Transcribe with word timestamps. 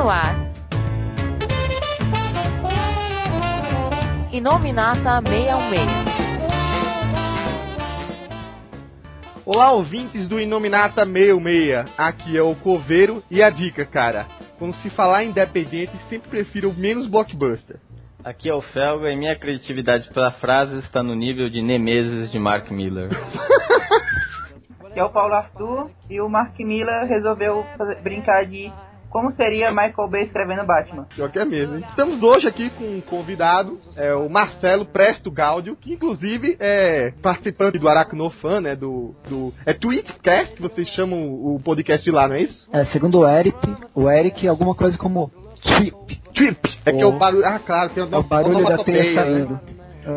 no 0.00 0.08
ar. 0.08 0.34
Inominata 4.32 5.20
616. 5.20 6.10
Olá, 9.44 9.72
ouvintes 9.72 10.26
do 10.26 10.40
Inominata 10.40 11.04
66. 11.04 11.98
Aqui 11.98 12.38
é 12.38 12.42
o 12.42 12.54
Coveiro 12.54 13.22
e 13.30 13.42
a 13.42 13.50
dica, 13.50 13.84
cara. 13.84 14.26
Quando 14.58 14.72
se 14.76 14.88
falar 14.88 15.24
independente, 15.24 15.92
sempre 16.08 16.30
prefiro 16.30 16.72
menos 16.72 17.06
blockbuster. 17.06 17.76
Aqui 18.24 18.48
é 18.48 18.54
o 18.54 18.62
Felga 18.62 19.10
e 19.10 19.16
minha 19.16 19.36
criatividade 19.36 20.08
para 20.14 20.30
frases 20.30 20.82
está 20.84 21.02
no 21.02 21.14
nível 21.14 21.50
de 21.50 21.60
Nemesis 21.60 22.30
de 22.30 22.38
Mark 22.38 22.70
Miller. 22.70 23.10
Aqui 24.86 24.98
é 24.98 25.04
o 25.04 25.10
Paulo 25.10 25.34
Arthur 25.34 25.90
e 26.08 26.20
o 26.22 26.28
Mark 26.28 26.58
Miller 26.58 27.06
resolveu 27.06 27.66
brincar 28.02 28.46
de 28.46 28.72
como 29.10 29.32
seria 29.32 29.70
Michael 29.70 30.08
Bay 30.08 30.22
escrevendo 30.22 30.64
Batman. 30.64 31.06
Pior 31.14 31.30
que 31.30 31.38
é 31.38 31.44
mesmo, 31.44 31.76
hein? 31.76 31.84
Estamos 31.86 32.22
hoje 32.22 32.46
aqui 32.46 32.70
com 32.70 32.84
um 32.84 33.00
convidado, 33.00 33.78
é 33.96 34.14
o 34.14 34.28
Marcelo 34.30 34.86
Presto 34.86 35.30
Gaudio, 35.30 35.76
que 35.76 35.92
inclusive 35.92 36.56
é 36.60 37.12
participante 37.20 37.78
do 37.78 37.88
Aracnofan, 37.88 38.60
né? 38.60 38.76
Do, 38.76 39.14
do. 39.28 39.52
É 39.66 39.74
Tweetcast, 39.74 40.54
que 40.54 40.62
vocês 40.62 40.88
chamam 40.90 41.18
o 41.20 41.60
podcast 41.62 42.04
de 42.04 42.10
lá, 42.10 42.28
não 42.28 42.36
é 42.36 42.42
isso? 42.42 42.68
É, 42.72 42.84
segundo 42.86 43.18
o 43.18 43.28
Eric, 43.28 43.58
o 43.94 44.08
Eric 44.08 44.46
é 44.46 44.50
alguma 44.50 44.74
coisa 44.74 44.96
como 44.96 45.30
Trip. 45.62 46.20
Trip! 46.34 46.78
É 46.86 46.92
que 46.92 47.02
é 47.02 47.06
o 47.06 47.12
barulho. 47.12 47.44
Ah, 47.44 47.58
claro, 47.58 47.90
tem 47.90 48.02
o, 48.02 48.08
É 48.14 48.16
o 48.16 48.22
barulho 48.22 48.64
da 48.64 48.78
saindo. 48.78 49.50
né? 49.52 49.60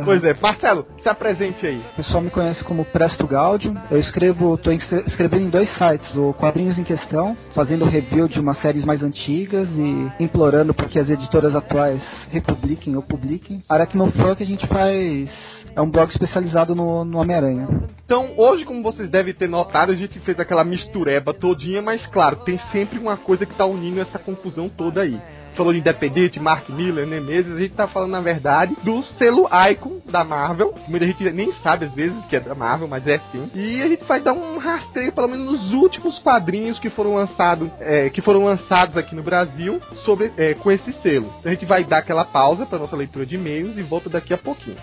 Pois 0.04 0.24
é, 0.24 0.36
Marcelo, 0.42 0.86
se 1.02 1.10
apresente 1.10 1.66
aí. 1.66 1.78
O 1.78 1.96
pessoal 1.96 2.24
me 2.24 2.30
conhece 2.30 2.64
como 2.64 2.86
Presto 2.86 3.28
Gaudio. 3.28 3.76
Eu 3.92 4.00
escrevo, 4.00 4.58
tô 4.58 4.72
escre- 4.72 5.04
escrevendo 5.08 5.46
em 5.46 5.50
dois 5.50 5.70
sites, 5.78 6.16
o 6.16 6.34
Quadrinhos 6.34 6.78
em 6.78 6.84
Questão, 6.84 7.34
fazendo 7.54 7.86
review 7.86 8.28
de 8.28 8.40
umas 8.40 8.60
séries 8.62 8.86
mais 8.86 9.04
antigas 9.04 9.68
e 9.70 10.12
implorando 10.24 10.74
para 10.74 10.88
que 10.88 11.00
as 11.00 11.10
editoras 11.10 11.56
atuais 11.56 12.02
republiquem 12.32 12.96
ou 12.96 13.02
publiquem. 13.02 13.58
Aracnofan 13.70 14.36
que 14.36 14.44
a 14.44 14.48
gente 14.48 14.66
faz 14.68 15.30
é 15.76 15.82
um 15.82 15.90
blog 15.90 16.10
especializado 16.12 16.76
no, 16.76 17.04
no 17.04 17.18
Homem-Aranha. 17.20 17.68
Então, 18.06 18.32
hoje, 18.38 18.64
como 18.66 18.84
vocês 18.84 19.10
devem 19.10 19.34
ter 19.34 19.50
notado, 19.50 19.92
a 19.92 19.96
gente 19.96 20.20
fez 20.20 20.40
aquela 20.40 20.64
mistureba 20.64 21.34
todinha, 21.34 21.82
mas 21.82 22.06
claro, 22.08 22.38
tem 22.38 22.60
sempre 22.72 23.00
uma 23.00 23.18
coisa 23.18 23.46
que 23.46 23.56
tá 23.56 23.66
unindo 23.66 24.00
essa 24.00 24.20
confusão 24.20 24.70
toda 24.70 25.02
aí. 25.02 25.20
Falou 25.56 25.72
de 25.72 25.80
Independente, 25.80 26.40
Mark 26.40 26.70
Miller, 26.70 27.06
Nemesis, 27.06 27.54
a 27.54 27.60
gente 27.60 27.74
tá 27.74 27.88
falando, 27.88 28.12
na 28.12 28.22
verdade, 28.22 28.76
do 28.84 29.02
selo 29.04 29.48
Icon 29.72 30.00
da 30.10 30.24
Marvel. 30.24 30.74
Muita 30.88 31.06
gente 31.06 31.24
nem 31.32 31.52
sabe, 31.54 31.86
às 31.86 31.94
vezes, 31.94 32.18
que 32.26 32.36
é 32.36 32.40
da 32.40 32.56
Marvel, 32.56 32.88
mas 32.88 33.08
é 33.08 33.20
sim. 33.32 33.50
E 33.54 33.82
a 33.82 33.88
gente 33.88 34.04
vai 34.04 34.20
dar 34.20 34.34
um 34.34 34.58
rastreio, 34.58 35.12
pelo 35.12 35.28
menos, 35.28 35.46
nos 35.46 35.74
últimos 35.74 36.20
quadrinhos 36.20 36.80
que 36.80 36.90
foram 36.90 37.16
lançados, 37.16 37.70
é, 37.80 38.10
que 38.10 38.22
foram 38.22 38.44
lançados 38.44 38.98
aqui 38.98 39.16
no 39.16 39.24
Brasil, 39.24 39.80
sobre, 40.04 40.32
é, 40.38 40.54
com 40.54 40.72
esse 40.72 40.92
selo. 41.02 41.32
Então 41.40 41.52
a 41.52 41.56
gente 41.56 41.66
vai 41.66 41.84
dar 41.84 42.00
aquela 42.00 42.26
pausa 42.26 42.66
para 42.66 42.80
nossa 42.80 42.96
leitura 42.96 43.26
de 43.26 43.36
e-mails 43.36 43.78
e 43.78 43.82
volta 43.82 44.10
daqui 44.10 44.34
a 44.34 44.38
pouquinho. 44.38 44.78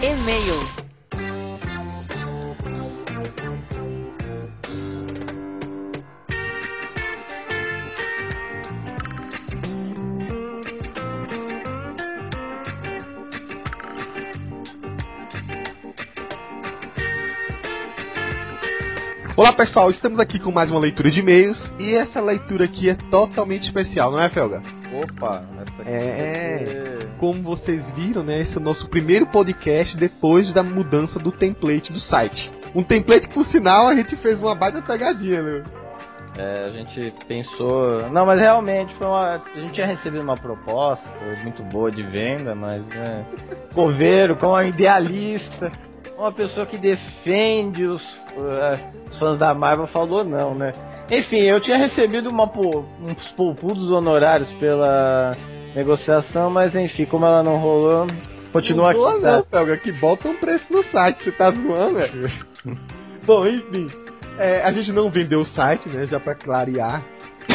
E-mails. 0.00 0.87
Olá 19.38 19.52
pessoal, 19.52 19.88
estamos 19.88 20.18
aqui 20.18 20.38
com 20.40 20.50
mais 20.50 20.68
uma 20.68 20.80
leitura 20.80 21.10
de 21.12 21.20
e-mails 21.20 21.56
e 21.78 21.94
essa 21.94 22.20
leitura 22.20 22.64
aqui 22.64 22.90
é 22.90 22.94
totalmente 22.94 23.62
especial, 23.66 24.10
não 24.10 24.20
é, 24.20 24.28
Felga? 24.28 24.60
Opa, 24.92 25.44
essa 25.62 25.82
aqui 25.82 25.90
É. 25.90 26.66
ser- 26.66 27.08
Como 27.18 27.40
vocês 27.42 27.88
viram, 27.92 28.24
né, 28.24 28.42
esse 28.42 28.56
é 28.56 28.60
o 28.60 28.62
nosso 28.62 28.88
primeiro 28.88 29.26
podcast 29.28 29.96
depois 29.96 30.52
da 30.52 30.62
mudança 30.64 31.20
do 31.20 31.30
template 31.30 31.92
do 31.92 32.00
site. 32.00 32.50
Um 32.74 32.82
template 32.82 33.28
que, 33.28 33.34
por 33.34 33.44
sinal, 33.46 33.86
a 33.86 33.94
gente 33.94 34.16
fez 34.16 34.40
uma 34.40 34.54
baita 34.56 34.82
pegadinha, 34.82 35.40
né? 35.40 35.64
É, 36.36 36.64
a 36.64 36.68
gente 36.68 37.12
pensou. 37.26 38.08
Não, 38.10 38.24
mas 38.26 38.38
realmente 38.38 38.94
foi 38.94 39.06
uma. 39.06 39.32
A 39.34 39.38
gente 39.60 39.72
tinha 39.72 39.86
recebido 39.86 40.22
uma 40.22 40.36
proposta 40.36 41.08
muito 41.42 41.62
boa 41.64 41.90
de 41.90 42.02
venda, 42.02 42.54
mas 42.54 42.80
né. 42.86 43.24
Coveiro, 43.74 44.36
como 44.36 44.60
idealista, 44.62 45.72
uma 46.18 46.32
pessoa 46.32 46.66
que 46.66 46.76
defende 46.76 47.86
os, 47.86 48.02
os 48.36 49.18
fãs 49.18 49.38
da 49.38 49.54
Marvel 49.54 49.86
falou 49.86 50.24
não, 50.24 50.54
né? 50.54 50.72
Enfim, 51.10 51.42
eu 51.42 51.60
tinha 51.60 51.78
recebido 51.78 52.28
uma, 52.28 52.44
uns 52.44 53.28
poupudos 53.36 53.90
honorários 53.90 54.50
pela 54.54 55.32
negociação, 55.74 56.50
mas 56.50 56.74
enfim, 56.74 57.04
como 57.04 57.24
ela 57.24 57.42
não 57.42 57.56
rolou, 57.56 58.08
continua 58.52 58.92
não, 58.92 59.06
aqui. 59.06 59.22
não, 59.22 59.42
Tá? 59.42 59.48
Felga, 59.48 59.76
que 59.78 59.92
bota 59.92 60.28
um 60.28 60.34
preço 60.34 60.64
no 60.70 60.82
site, 60.84 61.22
você 61.22 61.32
tá 61.32 61.50
zoando, 61.52 61.94
velho? 61.94 62.30
Bom, 63.24 63.46
enfim, 63.46 63.86
é, 64.38 64.62
a 64.64 64.72
gente 64.72 64.90
não 64.90 65.10
vendeu 65.10 65.40
o 65.40 65.46
site, 65.46 65.88
né, 65.88 66.06
já 66.06 66.18
pra 66.18 66.34
clarear. 66.34 67.04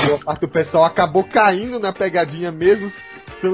Boa 0.07 0.19
parte 0.19 0.41
do 0.41 0.47
pessoal 0.47 0.85
acabou 0.85 1.23
caindo 1.23 1.79
na 1.79 1.94
pegadinha 1.94 2.52
mesmo. 2.52 2.91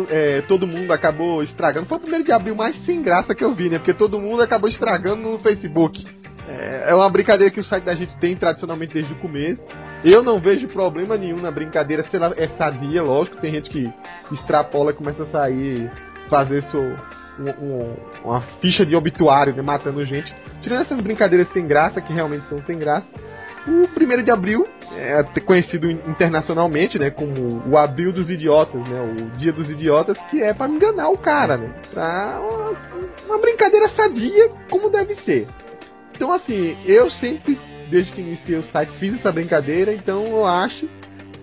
É, 0.10 0.42
todo 0.42 0.68
mundo 0.68 0.92
acabou 0.92 1.44
estragando. 1.44 1.88
Foi 1.88 1.98
o 1.98 2.02
primeiro 2.02 2.26
de 2.26 2.32
abril 2.32 2.56
mais 2.56 2.76
sem 2.86 3.02
graça 3.02 3.34
que 3.36 3.44
eu 3.44 3.54
vi, 3.54 3.70
né? 3.70 3.78
Porque 3.78 3.94
todo 3.94 4.20
mundo 4.20 4.42
acabou 4.42 4.70
estragando 4.70 5.22
no 5.22 5.40
Facebook. 5.40 6.04
É, 6.48 6.92
é 6.92 6.96
uma 6.96 7.10
brincadeira 7.10 7.54
que 7.54 7.60
o 7.60 7.64
site 7.64 7.84
da 7.84 7.94
gente 7.94 8.16
tem 8.18 8.36
tradicionalmente 8.36 8.94
desde 8.94 9.14
o 9.14 9.18
começo. 9.18 9.62
Eu 10.04 10.24
não 10.24 10.38
vejo 10.40 10.68
problema 10.68 11.16
nenhum 11.18 11.38
na 11.38 11.52
brincadeira, 11.52 12.04
se 12.04 12.16
ela 12.16 12.34
é 12.38 12.48
sadia, 12.50 13.04
lógico. 13.04 13.38
Tem 13.38 13.52
gente 13.52 13.70
que 13.70 13.92
extrapola 14.32 14.92
e 14.92 14.94
começa 14.96 15.24
a 15.24 15.26
sair, 15.28 15.92
fazer 16.30 16.64
seu, 16.64 16.82
um- 16.82 17.50
um- 17.62 17.96
uma 18.24 18.42
ficha 18.62 18.86
de 18.86 18.96
obituário, 18.96 19.54
né, 19.54 19.62
matando 19.62 20.04
gente. 20.06 20.34
Tirando 20.62 20.82
essas 20.82 21.00
brincadeiras 21.02 21.48
sem 21.54 21.68
graça, 21.68 22.02
que 22.02 22.14
realmente 22.14 22.48
são 22.48 22.62
sem 22.66 22.78
graça. 22.78 23.08
O 23.68 23.88
1 24.02 24.24
de 24.24 24.32
abril 24.32 24.68
é 24.98 25.24
conhecido 25.42 25.92
internacionalmente, 25.92 26.98
né, 26.98 27.10
como 27.10 27.64
o 27.70 27.78
abril 27.78 28.12
dos 28.12 28.30
idiotas, 28.30 28.88
né, 28.88 29.02
o 29.02 29.38
dia 29.38 29.52
dos 29.52 29.70
idiotas, 29.70 30.18
que 30.30 30.42
é 30.42 30.54
pra 30.54 30.68
enganar 30.68 31.10
o 31.10 31.18
cara, 31.18 31.58
né, 31.58 31.70
pra 31.92 32.40
uma, 32.42 32.76
uma 33.28 33.38
brincadeira 33.38 33.90
sadia, 33.90 34.50
como 34.70 34.90
deve 34.90 35.16
ser. 35.18 35.48
Então, 36.16 36.34
assim, 36.34 36.78
eu 36.86 37.10
sempre, 37.12 37.58
desde 37.90 38.12
que 38.12 38.22
iniciei 38.22 38.58
o 38.58 38.64
site, 38.64 38.92
fiz 39.00 39.14
essa 39.16 39.32
brincadeira, 39.32 39.94
então 39.94 40.24
eu 40.26 40.46
acho 40.46 40.88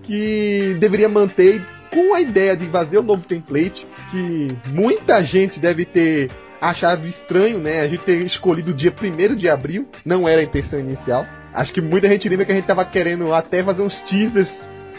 que 0.03 0.75
deveria 0.79 1.09
manter 1.09 1.61
com 1.91 2.13
a 2.13 2.21
ideia 2.21 2.55
de 2.55 2.65
fazer 2.67 2.97
o 2.97 3.03
novo 3.03 3.23
template, 3.23 3.85
que 4.11 4.47
muita 4.69 5.23
gente 5.23 5.59
deve 5.59 5.85
ter 5.85 6.29
achado 6.61 7.05
estranho, 7.07 7.59
né? 7.59 7.81
A 7.81 7.87
gente 7.87 8.03
ter 8.03 8.25
escolhido 8.25 8.71
o 8.71 8.73
dia 8.73 8.91
1 8.91 9.35
de 9.35 9.49
abril, 9.49 9.87
não 10.05 10.27
era 10.27 10.41
a 10.41 10.43
intenção 10.43 10.79
inicial. 10.79 11.23
Acho 11.53 11.71
que 11.73 11.81
muita 11.81 12.07
gente 12.07 12.27
lembra 12.27 12.45
que 12.45 12.51
a 12.51 12.55
gente 12.55 12.67
tava 12.67 12.85
querendo 12.85 13.33
até 13.33 13.63
fazer 13.63 13.81
uns 13.81 13.99
teasers 14.01 14.51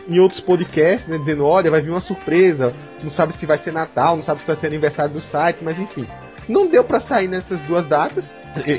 em 0.08 0.19
outros 0.19 0.41
podcasts, 0.41 1.06
né? 1.08 1.19
Dizendo, 1.19 1.44
olha, 1.44 1.70
vai 1.70 1.80
vir 1.80 1.91
uma 1.91 2.00
surpresa, 2.00 2.74
não 3.02 3.10
sabe 3.10 3.34
se 3.36 3.44
vai 3.46 3.58
ser 3.58 3.72
Natal, 3.72 4.16
não 4.16 4.22
sabe 4.22 4.41
se 4.41 4.46
vai 4.46 4.56
ser 4.56 4.66
aniversário 4.66 5.12
do 5.12 5.20
site, 5.20 5.58
mas 5.62 5.78
enfim. 5.78 6.06
Não 6.48 6.66
deu 6.66 6.82
pra 6.82 7.00
sair 7.00 7.28
nessas 7.28 7.60
duas 7.62 7.86
datas. 7.86 8.25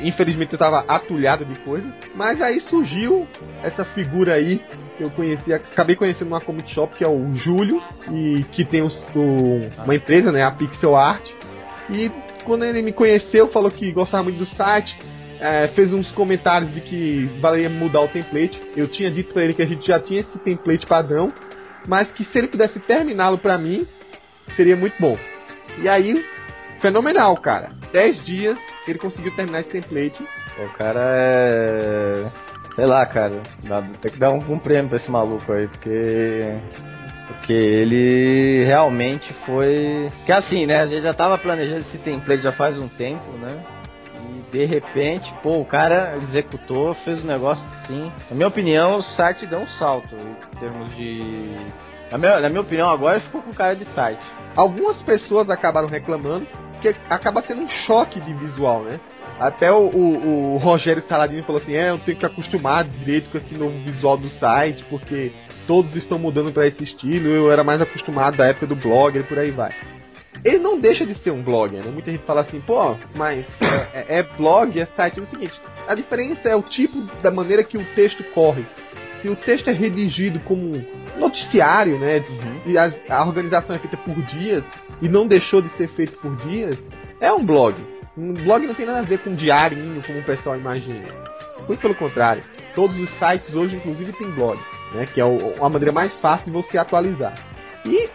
Infelizmente 0.03 0.53
eu 0.53 0.59
tava 0.59 0.83
atulhado 0.87 1.45
de 1.45 1.53
coisa. 1.59 1.85
Mas 2.15 2.41
aí 2.41 2.59
surgiu 2.61 3.27
essa 3.61 3.85
figura 3.85 4.33
aí 4.33 4.59
que 4.97 5.03
eu 5.03 5.11
conheci, 5.11 5.53
acabei 5.53 5.95
conhecendo 5.95 6.29
numa 6.29 6.41
comic 6.41 6.73
shop 6.73 6.95
que 6.97 7.03
é 7.03 7.07
o 7.07 7.33
Júlio 7.35 7.81
e 8.11 8.43
que 8.51 8.65
tem 8.65 8.81
o- 8.81 8.89
uma 9.85 9.95
empresa, 9.95 10.31
né, 10.31 10.41
a 10.43 10.49
Pixel 10.49 10.95
Art. 10.95 11.23
E 11.91 12.11
quando 12.49 12.65
ele 12.65 12.81
me 12.81 12.91
conheceu, 12.91 13.47
falou 13.49 13.69
que 13.69 13.91
gostava 13.91 14.23
muito 14.23 14.37
do 14.39 14.45
site, 14.47 14.97
eh, 15.39 15.67
fez 15.67 15.93
uns 15.93 16.11
comentários 16.13 16.73
de 16.73 16.81
que 16.81 17.25
valeria 17.39 17.69
mudar 17.69 18.01
o 18.01 18.07
template. 18.07 18.59
Eu 18.75 18.87
tinha 18.87 19.11
dito 19.11 19.31
pra 19.33 19.43
ele 19.43 19.53
que 19.53 19.61
a 19.61 19.67
gente 19.67 19.85
já 19.85 19.99
tinha 19.99 20.21
esse 20.21 20.37
template 20.39 20.87
padrão, 20.87 21.31
mas 21.87 22.09
que 22.11 22.25
se 22.25 22.35
ele 22.39 22.47
pudesse 22.47 22.79
terminá-lo 22.79 23.37
pra 23.37 23.55
mim, 23.57 23.85
seria 24.55 24.75
muito 24.75 24.95
bom. 24.99 25.15
E 25.77 25.87
aí, 25.87 26.25
fenomenal, 26.81 27.37
cara. 27.37 27.69
10 27.93 28.25
dias 28.25 28.57
ele 28.87 28.97
conseguiu 28.97 29.31
terminar 29.35 29.59
esse 29.61 29.69
template. 29.69 30.23
O 30.57 30.69
cara 30.77 30.99
é. 31.17 32.13
Sei 32.75 32.85
lá, 32.87 33.05
cara. 33.05 33.41
dá- 33.63 33.83
Tem 34.01 34.11
que 34.11 34.17
dar 34.19 34.31
um, 34.31 34.37
um 34.53 34.57
prêmio 34.57 34.89
pra 34.89 34.97
esse 34.97 35.11
maluco 35.11 35.51
aí, 35.53 35.67
porque. 35.67 36.43
Porque 37.49 37.53
ele 37.53 38.63
realmente 38.65 39.33
foi. 39.43 40.07
Que 40.23 40.31
assim, 40.31 40.67
né? 40.67 40.81
A 40.81 40.85
gente 40.85 41.01
já 41.01 41.15
tava 41.15 41.35
planejando 41.35 41.79
esse 41.79 41.97
template 41.97 42.43
já 42.43 42.51
faz 42.51 42.77
um 42.77 42.87
tempo, 42.87 43.27
né? 43.39 43.65
E 44.19 44.51
de 44.51 44.65
repente, 44.65 45.33
pô, 45.41 45.57
o 45.57 45.65
cara 45.65 46.13
executou, 46.21 46.93
fez 47.03 47.23
o 47.23 47.27
negócio 47.27 47.63
assim. 47.81 48.11
Na 48.29 48.35
minha 48.35 48.47
opinião, 48.47 48.97
o 48.97 49.01
site 49.01 49.47
deu 49.47 49.61
um 49.61 49.67
salto 49.67 50.15
em 50.15 50.59
termos 50.59 50.95
de. 50.95 51.49
Na 52.11 52.19
minha, 52.19 52.39
na 52.39 52.49
minha 52.49 52.61
opinião, 52.61 52.87
agora 52.87 53.19
ficou 53.19 53.41
com 53.41 53.51
cara 53.51 53.75
de 53.75 53.85
site. 53.95 54.23
Algumas 54.55 55.01
pessoas 55.01 55.49
acabaram 55.49 55.87
reclamando 55.87 56.45
que 56.83 56.95
acaba 57.09 57.41
sendo 57.41 57.61
um 57.61 57.69
choque 57.87 58.19
de 58.19 58.31
visual, 58.31 58.83
né? 58.83 58.99
Até 59.39 59.71
o, 59.71 59.89
o, 59.89 60.55
o 60.55 60.57
Rogério 60.57 61.01
Saladino 61.07 61.43
falou 61.43 61.61
assim: 61.61 61.73
é, 61.73 61.89
eu 61.89 61.97
tenho 61.99 62.17
que 62.17 62.25
acostumar 62.25 62.83
direito 62.83 63.29
com 63.29 63.37
esse 63.37 63.55
novo 63.55 63.77
visual 63.85 64.17
do 64.17 64.29
site, 64.31 64.83
porque 64.89 65.31
todos 65.65 65.95
estão 65.95 66.19
mudando 66.19 66.51
para 66.51 66.67
esse 66.67 66.83
estilo. 66.83 67.29
Eu 67.29 67.51
era 67.51 67.63
mais 67.63 67.81
acostumado 67.81 68.35
da 68.35 68.47
época 68.47 68.67
do 68.67 68.75
blogger 68.75 69.21
e 69.21 69.25
por 69.25 69.39
aí 69.39 69.51
vai. 69.51 69.71
Ele 70.43 70.59
não 70.59 70.79
deixa 70.79 71.05
de 71.05 71.15
ser 71.15 71.31
um 71.31 71.41
blogger, 71.41 71.85
né? 71.85 71.91
Muita 71.91 72.11
gente 72.11 72.23
fala 72.23 72.41
assim, 72.41 72.61
pô, 72.61 72.95
mas 73.15 73.45
é, 73.61 74.17
é, 74.17 74.19
é 74.19 74.23
blog, 74.23 74.77
é 74.79 74.85
site. 74.87 75.19
É 75.19 75.23
o 75.23 75.25
seguinte: 75.25 75.53
a 75.87 75.95
diferença 75.95 76.49
é 76.49 76.55
o 76.55 76.61
tipo 76.61 76.99
da 77.21 77.31
maneira 77.31 77.63
que 77.63 77.77
o 77.77 77.85
texto 77.95 78.23
corre. 78.33 78.65
Se 79.21 79.29
o 79.29 79.35
texto 79.35 79.69
é 79.69 79.73
redigido 79.73 80.39
como 80.41 80.71
noticiário, 81.17 81.97
né? 81.97 82.23
E 82.65 82.77
a, 82.77 82.93
a 83.09 83.25
organização 83.25 83.75
é 83.75 83.79
feita 83.79 83.97
por 83.97 84.15
dias 84.21 84.63
e 85.01 85.07
não 85.07 85.27
deixou 85.27 85.61
de 85.61 85.69
ser 85.75 85.89
feito 85.89 86.17
por 86.19 86.35
dias, 86.37 86.77
é 87.21 87.31
um 87.31 87.45
blog. 87.45 87.75
Um 88.19 88.33
blog 88.33 88.67
não 88.67 88.73
tem 88.73 88.85
nada 88.85 88.99
a 88.99 89.03
ver 89.03 89.19
com 89.19 89.29
um 89.29 89.33
diarinho, 89.33 90.03
como 90.05 90.19
o 90.19 90.23
pessoal 90.23 90.57
imagina. 90.57 91.07
Muito 91.65 91.79
pelo 91.79 91.95
contrário. 91.95 92.43
Todos 92.75 92.97
os 92.97 93.09
sites 93.17 93.55
hoje, 93.55 93.77
inclusive, 93.77 94.11
tem 94.11 94.29
blog, 94.31 94.59
né? 94.93 95.05
Que 95.05 95.21
é 95.21 95.25
uma 95.25 95.69
maneira 95.69 95.93
mais 95.93 96.11
fácil 96.19 96.47
de 96.47 96.51
você 96.51 96.77
atualizar. 96.77 97.33
E 97.85 98.09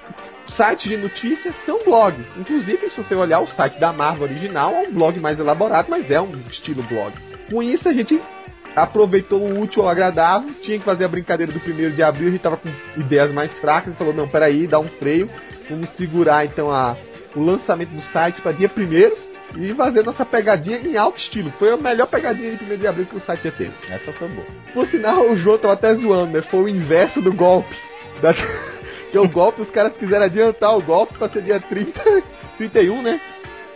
sites 0.54 0.90
de 0.90 0.98
notícias 0.98 1.54
são 1.64 1.78
blogs. 1.84 2.26
Inclusive, 2.36 2.90
se 2.90 3.02
você 3.02 3.14
olhar 3.14 3.40
o 3.40 3.46
site 3.46 3.80
da 3.80 3.94
Marvel 3.94 4.24
original, 4.24 4.74
é 4.74 4.88
um 4.88 4.92
blog 4.92 5.18
mais 5.20 5.38
elaborado, 5.38 5.86
mas 5.88 6.10
é 6.10 6.20
um 6.20 6.32
estilo 6.50 6.82
blog. 6.82 7.14
Com 7.50 7.62
isso, 7.62 7.88
a 7.88 7.92
gente 7.94 8.20
aproveitou 8.76 9.40
o 9.40 9.60
útil 9.60 9.82
ao 9.84 9.88
agradável, 9.88 10.52
tinha 10.60 10.78
que 10.78 10.84
fazer 10.84 11.04
a 11.04 11.08
brincadeira 11.08 11.50
do 11.50 11.60
primeiro 11.60 11.94
de 11.94 12.02
abril, 12.02 12.28
a 12.28 12.30
gente 12.32 12.42
tava 12.42 12.58
com 12.58 12.68
ideias 12.96 13.32
mais 13.32 13.56
fracas 13.60 13.96
falou, 13.96 14.12
não, 14.12 14.28
peraí, 14.28 14.66
dá 14.66 14.80
um 14.80 14.88
freio, 14.88 15.30
vamos 15.70 15.88
segurar 15.90 16.44
então 16.44 16.72
a, 16.72 16.96
o 17.36 17.40
lançamento 17.40 17.90
do 17.90 18.02
site 18.02 18.42
para 18.42 18.50
dia 18.50 18.68
primeiro 18.68 19.14
e 19.56 19.74
fazer 19.74 20.04
nossa 20.04 20.24
pegadinha 20.24 20.78
em 20.78 20.96
alto 20.96 21.20
estilo. 21.20 21.50
Foi 21.50 21.72
a 21.72 21.76
melhor 21.76 22.06
pegadinha 22.06 22.50
de 22.50 22.56
primeiro 22.56 22.80
de 22.80 22.86
abril 22.86 23.06
que 23.06 23.16
o 23.16 23.20
site 23.20 23.44
já 23.44 23.52
teve. 23.52 23.72
Essa 23.90 24.12
foi 24.12 24.28
boa. 24.28 24.46
Por 24.72 24.86
sinal, 24.88 25.30
o 25.30 25.36
João 25.36 25.58
tava 25.58 25.74
até 25.74 25.94
zoando, 25.94 26.32
né? 26.32 26.42
Foi 26.42 26.60
o 26.60 26.68
inverso 26.68 27.20
do 27.20 27.32
golpe. 27.32 27.76
Da... 28.20 28.32
que 29.10 29.18
o 29.18 29.28
golpe, 29.28 29.62
os 29.62 29.70
caras 29.70 29.96
quiseram 29.96 30.24
adiantar 30.24 30.76
o 30.76 30.82
golpe 30.82 31.16
pra 31.16 31.28
ser 31.28 31.42
dia 31.42 31.60
30, 31.60 32.02
31, 32.58 33.00
né? 33.02 33.20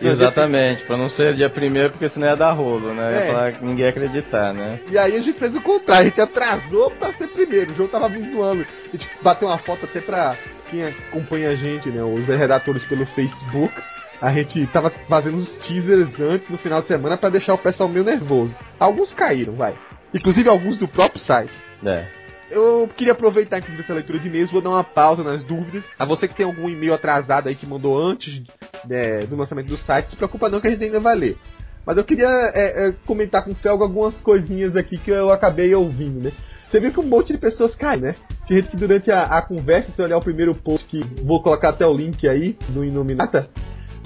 Exatamente, 0.00 0.84
pra 0.84 0.96
não 0.96 1.10
ser 1.10 1.34
dia 1.34 1.50
primeiro, 1.50 1.90
porque 1.90 2.08
senão 2.08 2.28
ia 2.28 2.36
dar 2.36 2.52
rolo, 2.52 2.94
né? 2.94 3.30
É. 3.30 3.32
Pra 3.32 3.50
ninguém 3.60 3.88
acreditar, 3.88 4.54
né? 4.54 4.78
E 4.88 4.96
aí 4.96 5.16
a 5.16 5.20
gente 5.20 5.38
fez 5.38 5.54
o 5.56 5.60
contrário, 5.60 6.06
a 6.06 6.08
gente 6.08 6.20
atrasou 6.20 6.90
pra 6.92 7.12
ser 7.14 7.26
primeiro, 7.28 7.72
o 7.72 7.74
jogo 7.74 7.88
tava 7.88 8.08
me 8.08 8.32
zoando. 8.32 8.64
A 8.86 8.96
gente 8.96 9.08
bateu 9.20 9.48
uma 9.48 9.58
foto 9.58 9.86
até 9.86 10.00
pra 10.00 10.36
quem 10.70 10.84
acompanha 10.84 11.50
a 11.50 11.56
gente, 11.56 11.88
né? 11.88 12.02
Os 12.02 12.26
redatores 12.26 12.84
pelo 12.84 13.06
Facebook. 13.06 13.74
A 14.20 14.30
gente 14.30 14.66
tava 14.68 14.90
fazendo 15.08 15.38
os 15.38 15.56
teasers 15.58 16.18
antes, 16.18 16.48
no 16.48 16.58
final 16.58 16.82
de 16.82 16.88
semana, 16.88 17.16
para 17.16 17.30
deixar 17.30 17.54
o 17.54 17.58
pessoal 17.58 17.88
meio 17.88 18.04
nervoso. 18.04 18.56
Alguns 18.78 19.12
caíram, 19.12 19.54
vai. 19.54 19.76
Inclusive 20.12 20.48
alguns 20.48 20.76
do 20.76 20.88
próprio 20.88 21.20
site. 21.22 21.52
É. 21.84 22.06
Eu 22.50 22.88
queria 22.96 23.12
aproveitar, 23.12 23.58
inclusive, 23.58 23.82
essa 23.82 23.92
leitura 23.92 24.18
de 24.18 24.26
e-mails, 24.26 24.50
vou 24.50 24.62
dar 24.62 24.70
uma 24.70 24.82
pausa 24.82 25.22
nas 25.22 25.44
dúvidas. 25.44 25.84
A 25.98 26.04
você 26.04 26.26
que 26.26 26.34
tem 26.34 26.46
algum 26.46 26.68
e-mail 26.68 26.94
atrasado 26.94 27.48
aí 27.48 27.54
que 27.54 27.66
mandou 27.66 27.96
antes 27.96 28.42
né, 28.88 29.18
do 29.28 29.36
lançamento 29.36 29.68
do 29.68 29.76
site, 29.76 30.10
se 30.10 30.16
preocupa 30.16 30.48
não 30.48 30.60
que 30.60 30.66
a 30.66 30.70
gente 30.70 30.82
ainda 30.82 30.98
vai 30.98 31.14
ler. 31.14 31.36
Mas 31.86 31.96
eu 31.96 32.04
queria 32.04 32.26
é, 32.26 32.88
é, 32.88 32.94
comentar 33.06 33.44
com 33.44 33.52
o 33.52 33.54
Felgo 33.54 33.84
algumas 33.84 34.14
coisinhas 34.20 34.76
aqui 34.76 34.98
que 34.98 35.10
eu 35.10 35.30
acabei 35.30 35.74
ouvindo, 35.74 36.24
né? 36.24 36.32
Você 36.68 36.80
viu 36.80 36.92
que 36.92 37.00
um 37.00 37.06
monte 37.06 37.32
de 37.32 37.38
pessoas 37.38 37.74
caem, 37.74 38.00
né? 38.00 38.12
Tinha 38.46 38.60
gente 38.60 38.70
que 38.70 38.76
durante 38.76 39.10
a, 39.10 39.22
a 39.22 39.42
conversa, 39.42 39.90
se 39.92 40.02
olhar 40.02 40.18
o 40.18 40.22
primeiro 40.22 40.54
post, 40.54 40.86
que 40.86 41.00
vou 41.24 41.42
colocar 41.42 41.70
até 41.70 41.86
o 41.86 41.94
link 41.94 42.28
aí 42.28 42.58
no 42.68 42.84
Inuminata, 42.84 43.48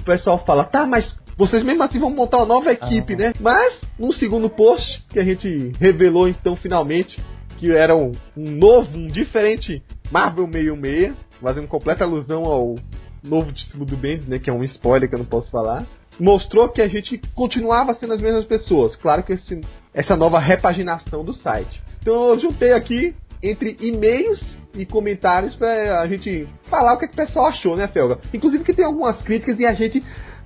o 0.03 0.05
pessoal 0.05 0.43
fala, 0.45 0.65
tá, 0.65 0.85
mas 0.85 1.15
vocês 1.37 1.63
mesmo 1.63 1.83
assim 1.83 1.99
vão 1.99 2.11
montar 2.11 2.37
uma 2.37 2.45
nova 2.45 2.71
equipe, 2.71 3.13
ah. 3.13 3.17
né? 3.17 3.33
Mas, 3.39 3.79
no 3.97 4.13
segundo 4.13 4.49
post, 4.49 5.03
que 5.09 5.19
a 5.19 5.23
gente 5.23 5.71
revelou 5.79 6.27
então 6.27 6.55
finalmente, 6.55 7.17
que 7.57 7.71
era 7.71 7.95
um, 7.95 8.11
um 8.37 8.51
novo, 8.51 8.95
um 8.97 9.07
diferente 9.07 9.81
Marvel 10.11 10.47
66, 10.51 11.13
fazendo 11.41 11.67
completa 11.67 12.03
alusão 12.03 12.43
ao 12.43 12.75
novo 13.23 13.51
título 13.51 13.85
do 13.85 13.95
Bendis, 13.95 14.27
né, 14.27 14.37
que 14.37 14.49
é 14.49 14.53
um 14.53 14.63
spoiler 14.63 15.07
que 15.07 15.15
eu 15.15 15.19
não 15.19 15.25
posso 15.25 15.49
falar, 15.49 15.85
mostrou 16.19 16.69
que 16.69 16.81
a 16.81 16.87
gente 16.87 17.19
continuava 17.33 17.95
sendo 17.95 18.13
as 18.13 18.21
mesmas 18.21 18.45
pessoas. 18.45 18.95
Claro 18.95 19.23
que 19.23 19.33
esse, 19.33 19.59
essa 19.93 20.15
nova 20.15 20.39
repaginação 20.39 21.23
do 21.23 21.33
site. 21.33 21.81
Então 22.01 22.29
eu 22.29 22.39
juntei 22.39 22.73
aqui 22.73 23.15
entre 23.43 23.75
e-mails 23.81 24.57
e 24.77 24.85
comentários 24.85 25.55
para 25.55 25.99
a 25.99 26.07
gente 26.07 26.47
falar 26.63 26.93
o 26.93 26.97
que, 26.97 27.05
é 27.05 27.07
que, 27.09 27.13
o 27.13 27.17
pessoal 27.17 27.47
achou, 27.47 27.75
né, 27.75 27.87
Felga? 27.87 28.17
Inclusive 28.33 28.63
que 28.63 28.73
tem 28.73 28.85
algumas 28.85 29.21
críticas 29.21 29.59
e 29.59 29.65
a 29.65 29.73
gente 29.73 30.01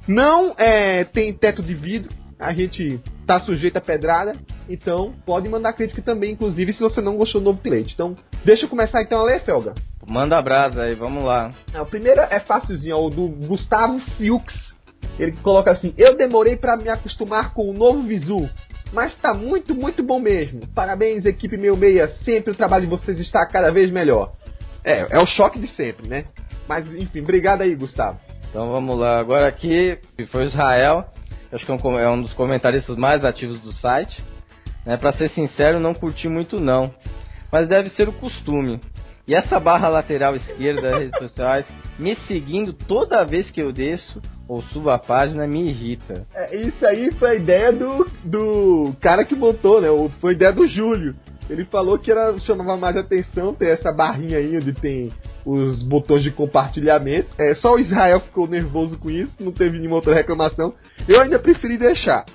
não 0.07 0.53
é, 0.57 1.03
tem 1.03 1.31
teto 1.31 1.61
de 1.61 1.75
vidro, 1.75 2.09
a 2.39 2.51
gente 2.53 2.99
tá 3.25 3.39
sujeito 3.39 3.77
a 3.77 3.81
pedrada, 3.81 4.33
então 4.67 5.13
pode 5.25 5.49
mandar 5.49 5.73
crítica 5.73 6.01
também, 6.01 6.33
inclusive 6.33 6.73
se 6.73 6.79
você 6.79 6.99
não 7.01 7.15
gostou 7.15 7.39
do 7.39 7.45
novo 7.45 7.61
plate. 7.61 7.93
Então, 7.93 8.15
deixa 8.43 8.65
eu 8.65 8.69
começar 8.69 9.01
então 9.01 9.19
a 9.19 9.23
ler, 9.23 9.43
Felga. 9.43 9.73
Manda 10.05 10.41
brasa 10.41 10.83
aí, 10.83 10.95
vamos 10.95 11.23
lá. 11.23 11.51
É, 11.73 11.81
o 11.81 11.85
primeiro 11.85 12.21
é 12.21 12.39
fácilzinho, 12.39 12.93
é 12.93 12.99
o 12.99 13.09
do 13.09 13.27
Gustavo 13.27 13.99
Fiux. 14.17 14.76
Ele 15.19 15.31
coloca 15.43 15.71
assim: 15.71 15.93
Eu 15.97 16.15
demorei 16.15 16.55
para 16.55 16.77
me 16.77 16.89
acostumar 16.89 17.53
com 17.53 17.69
o 17.69 17.73
novo 17.73 18.03
visu, 18.03 18.49
mas 18.93 19.13
tá 19.15 19.33
muito, 19.33 19.73
muito 19.75 20.03
bom 20.03 20.19
mesmo. 20.19 20.67
Parabéns, 20.67 21.25
equipe 21.25 21.57
meu 21.57 21.75
meia, 21.75 22.07
sempre 22.23 22.51
o 22.51 22.55
trabalho 22.55 22.85
de 22.85 22.89
vocês 22.89 23.19
está 23.19 23.45
cada 23.47 23.71
vez 23.71 23.91
melhor. 23.91 24.33
É, 24.83 25.17
é 25.17 25.19
o 25.19 25.27
choque 25.27 25.59
de 25.59 25.67
sempre, 25.75 26.07
né? 26.07 26.25
Mas 26.67 26.87
enfim, 26.93 27.21
obrigado 27.21 27.61
aí, 27.61 27.75
Gustavo. 27.75 28.19
Então 28.49 28.71
vamos 28.71 28.97
lá, 28.97 29.19
agora 29.19 29.47
aqui 29.47 29.99
foi 30.31 30.45
Israel 30.45 31.05
acho 31.51 31.65
que 31.65 31.71
é 31.71 31.75
um, 31.75 31.99
é 31.99 32.09
um 32.09 32.21
dos 32.21 32.33
comentaristas 32.33 32.97
mais 32.97 33.23
ativos 33.25 33.61
do 33.61 33.71
site. 33.71 34.23
Né? 34.85 34.97
Para 34.97 35.11
ser 35.13 35.29
sincero, 35.31 35.79
não 35.79 35.93
curti 35.93 36.27
muito 36.27 36.61
não, 36.61 36.93
mas 37.51 37.67
deve 37.67 37.89
ser 37.89 38.07
o 38.07 38.13
costume. 38.13 38.79
E 39.27 39.35
essa 39.35 39.59
barra 39.59 39.89
lateral 39.89 40.35
esquerda 40.35 40.81
das 40.81 40.99
redes 40.99 41.19
sociais 41.19 41.65
me 41.99 42.15
seguindo 42.27 42.71
toda 42.71 43.25
vez 43.25 43.51
que 43.51 43.61
eu 43.61 43.73
desço 43.73 44.21
ou 44.47 44.61
subo 44.61 44.89
a 44.89 44.97
página 44.97 45.45
me 45.45 45.67
irrita. 45.67 46.25
É, 46.33 46.55
isso 46.55 46.85
aí 46.85 47.11
foi 47.11 47.31
a 47.31 47.35
ideia 47.35 47.73
do, 47.73 48.07
do 48.23 48.95
cara 49.01 49.25
que 49.25 49.35
montou, 49.35 49.81
né? 49.81 49.89
Foi 50.21 50.31
a 50.31 50.33
ideia 50.33 50.53
do 50.53 50.65
Júlio. 50.65 51.13
Ele 51.49 51.65
falou 51.65 51.97
que 51.97 52.09
era, 52.09 52.37
chamava 52.39 52.77
mais 52.77 52.95
atenção 52.95 53.53
ter 53.53 53.69
essa 53.69 53.91
barrinha 53.91 54.37
aí 54.37 54.55
onde 54.55 54.71
tem 54.71 55.11
os 55.45 55.83
botões 55.83 56.23
de 56.23 56.31
compartilhamento. 56.31 57.29
É, 57.37 57.55
só 57.55 57.73
o 57.73 57.79
Israel 57.79 58.21
ficou 58.21 58.47
nervoso 58.47 58.97
com 58.97 59.09
isso, 59.09 59.33
não 59.41 59.51
teve 59.51 59.77
nenhuma 59.77 59.97
outra 59.97 60.13
reclamação. 60.13 60.73
Eu 61.07 61.21
ainda 61.21 61.39
preferi 61.39 61.77
deixar. 61.77 62.25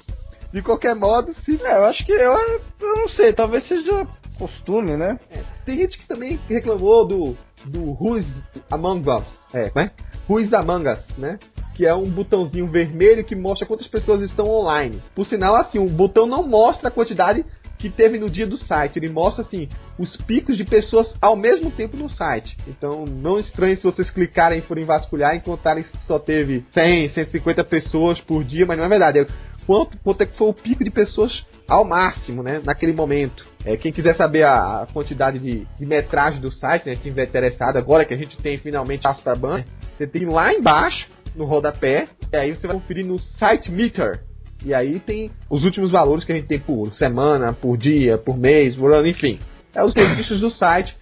De 0.52 0.60
qualquer 0.60 0.94
modo, 0.94 1.34
se. 1.44 1.58
É, 1.62 1.78
eu 1.78 1.84
acho 1.84 2.04
que 2.04 2.12
eu, 2.12 2.32
eu 2.32 2.96
não 2.96 3.08
sei, 3.08 3.32
talvez 3.32 3.66
seja 3.66 4.06
costume, 4.38 4.96
né? 4.96 5.18
É, 5.30 5.40
tem 5.64 5.78
gente 5.78 5.98
que 5.98 6.06
também 6.06 6.38
reclamou 6.48 7.06
do, 7.06 7.36
do 7.64 7.96
Who's 8.00 8.26
Among 8.70 9.08
Us. 9.08 9.24
É, 9.52 9.70
né? 9.74 9.90
Who's 10.28 10.52
Among 10.52 10.88
Us, 10.88 11.04
né? 11.16 11.38
Que 11.74 11.86
é 11.86 11.94
um 11.94 12.04
botãozinho 12.04 12.66
vermelho 12.66 13.24
que 13.24 13.34
mostra 13.34 13.66
quantas 13.66 13.86
pessoas 13.86 14.22
estão 14.22 14.46
online. 14.46 15.02
Por 15.14 15.24
sinal, 15.26 15.56
assim, 15.56 15.78
o 15.78 15.86
botão 15.86 16.26
não 16.26 16.46
mostra 16.46 16.88
a 16.88 16.92
quantidade 16.92 17.44
que 17.82 17.90
teve 17.90 18.16
no 18.16 18.30
dia 18.30 18.46
do 18.46 18.56
site. 18.56 18.98
Ele 18.98 19.10
mostra 19.10 19.42
assim 19.42 19.68
os 19.98 20.16
picos 20.16 20.56
de 20.56 20.64
pessoas 20.64 21.12
ao 21.20 21.34
mesmo 21.34 21.68
tempo 21.70 21.96
no 21.96 22.08
site. 22.08 22.56
Então 22.68 23.04
não 23.04 23.40
estranhe 23.40 23.76
se 23.76 23.82
vocês 23.82 24.08
clicarem 24.08 24.60
e 24.60 24.62
forem 24.62 24.84
vasculhar 24.84 25.34
e 25.34 25.38
encontrarem 25.38 25.82
que 25.82 25.96
só 25.98 26.16
teve 26.18 26.64
100, 26.72 27.08
150 27.10 27.64
pessoas 27.64 28.20
por 28.20 28.44
dia, 28.44 28.64
mas 28.64 28.78
não 28.78 28.84
é 28.84 28.88
verdade. 28.88 29.18
É 29.18 29.26
quanto, 29.66 29.98
quanto 29.98 30.22
é 30.22 30.26
que 30.26 30.36
foi 30.36 30.48
o 30.48 30.54
pico 30.54 30.84
de 30.84 30.90
pessoas 30.90 31.44
ao 31.68 31.84
máximo, 31.84 32.42
né, 32.42 32.60
naquele 32.64 32.92
momento. 32.92 33.46
É, 33.64 33.76
quem 33.76 33.92
quiser 33.92 34.16
saber 34.16 34.44
a, 34.44 34.82
a 34.82 34.86
quantidade 34.86 35.38
de, 35.38 35.66
de, 35.78 35.86
metragem 35.86 36.40
do 36.40 36.52
site, 36.52 36.86
né, 36.86 36.92
estiver 36.92 37.28
interessado, 37.28 37.76
agora 37.76 38.04
que 38.04 38.12
a 38.12 38.16
gente 38.16 38.36
tem 38.36 38.58
finalmente 38.58 39.02
passo 39.02 39.22
para 39.22 39.34
banda, 39.34 39.64
você 39.96 40.06
tem 40.06 40.26
lá 40.26 40.52
embaixo, 40.52 41.08
no 41.36 41.44
rodapé, 41.44 42.06
e 42.32 42.36
aí 42.36 42.54
você 42.54 42.66
vai 42.66 42.76
conferir 42.76 43.06
no 43.06 43.18
Site 43.18 43.70
Meter, 43.70 44.20
e 44.64 44.72
aí 44.72 45.00
tem 45.00 45.30
os 45.50 45.64
últimos 45.64 45.90
valores 45.90 46.24
que 46.24 46.32
a 46.32 46.36
gente 46.36 46.46
tem 46.46 46.58
por 46.58 46.92
semana, 46.94 47.52
por 47.52 47.76
dia, 47.76 48.16
por 48.16 48.36
mês, 48.36 48.76
por 48.76 48.94
ano, 48.94 49.08
enfim. 49.08 49.38
É 49.74 49.82
os 49.82 49.92
registros 49.92 50.40
do 50.40 50.50
site. 50.50 50.96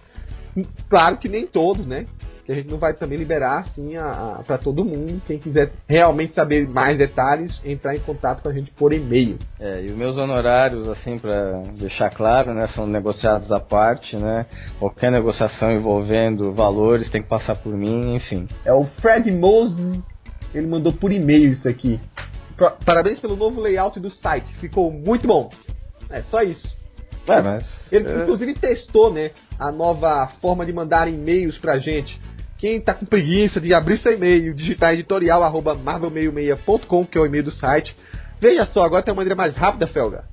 Claro 0.89 1.17
que 1.17 1.29
nem 1.29 1.45
todos, 1.45 1.85
né? 1.85 2.05
Que 2.45 2.51
a 2.51 2.55
gente 2.55 2.69
não 2.69 2.77
vai 2.77 2.93
também 2.93 3.17
liberar 3.17 3.59
assim 3.59 3.93
para 4.45 4.57
todo 4.57 4.83
mundo. 4.83 5.21
Quem 5.27 5.37
quiser 5.37 5.71
realmente 5.87 6.33
saber 6.33 6.67
mais 6.67 6.97
detalhes, 6.97 7.61
entrar 7.63 7.95
em 7.95 7.99
contato 7.99 8.41
com 8.41 8.49
a 8.49 8.53
gente 8.53 8.71
por 8.71 8.93
e-mail. 8.93 9.37
É, 9.59 9.83
e 9.83 9.85
os 9.87 9.95
meus 9.95 10.17
honorários, 10.17 10.87
assim, 10.87 11.17
para 11.17 11.61
deixar 11.77 12.09
claro, 12.09 12.53
né, 12.53 12.67
são 12.73 12.87
negociados 12.87 13.51
à 13.51 13.59
parte, 13.59 14.15
né? 14.15 14.45
Qualquer 14.79 15.11
negociação 15.11 15.71
envolvendo 15.71 16.51
valores 16.51 17.09
tem 17.09 17.21
que 17.21 17.29
passar 17.29 17.55
por 17.55 17.75
mim, 17.75 18.15
enfim. 18.15 18.47
É 18.65 18.73
o 18.73 18.83
Fred 18.83 19.31
Moses, 19.31 19.99
ele 20.53 20.67
mandou 20.67 20.91
por 20.91 21.11
e-mail 21.11 21.51
isso 21.51 21.67
aqui. 21.67 21.99
Parabéns 22.85 23.19
pelo 23.19 23.35
novo 23.35 23.59
layout 23.59 23.99
do 23.99 24.09
site, 24.09 24.53
ficou 24.55 24.91
muito 24.91 25.27
bom. 25.27 25.49
É 26.09 26.21
só 26.23 26.41
isso. 26.41 26.79
É, 27.27 27.41
mas, 27.41 27.63
Ele 27.91 28.09
é... 28.09 28.21
inclusive 28.21 28.53
testou, 28.55 29.13
né, 29.13 29.31
a 29.59 29.71
nova 29.71 30.27
forma 30.41 30.65
de 30.65 30.73
mandar 30.73 31.07
e-mails 31.07 31.57
pra 31.59 31.79
gente. 31.79 32.19
Quem 32.61 32.79
tá 32.79 32.93
com 32.93 33.05
preguiça 33.05 33.59
de 33.59 33.73
abrir 33.73 33.97
seu 33.97 34.13
e-mail, 34.13 34.53
digitar 34.53 34.93
editorial 34.93 35.43
arroba 35.43 35.75
marvel66.com, 35.75 37.05
que 37.05 37.17
é 37.17 37.21
o 37.21 37.25
e-mail 37.25 37.43
do 37.43 37.51
site, 37.51 37.93
Veja 38.41 38.65
só, 38.65 38.83
agora 38.83 39.03
tem 39.03 39.11
uma 39.11 39.17
maneira 39.17 39.35
mais 39.35 39.55
rápida, 39.55 39.85
Felga. 39.85 40.23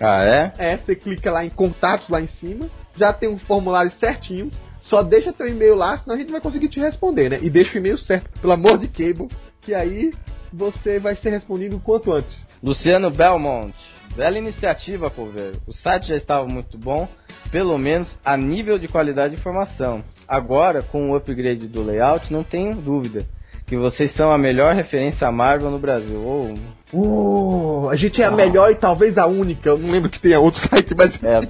Ah, 0.00 0.24
é? 0.24 0.52
É, 0.58 0.76
você 0.76 0.96
clica 0.96 1.30
lá 1.30 1.44
em 1.44 1.48
contatos 1.48 2.08
lá 2.08 2.20
em 2.20 2.26
cima, 2.40 2.68
já 2.96 3.12
tem 3.12 3.28
um 3.28 3.38
formulário 3.38 3.90
certinho. 3.92 4.50
Só 4.80 5.00
deixa 5.00 5.32
teu 5.32 5.46
e-mail 5.46 5.76
lá, 5.76 5.96
senão 5.98 6.16
a 6.16 6.18
gente 6.18 6.26
não 6.26 6.32
vai 6.32 6.40
conseguir 6.40 6.68
te 6.68 6.80
responder, 6.80 7.30
né? 7.30 7.38
E 7.40 7.48
deixa 7.48 7.74
o 7.74 7.78
e-mail 7.78 7.96
certo, 7.98 8.28
pelo 8.40 8.52
amor 8.52 8.78
de 8.78 8.88
cable, 8.88 9.28
que 9.60 9.72
aí 9.72 10.12
você 10.52 10.98
vai 10.98 11.14
ser 11.14 11.30
respondido 11.30 11.76
o 11.76 11.80
quanto 11.80 12.10
antes. 12.10 12.36
Luciano 12.60 13.08
Belmont. 13.08 13.72
Bela 14.14 14.38
iniciativa, 14.38 15.10
Coveiro. 15.10 15.58
O 15.66 15.72
site 15.72 16.08
já 16.08 16.16
estava 16.16 16.46
muito 16.46 16.76
bom, 16.76 17.08
pelo 17.50 17.78
menos 17.78 18.16
a 18.24 18.36
nível 18.36 18.78
de 18.78 18.88
qualidade 18.88 19.34
de 19.34 19.40
informação. 19.40 20.04
Agora, 20.28 20.82
com 20.82 21.10
o 21.10 21.16
upgrade 21.16 21.66
do 21.66 21.82
layout, 21.82 22.32
não 22.32 22.44
tenho 22.44 22.74
dúvida 22.74 23.26
que 23.66 23.76
vocês 23.76 24.12
são 24.14 24.30
a 24.30 24.36
melhor 24.36 24.74
referência 24.74 25.26
a 25.26 25.32
Marvel 25.32 25.70
no 25.70 25.78
Brasil. 25.78 26.20
Oh, 26.24 26.54
Uh, 26.94 27.88
a 27.88 27.96
gente 27.96 28.20
é 28.20 28.26
a 28.26 28.30
melhor 28.30 28.70
e 28.70 28.74
talvez 28.74 29.16
a 29.16 29.26
única. 29.26 29.70
Eu 29.70 29.78
não 29.78 29.90
lembro 29.90 30.10
que 30.10 30.20
tenha 30.20 30.38
outro 30.38 30.60
site, 30.68 30.94
mas. 30.94 31.14
É. 31.24 31.40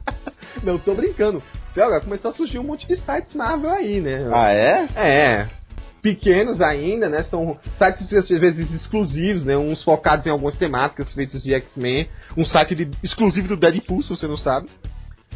não, 0.64 0.78
tô 0.78 0.94
brincando. 0.94 1.42
Felga, 1.74 2.00
começou 2.00 2.30
a 2.30 2.34
surgir 2.34 2.58
um 2.58 2.64
monte 2.64 2.86
de 2.86 2.96
sites 2.96 3.34
Marvel 3.34 3.70
aí, 3.70 4.00
né? 4.00 4.30
ah, 4.32 4.50
é? 4.50 4.88
É. 4.96 5.48
Pequenos 6.02 6.60
ainda, 6.60 7.08
né? 7.08 7.22
São 7.22 7.56
sites 7.78 8.12
às 8.12 8.28
vezes 8.28 8.68
exclusivos, 8.72 9.44
né? 9.46 9.56
Uns 9.56 9.82
focados 9.84 10.26
em 10.26 10.30
algumas 10.30 10.56
temáticas 10.56 11.14
feitos 11.14 11.42
de 11.42 11.54
X-Men. 11.54 12.08
Um 12.36 12.44
site 12.44 12.74
de- 12.74 12.90
exclusivo 13.04 13.46
do 13.48 13.56
Deadpool, 13.56 14.02
se 14.02 14.08
você 14.10 14.26
não 14.26 14.36
sabe. 14.36 14.66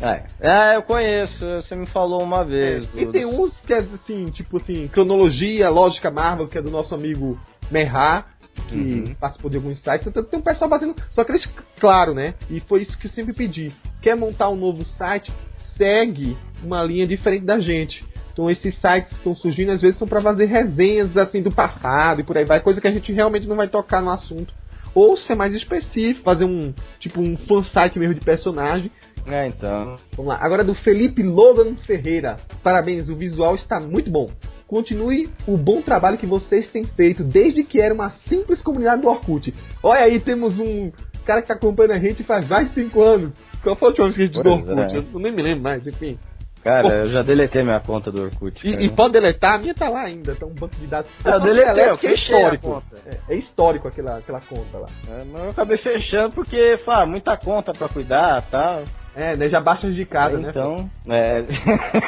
É. 0.03 0.25
É, 0.41 0.77
eu 0.77 0.83
conheço. 0.83 1.39
Você 1.63 1.75
me 1.77 1.87
falou 1.87 2.21
uma 2.23 2.45
vez. 2.45 2.87
E 2.95 3.07
do- 3.07 3.13
tem 3.13 3.25
uns 3.25 3.53
que 3.65 3.73
é 3.73 3.79
assim, 3.79 4.25
tipo 4.27 4.57
assim, 4.59 4.89
cronologia, 4.89 5.71
lógica 5.71 6.11
Marvel, 6.11 6.47
que 6.49 6.59
é 6.59 6.63
do 6.63 6.71
nosso 6.71 6.95
amigo 6.95 7.39
Merra, 7.71 8.27
que 8.69 8.75
Uhum. 8.77 9.15
participou 9.21 9.51
de 9.51 9.57
alguns 9.59 9.81
sites. 9.83 10.07
Então 10.07 10.23
tem 10.25 10.39
um 10.39 10.43
pessoal 10.43 10.69
batendo. 10.69 10.97
Só 11.13 11.23
que 11.25 11.31
eles, 11.33 11.45
claro, 11.79 12.13
né? 12.13 12.35
E 12.51 12.59
foi 12.61 12.83
isso 12.83 12.99
que 12.99 13.07
eu 13.07 13.11
sempre 13.13 13.33
pedi. 13.33 13.73
Quer 14.03 14.17
montar 14.17 14.51
um 14.51 14.57
novo 14.57 14.85
site? 14.85 15.33
Segue 15.77 16.37
uma 16.63 16.83
linha 16.83 17.07
diferente 17.07 17.45
da 17.45 17.61
gente. 17.61 18.05
Então 18.37 18.51
esses 18.51 18.79
sites 18.79 19.09
que 19.09 19.15
estão 19.15 19.35
surgindo 19.35 19.73
às 19.73 19.81
vezes 19.81 19.99
são 19.99 20.07
para 20.07 20.21
fazer 20.21 20.45
resenhas 20.45 21.17
assim 21.17 21.41
do 21.41 21.49
passado 21.49 22.21
e 22.21 22.23
por 22.23 22.37
aí 22.37 22.45
vai, 22.45 22.61
coisa 22.61 22.83
que 22.83 22.87
a 22.87 22.93
gente 22.93 23.11
realmente 23.11 23.49
não 23.49 23.57
vai 23.57 23.67
tocar 23.67 24.03
no 24.03 24.11
assunto. 24.11 24.53
Ou 24.95 25.17
ser 25.17 25.35
mais 25.35 25.55
específico, 25.55 26.23
fazer 26.23 26.45
um 26.45 26.75
tipo 27.01 27.19
um 27.19 27.35
fan 27.35 27.65
site 27.65 27.99
mesmo 27.99 28.15
de 28.15 28.21
personagem 28.21 28.91
É, 29.27 29.47
então. 29.47 29.97
Vamos 30.15 30.35
lá. 30.35 30.39
Agora 30.39 30.63
do 30.63 30.75
Felipe 30.75 31.23
Logan 31.23 31.77
Ferreira. 31.87 32.37
Parabéns, 32.63 33.09
o 33.09 33.17
visual 33.17 33.55
está 33.55 33.81
muito 33.81 34.11
bom. 34.11 34.31
Continue 34.67 35.31
o 35.47 35.57
bom 35.57 35.81
trabalho 35.81 36.19
que 36.19 36.27
vocês 36.27 36.71
têm 36.71 36.85
feito 36.85 37.25
desde 37.25 37.65
que 37.65 37.81
era 37.81 37.95
uma 37.95 38.11
simples 38.29 38.61
comunidade 38.61 39.01
do 39.01 39.09
Orkut. 39.09 39.55
Olha 39.83 40.03
aí, 40.03 40.21
temos 40.21 40.59
um 40.59 40.93
cara 41.25 41.41
que 41.41 41.51
está 41.51 41.55
acompanhando 41.55 41.93
a 41.93 41.99
gente 41.99 42.23
faz 42.23 42.47
mais 42.47 42.69
de 42.69 42.75
5 42.75 43.03
anos. 43.03 43.33
Qual 43.63 43.77
foi 43.77 43.89
a 43.89 43.91
última 43.91 44.07
vez 44.09 44.17
que 44.17 44.23
a 44.23 44.27
gente 44.27 44.43
Pois 44.43 44.47
Orkut? 44.69 44.95
é. 44.95 44.99
Eu 44.99 45.21
nem 45.21 45.33
me 45.33 45.41
lembro 45.41 45.63
mais, 45.65 45.87
enfim. 45.87 46.19
Cara, 46.67 46.89
eu 46.89 47.13
já 47.13 47.21
deletei 47.21 47.63
minha 47.63 47.79
conta 47.79 48.11
do 48.11 48.25
Orkut. 48.25 48.61
E, 48.67 48.87
e 48.87 48.91
pode 48.91 49.13
deletar, 49.13 49.55
a 49.55 49.59
minha 49.59 49.73
tá 49.73 49.89
lá 49.89 50.03
ainda, 50.03 50.35
tá 50.35 50.45
um 50.45 50.53
banco 50.53 50.75
de 50.75 50.89
dados. 50.89 51.09
Eu 51.25 51.33
só 51.33 51.39
deletei, 51.39 51.75
deleto 51.75 51.91
eu 51.91 51.99
que 51.99 52.07
é 52.09 52.13
histórico. 52.13 52.69
conta. 52.69 52.97
É, 53.07 53.35
é 53.35 53.37
histórico 53.37 53.87
aquela, 53.87 54.19
aquela 54.19 54.41
conta 54.41 54.79
lá. 54.79 54.89
É, 55.09 55.25
mas 55.31 55.45
eu 55.45 55.51
acabei 55.51 55.79
fechando 55.79 56.33
porque, 56.35 56.77
fala, 56.79 57.07
muita 57.07 57.37
conta 57.37 57.73
pra 57.73 57.89
cuidar 57.89 58.43
e 58.43 58.51
tal. 58.51 58.83
É, 59.15 59.37
né? 59.37 59.49
Já 59.49 59.61
baixa 59.61 59.89
de 59.89 60.05
casa, 60.05 60.39
né? 60.39 60.51
então, 60.51 60.91
é. 61.09 61.41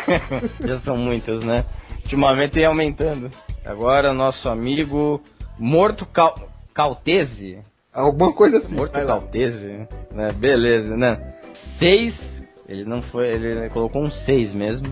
já 0.67 0.81
são 0.81 0.97
muitas, 0.97 1.45
né? 1.45 1.65
Ultimamente 2.03 2.55
tem 2.55 2.65
aumentando. 2.65 3.31
Agora, 3.65 4.13
nosso 4.13 4.49
amigo 4.49 5.23
Morto 5.57 6.05
Cal... 6.05 6.35
Caltese. 6.75 7.61
Alguma 7.95 8.33
coisa 8.33 8.59
assim. 8.59 8.75
Morto. 8.75 8.93
Caltese, 8.93 9.87
né? 10.11 10.33
Beleza, 10.35 10.97
né? 10.97 11.35
Seis. 11.79 12.38
Ele 12.69 12.85
não 12.85 13.01
foi. 13.03 13.29
Ele 13.29 13.69
colocou 13.71 14.03
um 14.03 14.11
seis 14.11 14.53
mesmo. 14.53 14.87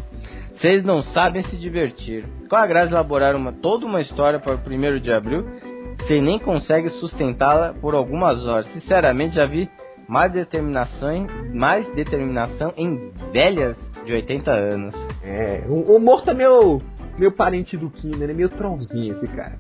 Vocês 0.56 0.83
não 0.83 1.02
sabem 1.02 1.42
se 1.42 1.56
divertir. 1.56 2.25
Qual 2.49 2.62
a 2.62 2.66
graça 2.66 2.88
de 2.88 2.95
elaborar 2.95 3.37
uma, 3.37 3.52
toda 3.52 3.85
uma 3.85 4.00
história 4.00 4.38
para 4.40 4.54
o 4.54 4.59
primeiro 4.59 4.99
de 4.99 5.12
abril? 5.12 5.45
Você 6.00 6.21
nem 6.21 6.38
consegue 6.38 6.88
sustentá-la 6.90 7.75
por 7.80 7.95
algumas 7.95 8.45
horas. 8.47 8.66
Sinceramente, 8.68 9.35
já 9.37 9.45
vi 9.45 9.68
mais 10.09 10.33
determinação, 10.33 11.11
em- 11.12 11.26
mais 11.52 11.87
determinação 11.95 12.73
em 12.76 13.11
velhas 13.33 13.76
de 14.04 14.12
80 14.12 14.50
anos. 14.52 14.95
É, 15.23 15.64
o, 15.68 15.99
Morto 15.99 16.30
é 16.30 16.35
meu, 16.35 16.80
meu 17.18 17.33
parente 17.33 17.76
do 17.76 17.90
Kina, 17.90 18.23
ele 18.23 18.33
é 18.33 18.35
meio 18.35 18.49
trollzinho 18.49 19.16
esse 19.21 19.26
cara. 19.35 19.59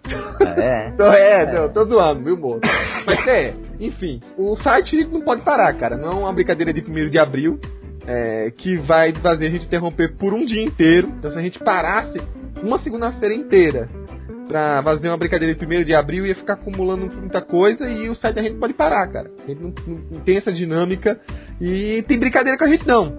É? 0.56 0.90
Tô, 0.96 1.02
é, 1.04 1.46
Tô, 1.46 1.68
tô 1.70 1.84
zoando, 1.86 2.22
viu, 2.24 2.36
Morto? 2.38 2.60
Mas 3.04 3.26
é, 3.26 3.54
enfim, 3.80 4.20
o 4.38 4.54
site 4.56 5.04
não 5.06 5.20
pode 5.20 5.40
parar, 5.42 5.74
cara. 5.74 5.96
Não 5.96 6.10
é 6.10 6.14
uma 6.14 6.32
brincadeira 6.32 6.72
de 6.72 6.80
1 6.80 7.10
de 7.10 7.18
abril 7.18 7.58
é, 8.06 8.50
que 8.50 8.76
vai 8.76 9.12
fazer 9.12 9.46
a 9.46 9.50
gente 9.50 9.66
interromper 9.66 10.14
por 10.16 10.32
um 10.32 10.44
dia 10.44 10.62
inteiro. 10.62 11.08
Então, 11.18 11.30
se 11.30 11.38
a 11.38 11.42
gente 11.42 11.58
parasse 11.58 12.18
uma 12.62 12.78
segunda-feira 12.78 13.34
inteira 13.34 13.88
pra 14.48 14.80
fazer 14.82 15.08
uma 15.08 15.16
brincadeira 15.16 15.54
de 15.54 15.64
1 15.66 15.84
de 15.84 15.94
abril, 15.94 16.24
ia 16.24 16.34
ficar 16.34 16.54
acumulando 16.54 17.12
muita 17.16 17.40
coisa 17.42 17.88
e 17.90 18.08
o 18.08 18.14
site 18.14 18.36
da 18.36 18.42
gente 18.42 18.56
pode 18.58 18.74
parar, 18.74 19.06
cara. 19.08 19.30
A 19.44 19.46
gente 19.48 19.60
não, 19.62 19.72
não- 19.86 20.02
não 20.12 20.20
tem 20.20 20.36
essa 20.36 20.52
dinâmica 20.52 21.18
e 21.60 22.02
tem 22.06 22.18
brincadeira 22.18 22.56
com 22.56 22.64
a 22.64 22.68
gente, 22.68 22.86
não. 22.86 23.14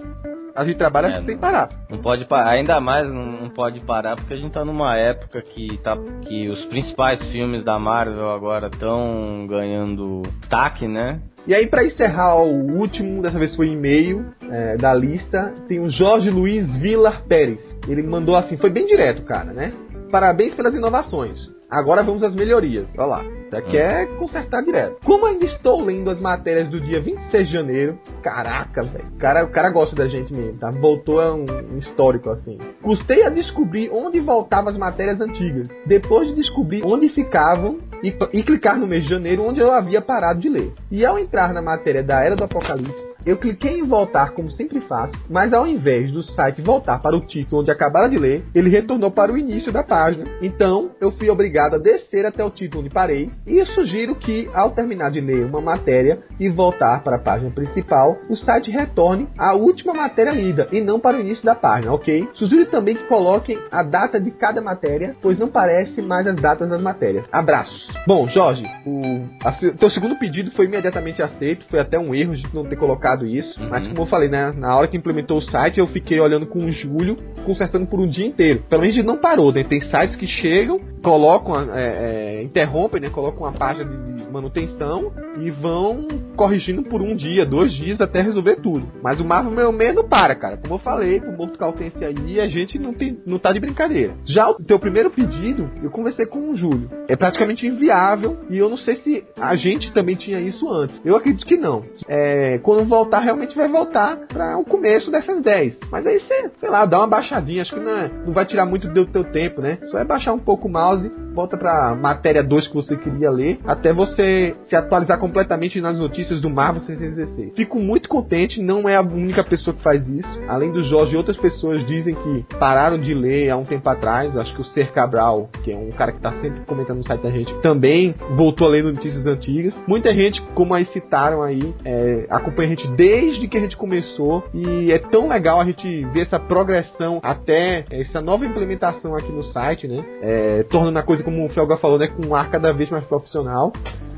A 0.56 0.64
gente 0.64 0.76
trabalha 0.78 1.06
É, 1.08 1.22
sem 1.22 1.38
parar. 1.38 1.68
Não 1.88 1.98
pode 1.98 2.24
parar, 2.26 2.50
ainda 2.50 2.80
mais 2.80 3.06
não, 3.06 3.26
não 3.42 3.48
pode 3.48 3.78
parar 3.84 4.16
porque 4.16 4.34
a 4.34 4.36
gente 4.36 4.50
tá 4.50 4.64
numa 4.64 4.96
época 4.96 5.40
que 5.40 5.78
tá 5.78 5.96
que 6.22 6.48
os 6.48 6.64
principais 6.64 7.22
filmes 7.28 7.62
da 7.62 7.78
Marvel 7.78 8.28
agora 8.30 8.66
estão 8.66 9.46
ganhando 9.48 10.22
destaque, 10.40 10.88
né? 10.88 11.20
E 11.48 11.54
aí, 11.54 11.66
pra 11.66 11.82
encerrar 11.82 12.36
o 12.36 12.76
último, 12.78 13.22
dessa 13.22 13.38
vez 13.38 13.56
foi 13.56 13.68
e-mail 13.68 14.22
é, 14.50 14.76
da 14.76 14.92
lista, 14.92 15.54
tem 15.66 15.80
o 15.80 15.88
Jorge 15.88 16.28
Luiz 16.28 16.70
Vilar 16.76 17.24
Pérez. 17.26 17.58
Ele 17.88 18.02
mandou 18.02 18.36
assim, 18.36 18.58
foi 18.58 18.68
bem 18.68 18.84
direto, 18.84 19.22
cara, 19.22 19.50
né? 19.54 19.72
Parabéns 20.10 20.54
pelas 20.54 20.74
inovações. 20.74 21.38
Agora 21.70 22.02
vamos 22.02 22.22
às 22.22 22.34
melhorias. 22.34 22.90
Olha 22.98 23.06
lá. 23.06 23.37
Já 23.50 23.62
quer 23.62 24.06
consertar 24.16 24.62
direto. 24.62 24.98
Como 25.04 25.26
ainda 25.26 25.46
estou 25.46 25.82
lendo 25.82 26.10
as 26.10 26.20
matérias 26.20 26.68
do 26.68 26.80
dia 26.80 27.00
26 27.00 27.46
de 27.46 27.52
janeiro, 27.52 27.98
caraca, 28.22 28.82
velho. 28.82 29.10
Cara, 29.18 29.44
o 29.44 29.50
cara 29.50 29.70
gosta 29.70 29.96
da 29.96 30.06
gente 30.06 30.32
mesmo, 30.32 30.58
tá? 30.58 30.70
Voltou 30.70 31.20
a 31.20 31.34
um, 31.34 31.46
um 31.72 31.78
histórico 31.78 32.30
assim. 32.30 32.58
Custei 32.82 33.22
a 33.22 33.30
descobrir 33.30 33.90
onde 33.90 34.20
voltavam 34.20 34.70
as 34.70 34.78
matérias 34.78 35.20
antigas. 35.20 35.68
Depois 35.86 36.28
de 36.28 36.34
descobrir 36.34 36.82
onde 36.84 37.08
ficavam 37.08 37.78
e, 38.02 38.08
e 38.32 38.42
clicar 38.42 38.78
no 38.78 38.86
mês 38.86 39.04
de 39.04 39.10
janeiro, 39.10 39.46
onde 39.46 39.60
eu 39.60 39.72
havia 39.72 40.00
parado 40.00 40.40
de 40.40 40.48
ler. 40.48 40.72
E 40.90 41.04
ao 41.04 41.18
entrar 41.18 41.52
na 41.52 41.62
matéria 41.62 42.02
da 42.02 42.22
Era 42.22 42.36
do 42.36 42.44
Apocalipse, 42.44 43.07
eu 43.24 43.36
cliquei 43.36 43.78
em 43.78 43.86
voltar 43.86 44.32
como 44.32 44.50
sempre 44.50 44.80
faço, 44.80 45.14
mas 45.28 45.52
ao 45.52 45.66
invés 45.66 46.12
do 46.12 46.22
site 46.22 46.62
voltar 46.62 46.98
para 46.98 47.16
o 47.16 47.20
título 47.20 47.62
onde 47.62 47.70
acabara 47.70 48.08
de 48.08 48.16
ler, 48.16 48.44
ele 48.54 48.70
retornou 48.70 49.10
para 49.10 49.32
o 49.32 49.38
início 49.38 49.72
da 49.72 49.82
página. 49.82 50.24
Então, 50.40 50.90
eu 51.00 51.10
fui 51.12 51.28
obrigado 51.28 51.74
a 51.74 51.78
descer 51.78 52.24
até 52.24 52.44
o 52.44 52.50
título 52.50 52.82
onde 52.82 52.90
parei, 52.90 53.30
e 53.46 53.64
sugiro 53.66 54.14
que, 54.14 54.48
ao 54.54 54.70
terminar 54.70 55.10
de 55.10 55.20
ler 55.20 55.44
uma 55.44 55.60
matéria 55.60 56.18
e 56.38 56.48
voltar 56.48 57.02
para 57.02 57.16
a 57.16 57.20
página 57.20 57.50
principal, 57.50 58.18
o 58.28 58.36
site 58.36 58.70
retorne 58.70 59.28
à 59.38 59.54
última 59.54 59.92
matéria 59.92 60.30
lida 60.30 60.66
e 60.72 60.80
não 60.80 60.98
para 61.00 61.16
o 61.16 61.20
início 61.20 61.44
da 61.44 61.54
página, 61.54 61.92
ok? 61.92 62.28
Sugiro 62.34 62.66
também 62.66 62.94
que 62.94 63.04
coloquem 63.04 63.58
a 63.70 63.82
data 63.82 64.20
de 64.20 64.30
cada 64.30 64.60
matéria, 64.60 65.14
pois 65.20 65.38
não 65.38 65.48
parece 65.48 66.00
mais 66.02 66.26
as 66.26 66.36
datas 66.36 66.68
das 66.68 66.80
matérias. 66.80 67.24
Abraços. 67.30 67.86
Bom, 68.06 68.26
Jorge, 68.26 68.62
o 68.86 69.26
a 69.44 69.52
teu 69.52 69.90
segundo 69.90 70.18
pedido 70.18 70.50
foi 70.52 70.66
imediatamente 70.66 71.22
aceito, 71.22 71.66
foi 71.68 71.80
até 71.80 71.98
um 71.98 72.14
erro 72.14 72.34
de 72.36 72.54
não 72.54 72.64
ter 72.64 72.76
colocado 72.76 73.07
isso, 73.26 73.60
Uhum. 73.62 73.68
mas 73.70 73.86
como 73.86 74.02
eu 74.02 74.06
falei, 74.06 74.28
né, 74.28 74.52
na 74.56 74.76
hora 74.76 74.86
que 74.88 74.96
implementou 74.96 75.38
o 75.38 75.42
site, 75.42 75.78
eu 75.78 75.86
fiquei 75.86 76.18
olhando 76.20 76.46
com 76.46 76.58
o 76.60 76.70
Júlio, 76.70 77.16
consertando 77.44 77.86
por 77.86 78.00
um 78.00 78.06
dia 78.06 78.26
inteiro. 78.26 78.62
Pelo 78.68 78.82
menos 78.82 78.96
a 78.96 78.98
gente 78.98 79.06
não 79.06 79.16
parou, 79.18 79.52
né? 79.52 79.62
Tem 79.64 79.80
sites 79.80 80.16
que 80.16 80.26
chegam, 80.26 80.78
colocam, 81.02 81.74
é, 81.74 82.38
é, 82.38 82.42
interrompem, 82.42 83.00
né? 83.00 83.08
Colocam 83.08 83.42
uma 83.46 83.52
página 83.52 83.84
de, 83.84 84.12
de 84.24 84.30
manutenção 84.30 85.10
e 85.40 85.50
vão 85.50 86.06
corrigindo 86.36 86.82
por 86.82 87.00
um 87.00 87.16
dia, 87.16 87.46
dois 87.46 87.72
dias 87.72 88.00
até 88.00 88.20
resolver 88.20 88.56
tudo. 88.56 88.86
Mas 89.02 89.18
o 89.20 89.24
Marvel 89.24 89.52
meu 89.52 89.72
meio 89.72 89.94
não 89.94 90.08
para, 90.08 90.34
cara. 90.34 90.56
Como 90.58 90.74
eu 90.74 90.78
falei, 90.78 91.20
pro 91.20 91.32
Morto 91.32 91.58
Caltense 91.58 92.04
aí, 92.04 92.40
a 92.40 92.46
gente 92.48 92.78
não, 92.78 92.92
tem, 92.92 93.18
não 93.26 93.38
tá 93.38 93.52
de 93.52 93.60
brincadeira. 93.60 94.14
Já 94.26 94.48
o 94.50 94.54
teu 94.54 94.78
primeiro 94.78 95.10
pedido, 95.10 95.70
eu 95.82 95.90
conversei 95.90 96.26
com 96.26 96.50
o 96.50 96.56
Júlio. 96.56 96.88
É 97.08 97.16
praticamente 97.16 97.66
inviável 97.66 98.36
e 98.50 98.58
eu 98.58 98.68
não 98.68 98.76
sei 98.76 98.96
se 98.96 99.24
a 99.40 99.56
gente 99.56 99.92
também 99.92 100.14
tinha 100.16 100.40
isso 100.40 100.68
antes. 100.70 101.00
Eu 101.04 101.16
acredito 101.16 101.46
que 101.46 101.56
não. 101.56 101.82
É, 102.08 102.58
quando 102.58 102.84
voltar, 102.98 103.20
realmente 103.20 103.56
vai 103.56 103.68
voltar 103.68 104.16
para 104.26 104.58
o 104.58 104.64
começo 104.64 105.10
dessas 105.10 105.40
10. 105.42 105.78
Mas 105.90 106.06
aí 106.06 106.18
você, 106.18 106.50
sei 106.56 106.68
lá, 106.68 106.84
dá 106.84 106.98
uma 106.98 107.06
baixadinha. 107.06 107.62
Acho 107.62 107.74
que 107.74 107.80
não, 107.80 107.90
é- 107.92 108.10
não 108.26 108.32
vai 108.32 108.44
tirar 108.44 108.66
muito 108.66 108.88
do 108.88 109.06
teu 109.06 109.22
tempo, 109.24 109.60
né? 109.60 109.78
Só 109.84 109.98
é 109.98 110.04
baixar 110.04 110.32
um 110.32 110.38
pouco 110.38 110.66
o 110.68 110.70
mouse, 110.70 111.10
volta 111.38 111.56
pra 111.56 111.94
matéria 111.94 112.42
2 112.42 112.66
que 112.66 112.74
você 112.74 112.96
queria 112.96 113.30
ler, 113.30 113.60
até 113.64 113.92
você 113.92 114.56
se 114.68 114.74
atualizar 114.74 115.20
completamente 115.20 115.80
nas 115.80 115.96
notícias 115.96 116.40
do 116.40 116.50
Marvel 116.50 116.80
616. 116.80 117.52
Fico 117.54 117.78
muito 117.78 118.08
contente, 118.08 118.60
não 118.60 118.88
é 118.88 118.96
a 118.96 119.00
única 119.00 119.44
pessoa 119.44 119.72
que 119.72 119.80
faz 119.80 120.04
isso. 120.08 120.42
Além 120.48 120.72
do 120.72 120.82
Jorge, 120.82 121.16
outras 121.16 121.36
pessoas 121.36 121.86
dizem 121.86 122.12
que 122.12 122.44
pararam 122.58 122.98
de 122.98 123.14
ler 123.14 123.50
há 123.50 123.56
um 123.56 123.62
tempo 123.62 123.88
atrás. 123.88 124.36
Acho 124.36 124.52
que 124.52 124.62
o 124.62 124.64
Ser 124.64 124.90
Cabral, 124.90 125.48
que 125.62 125.70
é 125.70 125.76
um 125.76 125.90
cara 125.90 126.10
que 126.10 126.20
tá 126.20 126.32
sempre 126.40 126.62
comentando 126.66 126.98
no 126.98 127.06
site 127.06 127.22
da 127.22 127.30
gente, 127.30 127.54
também 127.60 128.16
voltou 128.32 128.66
a 128.66 128.70
ler 128.72 128.82
notícias 128.82 129.24
antigas. 129.24 129.80
Muita 129.86 130.12
gente, 130.12 130.42
como 130.54 130.74
aí 130.74 130.86
citaram 130.86 131.40
aí, 131.40 131.72
é, 131.84 132.26
acompanha 132.30 132.72
a 132.72 132.74
gente 132.74 132.88
desde 132.96 133.46
que 133.46 133.56
a 133.56 133.60
gente 133.60 133.76
começou 133.76 134.42
e 134.52 134.90
é 134.90 134.98
tão 134.98 135.28
legal 135.28 135.60
a 135.60 135.64
gente 135.64 136.04
ver 136.06 136.22
essa 136.22 136.40
progressão 136.40 137.20
até 137.22 137.84
essa 137.92 138.20
nova 138.20 138.44
implementação 138.44 139.14
aqui 139.14 139.30
no 139.30 139.44
site, 139.44 139.86
né? 139.86 140.04
É, 140.20 140.62
tornando 140.64 140.98
a 140.98 141.02
coisa, 141.04 141.27
como 141.28 141.44
o 141.44 141.48
Felga 141.48 141.76
falou, 141.76 141.98
né, 141.98 142.08
com 142.08 142.26
um 142.26 142.34
ar 142.34 142.50
cada 142.50 142.72
vez 142.72 142.88
mais 142.88 143.04
profissional. 143.04 143.70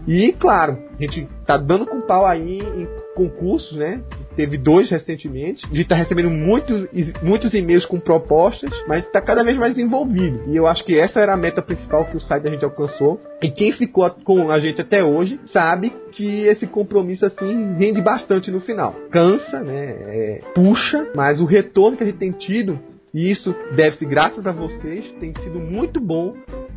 E, 0.07 0.33
claro, 0.33 0.79
a 0.99 1.03
gente 1.03 1.29
tá 1.45 1.57
dando 1.57 1.85
com 1.85 2.01
pau 2.01 2.25
aí 2.25 2.59
em 2.59 2.89
concursos, 3.15 3.77
né? 3.77 4.03
Teve 4.35 4.57
dois 4.57 4.89
recentemente. 4.89 5.67
A 5.71 5.75
gente 5.75 5.89
tá 5.89 5.95
recebendo 5.95 6.31
muito, 6.31 6.89
muitos 7.23 7.53
e-mails 7.53 7.85
com 7.85 8.01
propostas, 8.01 8.71
mas 8.87 9.07
tá 9.09 9.21
cada 9.21 9.45
vez 9.45 9.59
mais 9.59 9.77
envolvido. 9.77 10.45
E 10.47 10.57
eu 10.57 10.67
acho 10.67 10.85
que 10.85 10.99
essa 10.99 11.21
era 11.21 11.35
a 11.35 11.37
meta 11.37 11.61
principal 11.61 12.05
que 12.07 12.17
o 12.17 12.21
site 12.21 12.45
da 12.45 12.51
gente 12.51 12.65
alcançou. 12.65 13.21
E 13.43 13.51
quem 13.51 13.73
ficou 13.73 14.09
com 14.25 14.51
a 14.51 14.59
gente 14.59 14.81
até 14.81 15.05
hoje 15.05 15.39
sabe 15.53 15.93
que 16.13 16.47
esse 16.47 16.67
compromisso 16.67 17.27
assim 17.27 17.75
rende 17.75 18.01
bastante 18.01 18.51
no 18.51 18.61
final. 18.61 18.95
Cansa, 19.11 19.61
né? 19.61 19.97
É, 20.07 20.39
puxa, 20.55 21.09
mas 21.15 21.41
o 21.41 21.45
retorno 21.45 21.97
que 21.97 22.05
a 22.05 22.07
gente 22.07 22.19
tem 22.19 22.31
tido 22.31 22.79
e 23.13 23.31
isso 23.31 23.55
deve-se 23.75 24.07
graças 24.07 24.47
a 24.47 24.53
vocês, 24.53 25.05
tem 25.19 25.35
sido 25.35 25.59
muito 25.59 26.01
bom 26.01 26.35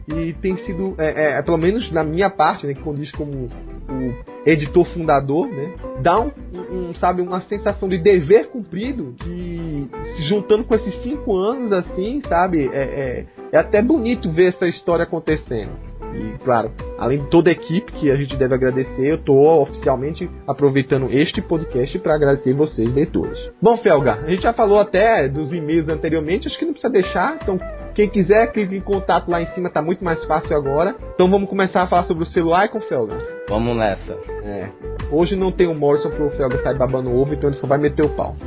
e 0.07 0.33
tem 0.33 0.57
sido, 0.65 0.95
é, 0.97 1.37
é, 1.37 1.41
pelo 1.41 1.57
menos 1.57 1.91
na 1.91 2.03
minha 2.03 2.29
parte, 2.29 2.67
né, 2.67 2.73
que 2.73 2.81
condiz 2.81 3.09
como 3.11 3.31
o 3.31 4.23
editor 4.45 4.85
fundador, 4.93 5.47
né, 5.47 5.73
dá 6.01 6.19
um, 6.19 6.31
um, 6.71 6.93
sabe, 6.95 7.21
uma 7.21 7.41
sensação 7.41 7.87
de 7.87 7.97
dever 7.97 8.49
cumprido 8.49 9.15
que 9.19 9.89
se 10.15 10.23
juntando 10.29 10.63
com 10.65 10.75
esses 10.75 11.01
cinco 11.03 11.37
anos 11.37 11.71
assim, 11.71 12.21
sabe, 12.27 12.69
é, 12.73 12.81
é, 12.81 13.25
é 13.51 13.57
até 13.57 13.81
bonito 13.81 14.31
ver 14.31 14.47
essa 14.47 14.67
história 14.67 15.03
acontecendo. 15.03 15.71
E, 16.13 16.37
claro, 16.43 16.71
além 16.97 17.19
de 17.19 17.29
toda 17.29 17.49
a 17.49 17.53
equipe 17.53 17.91
que 17.91 18.11
a 18.11 18.15
gente 18.15 18.35
deve 18.35 18.53
agradecer, 18.53 19.07
eu 19.07 19.15
estou 19.15 19.61
oficialmente 19.61 20.29
aproveitando 20.47 21.11
este 21.11 21.41
podcast 21.41 21.97
para 21.99 22.15
agradecer 22.15 22.53
vocês, 22.53 22.93
leitores. 22.93 23.51
Bom, 23.61 23.77
Felga, 23.77 24.15
a 24.15 24.29
gente 24.29 24.43
já 24.43 24.53
falou 24.53 24.79
até 24.79 25.27
dos 25.27 25.53
e-mails 25.53 25.89
anteriormente, 25.89 26.47
acho 26.47 26.57
que 26.57 26.65
não 26.65 26.73
precisa 26.73 26.91
deixar, 26.91 27.37
então 27.41 27.57
quem 27.95 28.09
quiser, 28.09 28.51
clique 28.51 28.75
em 28.75 28.81
contato 28.81 29.29
lá 29.29 29.41
em 29.41 29.47
cima, 29.53 29.69
tá 29.69 29.81
muito 29.81 30.03
mais 30.03 30.23
fácil 30.25 30.55
agora. 30.55 30.95
Então 31.13 31.29
vamos 31.29 31.49
começar 31.49 31.83
a 31.83 31.87
falar 31.87 32.05
sobre 32.05 32.23
o 32.23 32.27
celular 32.27 32.69
com 32.69 32.81
Felga. 32.81 33.15
Vamos 33.47 33.75
nessa. 33.75 34.13
É. 34.43 34.69
Hoje 35.11 35.35
não 35.35 35.51
tem 35.51 35.67
o 35.67 35.77
Morrison 35.77 36.09
pro 36.09 36.29
Felga 36.31 36.61
sair 36.63 36.77
babando 36.77 37.15
ovo, 37.15 37.33
então 37.33 37.49
ele 37.49 37.59
só 37.59 37.67
vai 37.67 37.77
meter 37.77 38.05
o 38.05 38.09
pau. 38.09 38.35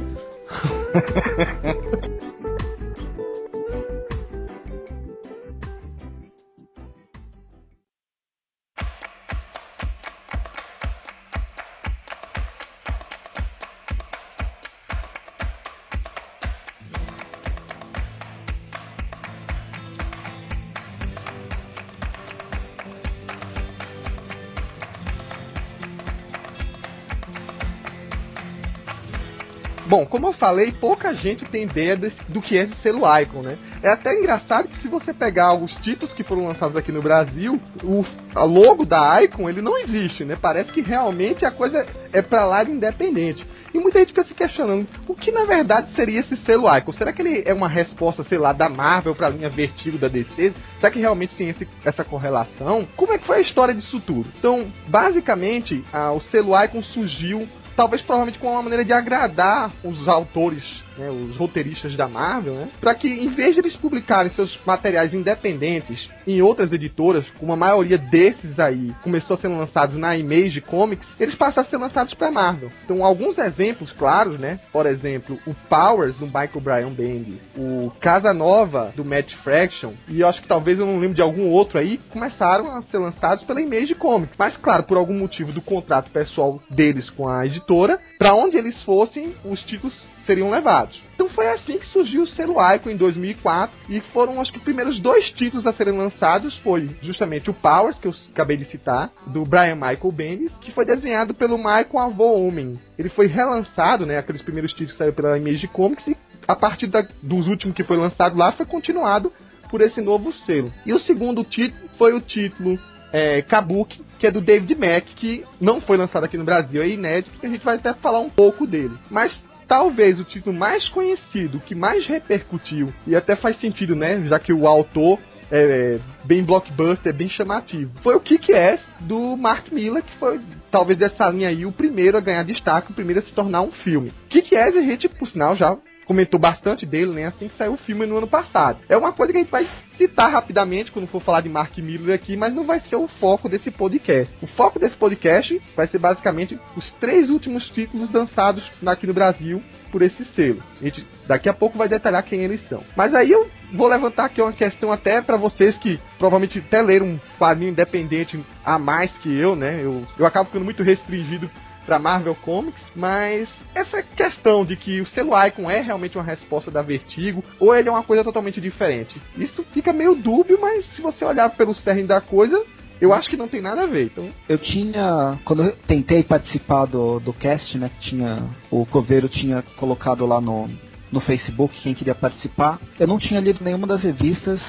Bom, 29.97 30.05
como 30.05 30.27
eu 30.27 30.35
falei, 30.35 30.73
pouca 30.73 31.15
gente 31.15 31.47
tem 31.47 31.63
ideia 31.63 31.97
desse, 31.97 32.19
do 32.29 32.43
que 32.43 32.59
é 32.59 32.65
esse 32.65 32.75
selo 32.75 33.01
Icon, 33.19 33.41
né? 33.41 33.57
É 33.83 33.89
até 33.89 34.13
engraçado 34.13 34.69
que 34.69 34.77
se 34.77 34.89
você 34.89 35.11
pegar 35.15 35.55
os 35.55 35.73
títulos 35.77 36.13
que 36.13 36.23
foram 36.23 36.47
lançados 36.47 36.77
aqui 36.77 36.93
no 36.93 37.01
Brasil, 37.01 37.59
o 37.83 38.05
logo 38.45 38.85
da 38.85 39.23
Icon, 39.23 39.49
ele 39.49 39.63
não 39.63 39.79
existe, 39.79 40.23
né? 40.23 40.37
Parece 40.39 40.71
que 40.71 40.83
realmente 40.83 41.47
a 41.47 41.51
coisa 41.51 41.87
é 42.13 42.21
pra 42.21 42.45
lá 42.45 42.63
de 42.63 42.73
independente. 42.73 43.43
E 43.73 43.79
muita 43.79 44.01
gente 44.01 44.09
fica 44.09 44.25
se 44.25 44.35
questionando 44.35 44.87
o 45.09 45.15
que 45.15 45.33
na 45.33 45.45
verdade 45.45 45.91
seria 45.97 46.21
esse 46.21 46.37
selo 46.45 46.69
Icon. 46.77 46.93
Será 46.93 47.11
que 47.11 47.23
ele 47.23 47.43
é 47.47 47.55
uma 47.55 47.69
resposta, 47.69 48.23
sei 48.23 48.37
lá, 48.37 48.53
da 48.53 48.69
Marvel 48.69 49.15
pra 49.15 49.31
linha 49.31 49.49
Vertigo 49.49 49.97
da 49.97 50.09
DC? 50.09 50.53
Será 50.79 50.93
que 50.93 50.99
realmente 50.99 51.35
tem 51.35 51.49
esse, 51.49 51.67
essa 51.83 52.05
correlação? 52.05 52.87
Como 52.95 53.15
é 53.15 53.19
que 53.19 53.27
foi 53.27 53.39
a 53.39 53.41
história 53.41 53.73
disso 53.73 53.99
tudo? 53.99 54.29
Então, 54.39 54.71
basicamente, 54.89 55.83
a, 55.91 56.13
o 56.13 56.21
selo 56.21 56.53
Icon 56.63 56.83
surgiu 56.83 57.49
talvez 57.77 58.03
provavelmente 58.03 58.39
com 58.39 58.51
uma 58.51 58.63
maneira 58.63 58.85
de 58.85 58.93
agradar 58.93 59.71
os 59.85 60.09
autores 60.09 60.86
né, 60.99 61.09
os 61.11 61.37
roteiristas 61.37 61.97
da 61.97 62.09
Marvel, 62.09 62.55
né, 62.55 62.69
para 62.81 62.95
que 62.95 63.09
em 63.09 63.29
vez 63.29 63.55
de 63.55 63.61
eles 63.61 63.77
publicarem 63.77 64.31
seus 64.33 64.59
materiais 64.65 65.13
independentes 65.15 66.09
em 66.27 66.43
outras 66.43 66.73
editoras, 66.73 67.25
como 67.39 67.53
a 67.53 67.57
maioria 67.57 67.99
desses 67.99 68.59
aí 68.59 68.93
começou 69.03 69.37
a 69.37 69.41
ser 69.41 69.49
lançados 69.49 69.97
na 69.97 70.17
Image 70.17 70.61
Comics, 70.61 71.09
eles 71.19 71.35
passaram 71.35 71.67
a 71.67 71.71
ser 71.71 71.77
lançados 71.77 72.15
para 72.15 72.31
Marvel. 72.31 72.71
Então, 72.85 73.05
alguns 73.05 73.39
exemplos 73.39 73.93
claros, 73.93 74.39
né, 74.39 74.61
por 74.73 74.87
exemplo, 74.87 75.39
o 75.47 75.55
Powers 75.55 76.19
do 76.19 76.27
Michael 76.27 76.61
Bryan 76.61 76.91
Bendis, 76.91 77.41
o 77.57 77.93
Casa 78.01 78.33
Nova 78.33 78.93
do 78.97 79.05
Matt 79.05 79.35
Fraction, 79.37 79.93
e 80.09 80.21
eu 80.21 80.29
acho 80.29 80.43
que 80.43 80.49
talvez 80.49 80.79
eu 80.79 80.87
não 80.87 80.99
lembro 80.99 81.15
de 81.17 81.23
algum 81.23 81.51
outro 81.51 81.79
aí, 81.79 81.99
começaram 82.11 82.71
a 82.71 82.83
ser 82.83 82.99
lançados 82.99 83.45
pela 83.45 83.61
Image 83.61 83.95
Comics. 83.95 84.37
Mas 84.39 84.57
claro, 84.57 84.83
por 84.85 84.97
algum 84.97 85.19
motivo 85.19 85.53
do 85.53 85.61
contrato 85.61 86.11
pessoal 86.11 86.61
deles 86.71 87.11
com 87.11 87.29
a 87.29 87.47
editora, 87.47 87.99
para 88.19 88.35
onde 88.35 88.57
eles 88.57 88.83
fossem, 88.85 89.35
os 89.45 89.63
títulos 89.63 89.95
seriam 90.27 90.51
levados. 90.51 91.01
Então 91.15 91.29
foi 91.31 91.49
assim 91.49 91.79
que 91.79 91.87
surgiu 91.87 92.23
o 92.23 92.27
selo 92.27 92.57
Icon 92.75 92.91
em 92.91 92.97
2004 92.97 93.75
e 93.89 94.01
foram 94.01 94.41
acho 94.41 94.53
que 94.53 94.59
os 94.59 94.65
primeiros 94.65 95.01
dois 95.01 95.31
títulos 95.31 95.67
a 95.67 95.73
serem 95.73 95.97
lançados 95.97 96.59
foi 96.59 96.91
justamente 97.01 97.49
o 97.49 97.55
Powers 97.55 97.99
que 97.99 98.07
eu 98.07 98.15
acabei 98.33 98.57
de 98.57 98.67
citar 98.67 99.11
do 99.29 99.45
Brian 99.45 99.77
Michael 99.77 100.13
Bendis 100.13 100.53
que 100.61 100.73
foi 100.73 100.85
desenhado 100.85 101.33
pelo 101.33 101.57
Michael 101.57 101.99
Avô 101.99 102.47
Homem. 102.47 102.75
Ele 102.99 103.09
foi 103.09 103.27
relançado, 103.27 104.05
né? 104.05 104.19
Aqueles 104.19 104.43
primeiros 104.43 104.73
títulos 104.73 104.93
que 104.93 104.99
saíram 104.99 105.15
pela 105.15 105.39
Image 105.39 105.69
Comics 105.69 106.07
e 106.07 106.17
a 106.47 106.55
partir 106.55 106.87
da, 106.87 107.07
dos 107.23 107.47
últimos 107.47 107.75
que 107.75 107.85
foi 107.85 107.97
lançado 107.97 108.37
lá 108.37 108.53
foi 108.53 108.67
continuado 108.67 109.33
por 109.71 109.81
esse 109.81 110.01
novo 110.01 110.33
selo. 110.33 110.73
E 110.85 110.93
o 110.93 111.01
segundo 111.01 111.43
título 111.43 111.89
foi 111.97 112.13
o 112.13 112.21
título 112.21 112.79
é, 113.13 113.43
Kabuki, 113.43 114.01
que 114.19 114.27
é 114.27 114.31
do 114.31 114.41
David 114.41 114.75
Mack, 114.75 115.15
que 115.15 115.45
não 115.61 115.81
foi 115.81 115.97
lançado 115.97 116.25
aqui 116.25 116.37
no 116.37 116.45
Brasil, 116.45 116.83
é 116.83 116.89
inédito, 116.89 117.31
e 117.43 117.47
a 117.47 117.51
gente 117.51 117.65
vai 117.65 117.77
até 117.77 117.93
falar 117.93 118.21
um 118.21 118.31
pouco 118.31 118.67
dele. 118.67 118.95
Mas 119.11 119.39
talvez 119.67 120.21
o 120.21 120.25
título 120.25 120.57
mais 120.57 120.89
conhecido, 120.89 121.61
que 121.61 121.75
mais 121.75 122.07
repercutiu, 122.07 122.93
e 123.07 123.15
até 123.17 123.37
faz 123.37 123.59
sentido, 123.61 123.95
né? 123.95 124.23
Já 124.27 124.39
que 124.39 124.53
o 124.53 124.67
autor 124.67 125.19
é 125.51 125.99
bem 126.25 126.43
blockbuster, 126.43 127.13
bem 127.15 127.29
chamativo. 127.29 127.91
Foi 128.03 128.17
o 128.17 128.21
Kick-Ass 128.21 128.81
do 129.01 129.37
Mark 129.37 129.71
Miller, 129.71 130.03
que 130.03 130.17
foi, 130.17 130.41
talvez 130.71 130.99
dessa 130.99 131.29
linha 131.29 131.49
aí, 131.49 131.65
o 131.65 131.73
primeiro 131.73 132.19
a 132.19 132.21
ganhar 132.21 132.43
destaque, 132.43 132.91
o 132.91 132.95
primeiro 132.95 133.21
a 133.21 133.23
se 133.23 133.33
tornar 133.33 133.63
um 133.63 133.71
filme. 133.71 134.13
Kick-Ass 134.29 134.77
a 134.77 134.83
gente, 134.83 135.09
por 135.09 135.29
sinal, 135.29 135.57
já 135.57 135.77
comentou 136.07 136.39
bastante 136.39 136.87
dele, 136.87 137.13
né? 137.13 137.27
Assim 137.27 137.49
que 137.49 137.55
saiu 137.55 137.75
o 137.75 137.79
filme 137.79 138.07
no 138.07 138.17
ano 138.17 138.27
passado. 138.27 138.79
É 138.89 138.97
uma 138.97 139.13
coisa 139.13 139.33
que 139.33 139.39
a 139.39 139.43
gente 139.43 139.51
vai 139.51 139.69
citar 139.97 140.31
rapidamente 140.31 140.93
quando 140.93 141.07
for 141.07 141.21
falar 141.21 141.41
de 141.41 141.49
Mark 141.49 141.77
Miller 141.79 142.15
aqui, 142.15 142.37
mas 142.37 142.55
não 142.55 142.65
vai 142.65 142.81
ser 142.81 142.97
o 142.97 143.09
foco 143.09 143.49
desse 143.49 143.71
podcast. 143.71 144.33
O 144.41 144.47
foco 144.47 144.79
desse 144.79 144.97
podcast 144.97 145.61
vai 145.75 145.89
ser 145.89 145.99
basicamente 145.99 146.59
os 146.77 146.91
três 147.01 147.29
últimos 147.29 147.69
títulos 147.69 148.13
lançados 148.13 148.65
aqui 148.87 149.07
no 149.07 149.15
Brasil 149.15 149.61
por 149.91 150.03
esse 150.03 150.25
selo. 150.25 150.63
A 150.81 150.85
gente 150.85 151.05
daqui 151.27 151.49
a 151.49 151.55
pouco 151.55 151.79
vai 151.79 151.89
detalhar 151.89 152.23
quem 152.23 152.41
eles 152.41 152.61
são. 152.69 152.83
Mas 152.97 153.15
aí 153.15 153.31
eu 153.31 153.49
vou 153.73 153.89
levantar 153.89 154.27
aqui 154.27 154.41
uma 154.41 154.53
questão 154.53 154.93
até 154.93 155.21
para 155.21 155.37
vocês 155.37 155.77
que 155.77 155.99
provavelmente 156.19 156.59
até 156.59 156.83
leram 156.83 157.07
um 157.07 157.21
quadrinho 157.39 157.71
independente 157.71 158.39
a 158.65 158.79
mais 158.79 159.11
que 159.13 159.35
eu, 159.35 159.57
né? 159.57 159.81
Eu, 159.83 160.05
eu 160.19 160.27
acabo 160.27 160.47
ficando 160.47 160.65
muito 160.65 160.83
restringido 160.83 161.51
para 161.87 161.99
Marvel 161.99 162.35
Comics, 162.35 162.83
mas 162.95 163.49
essa 163.75 164.03
questão 164.03 164.65
de 164.65 164.77
que 164.77 165.01
o 165.01 165.07
selo 165.07 165.33
Icon 165.47 165.71
é 165.71 165.81
realmente 165.81 166.19
uma 166.19 166.25
resposta 166.25 166.71
da 166.71 166.83
Vertigo 166.83 167.43
ou 167.61 167.75
ele 167.75 167.89
é 167.89 167.93
uma 167.93 168.03
coisa 168.03 168.25
totalmente 168.25 168.61
diferente. 168.61 169.21
Isso 169.39 169.63
fica 169.63 169.93
meio 169.93 170.15
dúbio, 170.15 170.59
mas 170.61 170.85
se 170.95 171.01
você 171.01 171.25
olhar 171.25 171.49
pelo 171.51 171.75
cerne 171.75 172.03
da 172.03 172.21
coisa, 172.21 172.63
eu 173.01 173.13
acho 173.13 173.31
que 173.31 173.37
não 173.37 173.49
tem 173.49 173.61
nada 173.61 173.83
a 173.83 173.87
ver. 173.87 174.07
Então... 174.07 174.29
Eu 174.49 174.59
tinha. 174.59 175.39
Quando 175.45 175.63
eu 175.63 175.77
tentei 175.87 176.23
participar 176.23 176.87
do, 176.87 177.21
do 177.21 177.33
cast, 177.33 177.79
né? 177.79 177.89
Que 177.89 178.11
tinha. 178.11 178.43
O 178.71 178.85
Coveiro 178.87 179.29
tinha 179.29 179.63
colocado 179.77 180.27
lá 180.27 180.41
no, 180.41 180.69
no 181.13 181.21
Facebook 181.21 181.79
quem 181.81 181.95
queria 181.95 182.15
participar. 182.15 182.79
Eu 182.99 183.07
não 183.07 183.19
tinha 183.19 183.41
lido 183.41 183.63
nenhuma 183.63 183.87
das 183.87 184.03
revistas 184.03 184.61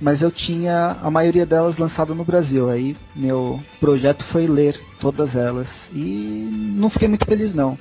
mas 0.00 0.20
eu 0.20 0.30
tinha 0.30 0.96
a 1.02 1.10
maioria 1.10 1.46
delas 1.46 1.76
lançada 1.76 2.14
no 2.14 2.24
Brasil. 2.24 2.70
Aí 2.70 2.96
meu 3.14 3.60
projeto 3.80 4.24
foi 4.32 4.46
ler 4.46 4.80
todas 5.00 5.34
elas 5.34 5.68
e 5.92 6.48
não 6.76 6.90
fiquei 6.90 7.08
muito 7.08 7.26
feliz 7.26 7.54
não. 7.54 7.78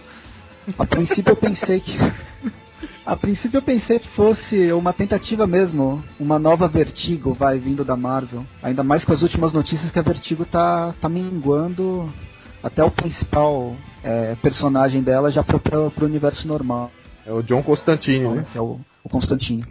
A 0.77 0.85
princípio 0.85 1.31
eu 1.31 1.35
pensei 1.35 1.79
que 1.79 1.97
A 3.05 3.17
princípio 3.17 3.57
eu 3.57 3.61
pensei 3.61 3.99
que 3.99 4.07
fosse 4.09 4.71
uma 4.71 4.93
tentativa 4.93 5.45
mesmo, 5.45 6.01
uma 6.17 6.39
nova 6.39 6.69
Vertigo 6.69 7.33
vai 7.33 7.59
vindo 7.59 7.83
da 7.83 7.97
Marvel. 7.97 8.45
Ainda 8.61 8.81
mais 8.81 9.03
com 9.03 9.11
as 9.11 9.21
últimas 9.21 9.51
notícias 9.51 9.91
que 9.91 9.99
a 9.99 10.01
Vertigo 10.01 10.45
tá, 10.45 10.93
tá 11.01 11.09
minguando 11.09 12.11
até 12.61 12.81
o 12.81 12.89
principal 12.89 13.75
é, 14.03 14.35
personagem 14.41 15.03
dela 15.03 15.29
já 15.29 15.43
pro, 15.43 15.59
pro 15.59 16.05
universo 16.05 16.47
normal. 16.47 16.91
É 17.25 17.31
o 17.31 17.41
John 17.43 17.61
Constantine, 17.61 18.27
né? 18.27 18.45
É 18.55 18.61
o, 18.61 18.79
o 19.03 19.09
Constantine. 19.09 19.65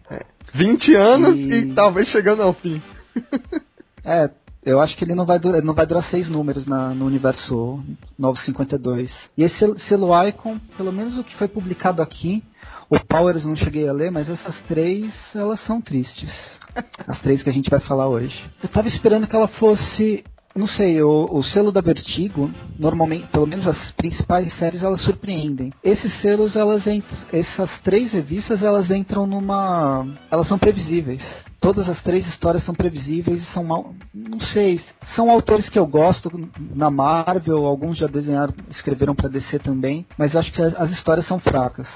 20 0.55 0.95
anos 0.95 1.37
e... 1.37 1.53
E- 1.53 1.73
talvez 1.75 2.09
chegando 2.09 2.43
ao 2.43 2.53
fim. 2.53 2.81
É, 4.05 4.29
eu 4.65 4.81
acho 4.81 4.97
que 4.97 5.05
ele 5.05 5.15
não 5.15 5.25
vai 5.25 5.39
durar, 5.39 5.63
não 5.63 5.75
vai 5.75 5.87
durar 5.87 6.03
seis 6.11 6.29
números 6.29 6.67
na, 6.67 6.89
no 6.89 7.07
universo 7.07 7.79
952. 8.19 9.09
E 9.39 9.45
esse 9.45 9.57
sel- 9.59 9.79
selo 9.79 10.27
Icon, 10.27 10.59
pelo 10.77 10.93
menos 10.93 11.17
o 11.17 11.23
que 11.23 11.37
foi 11.37 11.47
publicado 11.47 12.03
aqui, 12.03 12.43
o 12.91 12.99
Powers 12.99 13.45
não 13.45 13.55
cheguei 13.55 13.89
a 13.89 13.93
ler, 13.93 14.11
mas 14.11 14.29
essas 14.29 14.57
três, 14.63 15.09
elas 15.35 15.61
são 15.67 15.81
tristes. 15.81 16.31
As 17.07 17.21
três 17.21 17.43
que 17.45 17.49
a 17.49 17.53
gente 17.53 17.71
vai 17.71 17.79
falar 17.79 18.09
hoje. 18.09 18.45
Eu 18.61 18.69
tava 18.69 18.89
esperando 18.89 19.29
que 19.29 19.37
ela 19.37 19.47
fosse. 19.47 20.25
Não 20.55 20.67
sei, 20.69 21.03
o, 21.03 21.29
o 21.31 21.43
selo 21.43 21.73
da 21.73 21.81
Vertigo, 21.81 22.51
normalmente, 22.79 23.27
pelo 23.29 23.47
menos 23.47 23.67
as 23.67 23.93
principais 23.93 24.53
séries, 24.59 24.83
elas 24.83 25.01
surpreendem. 25.03 25.73
Esses 25.83 26.13
selos, 26.21 26.57
elas 26.57 26.85
essas 27.33 27.71
três 27.81 28.13
revistas, 28.13 28.63
elas 28.63 28.91
entram 28.91 29.27
numa. 29.27 30.07
Elas 30.31 30.49
são 30.49 30.59
previsíveis. 30.59 31.23
Todas 31.61 31.89
as 31.89 32.03
três 32.03 32.27
histórias 32.27 32.65
são 32.65 32.75
previsíveis 32.75 33.41
e 33.41 33.53
são 33.53 33.65
mal. 33.65 33.95
Não 34.13 34.41
sei. 34.41 34.81
São 35.15 35.31
autores 35.31 35.69
que 35.69 35.79
eu 35.79 35.87
gosto 35.87 36.31
na 36.75 36.91
Marvel, 36.91 37.65
alguns 37.65 37.97
já 37.97 38.07
desenharam, 38.07 38.53
escreveram 38.69 39.15
pra 39.15 39.29
DC 39.29 39.61
também, 39.61 40.05
mas 40.19 40.35
acho 40.35 40.53
que 40.53 40.61
as 40.61 40.91
histórias 40.91 41.27
são 41.27 41.39
fracas. 41.39 41.89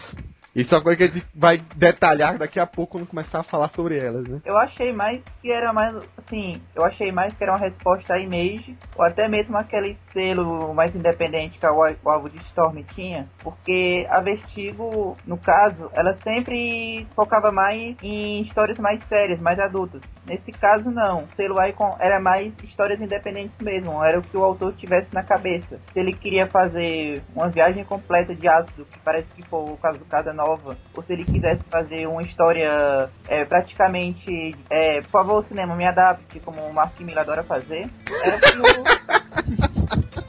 Isso 0.57 0.75
é 0.75 0.79
uma 0.79 0.85
coisa 0.85 0.97
que 0.97 1.05
a 1.05 1.09
gente 1.09 1.27
vai 1.35 1.59
detalhar 1.77 2.39
daqui 2.39 2.59
a 2.59 2.67
pouco 2.67 2.93
quando 2.93 3.07
começar 3.07 3.41
a 3.41 3.45
falar 3.45 3.69
sobre 3.69 3.99
elas, 3.99 4.27
né? 4.27 4.41
Eu 4.43 4.57
achei 4.57 4.91
mais 4.91 5.21
que 5.43 5.53
era 5.53 5.71
mais, 5.71 5.95
assim, 6.17 6.63
eu 6.75 6.83
achei 6.83 7.13
mais 7.13 7.35
que 7.35 7.45
era 7.45 7.53
uma 7.53 7.59
resposta 7.59 8.15
a 8.15 8.19
Image, 8.19 8.75
ou 8.97 9.05
até 9.05 9.29
mesmo 9.29 9.55
aquele 9.59 9.99
selo 10.15 10.73
mais 10.73 10.95
independente 10.95 11.59
que 11.59 11.67
o 11.67 12.09
Alvo 12.09 12.31
de 12.31 12.39
Storm 12.47 12.83
tinha, 12.95 13.29
porque 13.41 14.07
a 14.09 14.19
Vertigo, 14.21 15.15
no 15.27 15.37
caso, 15.37 15.91
ela 15.93 16.15
sempre 16.23 17.07
focava 17.15 17.53
mais 17.53 17.95
em 18.03 18.41
histórias 18.41 18.79
mais 18.79 19.05
sérias, 19.09 19.39
mais 19.39 19.59
adultas. 19.59 20.01
Nesse 20.27 20.53
caso, 20.53 20.91
não. 20.91 21.25
O 21.25 21.29
selo 21.37 21.63
Icon 21.63 21.97
era 22.01 22.19
mais 22.19 22.55
histórias 22.65 22.99
independentes 22.99 23.59
mesmo, 23.61 24.03
era 24.03 24.19
o 24.19 24.23
que 24.23 24.39
o 24.39 24.43
autor 24.43 24.73
tivesse 24.75 25.13
na 25.13 25.23
cabeça. 25.23 25.79
Se 25.93 26.01
ele 26.01 26.15
queria 26.15 26.47
fazer 26.47 27.23
uma 27.35 27.51
viagem 27.51 27.85
completa 27.85 28.35
de 28.35 28.49
ácido, 28.49 28.87
que 28.87 28.99
parece 29.01 29.29
que 29.35 29.43
foi 29.43 29.71
o 29.71 29.77
caso 29.77 29.99
do 29.99 30.07
Casa 30.07 30.33
Nova, 30.47 30.79
ou 30.95 31.03
se 31.03 31.13
ele 31.13 31.25
quisesse 31.25 31.65
fazer 31.65 32.07
uma 32.07 32.23
história 32.23 33.11
é, 33.27 33.45
praticamente, 33.45 34.55
é, 34.71 35.01
por 35.03 35.11
favor, 35.11 35.45
cinema, 35.45 35.75
me 35.75 35.85
adapte, 35.85 36.39
como 36.39 36.61
o 36.63 36.73
Mark 36.73 37.01
Miller 37.01 37.19
adora 37.19 37.43
fazer, 37.43 37.91
era 38.23 38.39
que 38.39 38.57
o, 38.57 40.26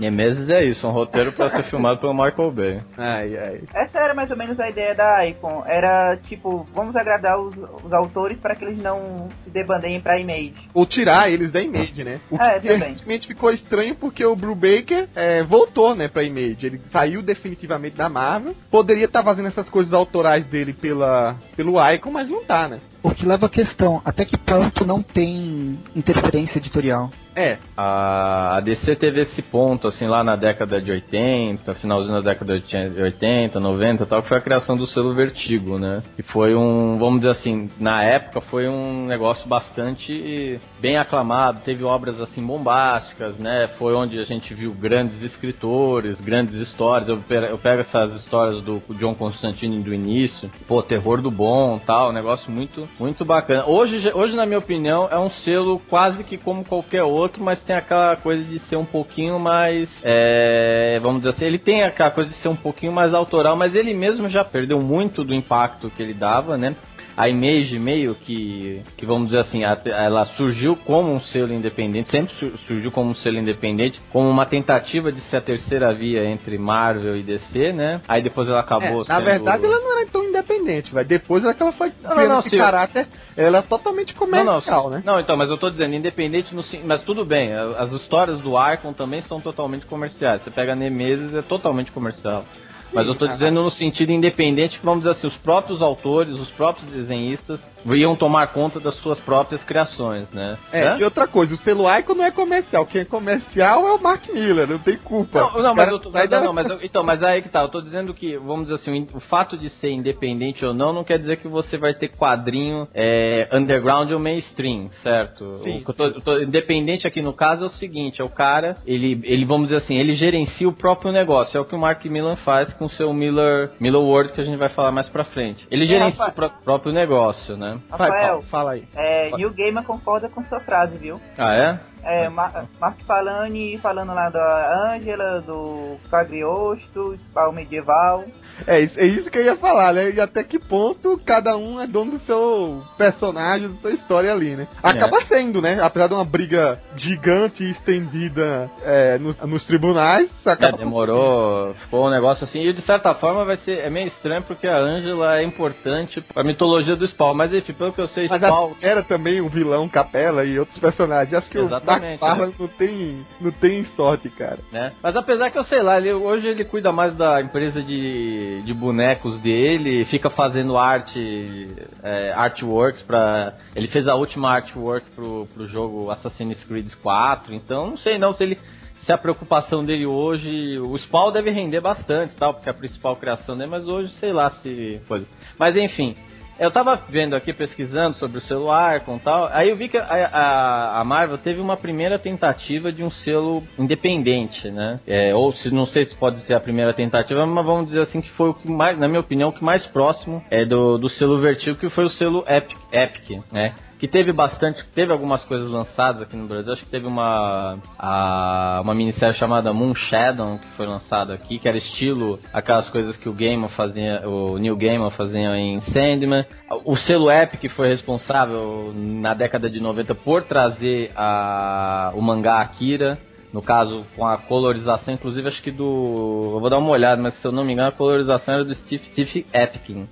Nemesis 0.00 0.48
é 0.48 0.64
isso, 0.64 0.86
um 0.86 0.90
roteiro 0.90 1.32
pra 1.32 1.50
ser 1.50 1.64
filmado 1.64 2.00
pelo 2.00 2.14
Michael 2.14 2.50
Bay. 2.50 2.80
Ai, 2.96 3.36
ai. 3.36 3.60
Essa 3.74 3.98
era 3.98 4.14
mais 4.14 4.30
ou 4.30 4.36
menos 4.36 4.58
a 4.58 4.68
ideia 4.68 4.94
da 4.94 5.26
Icon. 5.26 5.62
Era 5.66 6.16
tipo, 6.16 6.66
vamos 6.74 6.96
agradar 6.96 7.38
os, 7.38 7.54
os 7.84 7.92
autores 7.92 8.38
para 8.38 8.54
que 8.54 8.64
eles 8.64 8.82
não 8.82 9.28
se 9.44 9.50
debandeiem 9.50 10.00
pra 10.00 10.18
Image. 10.18 10.54
Ou 10.72 10.86
tirar 10.86 11.30
eles 11.30 11.52
da 11.52 11.60
Image, 11.60 12.02
né? 12.02 12.18
O 12.30 12.36
É, 12.36 12.58
que 12.58 12.68
também. 12.68 12.88
recentemente 12.88 13.26
ficou 13.26 13.50
estranho 13.52 13.94
porque 13.94 14.24
o 14.24 14.34
Brubaker 14.34 15.08
é, 15.14 15.42
voltou, 15.42 15.94
né, 15.94 16.08
pra 16.08 16.22
Image. 16.24 16.64
Ele 16.66 16.80
saiu 16.90 17.20
definitivamente 17.22 17.96
da 17.96 18.08
Marvel. 18.08 18.54
Poderia 18.70 19.04
estar 19.04 19.22
fazendo 19.22 19.48
essas 19.48 19.68
coisas 19.68 19.92
autorais 19.92 20.44
dele 20.46 20.72
pela, 20.72 21.36
pelo 21.56 21.74
Icon, 21.92 22.10
mas 22.10 22.28
não 22.28 22.42
tá, 22.44 22.68
né? 22.68 22.80
O 23.02 23.10
que 23.10 23.26
leva 23.26 23.46
à 23.46 23.48
questão, 23.48 24.02
até 24.04 24.24
que 24.24 24.36
ponto 24.36 24.84
não 24.84 25.02
tem 25.02 25.78
interferência 25.96 26.58
editorial? 26.58 27.10
É, 27.34 27.58
A, 27.76 28.60
DC 28.62 28.96
teve 28.96 29.22
esse 29.22 29.40
ponto, 29.40 29.88
assim, 29.88 30.06
lá 30.06 30.22
na 30.22 30.36
década 30.36 30.80
de 30.80 30.90
80, 30.90 31.74
finalzinho 31.76 32.14
da 32.14 32.20
década 32.20 32.58
de 32.58 33.02
80, 33.02 33.58
90 33.58 34.02
e 34.02 34.06
tal, 34.06 34.22
que 34.22 34.28
foi 34.28 34.36
a 34.36 34.40
criação 34.40 34.76
do 34.76 34.86
selo 34.86 35.14
Vertigo, 35.14 35.78
né? 35.78 36.02
Que 36.16 36.22
foi 36.22 36.54
um, 36.54 36.98
vamos 36.98 37.20
dizer 37.20 37.32
assim, 37.32 37.68
na 37.78 38.02
época 38.02 38.40
foi 38.40 38.68
um 38.68 39.06
negócio 39.06 39.48
bastante 39.48 40.60
bem 40.80 40.98
aclamado, 40.98 41.60
teve 41.64 41.84
obras, 41.84 42.20
assim, 42.20 42.44
bombásticas, 42.44 43.36
né? 43.36 43.68
Foi 43.78 43.94
onde 43.94 44.18
a 44.18 44.24
gente 44.24 44.52
viu 44.52 44.72
grandes 44.72 45.22
escritores, 45.22 46.20
grandes 46.20 46.56
histórias. 46.56 47.08
Eu, 47.08 47.22
eu 47.48 47.58
pego 47.58 47.82
essas 47.82 48.12
histórias 48.20 48.60
do 48.62 48.82
John 48.98 49.14
Constantine 49.14 49.82
do 49.82 49.94
início, 49.94 50.50
pô, 50.66 50.82
terror 50.82 51.22
do 51.22 51.30
bom 51.30 51.78
tal, 51.78 52.10
um 52.10 52.12
negócio 52.12 52.50
muito, 52.50 52.88
muito 52.98 53.24
bacana. 53.24 53.64
Hoje, 53.66 54.10
hoje, 54.14 54.36
na 54.36 54.44
minha 54.44 54.58
opinião, 54.58 55.08
é 55.10 55.18
um 55.18 55.30
selo 55.30 55.80
quase 55.88 56.22
que 56.24 56.36
como 56.36 56.64
qualquer 56.64 57.02
outro, 57.02 57.42
mas 57.42 57.60
tem 57.60 57.76
aquela 57.76 58.16
coisa 58.16 58.42
de 58.44 58.58
ser 58.60 58.76
um 58.76 58.84
pouquinho 58.84 59.38
mais, 59.38 59.88
é, 60.02 60.98
vamos 61.00 61.22
dizer 61.22 61.30
assim, 61.30 61.44
ele 61.44 61.58
tem 61.58 61.82
aquela 61.82 62.10
coisa 62.10 62.30
de 62.30 62.36
ser 62.36 62.48
um 62.48 62.56
pouquinho 62.56 62.92
mais 62.92 63.14
autoral, 63.14 63.56
mas 63.56 63.74
ele 63.74 63.94
mesmo 63.94 64.28
já 64.28 64.44
perdeu 64.44 64.80
muito 64.80 65.24
do 65.24 65.34
impacto 65.34 65.90
que 65.90 66.02
ele 66.02 66.14
dava, 66.14 66.56
né? 66.56 66.74
A 67.16 67.28
Image 67.28 67.78
meio 67.78 68.14
que, 68.14 68.82
que 68.96 69.04
vamos 69.04 69.26
dizer 69.26 69.40
assim, 69.40 69.64
a- 69.64 69.78
ela 69.84 70.24
surgiu 70.26 70.76
como 70.76 71.12
um 71.12 71.20
selo 71.20 71.52
independente, 71.52 72.10
sempre 72.10 72.34
su- 72.36 72.56
surgiu 72.66 72.90
como 72.90 73.10
um 73.10 73.14
selo 73.14 73.38
independente, 73.38 74.00
como 74.10 74.28
uma 74.28 74.46
tentativa 74.46 75.12
de 75.12 75.20
ser 75.22 75.36
a 75.38 75.40
terceira 75.40 75.92
via 75.92 76.24
entre 76.24 76.56
Marvel 76.58 77.16
e 77.16 77.22
DC, 77.22 77.72
né? 77.72 78.00
Aí 78.08 78.22
depois 78.22 78.48
ela 78.48 78.60
acabou 78.60 79.02
É, 79.02 79.08
na 79.08 79.16
sendo... 79.16 79.24
verdade 79.24 79.64
ela 79.64 79.78
não 79.80 79.98
era 79.98 80.06
tão 80.08 80.24
independente, 80.24 80.92
vai. 80.94 81.04
Depois 81.04 81.44
é 81.44 81.52
que 81.52 81.62
ela 81.62 81.72
foi 81.72 81.92
Não, 82.02 82.10
criando 82.10 82.28
não, 82.30 82.40
esse 82.40 82.56
caráter, 82.56 83.06
ela 83.36 83.58
é 83.58 83.62
totalmente 83.62 84.14
comercial, 84.14 84.84
não, 84.84 84.90
né? 84.90 85.02
Não, 85.04 85.20
então, 85.20 85.36
mas 85.36 85.50
eu 85.50 85.58
tô 85.58 85.68
dizendo, 85.68 85.94
independente 85.94 86.54
no 86.54 86.64
Mas 86.84 87.02
tudo 87.02 87.24
bem, 87.24 87.52
as 87.52 87.92
histórias 87.92 88.38
do 88.40 88.52
Icon 88.72 88.92
também 88.92 89.20
são 89.22 89.40
totalmente 89.40 89.84
comerciais. 89.86 90.42
Você 90.42 90.50
pega 90.50 90.74
Nemesis, 90.74 91.34
é 91.34 91.42
totalmente 91.42 91.90
comercial. 91.92 92.44
Mas 92.92 93.06
eu 93.06 93.14
tô 93.14 93.24
ah. 93.24 93.28
dizendo 93.28 93.62
no 93.62 93.70
sentido 93.70 94.12
independente 94.12 94.78
que, 94.78 94.84
vamos 94.84 95.04
dizer 95.04 95.16
assim, 95.16 95.26
os 95.26 95.36
próprios 95.36 95.80
autores, 95.82 96.34
os 96.34 96.50
próprios 96.50 96.90
desenhistas 96.90 97.60
iam 97.86 98.14
tomar 98.14 98.48
conta 98.48 98.78
das 98.78 98.94
suas 98.96 99.18
próprias 99.20 99.62
criações, 99.64 100.28
né? 100.32 100.58
É, 100.72 100.98
e 100.98 101.04
outra 101.04 101.26
coisa, 101.26 101.54
o 101.54 101.58
selo 101.58 101.90
Icon 101.98 102.14
não 102.14 102.24
é 102.24 102.30
comercial. 102.30 102.84
Quem 102.86 103.02
é 103.02 103.04
comercial 103.04 103.86
é 103.86 103.92
o 103.92 104.02
Mark 104.02 104.28
Miller, 104.28 104.68
não 104.68 104.78
tem 104.78 104.96
culpa. 104.96 105.40
Não, 105.40 105.62
não, 105.62 105.74
mas 105.74 105.88
eu 105.90 105.98
tô, 105.98 106.10
sai 106.10 106.24
não, 106.24 106.30
da- 106.30 106.40
não, 106.42 106.52
mas 106.52 106.68
eu- 106.68 106.78
então, 106.82 107.02
mas 107.02 107.22
aí 107.22 107.42
que 107.42 107.48
tá, 107.48 107.62
eu 107.62 107.68
tô 107.68 107.80
dizendo 107.80 108.12
que, 108.12 108.36
vamos 108.36 108.62
dizer 108.62 108.74
assim, 108.74 109.06
o 109.14 109.20
fato 109.20 109.56
de 109.56 109.70
ser 109.70 109.90
independente 109.90 110.64
ou 110.64 110.74
não, 110.74 110.92
não 110.92 111.04
quer 111.04 111.18
dizer 111.18 111.38
que 111.38 111.48
você 111.48 111.78
vai 111.78 111.94
ter 111.94 112.08
quadrinho 112.08 112.86
é, 112.94 113.48
underground 113.52 114.10
ou 114.10 114.18
mainstream, 114.18 114.90
certo? 115.02 115.60
Sim, 115.64 115.82
o 115.86 115.92
tô, 115.92 116.20
tô- 116.20 116.40
independente 116.40 117.06
aqui 117.06 117.22
no 117.22 117.32
caso 117.32 117.64
é 117.64 117.66
o 117.66 117.70
seguinte, 117.70 118.20
é 118.20 118.24
o 118.24 118.28
cara, 118.28 118.74
ele, 118.86 119.20
ele, 119.24 119.44
vamos 119.44 119.68
dizer 119.68 119.82
assim, 119.82 119.96
ele 119.96 120.14
gerencia 120.14 120.68
o 120.68 120.72
próprio 120.72 121.12
negócio, 121.12 121.56
é 121.56 121.60
o 121.60 121.64
que 121.64 121.74
o 121.74 121.78
Mark 121.78 122.04
Millan 122.04 122.36
faz 122.36 122.72
com 122.80 122.86
o 122.86 122.90
seu 122.90 123.12
Miller, 123.12 123.70
Miller 123.78 124.00
World, 124.00 124.32
que 124.32 124.40
a 124.40 124.44
gente 124.44 124.56
vai 124.56 124.70
falar 124.70 124.90
mais 124.90 125.06
pra 125.08 125.22
frente. 125.22 125.68
Ele 125.70 125.84
gerencia 125.84 126.18
Rafa- 126.24 126.32
o 126.32 126.34
pró- 126.34 126.50
próprio 126.64 126.92
negócio, 126.92 127.54
né? 127.56 127.78
Vai, 127.90 128.08
Rafael, 128.08 128.26
Paulo, 128.28 128.42
fala 128.44 128.70
aí. 128.72 128.84
é, 128.96 129.30
New 129.36 129.50
Gamer 129.50 129.84
concorda 129.84 130.28
com 130.30 130.42
sua 130.44 130.60
frase, 130.60 130.96
viu? 130.96 131.20
Ah, 131.36 131.54
é? 131.54 131.78
É, 132.02 132.28
Ma 132.30 132.64
Marcos 132.80 133.04
Falani 133.06 133.76
falando 133.76 134.14
lá 134.14 134.30
da 134.30 134.92
Ângela, 134.94 135.42
do 135.42 135.98
Cagriosto, 136.10 137.18
Pau 137.34 137.52
Medieval. 137.52 138.24
É 138.66 138.80
isso, 138.80 138.98
é 138.98 139.06
isso 139.06 139.30
que 139.30 139.38
eu 139.38 139.44
ia 139.44 139.56
falar, 139.56 139.92
né? 139.92 140.10
E 140.10 140.20
até 140.20 140.42
que 140.42 140.58
ponto 140.58 141.20
cada 141.24 141.56
um 141.56 141.80
é 141.80 141.86
dono 141.86 142.12
do 142.12 142.20
seu 142.20 142.82
personagem, 142.96 143.68
da 143.68 143.76
sua 143.80 143.92
história 143.92 144.32
ali, 144.32 144.56
né? 144.56 144.66
Acaba 144.82 145.20
sendo, 145.26 145.60
né? 145.60 145.78
Apesar 145.80 146.08
de 146.08 146.14
uma 146.14 146.24
briga 146.24 146.80
gigante 146.96 147.62
e 147.62 147.70
estendida 147.70 148.70
é, 148.82 149.18
nos, 149.18 149.36
nos 149.38 149.66
tribunais, 149.66 150.30
É, 150.44 150.50
acaba 150.50 150.78
demorou, 150.78 151.74
ficou 151.74 152.06
um 152.06 152.10
negócio 152.10 152.44
assim, 152.44 152.60
e 152.60 152.72
de 152.72 152.82
certa 152.82 153.14
forma 153.14 153.44
vai 153.44 153.56
ser, 153.58 153.78
é 153.78 153.90
meio 153.90 154.08
estranho 154.08 154.42
porque 154.42 154.66
a 154.66 154.78
Ângela 154.78 155.38
é 155.38 155.42
importante 155.42 156.20
pra 156.20 156.42
mitologia 156.42 156.96
do 156.96 157.06
Spawn, 157.06 157.34
mas 157.34 157.52
enfim, 157.52 157.72
pelo 157.72 157.92
que 157.92 158.00
eu 158.00 158.08
sei, 158.08 158.28
Mas 158.28 158.40
Spawn... 158.40 158.72
era 158.80 159.02
também 159.02 159.40
o 159.40 159.48
vilão 159.48 159.88
Capela 159.88 160.44
e 160.44 160.58
outros 160.58 160.78
personagens. 160.78 161.34
Acho 161.34 161.50
que 161.50 161.58
Exatamente, 161.58 162.04
o 162.04 162.08
Mark 162.08 162.20
Farland 162.20 162.54
não 162.58 162.68
tem, 162.68 163.26
não 163.40 163.50
tem 163.50 163.84
sorte, 163.96 164.28
cara. 164.28 164.58
Né? 164.72 164.92
Mas 165.02 165.16
apesar 165.16 165.50
que 165.50 165.58
eu 165.58 165.64
sei 165.64 165.82
lá, 165.82 165.98
ele, 165.98 166.12
hoje 166.12 166.48
ele 166.48 166.64
cuida 166.64 166.92
mais 166.92 167.14
da 167.14 167.40
empresa 167.40 167.82
de, 167.82 168.49
de 168.64 168.74
bonecos 168.74 169.40
dele, 169.40 170.04
fica 170.06 170.28
fazendo 170.28 170.76
arte, 170.76 171.68
é, 172.02 172.32
artworks 172.32 173.02
pra. 173.02 173.54
Ele 173.74 173.88
fez 173.88 174.06
a 174.08 174.14
última 174.14 174.50
artwork 174.50 175.10
pro, 175.10 175.48
pro 175.54 175.66
jogo 175.66 176.10
Assassin's 176.10 176.62
Creed 176.64 176.92
4, 177.02 177.54
então 177.54 177.90
não 177.90 177.98
sei 177.98 178.18
não 178.18 178.32
se 178.32 178.42
ele. 178.42 178.58
Se 179.04 179.12
a 179.12 179.18
preocupação 179.18 179.80
dele 179.80 180.06
hoje. 180.06 180.78
O 180.78 180.96
Spawn 180.98 181.32
deve 181.32 181.50
render 181.50 181.80
bastante, 181.80 182.34
tal, 182.36 182.52
porque 182.52 182.68
é 182.68 182.72
a 182.72 182.74
principal 182.74 183.16
criação 183.16 183.56
dele, 183.56 183.70
mas 183.70 183.88
hoje 183.88 184.12
sei 184.14 184.32
lá 184.32 184.50
se. 184.50 185.00
Coisa. 185.08 185.26
Mas 185.58 185.74
enfim. 185.76 186.16
Eu 186.60 186.70
tava 186.70 186.94
vendo 187.08 187.34
aqui, 187.34 187.54
pesquisando 187.54 188.18
sobre 188.18 188.36
o 188.36 188.40
selo 188.42 188.68
Icon 188.94 189.16
e 189.16 189.20
tal, 189.20 189.48
aí 189.50 189.70
eu 189.70 189.76
vi 189.76 189.88
que 189.88 189.96
a, 189.96 190.04
a, 190.04 191.00
a, 191.00 191.04
Marvel 191.04 191.38
teve 191.38 191.58
uma 191.58 191.74
primeira 191.74 192.18
tentativa 192.18 192.92
de 192.92 193.02
um 193.02 193.10
selo 193.10 193.62
independente, 193.78 194.70
né? 194.70 195.00
É, 195.06 195.34
ou 195.34 195.54
se 195.54 195.70
não 195.70 195.86
sei 195.86 196.04
se 196.04 196.14
pode 196.14 196.38
ser 196.40 196.52
a 196.52 196.60
primeira 196.60 196.92
tentativa, 196.92 197.46
mas 197.46 197.66
vamos 197.66 197.86
dizer 197.86 198.02
assim 198.02 198.20
que 198.20 198.30
foi 198.32 198.50
o 198.50 198.54
que 198.54 198.70
mais, 198.70 198.98
na 198.98 199.08
minha 199.08 199.20
opinião, 199.20 199.48
o 199.48 199.52
que 199.54 199.64
mais 199.64 199.86
próximo 199.86 200.44
é 200.50 200.66
do, 200.66 200.98
do 200.98 201.08
selo 201.08 201.38
Vertigo, 201.38 201.78
que 201.78 201.88
foi 201.88 202.04
o 202.04 202.10
selo 202.10 202.44
Epic, 202.46 202.76
Epic 202.92 203.42
né? 203.50 203.72
Que 204.00 204.08
teve 204.08 204.32
bastante, 204.32 204.82
teve 204.94 205.12
algumas 205.12 205.44
coisas 205.44 205.70
lançadas 205.70 206.22
aqui 206.22 206.34
no 206.34 206.48
Brasil. 206.48 206.72
Acho 206.72 206.82
que 206.82 206.90
teve 206.90 207.06
uma 207.06 207.78
a, 207.98 208.80
uma 208.82 208.94
minissérie 208.94 209.36
chamada 209.36 209.74
Moon 209.74 209.94
Shadow 209.94 210.58
que 210.58 210.66
foi 210.68 210.86
lançada 210.86 211.34
aqui, 211.34 211.58
que 211.58 211.68
era 211.68 211.76
estilo 211.76 212.40
aquelas 212.50 212.88
coisas 212.88 213.14
que 213.14 213.28
o 213.28 213.34
Gamer 213.34 213.68
fazia, 213.68 214.26
o 214.26 214.56
New 214.56 214.74
Gamer 214.74 215.10
fazia 215.10 215.54
em 215.58 215.82
Sandman. 215.82 216.46
O 216.86 216.96
selo 216.96 217.30
Epic 217.30 217.70
foi 217.72 217.88
responsável 217.88 218.90
na 218.96 219.34
década 219.34 219.68
de 219.68 219.78
90 219.78 220.14
por 220.14 220.44
trazer 220.44 221.12
a, 221.14 222.10
o 222.14 222.22
mangá 222.22 222.62
Akira 222.62 223.18
no 223.52 223.60
caso, 223.60 224.06
com 224.14 224.24
a 224.24 224.38
colorização, 224.38 225.12
inclusive 225.12 225.48
acho 225.48 225.60
que 225.60 225.72
do. 225.72 226.52
Eu 226.54 226.60
vou 226.60 226.70
dar 226.70 226.78
uma 226.78 226.90
olhada, 226.90 227.20
mas 227.20 227.34
se 227.34 227.44
eu 227.44 227.50
não 227.50 227.64
me 227.64 227.72
engano, 227.72 227.88
a 227.88 227.92
colorização 227.92 228.54
era 228.54 228.64
do 228.64 228.72
Steve, 228.72 229.02
Steve 229.10 229.44
Epkin 229.52 230.06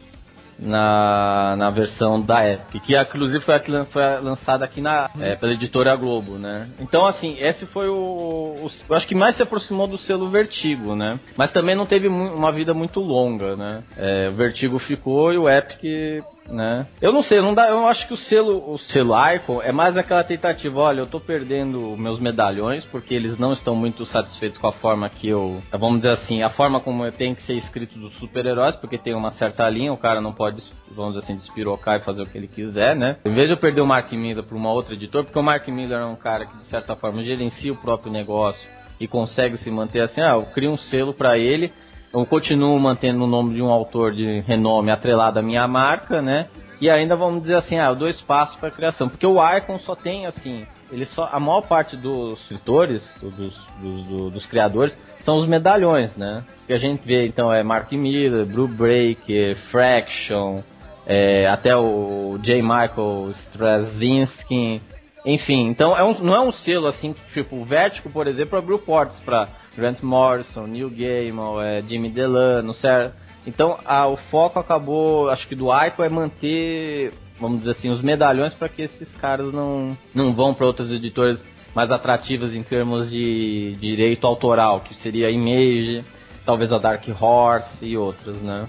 na, 0.58 1.56
na 1.56 1.70
versão 1.70 2.20
da 2.20 2.48
Epic, 2.48 2.82
que 2.82 2.96
inclusive 2.96 3.44
foi, 3.44 3.54
aqui, 3.54 3.72
foi 3.92 4.02
lançada 4.20 4.64
aqui 4.64 4.80
na, 4.80 5.10
é, 5.20 5.36
pela 5.36 5.52
editora 5.52 5.94
Globo, 5.96 6.32
né? 6.38 6.68
Então, 6.80 7.06
assim, 7.06 7.36
esse 7.38 7.66
foi 7.66 7.88
o, 7.88 7.94
o, 7.94 8.70
Eu 8.88 8.96
acho 8.96 9.06
que 9.06 9.14
mais 9.14 9.36
se 9.36 9.42
aproximou 9.42 9.86
do 9.86 9.98
selo 9.98 10.28
Vertigo, 10.28 10.94
né? 10.94 11.18
Mas 11.36 11.52
também 11.52 11.74
não 11.74 11.86
teve 11.86 12.08
uma 12.08 12.52
vida 12.52 12.74
muito 12.74 13.00
longa, 13.00 13.56
né? 13.56 13.82
É, 13.96 14.28
o 14.28 14.32
Vertigo 14.32 14.78
ficou 14.78 15.32
e 15.32 15.38
o 15.38 15.48
Epic 15.48 16.22
né? 16.48 16.86
Eu 17.00 17.12
não 17.12 17.22
sei, 17.22 17.40
não 17.40 17.54
dá, 17.54 17.68
eu 17.68 17.86
acho 17.86 18.06
que 18.06 18.14
o 18.14 18.16
selo, 18.16 18.72
o 18.72 18.78
selo 18.78 19.14
Icon 19.34 19.62
é 19.62 19.72
mais 19.72 19.96
aquela 19.96 20.24
tentativa, 20.24 20.80
olha, 20.80 21.00
eu 21.00 21.06
tô 21.06 21.20
perdendo 21.20 21.96
meus 21.96 22.18
medalhões 22.18 22.84
porque 22.84 23.14
eles 23.14 23.38
não 23.38 23.52
estão 23.52 23.74
muito 23.74 24.04
satisfeitos 24.06 24.58
com 24.58 24.66
a 24.66 24.72
forma 24.72 25.08
que 25.08 25.28
eu, 25.28 25.62
vamos 25.72 25.98
dizer 25.98 26.10
assim, 26.10 26.42
a 26.42 26.50
forma 26.50 26.80
como 26.80 27.10
tem 27.12 27.34
que 27.34 27.42
ser 27.44 27.54
escrito 27.54 27.98
dos 27.98 28.14
super-heróis, 28.14 28.76
porque 28.76 28.98
tem 28.98 29.14
uma 29.14 29.32
certa 29.32 29.68
linha, 29.68 29.92
o 29.92 29.96
cara 29.96 30.20
não 30.20 30.32
pode, 30.32 30.62
vamos 30.90 31.14
dizer 31.14 31.24
assim, 31.24 31.36
despirocar 31.36 32.00
e 32.00 32.04
fazer 32.04 32.22
o 32.22 32.26
que 32.26 32.38
ele 32.38 32.48
quiser, 32.48 32.96
né? 32.96 33.16
Em 33.24 33.32
vez 33.32 33.46
de 33.46 33.54
eu 33.54 33.58
perder 33.58 33.80
o 33.80 33.86
Mark 33.86 34.10
Miller 34.12 34.42
para 34.42 34.56
uma 34.56 34.72
outra 34.72 34.94
editora, 34.94 35.24
porque 35.24 35.38
o 35.38 35.42
Mark 35.42 35.66
Miller 35.68 35.98
é 35.98 36.06
um 36.06 36.16
cara 36.16 36.46
que 36.46 36.56
de 36.56 36.68
certa 36.68 36.96
forma 36.96 37.22
gerencia 37.22 37.72
o 37.72 37.76
próprio 37.76 38.12
negócio 38.12 38.68
e 39.00 39.06
consegue 39.06 39.56
se 39.58 39.70
manter 39.70 40.00
assim, 40.00 40.20
ah, 40.20 40.34
eu 40.34 40.42
crio 40.42 40.70
um 40.70 40.78
selo 40.78 41.14
para 41.14 41.38
ele 41.38 41.72
eu 42.12 42.24
continuo 42.24 42.78
mantendo 42.78 43.24
o 43.24 43.26
nome 43.26 43.54
de 43.54 43.62
um 43.62 43.70
autor 43.70 44.12
de 44.12 44.40
renome 44.40 44.90
atrelado 44.90 45.38
à 45.38 45.42
minha 45.42 45.66
marca, 45.68 46.22
né? 46.22 46.48
E 46.80 46.88
ainda 46.88 47.16
vamos 47.16 47.42
dizer 47.42 47.56
assim, 47.56 47.78
ah, 47.78 47.88
eu 47.88 47.96
dou 47.96 48.08
espaço 48.08 48.56
para 48.58 48.70
criação, 48.70 49.08
porque 49.08 49.26
o 49.26 49.36
Icon 49.56 49.78
só 49.80 49.94
tem 49.96 50.26
assim, 50.26 50.64
ele 50.92 51.04
só 51.06 51.28
a 51.32 51.40
maior 51.40 51.62
parte 51.62 51.96
dos 51.96 52.40
escritores, 52.40 53.18
dos, 53.20 53.54
dos, 53.80 54.32
dos 54.32 54.46
criadores 54.46 54.96
são 55.24 55.38
os 55.38 55.48
medalhões, 55.48 56.16
né? 56.16 56.44
Que 56.66 56.72
a 56.72 56.78
gente 56.78 57.04
vê 57.04 57.26
então 57.26 57.52
é 57.52 57.62
Mark 57.62 57.90
Miller, 57.92 58.46
Blue 58.46 58.68
Breaker, 58.68 59.56
Fraction, 59.56 60.62
é, 61.06 61.46
até 61.48 61.76
o 61.76 62.38
J. 62.40 62.62
Michael 62.62 63.30
Straczynski, 63.30 64.80
enfim, 65.26 65.64
então 65.64 65.96
é 65.96 66.04
um, 66.04 66.18
não 66.20 66.34
é 66.34 66.40
um 66.40 66.52
selo 66.52 66.86
assim 66.86 67.12
que 67.12 67.20
tipo 67.34 67.56
o 67.56 67.64
Vertigo, 67.64 68.08
por 68.08 68.26
exemplo, 68.26 68.58
abriu 68.58 68.78
portas 68.78 69.18
para 69.20 69.48
Grant 69.76 70.02
Morrison, 70.02 70.66
Neil 70.66 70.90
Gaiman, 70.90 71.62
é, 71.62 71.82
Jimmy 71.86 72.08
Delano, 72.08 72.74
certo? 72.74 73.14
Então 73.46 73.78
a, 73.84 74.06
o 74.06 74.16
foco 74.16 74.58
acabou, 74.58 75.30
acho 75.30 75.46
que 75.46 75.54
do 75.54 75.72
Aiko 75.72 76.02
é 76.02 76.08
manter, 76.08 77.12
vamos 77.38 77.60
dizer 77.60 77.72
assim, 77.72 77.88
os 77.88 78.02
medalhões 78.02 78.54
para 78.54 78.68
que 78.68 78.82
esses 78.82 79.08
caras 79.20 79.52
não, 79.52 79.96
não 80.14 80.34
vão 80.34 80.52
para 80.52 80.66
outras 80.66 80.90
editoras 80.90 81.40
mais 81.74 81.90
atrativas 81.90 82.54
em 82.54 82.62
termos 82.62 83.10
de 83.10 83.74
direito 83.80 84.26
autoral, 84.26 84.80
que 84.80 84.94
seria 84.96 85.28
a 85.28 85.30
Image, 85.30 86.04
talvez 86.44 86.72
a 86.72 86.78
Dark 86.78 87.04
Horse 87.20 87.68
e 87.82 87.96
outras, 87.96 88.36
né? 88.36 88.66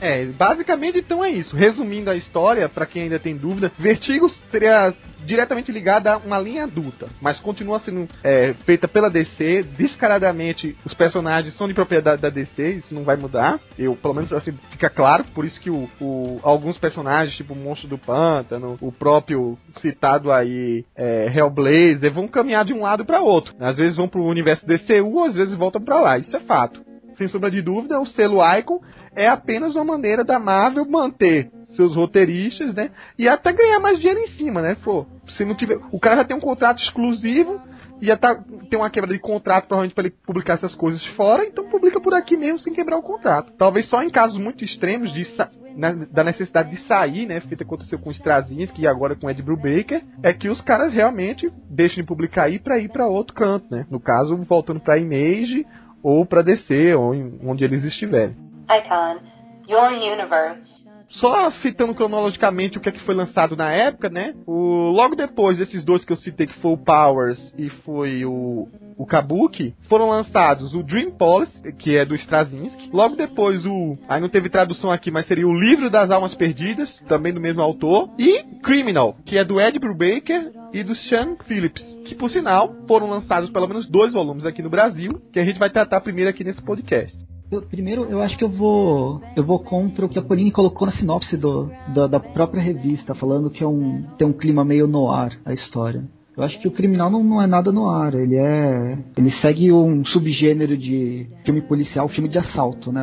É, 0.00 0.24
basicamente 0.26 0.98
então 0.98 1.24
é 1.24 1.30
isso. 1.30 1.56
Resumindo 1.56 2.10
a 2.10 2.16
história, 2.16 2.68
para 2.68 2.86
quem 2.86 3.02
ainda 3.02 3.18
tem 3.18 3.36
dúvida, 3.36 3.70
Vertigo 3.78 4.28
seria 4.50 4.94
diretamente 5.26 5.72
ligada 5.72 6.14
a 6.14 6.16
uma 6.18 6.38
linha 6.38 6.64
adulta, 6.64 7.08
mas 7.20 7.38
continua 7.38 7.80
sendo 7.80 8.08
é, 8.22 8.54
feita 8.64 8.86
pela 8.86 9.10
DC. 9.10 9.64
Descaradamente, 9.76 10.76
os 10.84 10.94
personagens 10.94 11.54
são 11.54 11.66
de 11.66 11.74
propriedade 11.74 12.22
da 12.22 12.30
DC, 12.30 12.68
isso 12.74 12.94
não 12.94 13.02
vai 13.02 13.16
mudar. 13.16 13.58
Eu, 13.78 13.96
pelo 13.96 14.14
menos 14.14 14.32
assim, 14.32 14.52
fica 14.70 14.88
claro. 14.88 15.24
Por 15.34 15.44
isso 15.44 15.60
que 15.60 15.68
o, 15.68 15.88
o 16.00 16.38
alguns 16.42 16.78
personagens, 16.78 17.36
tipo 17.36 17.52
o 17.52 17.56
Monstro 17.56 17.88
do 17.88 17.98
Pântano, 17.98 18.76
o 18.80 18.92
próprio 18.92 19.58
citado 19.80 20.30
aí 20.30 20.84
é, 20.94 21.32
Hellblazer, 21.34 22.12
vão 22.12 22.28
caminhar 22.28 22.64
de 22.64 22.72
um 22.72 22.82
lado 22.82 23.04
para 23.04 23.20
outro. 23.20 23.54
Às 23.58 23.76
vezes 23.76 23.96
vão 23.96 24.08
pro 24.08 24.22
universo 24.22 24.64
DCU, 24.66 25.24
às 25.24 25.34
vezes 25.34 25.54
voltam 25.54 25.82
para 25.82 26.00
lá. 26.00 26.18
Isso 26.18 26.36
é 26.36 26.40
fato 26.40 26.85
sem 27.16 27.28
sombra 27.28 27.50
de 27.50 27.62
dúvida, 27.62 28.00
o 28.00 28.06
selo 28.06 28.40
Icon 28.58 28.80
é 29.14 29.28
apenas 29.28 29.74
uma 29.74 29.84
maneira 29.84 30.24
da 30.24 30.38
Marvel 30.38 30.84
manter 30.84 31.50
seus 31.74 31.94
roteiristas, 31.96 32.74
né? 32.74 32.90
E 33.18 33.28
até 33.28 33.52
ganhar 33.52 33.80
mais 33.80 33.98
dinheiro 33.98 34.20
em 34.20 34.28
cima, 34.28 34.60
né? 34.60 34.76
Pô, 34.82 35.06
se 35.36 35.44
não 35.44 35.54
tiver, 35.54 35.78
o 35.90 35.98
cara 35.98 36.16
já 36.16 36.24
tem 36.24 36.36
um 36.36 36.40
contrato 36.40 36.82
exclusivo 36.82 37.60
e 38.00 38.06
já 38.06 38.16
tá, 38.16 38.34
tem 38.68 38.78
uma 38.78 38.90
quebra 38.90 39.12
de 39.12 39.18
contrato 39.18 39.66
provavelmente 39.66 39.94
para 39.94 40.06
ele 40.06 40.14
publicar 40.26 40.54
essas 40.54 40.74
coisas 40.74 41.04
fora, 41.14 41.44
então 41.44 41.68
publica 41.68 42.00
por 42.00 42.14
aqui 42.14 42.36
mesmo 42.36 42.58
sem 42.58 42.72
quebrar 42.72 42.98
o 42.98 43.02
contrato. 43.02 43.52
Talvez 43.56 43.88
só 43.88 44.02
em 44.02 44.10
casos 44.10 44.38
muito 44.38 44.64
extremos 44.64 45.12
de 45.12 45.26
né, 45.76 46.06
da 46.10 46.24
necessidade 46.24 46.70
de 46.70 46.86
sair, 46.86 47.26
né, 47.26 47.40
feito 47.40 47.62
aconteceu 47.62 47.98
com 47.98 48.10
os 48.10 48.16
Strazinhos, 48.16 48.70
que 48.70 48.86
agora 48.86 49.14
com 49.14 49.30
Ed 49.30 49.42
Brubaker, 49.42 50.02
é 50.22 50.32
que 50.32 50.48
os 50.48 50.60
caras 50.60 50.92
realmente 50.92 51.50
deixam 51.70 51.96
de 51.96 52.06
publicar 52.06 52.44
aí 52.44 52.58
para 52.58 52.78
ir 52.78 52.90
para 52.90 53.06
outro 53.06 53.34
canto, 53.34 53.66
né? 53.70 53.86
No 53.90 54.00
caso, 54.00 54.36
voltando 54.48 54.80
para 54.80 54.98
Image 54.98 55.66
ou 56.06 56.24
para 56.24 56.40
DC, 56.40 56.94
ou 56.94 57.12
onde 57.42 57.64
eles 57.64 57.82
estiverem. 57.82 58.36
Icon, 58.70 59.18
Your 59.68 59.90
Universe. 59.90 60.85
Só 61.08 61.50
citando 61.62 61.94
cronologicamente 61.94 62.78
o 62.78 62.80
que, 62.80 62.88
é 62.88 62.92
que 62.92 63.02
foi 63.02 63.14
lançado 63.14 63.56
na 63.56 63.70
época, 63.70 64.08
né? 64.08 64.34
O, 64.46 64.90
logo 64.90 65.14
depois 65.14 65.58
desses 65.58 65.84
dois 65.84 66.04
que 66.04 66.12
eu 66.12 66.16
citei, 66.16 66.46
que 66.46 66.58
foi 66.58 66.72
o 66.72 66.76
Powers 66.76 67.54
e 67.56 67.70
foi 67.70 68.24
o, 68.24 68.68
o 68.96 69.06
Kabuki, 69.06 69.74
foram 69.88 70.10
lançados 70.10 70.74
o 70.74 70.82
Dream 70.82 71.12
Policy, 71.12 71.72
que 71.78 71.96
é 71.96 72.04
do 72.04 72.14
Straczynski. 72.14 72.90
Logo 72.92 73.16
depois 73.16 73.64
o. 73.64 73.92
Aí 74.08 74.20
não 74.20 74.28
teve 74.28 74.48
tradução 74.48 74.90
aqui, 74.90 75.10
mas 75.10 75.26
seria 75.26 75.46
o 75.46 75.54
Livro 75.54 75.88
das 75.88 76.10
Almas 76.10 76.34
Perdidas, 76.34 77.00
também 77.08 77.32
do 77.32 77.40
mesmo 77.40 77.62
autor. 77.62 78.10
E 78.18 78.42
Criminal, 78.62 79.16
que 79.24 79.38
é 79.38 79.44
do 79.44 79.60
Ed 79.60 79.78
Brubaker 79.78 80.50
e 80.72 80.82
do 80.82 80.94
Sean 80.94 81.36
Phillips, 81.46 81.82
que 82.06 82.14
por 82.14 82.28
sinal 82.30 82.74
foram 82.86 83.08
lançados 83.08 83.50
pelo 83.50 83.68
menos 83.68 83.88
dois 83.88 84.12
volumes 84.12 84.44
aqui 84.44 84.62
no 84.62 84.70
Brasil, 84.70 85.22
que 85.32 85.38
a 85.38 85.44
gente 85.44 85.58
vai 85.58 85.70
tratar 85.70 86.00
primeiro 86.00 86.30
aqui 86.30 86.42
nesse 86.42 86.62
podcast. 86.62 87.16
Eu, 87.56 87.62
primeiro, 87.62 88.04
eu 88.04 88.20
acho 88.20 88.36
que 88.36 88.44
eu 88.44 88.50
vou 88.50 89.22
eu 89.34 89.42
vou 89.42 89.58
contra 89.58 90.04
o 90.04 90.08
que 90.10 90.18
a 90.18 90.22
Pauline 90.22 90.52
colocou 90.52 90.86
na 90.86 90.92
sinopse 90.92 91.38
do, 91.38 91.70
da, 91.94 92.06
da 92.06 92.20
própria 92.20 92.62
revista, 92.62 93.14
falando 93.14 93.50
que 93.50 93.64
é 93.64 93.66
um, 93.66 94.02
tem 94.18 94.26
um 94.26 94.32
clima 94.32 94.62
meio 94.62 94.86
noir 94.86 95.40
a 95.42 95.54
história. 95.54 96.04
Eu 96.36 96.44
acho 96.44 96.60
que 96.60 96.68
o 96.68 96.70
criminal 96.70 97.10
não, 97.10 97.24
não 97.24 97.40
é 97.40 97.46
nada 97.46 97.72
no 97.72 97.88
ar, 97.88 98.14
ele 98.14 98.36
é. 98.36 98.98
Ele 99.16 99.30
segue 99.40 99.72
um 99.72 100.04
subgênero 100.04 100.76
de 100.76 101.26
filme 101.44 101.62
policial, 101.62 102.08
filme 102.08 102.28
de 102.28 102.38
assalto, 102.38 102.92
né? 102.92 103.02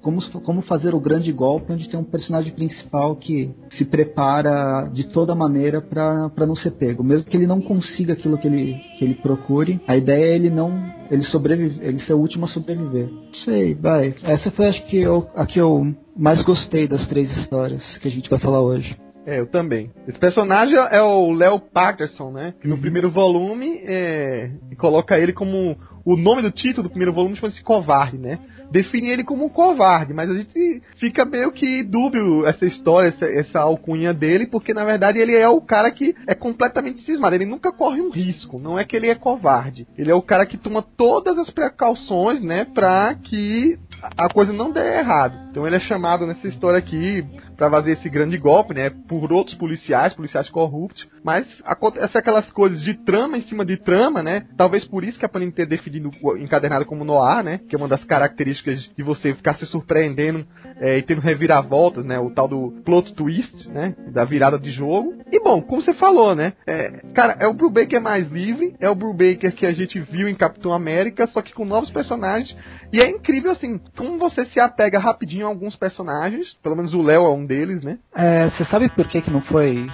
Como, 0.00 0.22
como 0.40 0.62
fazer 0.62 0.94
o 0.94 1.00
grande 1.00 1.30
golpe, 1.32 1.70
onde 1.70 1.88
tem 1.88 2.00
um 2.00 2.04
personagem 2.04 2.52
principal 2.52 3.14
que 3.16 3.50
se 3.76 3.84
prepara 3.84 4.88
de 4.90 5.04
toda 5.04 5.34
maneira 5.34 5.82
para 5.82 6.46
não 6.46 6.56
ser 6.56 6.70
pego. 6.72 7.04
Mesmo 7.04 7.26
que 7.26 7.36
ele 7.36 7.46
não 7.46 7.60
consiga 7.60 8.14
aquilo 8.14 8.38
que 8.38 8.48
ele, 8.48 8.74
que 8.98 9.04
ele 9.04 9.14
procure, 9.14 9.78
a 9.86 9.94
ideia 9.94 10.32
é 10.32 10.34
ele 10.34 10.48
não. 10.48 10.72
ele 11.10 11.24
sobreviver, 11.24 11.86
ele 11.86 11.98
ser 12.00 12.14
o 12.14 12.18
último 12.18 12.46
a 12.46 12.48
sobreviver. 12.48 13.10
Não 13.10 13.34
sei, 13.44 13.74
vai. 13.74 14.14
Essa 14.22 14.50
foi 14.50 14.68
acho 14.68 14.82
que 14.86 14.96
eu, 14.96 15.28
a 15.34 15.44
que 15.44 15.60
eu 15.60 15.94
mais 16.16 16.42
gostei 16.42 16.88
das 16.88 17.06
três 17.06 17.30
histórias 17.36 17.82
que 17.98 18.08
a 18.08 18.10
gente 18.10 18.30
vai 18.30 18.38
falar 18.38 18.60
hoje. 18.60 18.96
É, 19.26 19.38
eu 19.38 19.46
também. 19.46 19.90
Esse 20.06 20.18
personagem 20.18 20.76
é 20.76 21.00
o 21.00 21.32
Léo 21.32 21.60
Patterson, 21.60 22.30
né? 22.30 22.54
Que 22.60 22.66
no 22.66 22.74
uhum. 22.74 22.80
primeiro 22.80 23.10
volume 23.10 23.80
é, 23.84 24.50
coloca 24.78 25.18
ele 25.18 25.32
como. 25.32 25.76
O 26.04 26.16
nome 26.16 26.42
do 26.42 26.50
título 26.50 26.82
do 26.82 26.90
primeiro 26.90 27.12
volume 27.12 27.36
chama-se 27.36 27.62
Covarde, 27.62 28.18
né? 28.18 28.40
Define 28.72 29.10
ele 29.10 29.22
como 29.22 29.44
um 29.44 29.48
covarde, 29.50 30.14
mas 30.14 30.30
a 30.30 30.34
gente 30.34 30.82
fica 30.96 31.26
meio 31.26 31.52
que 31.52 31.84
dúbio 31.84 32.46
essa 32.46 32.64
história, 32.64 33.08
essa, 33.08 33.26
essa 33.26 33.60
alcunha 33.60 34.14
dele, 34.14 34.46
porque 34.46 34.72
na 34.72 34.82
verdade 34.82 35.18
ele 35.18 35.36
é 35.36 35.46
o 35.46 35.60
cara 35.60 35.90
que 35.90 36.16
é 36.26 36.34
completamente 36.34 37.02
cismado. 37.02 37.34
Ele 37.34 37.44
nunca 37.44 37.70
corre 37.70 38.00
um 38.00 38.10
risco, 38.10 38.58
não 38.58 38.78
é 38.78 38.84
que 38.84 38.96
ele 38.96 39.08
é 39.08 39.14
covarde. 39.14 39.86
Ele 39.96 40.10
é 40.10 40.14
o 40.14 40.22
cara 40.22 40.46
que 40.46 40.56
toma 40.56 40.80
todas 40.80 41.36
as 41.36 41.50
precauções, 41.50 42.42
né, 42.42 42.64
pra 42.64 43.14
que 43.14 43.78
a 44.16 44.32
coisa 44.32 44.54
não 44.54 44.72
dê 44.72 44.98
errado. 45.00 45.38
Então 45.50 45.66
ele 45.66 45.76
é 45.76 45.80
chamado 45.80 46.26
nessa 46.26 46.48
história 46.48 46.78
aqui 46.78 47.22
para 47.62 47.70
fazer 47.70 47.92
esse 47.92 48.08
grande 48.08 48.36
golpe, 48.36 48.74
né? 48.74 48.90
Por 49.08 49.32
outros 49.32 49.56
policiais, 49.56 50.12
policiais 50.14 50.50
corruptos. 50.50 51.06
Mas 51.22 51.46
acontece 51.64 52.18
aquelas 52.18 52.50
coisas 52.50 52.82
de 52.82 52.94
trama 53.04 53.38
em 53.38 53.42
cima 53.42 53.64
de 53.64 53.76
trama, 53.76 54.20
né? 54.20 54.48
Talvez 54.56 54.84
por 54.84 55.04
isso 55.04 55.16
que 55.16 55.24
a 55.24 55.28
Panini 55.28 55.52
tenha 55.52 55.68
definido 55.68 56.10
encadernado 56.38 56.84
como 56.84 57.04
noir, 57.04 57.44
né? 57.44 57.60
Que 57.68 57.76
é 57.76 57.78
uma 57.78 57.86
das 57.86 58.02
características 58.04 58.90
de 58.96 59.02
você 59.04 59.32
ficar 59.32 59.54
se 59.54 59.66
surpreendendo 59.66 60.44
é, 60.80 60.98
e 60.98 61.02
tendo 61.02 61.20
reviravoltas, 61.20 62.04
né? 62.04 62.18
O 62.18 62.30
tal 62.30 62.48
do 62.48 62.82
plot 62.84 63.14
twist, 63.14 63.68
né? 63.70 63.94
Da 64.12 64.24
virada 64.24 64.58
de 64.58 64.72
jogo. 64.72 65.14
E 65.30 65.40
bom, 65.40 65.62
como 65.62 65.82
você 65.82 65.94
falou, 65.94 66.34
né? 66.34 66.54
É, 66.66 66.90
cara, 67.14 67.36
é 67.38 67.46
o 67.46 67.54
Brubaker 67.54 68.02
mais 68.02 68.28
livre, 68.28 68.74
é 68.80 68.90
o 68.90 68.94
Brubaker 68.96 69.54
que 69.54 69.66
a 69.66 69.72
gente 69.72 70.00
viu 70.00 70.28
em 70.28 70.34
Capitão 70.34 70.72
América, 70.72 71.28
só 71.28 71.40
que 71.40 71.54
com 71.54 71.64
novos 71.64 71.90
personagens. 71.92 72.56
E 72.92 72.98
é 72.98 73.08
incrível, 73.08 73.52
assim, 73.52 73.80
como 73.96 74.18
você 74.18 74.44
se 74.46 74.58
apega 74.58 74.98
rapidinho 74.98 75.46
a 75.46 75.48
alguns 75.48 75.76
personagens. 75.76 76.52
Pelo 76.62 76.76
menos 76.76 76.92
o 76.92 77.02
Léo 77.02 77.24
é 77.24 77.30
um 77.30 77.46
deles, 77.52 77.82
né? 77.82 77.98
É, 78.14 78.48
você 78.50 78.64
sabe 78.64 78.88
por 78.88 79.06
que, 79.06 79.20
que 79.20 79.30
não 79.30 79.42
foi, 79.42 79.86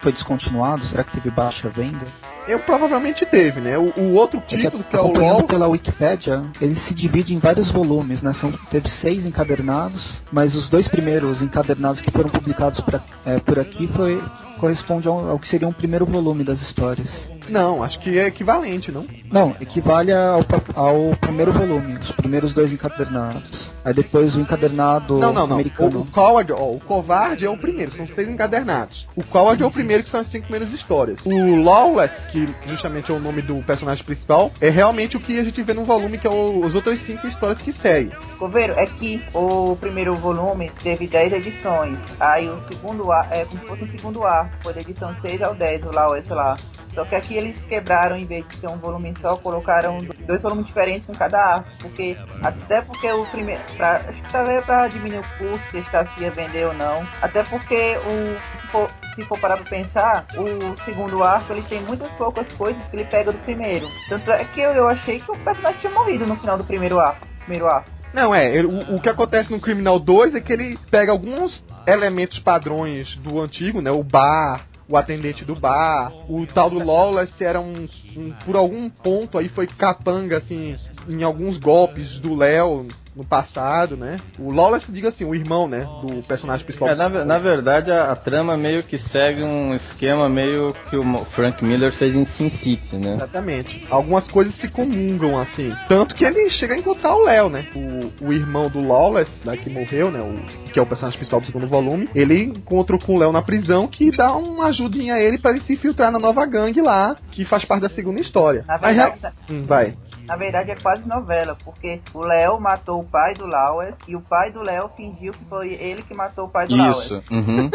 foi 0.00 0.12
descontinuado? 0.12 0.84
Será 0.86 1.04
que 1.04 1.12
teve 1.12 1.30
baixa 1.30 1.68
venda? 1.68 2.04
Eu 2.48 2.58
provavelmente 2.60 3.24
teve, 3.26 3.60
né? 3.60 3.78
O, 3.78 3.92
o 3.96 4.14
outro 4.14 4.40
título, 4.40 4.82
que 4.82 4.96
é 4.96 5.00
o 5.00 5.12
LOL. 5.12 5.46
pela 5.46 5.68
Wikipédia, 5.68 6.42
ele 6.60 6.74
se 6.74 6.94
divide 6.94 7.34
em 7.34 7.38
vários 7.38 7.70
volumes, 7.70 8.20
né? 8.22 8.32
São, 8.40 8.50
teve 8.70 8.88
seis 9.00 9.24
encadernados, 9.24 10.20
mas 10.32 10.56
os 10.56 10.68
dois 10.68 10.88
primeiros 10.88 11.40
encadernados 11.42 12.00
que 12.00 12.10
foram 12.10 12.30
publicados 12.30 12.80
pra, 12.80 13.00
é, 13.26 13.38
por 13.38 13.58
aqui 13.58 13.86
foi, 13.88 14.20
corresponde 14.62 15.08
ao, 15.08 15.28
ao 15.28 15.38
que 15.40 15.48
seria 15.48 15.66
um 15.66 15.72
primeiro 15.72 16.06
volume 16.06 16.44
das 16.44 16.60
histórias. 16.62 17.08
Não, 17.48 17.82
acho 17.82 17.98
que 17.98 18.16
é 18.16 18.28
equivalente, 18.28 18.92
não? 18.92 19.04
Não, 19.28 19.56
equivale 19.60 20.12
ao, 20.12 20.44
ao 20.76 21.16
primeiro 21.20 21.52
volume, 21.52 21.94
os 21.94 22.12
primeiros 22.12 22.54
dois 22.54 22.72
encadernados. 22.72 23.72
Aí 23.84 23.92
depois 23.92 24.36
o 24.36 24.40
encadernado 24.40 25.18
Não, 25.18 25.32
não, 25.32 25.46
não. 25.46 25.48
O, 25.48 25.52
americano. 25.54 26.00
o 26.02 26.06
Coward, 26.06 26.52
ó, 26.52 26.70
o 26.70 26.78
Covarde 26.78 27.44
é 27.44 27.50
o 27.50 27.56
primeiro, 27.56 27.92
são 27.92 28.06
seis 28.06 28.28
encadernados. 28.28 29.06
O 29.16 29.24
Coward 29.24 29.60
é 29.60 29.66
o 29.66 29.70
primeiro, 29.72 30.04
que 30.04 30.10
são 30.10 30.20
as 30.20 30.30
cinco 30.30 30.46
primeiras 30.46 30.72
histórias. 30.72 31.18
O 31.24 31.62
Lawless, 31.62 32.14
que 32.30 32.46
justamente 32.68 33.10
é 33.10 33.14
o 33.14 33.18
nome 33.18 33.42
do 33.42 33.56
personagem 33.64 34.04
principal, 34.04 34.52
é 34.60 34.70
realmente 34.70 35.16
o 35.16 35.20
que 35.20 35.38
a 35.40 35.42
gente 35.42 35.60
vê 35.62 35.74
no 35.74 35.84
volume, 35.84 36.18
que 36.18 36.26
é 36.28 36.30
o, 36.30 36.64
as 36.64 36.74
outras 36.74 37.00
cinco 37.00 37.26
histórias 37.26 37.60
que 37.60 37.72
seguem. 37.72 38.12
Coveiro, 38.38 38.74
é 38.74 38.84
que 38.84 39.20
o 39.34 39.76
primeiro 39.80 40.14
volume 40.14 40.70
teve 40.82 41.08
10 41.08 41.32
edições. 41.32 41.98
Aí 42.20 42.48
o 42.48 42.58
segundo 42.68 43.10
ar 43.10 43.28
é 43.32 43.44
como 43.44 43.60
se 43.60 43.66
fosse 43.66 43.84
um 43.84 43.88
segundo 43.88 44.24
ar. 44.24 44.51
Da 44.64 44.80
edição 44.80 45.14
6 45.20 45.42
ao 45.42 45.54
10, 45.54 45.82
o 45.84 45.88
o 45.90 46.16
esse 46.16 46.32
lá. 46.32 46.56
Só 46.94 47.04
que 47.04 47.14
aqui 47.14 47.36
eles 47.36 47.56
quebraram, 47.64 48.16
em 48.16 48.24
vez 48.24 48.46
de 48.46 48.56
ser 48.56 48.68
um 48.68 48.76
volume 48.76 49.14
só, 49.20 49.36
colocaram 49.36 49.98
dois 50.26 50.40
volumes 50.40 50.66
diferentes 50.66 51.06
com 51.06 51.12
cada 51.12 51.38
arco. 51.38 51.68
Porque, 51.80 52.16
até 52.42 52.80
porque 52.80 53.10
o 53.10 53.26
primeiro. 53.26 53.62
Pra, 53.76 53.96
acho 53.96 54.22
que 54.22 54.32
talvez 54.32 54.64
pra 54.64 54.88
diminuir 54.88 55.20
o 55.20 55.38
custo, 55.38 55.72
testar 55.72 56.06
se 56.06 56.22
ia 56.22 56.30
vender 56.30 56.66
ou 56.66 56.74
não. 56.74 57.06
Até 57.20 57.42
porque 57.44 57.96
o. 57.98 58.60
Se 58.60 58.66
for, 58.68 58.90
se 59.14 59.22
for 59.24 59.38
parar 59.38 59.56
pra 59.56 59.66
pensar, 59.66 60.26
o 60.36 60.76
segundo 60.84 61.22
arco 61.22 61.52
ele 61.52 61.62
tem 61.62 61.80
muitas 61.82 62.08
poucas 62.12 62.50
coisas 62.54 62.82
que 62.86 62.96
ele 62.96 63.04
pega 63.04 63.32
do 63.32 63.38
primeiro. 63.38 63.88
Tanto 64.08 64.30
é 64.30 64.44
que 64.44 64.60
eu, 64.60 64.70
eu 64.70 64.88
achei 64.88 65.18
que 65.18 65.30
o 65.30 65.38
personagem 65.38 65.80
tinha 65.80 65.92
morrido 65.92 66.26
no 66.26 66.36
final 66.36 66.56
do 66.56 66.64
primeiro 66.64 66.98
arco. 67.00 67.26
Primeiro 67.40 67.66
arco. 67.66 68.01
Não, 68.12 68.34
é, 68.34 68.54
ele- 68.56 68.66
o, 68.66 68.96
o 68.96 69.00
que 69.00 69.08
acontece 69.08 69.50
no 69.50 69.60
Criminal 69.60 69.98
2 69.98 70.34
é 70.34 70.40
que 70.40 70.52
ele 70.52 70.78
pega 70.90 71.12
alguns 71.12 71.62
elementos 71.86 72.38
padrões 72.38 73.16
do 73.16 73.40
antigo, 73.40 73.80
né? 73.80 73.90
O 73.90 74.02
bar, 74.02 74.66
o 74.88 74.96
atendente 74.96 75.44
do 75.44 75.54
bar, 75.54 76.12
o 76.28 76.44
tal 76.46 76.68
do 76.68 76.78
Lawless 76.84 77.32
era 77.42 77.60
um, 77.60 77.72
um- 78.16 78.32
por 78.44 78.56
algum 78.56 78.90
ponto 78.90 79.38
aí 79.38 79.48
foi 79.48 79.66
capanga, 79.66 80.38
assim, 80.38 80.76
em 81.08 81.22
alguns 81.22 81.56
golpes 81.56 82.18
do 82.20 82.34
Léo 82.34 82.86
no 83.14 83.24
passado, 83.24 83.96
né? 83.96 84.16
O 84.38 84.50
Lawless, 84.52 84.90
diga 84.90 85.10
assim, 85.10 85.24
o 85.24 85.34
irmão, 85.34 85.68
né? 85.68 85.86
Do 86.06 86.22
personagem 86.26 86.64
principal. 86.64 86.88
É, 86.88 86.94
na, 86.94 87.08
na 87.24 87.38
verdade, 87.38 87.90
a, 87.90 88.12
a 88.12 88.16
trama 88.16 88.56
meio 88.56 88.82
que 88.82 88.98
segue 88.98 89.42
um 89.44 89.74
esquema 89.74 90.28
meio 90.28 90.74
que 90.88 90.96
o 90.96 91.18
Frank 91.26 91.62
Miller 91.64 91.92
fez 91.92 92.14
em 92.14 92.24
Sin 92.36 92.50
City, 92.50 92.96
né? 92.96 93.14
Exatamente. 93.14 93.86
Algumas 93.90 94.26
coisas 94.28 94.54
se 94.56 94.68
comungam, 94.68 95.38
assim. 95.38 95.70
Tanto 95.88 96.14
que 96.14 96.24
ele 96.24 96.48
chega 96.50 96.74
a 96.74 96.78
encontrar 96.78 97.14
o 97.14 97.24
Léo, 97.24 97.48
né? 97.48 97.66
O, 97.74 98.28
o 98.28 98.32
irmão 98.32 98.68
do 98.68 98.84
Lawless, 98.86 99.30
né, 99.44 99.56
que 99.56 99.68
morreu, 99.68 100.10
né? 100.10 100.20
O, 100.20 100.70
que 100.72 100.78
é 100.78 100.82
o 100.82 100.86
personagem 100.86 101.18
principal 101.18 101.40
do 101.40 101.46
segundo 101.46 101.66
volume. 101.66 102.08
Ele 102.14 102.44
encontrou 102.44 102.98
com 102.98 103.14
o 103.14 103.18
Léo 103.18 103.32
na 103.32 103.42
prisão, 103.42 103.86
que 103.86 104.10
dá 104.16 104.32
uma 104.32 104.68
ajudinha 104.68 105.14
a 105.14 105.20
ele 105.20 105.38
pra 105.38 105.50
ele 105.50 105.60
se 105.60 105.74
infiltrar 105.74 106.10
na 106.10 106.18
nova 106.18 106.46
gangue 106.46 106.80
lá, 106.80 107.14
que 107.30 107.44
faz 107.44 107.64
parte 107.64 107.82
da 107.82 107.88
segunda 107.90 108.20
história. 108.20 108.64
Na 108.66 108.78
Mas, 108.80 108.96
verdade, 108.96 109.34
Hum, 109.50 109.62
vai. 109.62 109.94
Na 110.26 110.36
verdade 110.36 110.70
é 110.70 110.76
quase 110.76 111.06
novela, 111.06 111.56
porque 111.64 112.00
o 112.14 112.20
Léo 112.20 112.58
matou 112.60 113.01
o 113.02 113.04
pai 113.04 113.34
do 113.34 113.46
Lawes 113.46 113.94
e 114.08 114.16
o 114.16 114.20
pai 114.20 114.50
do 114.52 114.62
Léo 114.62 114.90
fingiu 114.96 115.32
que 115.34 115.44
foi 115.44 115.72
ele 115.74 116.02
que 116.02 116.14
matou 116.14 116.46
o 116.46 116.48
pai 116.48 116.66
do 116.66 116.76
Lawes. 116.76 117.04
Isso. 117.10 117.22
Uhum. 117.32 117.70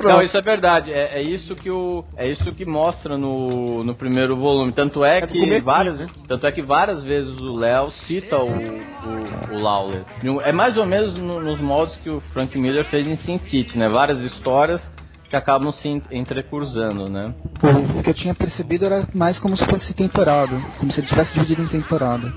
Não, 0.00 0.20
isso 0.22 0.36
é 0.36 0.42
verdade. 0.42 0.92
É, 0.92 1.18
é 1.18 1.22
isso 1.22 1.54
que 1.54 1.70
o 1.70 2.04
é 2.16 2.28
isso 2.28 2.52
que 2.52 2.64
mostra 2.64 3.16
no, 3.16 3.84
no 3.84 3.94
primeiro 3.94 4.36
volume. 4.36 4.72
Tanto 4.72 5.04
é 5.04 5.20
do 5.20 5.28
que 5.28 5.60
várias 5.60 5.98
né? 5.98 6.08
tanto 6.26 6.46
é 6.46 6.50
que 6.50 6.62
várias 6.62 7.04
vezes 7.04 7.30
o 7.30 7.52
Léo 7.54 7.90
cita 7.92 8.38
o, 8.38 8.48
o, 8.48 9.58
o 9.58 10.40
É 10.40 10.50
mais 10.50 10.76
ou 10.76 10.86
menos 10.86 11.16
no- 11.18 11.40
nos 11.40 11.60
moldes 11.60 11.96
que 11.98 12.10
o 12.10 12.20
Frank 12.32 12.56
Miller 12.58 12.84
fez 12.86 13.06
em 13.06 13.16
Sin 13.16 13.38
City, 13.38 13.78
né? 13.78 13.88
Várias 13.88 14.20
histórias 14.22 14.82
que 15.28 15.36
acabam 15.36 15.72
se 15.72 15.88
en- 15.88 16.02
entrecruzando, 16.10 17.08
né? 17.08 17.32
O, 17.62 17.98
o 17.98 18.02
que 18.02 18.10
eu 18.10 18.14
tinha 18.14 18.34
percebido 18.34 18.84
era 18.84 19.06
mais 19.14 19.38
como 19.38 19.56
se 19.56 19.64
fosse 19.66 19.94
temporada, 19.94 20.60
como 20.78 20.90
se 20.92 21.00
ele 21.00 21.06
tivesse 21.06 21.32
dividido 21.34 21.62
em 21.62 21.68
temporada. 21.68 22.28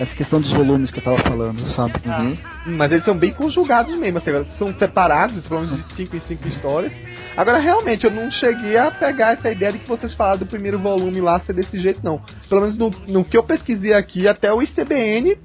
Essa 0.00 0.14
questão 0.14 0.40
dos 0.40 0.52
volumes 0.52 0.90
que 0.90 0.98
eu 0.98 1.02
tava 1.02 1.18
falando, 1.18 1.74
sabe? 1.74 1.94
Uhum. 2.06 2.30
Hum, 2.30 2.76
Mas 2.76 2.92
eles 2.92 3.04
são 3.04 3.16
bem 3.16 3.32
conjugados 3.32 3.96
mesmo, 3.96 4.18
assim, 4.18 4.30
são 4.56 4.68
separados, 4.74 5.40
pelo 5.40 5.62
menos 5.62 5.88
de 5.88 5.94
5 5.94 6.16
em 6.16 6.20
5 6.20 6.48
histórias. 6.48 6.92
Agora, 7.36 7.58
realmente, 7.58 8.04
eu 8.04 8.10
não 8.10 8.30
cheguei 8.30 8.76
a 8.76 8.90
pegar 8.90 9.32
essa 9.32 9.50
ideia 9.50 9.72
de 9.72 9.78
que 9.78 9.88
vocês 9.88 10.12
falaram 10.14 10.40
do 10.40 10.46
primeiro 10.46 10.78
volume 10.78 11.20
lá 11.20 11.40
ser 11.40 11.52
desse 11.52 11.78
jeito, 11.78 12.00
não. 12.02 12.20
Pelo 12.48 12.60
menos 12.62 12.76
no, 12.76 12.90
no 13.08 13.24
que 13.24 13.36
eu 13.36 13.42
pesquisei 13.42 13.92
aqui, 13.92 14.26
até 14.26 14.52
o 14.52 14.60
ICBN 14.62 15.38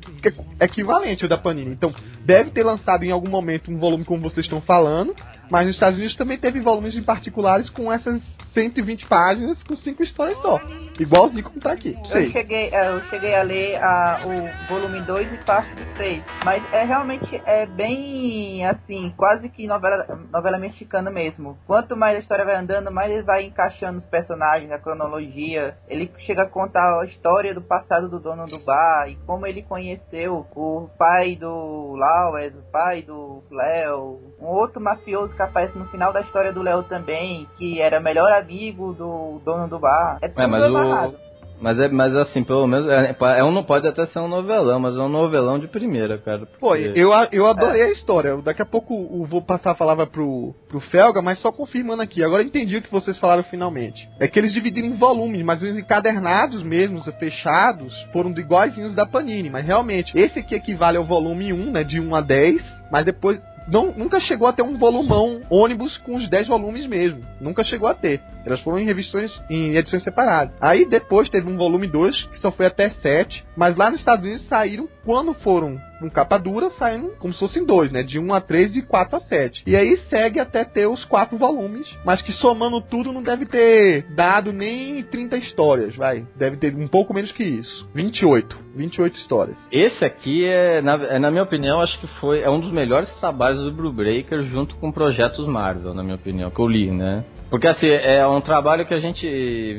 é 0.60 0.66
equivalente 0.66 1.24
ao 1.24 1.30
da 1.30 1.38
Panini. 1.38 1.72
Então, 1.72 1.94
deve 2.26 2.52
ter 2.52 2.64
lançado 2.64 3.04
em 3.04 3.12
algum 3.12 3.30
momento 3.30 3.72
um 3.72 3.78
volume 3.78 4.04
como 4.04 4.22
vocês 4.22 4.46
estão 4.46 4.60
falando, 4.62 5.16
mas 5.52 5.68
nos 5.68 5.76
Estados 5.76 5.98
Unidos 5.98 6.16
também 6.16 6.38
teve 6.38 6.60
volumes 6.62 6.96
em 6.96 7.04
particulares 7.04 7.70
com 7.70 7.92
essas 7.92 8.22
120 8.54 9.08
páginas 9.08 9.62
com 9.64 9.76
5 9.76 10.04
histórias 10.04 10.38
só. 10.38 10.60
Igualzinho 11.00 11.44
como 11.44 11.60
tá 11.60 11.72
aqui. 11.72 11.98
Eu 12.12 12.26
cheguei, 12.28 12.70
é, 12.72 12.90
eu 12.90 13.02
cheguei 13.06 13.34
a 13.36 13.42
ler 13.42 13.76
a, 13.78 14.20
o 14.26 14.70
volume 14.70 15.02
2 15.02 15.34
e 15.34 15.38
parte 15.44 15.74
do 15.74 15.96
3. 15.96 16.24
Mas 16.46 16.64
é 16.72 16.84
realmente 16.84 17.42
é 17.46 17.66
bem 17.66 18.66
assim, 18.66 19.12
quase 19.18 19.50
que 19.50 19.66
novela, 19.66 20.06
novela 20.32 20.58
mexicana 20.58 21.10
mesmo. 21.10 21.58
Quanto 21.66 21.96
mais 21.98 22.18
a 22.18 22.20
história 22.20 22.46
vai 22.46 22.56
andando, 22.56 22.92
mais 22.92 23.12
ele 23.12 23.24
vai 23.24 23.44
encaixando 23.46 24.00
os 24.00 24.06
personagens, 24.06 24.72
a 24.72 24.78
cronologia. 24.78 25.76
Ele 25.88 26.12
chega 26.20 26.44
a 26.44 26.50
contar 26.50 27.00
a 27.00 27.06
história 27.06 27.54
do 27.54 27.62
passado 27.62 28.08
do 28.08 28.20
dono 28.20 28.46
do 28.46 28.60
bar 28.60 29.10
e 29.10 29.16
como 29.26 29.48
ele 29.48 29.64
conheceu 29.64 30.46
o 30.56 30.90
pai 30.98 31.36
do 31.36 31.96
Lawes, 31.96 32.54
o 32.54 32.72
pai 32.72 33.02
do 33.02 33.44
Léo, 33.50 34.20
um 34.40 34.46
outro 34.46 34.80
mafioso 34.80 35.36
que 35.36 35.42
aparece 35.42 35.78
no 35.78 35.86
final 35.86 36.14
da 36.14 36.22
história 36.22 36.54
do 36.54 36.62
Léo 36.62 36.84
também, 36.84 37.48
que 37.58 37.82
era 37.82 38.00
melhor 38.00 38.32
amigo 38.44 38.94
do 38.94 39.42
dono 39.44 39.68
do 39.68 39.80
bar. 39.80 40.18
É 40.22 40.28
tudo 40.28 40.42
É, 40.42 40.48
mas 40.48 40.62
o 40.70 41.34
mas 41.62 41.80
é 41.80 41.88
mas 41.88 42.14
assim, 42.14 42.44
pelo 42.44 42.68
menos 42.68 42.86
é, 42.90 43.16
é 43.38 43.44
um 43.44 43.50
não 43.52 43.64
pode 43.64 43.88
até 43.88 44.06
ser 44.08 44.20
um 44.20 44.28
novelão, 44.28 44.82
mas 44.82 44.98
é 44.98 45.00
um 45.00 45.08
novelão 45.08 45.58
de 45.58 45.68
primeira, 45.68 46.18
cara. 46.18 46.40
Pô, 46.60 46.70
porque- 46.70 46.92
eu, 46.94 47.14
a- 47.14 47.30
eu 47.32 47.48
adorei 47.48 47.84
a 47.84 47.92
história. 47.92 48.36
Daqui 48.42 48.62
a 48.62 48.66
pouco 48.66 48.94
eu 48.94 49.24
vou 49.24 49.42
passar 49.42 49.72
a 49.72 49.76
palavra 49.76 50.06
pro, 50.06 50.54
pro 50.68 50.82
Felga, 50.82 51.22
mas 51.22 51.40
só 51.40 51.54
confirmando 51.54 52.02
aqui. 52.02 52.22
Agora 52.22 52.42
eu 52.44 52.48
entendi 52.48 52.76
o 52.76 52.82
que 52.82 52.92
vocês 52.92 53.18
falaram 53.18 53.44
finalmente. 53.44 54.10
É 54.20 54.28
que 54.28 54.38
eles 54.38 54.52
dividiram 54.52 54.90
em 54.90 54.98
volumes, 54.98 55.42
mas 55.42 55.64
os 55.64 55.78
encadernados 55.78 56.62
mesmo, 56.64 56.98
os 57.00 57.06
fechados, 57.16 57.94
foram 58.12 58.32
iguaizinhos 58.32 58.94
da 58.94 59.06
Panini. 59.06 59.50
Mas 59.50 59.66
realmente, 59.66 60.12
esse 60.18 60.40
aqui 60.40 60.56
equivale 60.56 60.98
ao 60.98 61.06
volume 61.06 61.54
1, 61.54 61.72
né? 61.72 61.84
De 61.86 61.98
1 62.02 62.14
a 62.14 62.20
10, 62.20 62.62
mas 62.92 63.06
depois. 63.06 63.40
Não, 63.68 63.94
nunca 63.94 64.20
chegou 64.20 64.48
a 64.48 64.54
ter 64.54 64.62
um 64.62 64.78
volumão 64.78 65.42
ônibus 65.50 65.98
com 65.98 66.16
os 66.16 66.30
10 66.30 66.48
volumes 66.48 66.86
mesmo. 66.86 67.22
Nunca 67.40 67.64
chegou 67.64 67.88
a 67.88 67.94
ter. 67.94 68.22
Elas 68.46 68.62
foram 68.62 68.80
em 68.80 68.86
revisões, 68.86 69.32
em 69.50 69.76
edições 69.76 70.04
separadas. 70.04 70.56
Aí 70.62 70.86
depois 70.86 71.30
teve 71.30 71.50
um 71.50 71.58
volume 71.58 71.88
2, 71.88 72.24
que 72.28 72.40
só 72.40 72.52
foi 72.52 72.66
até 72.66 72.90
7. 72.90 73.44
Mas 73.56 73.76
lá 73.76 73.90
nos 73.90 74.00
Estados 74.00 74.26
Unidos 74.26 74.48
saíram, 74.48 74.88
quando 75.06 75.34
foram 75.34 75.80
com 76.04 76.10
capa 76.10 76.38
dura, 76.38 76.70
saindo 76.72 77.14
como 77.18 77.34
se 77.34 77.40
fossem 77.40 77.66
dois, 77.66 77.92
né? 77.92 78.04
De 78.04 78.20
1 78.20 78.34
a 78.34 78.42
3 78.42 78.74
de 78.74 78.82
4 78.82 79.16
a 79.16 79.20
7. 79.22 79.64
E 79.66 79.76
aí 79.76 79.96
segue 80.10 80.40
até 80.40 80.66
ter 80.66 80.86
os 80.86 81.06
quatro 81.06 81.38
volumes, 81.38 81.88
mas 82.04 82.22
que 82.22 82.34
somando 82.34 82.82
tudo 82.82 83.14
não 83.14 83.24
deve 83.24 83.46
ter 83.46 84.06
dado 84.14 84.52
nem 84.52 85.02
30 85.04 85.38
histórias, 85.38 85.96
vai. 85.96 86.26
Deve 86.36 86.58
ter 86.58 86.76
um 86.76 86.88
pouco 86.88 87.14
menos 87.14 87.32
que 87.32 87.44
isso. 87.44 87.88
28. 87.96 88.58
28 88.76 89.18
histórias. 89.18 89.58
Esse 89.72 90.04
aqui 90.04 90.46
é 90.46 90.82
na, 90.82 90.96
é, 90.96 91.20
na 91.20 91.32
minha 91.32 91.44
opinião, 91.44 91.80
acho 91.80 91.98
que 92.00 92.08
foi 92.20 92.42
é 92.42 92.50
um 92.50 92.60
dos 92.60 92.72
melhores 92.72 93.10
trabalhos 93.20 93.64
do 93.64 93.72
Blue 93.72 93.94
Breaker 93.94 94.44
junto 94.44 94.76
com 94.76 94.92
projetos 94.92 95.48
Marvel, 95.48 95.94
na 95.94 96.04
minha 96.04 96.16
opinião, 96.16 96.50
que 96.50 96.60
eu 96.60 96.68
li, 96.68 96.92
né? 96.92 97.24
Porque 97.54 97.68
assim, 97.68 97.88
é 97.88 98.26
um 98.26 98.42
trabalho 98.42 98.84
que 98.84 98.96
a 98.96 99.00
gente 99.00 99.28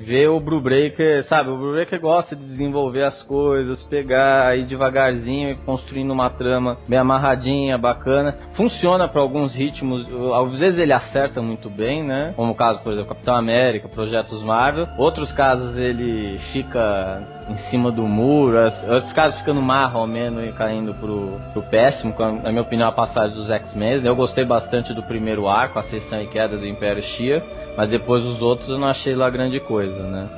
vê 0.06 0.28
o 0.28 0.38
Brubaker, 0.38 1.24
sabe? 1.24 1.50
O 1.50 1.56
Brubaker 1.56 2.00
gosta 2.00 2.36
de 2.36 2.46
desenvolver 2.46 3.02
as 3.02 3.20
coisas, 3.24 3.82
pegar 3.82 4.46
aí 4.46 4.64
devagarzinho 4.64 5.50
e 5.50 5.56
construindo 5.56 6.12
uma 6.12 6.30
trama 6.30 6.78
bem 6.86 7.00
amarradinha, 7.00 7.76
bacana. 7.76 8.38
Funciona 8.54 9.08
para 9.08 9.20
alguns 9.20 9.56
ritmos, 9.56 10.06
às 10.34 10.60
vezes 10.60 10.78
ele 10.78 10.92
acerta 10.92 11.42
muito 11.42 11.68
bem, 11.68 12.04
né? 12.04 12.32
Como 12.36 12.52
o 12.52 12.54
caso, 12.54 12.78
por 12.78 12.92
exemplo, 12.92 13.08
Capitão 13.08 13.34
América, 13.34 13.88
projetos 13.88 14.40
Marvel. 14.44 14.86
Outros 14.96 15.32
casos 15.32 15.76
ele 15.76 16.38
fica 16.52 17.26
em 17.48 17.56
cima 17.70 17.90
do 17.90 18.02
muro, 18.02 18.56
outros 18.88 19.12
casos 19.12 19.38
ficando 19.38 19.60
marromeno 19.60 20.44
e 20.44 20.52
caindo 20.52 20.94
pro, 20.94 21.38
pro 21.52 21.62
péssimo, 21.62 22.14
na 22.42 22.50
minha 22.50 22.62
opinião, 22.62 22.88
a 22.88 22.92
passagem 22.92 23.36
dos 23.36 23.50
X-Men. 23.50 24.04
Eu 24.04 24.16
gostei 24.16 24.44
bastante 24.44 24.92
do 24.94 25.02
primeiro 25.02 25.48
arco, 25.48 25.78
a 25.78 25.82
Ascensão 25.82 26.20
e 26.22 26.26
Queda 26.26 26.56
do 26.56 26.66
Império 26.66 27.02
Xia. 27.02 27.42
Mas 27.76 27.90
depois 27.90 28.24
os 28.24 28.40
outros 28.40 28.68
eu 28.68 28.78
não 28.78 28.88
achei 28.88 29.14
lá 29.14 29.28
grande 29.28 29.58
coisa, 29.60 30.02
né? 30.04 30.28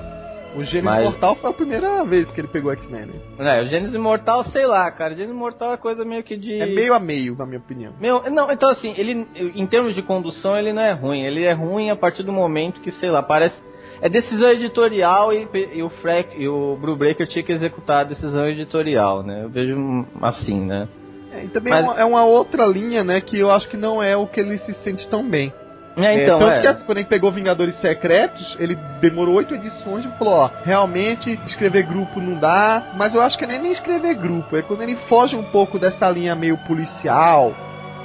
O 0.56 0.64
Gênesis 0.64 0.82
Mas... 0.82 1.04
Mortal 1.04 1.34
foi 1.36 1.50
a 1.50 1.52
primeira 1.52 2.02
vez 2.04 2.30
que 2.30 2.40
ele 2.40 2.48
pegou 2.48 2.72
X-Men, 2.72 3.06
né? 3.06 3.58
É, 3.58 3.62
o 3.62 3.68
Gênesis 3.68 3.96
Mortal, 3.96 4.42
sei 4.44 4.66
lá, 4.66 4.90
cara. 4.90 5.12
O 5.12 5.16
Gênesis 5.16 5.36
Mortal 5.36 5.74
é 5.74 5.76
coisa 5.76 6.02
meio 6.02 6.22
que 6.22 6.34
de. 6.34 6.58
É 6.58 6.64
meio 6.64 6.94
a 6.94 6.98
meio, 6.98 7.36
na 7.36 7.44
minha 7.44 7.58
opinião. 7.58 7.92
Meu, 8.00 8.22
não, 8.30 8.50
então 8.50 8.70
assim, 8.70 8.94
ele, 8.96 9.26
em 9.54 9.66
termos 9.66 9.94
de 9.94 10.00
condução, 10.00 10.56
ele 10.56 10.72
não 10.72 10.80
é 10.80 10.92
ruim. 10.92 11.22
Ele 11.22 11.44
é 11.44 11.52
ruim 11.52 11.90
a 11.90 11.96
partir 11.96 12.22
do 12.22 12.32
momento 12.32 12.80
que, 12.80 12.90
sei 12.92 13.10
lá, 13.10 13.22
parece. 13.22 13.54
É 14.00 14.08
decisão 14.08 14.50
editorial 14.50 15.32
e, 15.32 15.48
e 15.74 15.82
o 15.82 15.88
Freck 15.88 16.40
e 16.40 16.48
o 16.48 16.76
Brubaker 16.76 17.26
tinha 17.26 17.44
que 17.44 17.52
executar 17.52 18.00
a 18.00 18.04
decisão 18.04 18.46
editorial, 18.46 19.22
né? 19.22 19.44
Eu 19.44 19.48
vejo 19.48 20.06
assim, 20.22 20.60
né? 20.60 20.88
É, 21.32 21.44
e 21.44 21.48
também 21.48 21.72
Mas... 21.72 21.84
é, 21.84 21.88
uma, 21.88 22.00
é 22.00 22.04
uma 22.04 22.24
outra 22.24 22.66
linha, 22.66 23.02
né, 23.02 23.20
que 23.20 23.38
eu 23.38 23.50
acho 23.50 23.68
que 23.68 23.76
não 23.76 24.02
é 24.02 24.16
o 24.16 24.26
que 24.26 24.40
ele 24.40 24.58
se 24.58 24.72
sente 24.84 25.06
tão 25.08 25.28
bem. 25.28 25.52
É, 25.96 26.24
então, 26.24 26.36
é, 26.36 26.40
tanto 26.40 26.58
é. 26.58 26.60
que 26.60 26.66
assim, 26.66 26.84
quando 26.84 26.98
ele 26.98 27.06
pegou 27.06 27.32
Vingadores 27.32 27.74
Secretos, 27.80 28.56
ele 28.60 28.76
demorou 29.00 29.36
oito 29.36 29.54
edições 29.54 30.04
e 30.04 30.18
falou, 30.18 30.34
ó, 30.34 30.50
realmente 30.62 31.38
escrever 31.46 31.84
grupo 31.84 32.20
não 32.20 32.38
dá, 32.38 32.92
mas 32.96 33.14
eu 33.14 33.22
acho 33.22 33.38
que 33.38 33.46
nem, 33.46 33.58
nem 33.58 33.72
escrever 33.72 34.14
grupo, 34.14 34.56
é 34.56 34.62
quando 34.62 34.82
ele 34.82 34.96
foge 35.08 35.34
um 35.34 35.42
pouco 35.44 35.78
dessa 35.78 36.08
linha 36.10 36.34
meio 36.34 36.58
policial, 36.66 37.54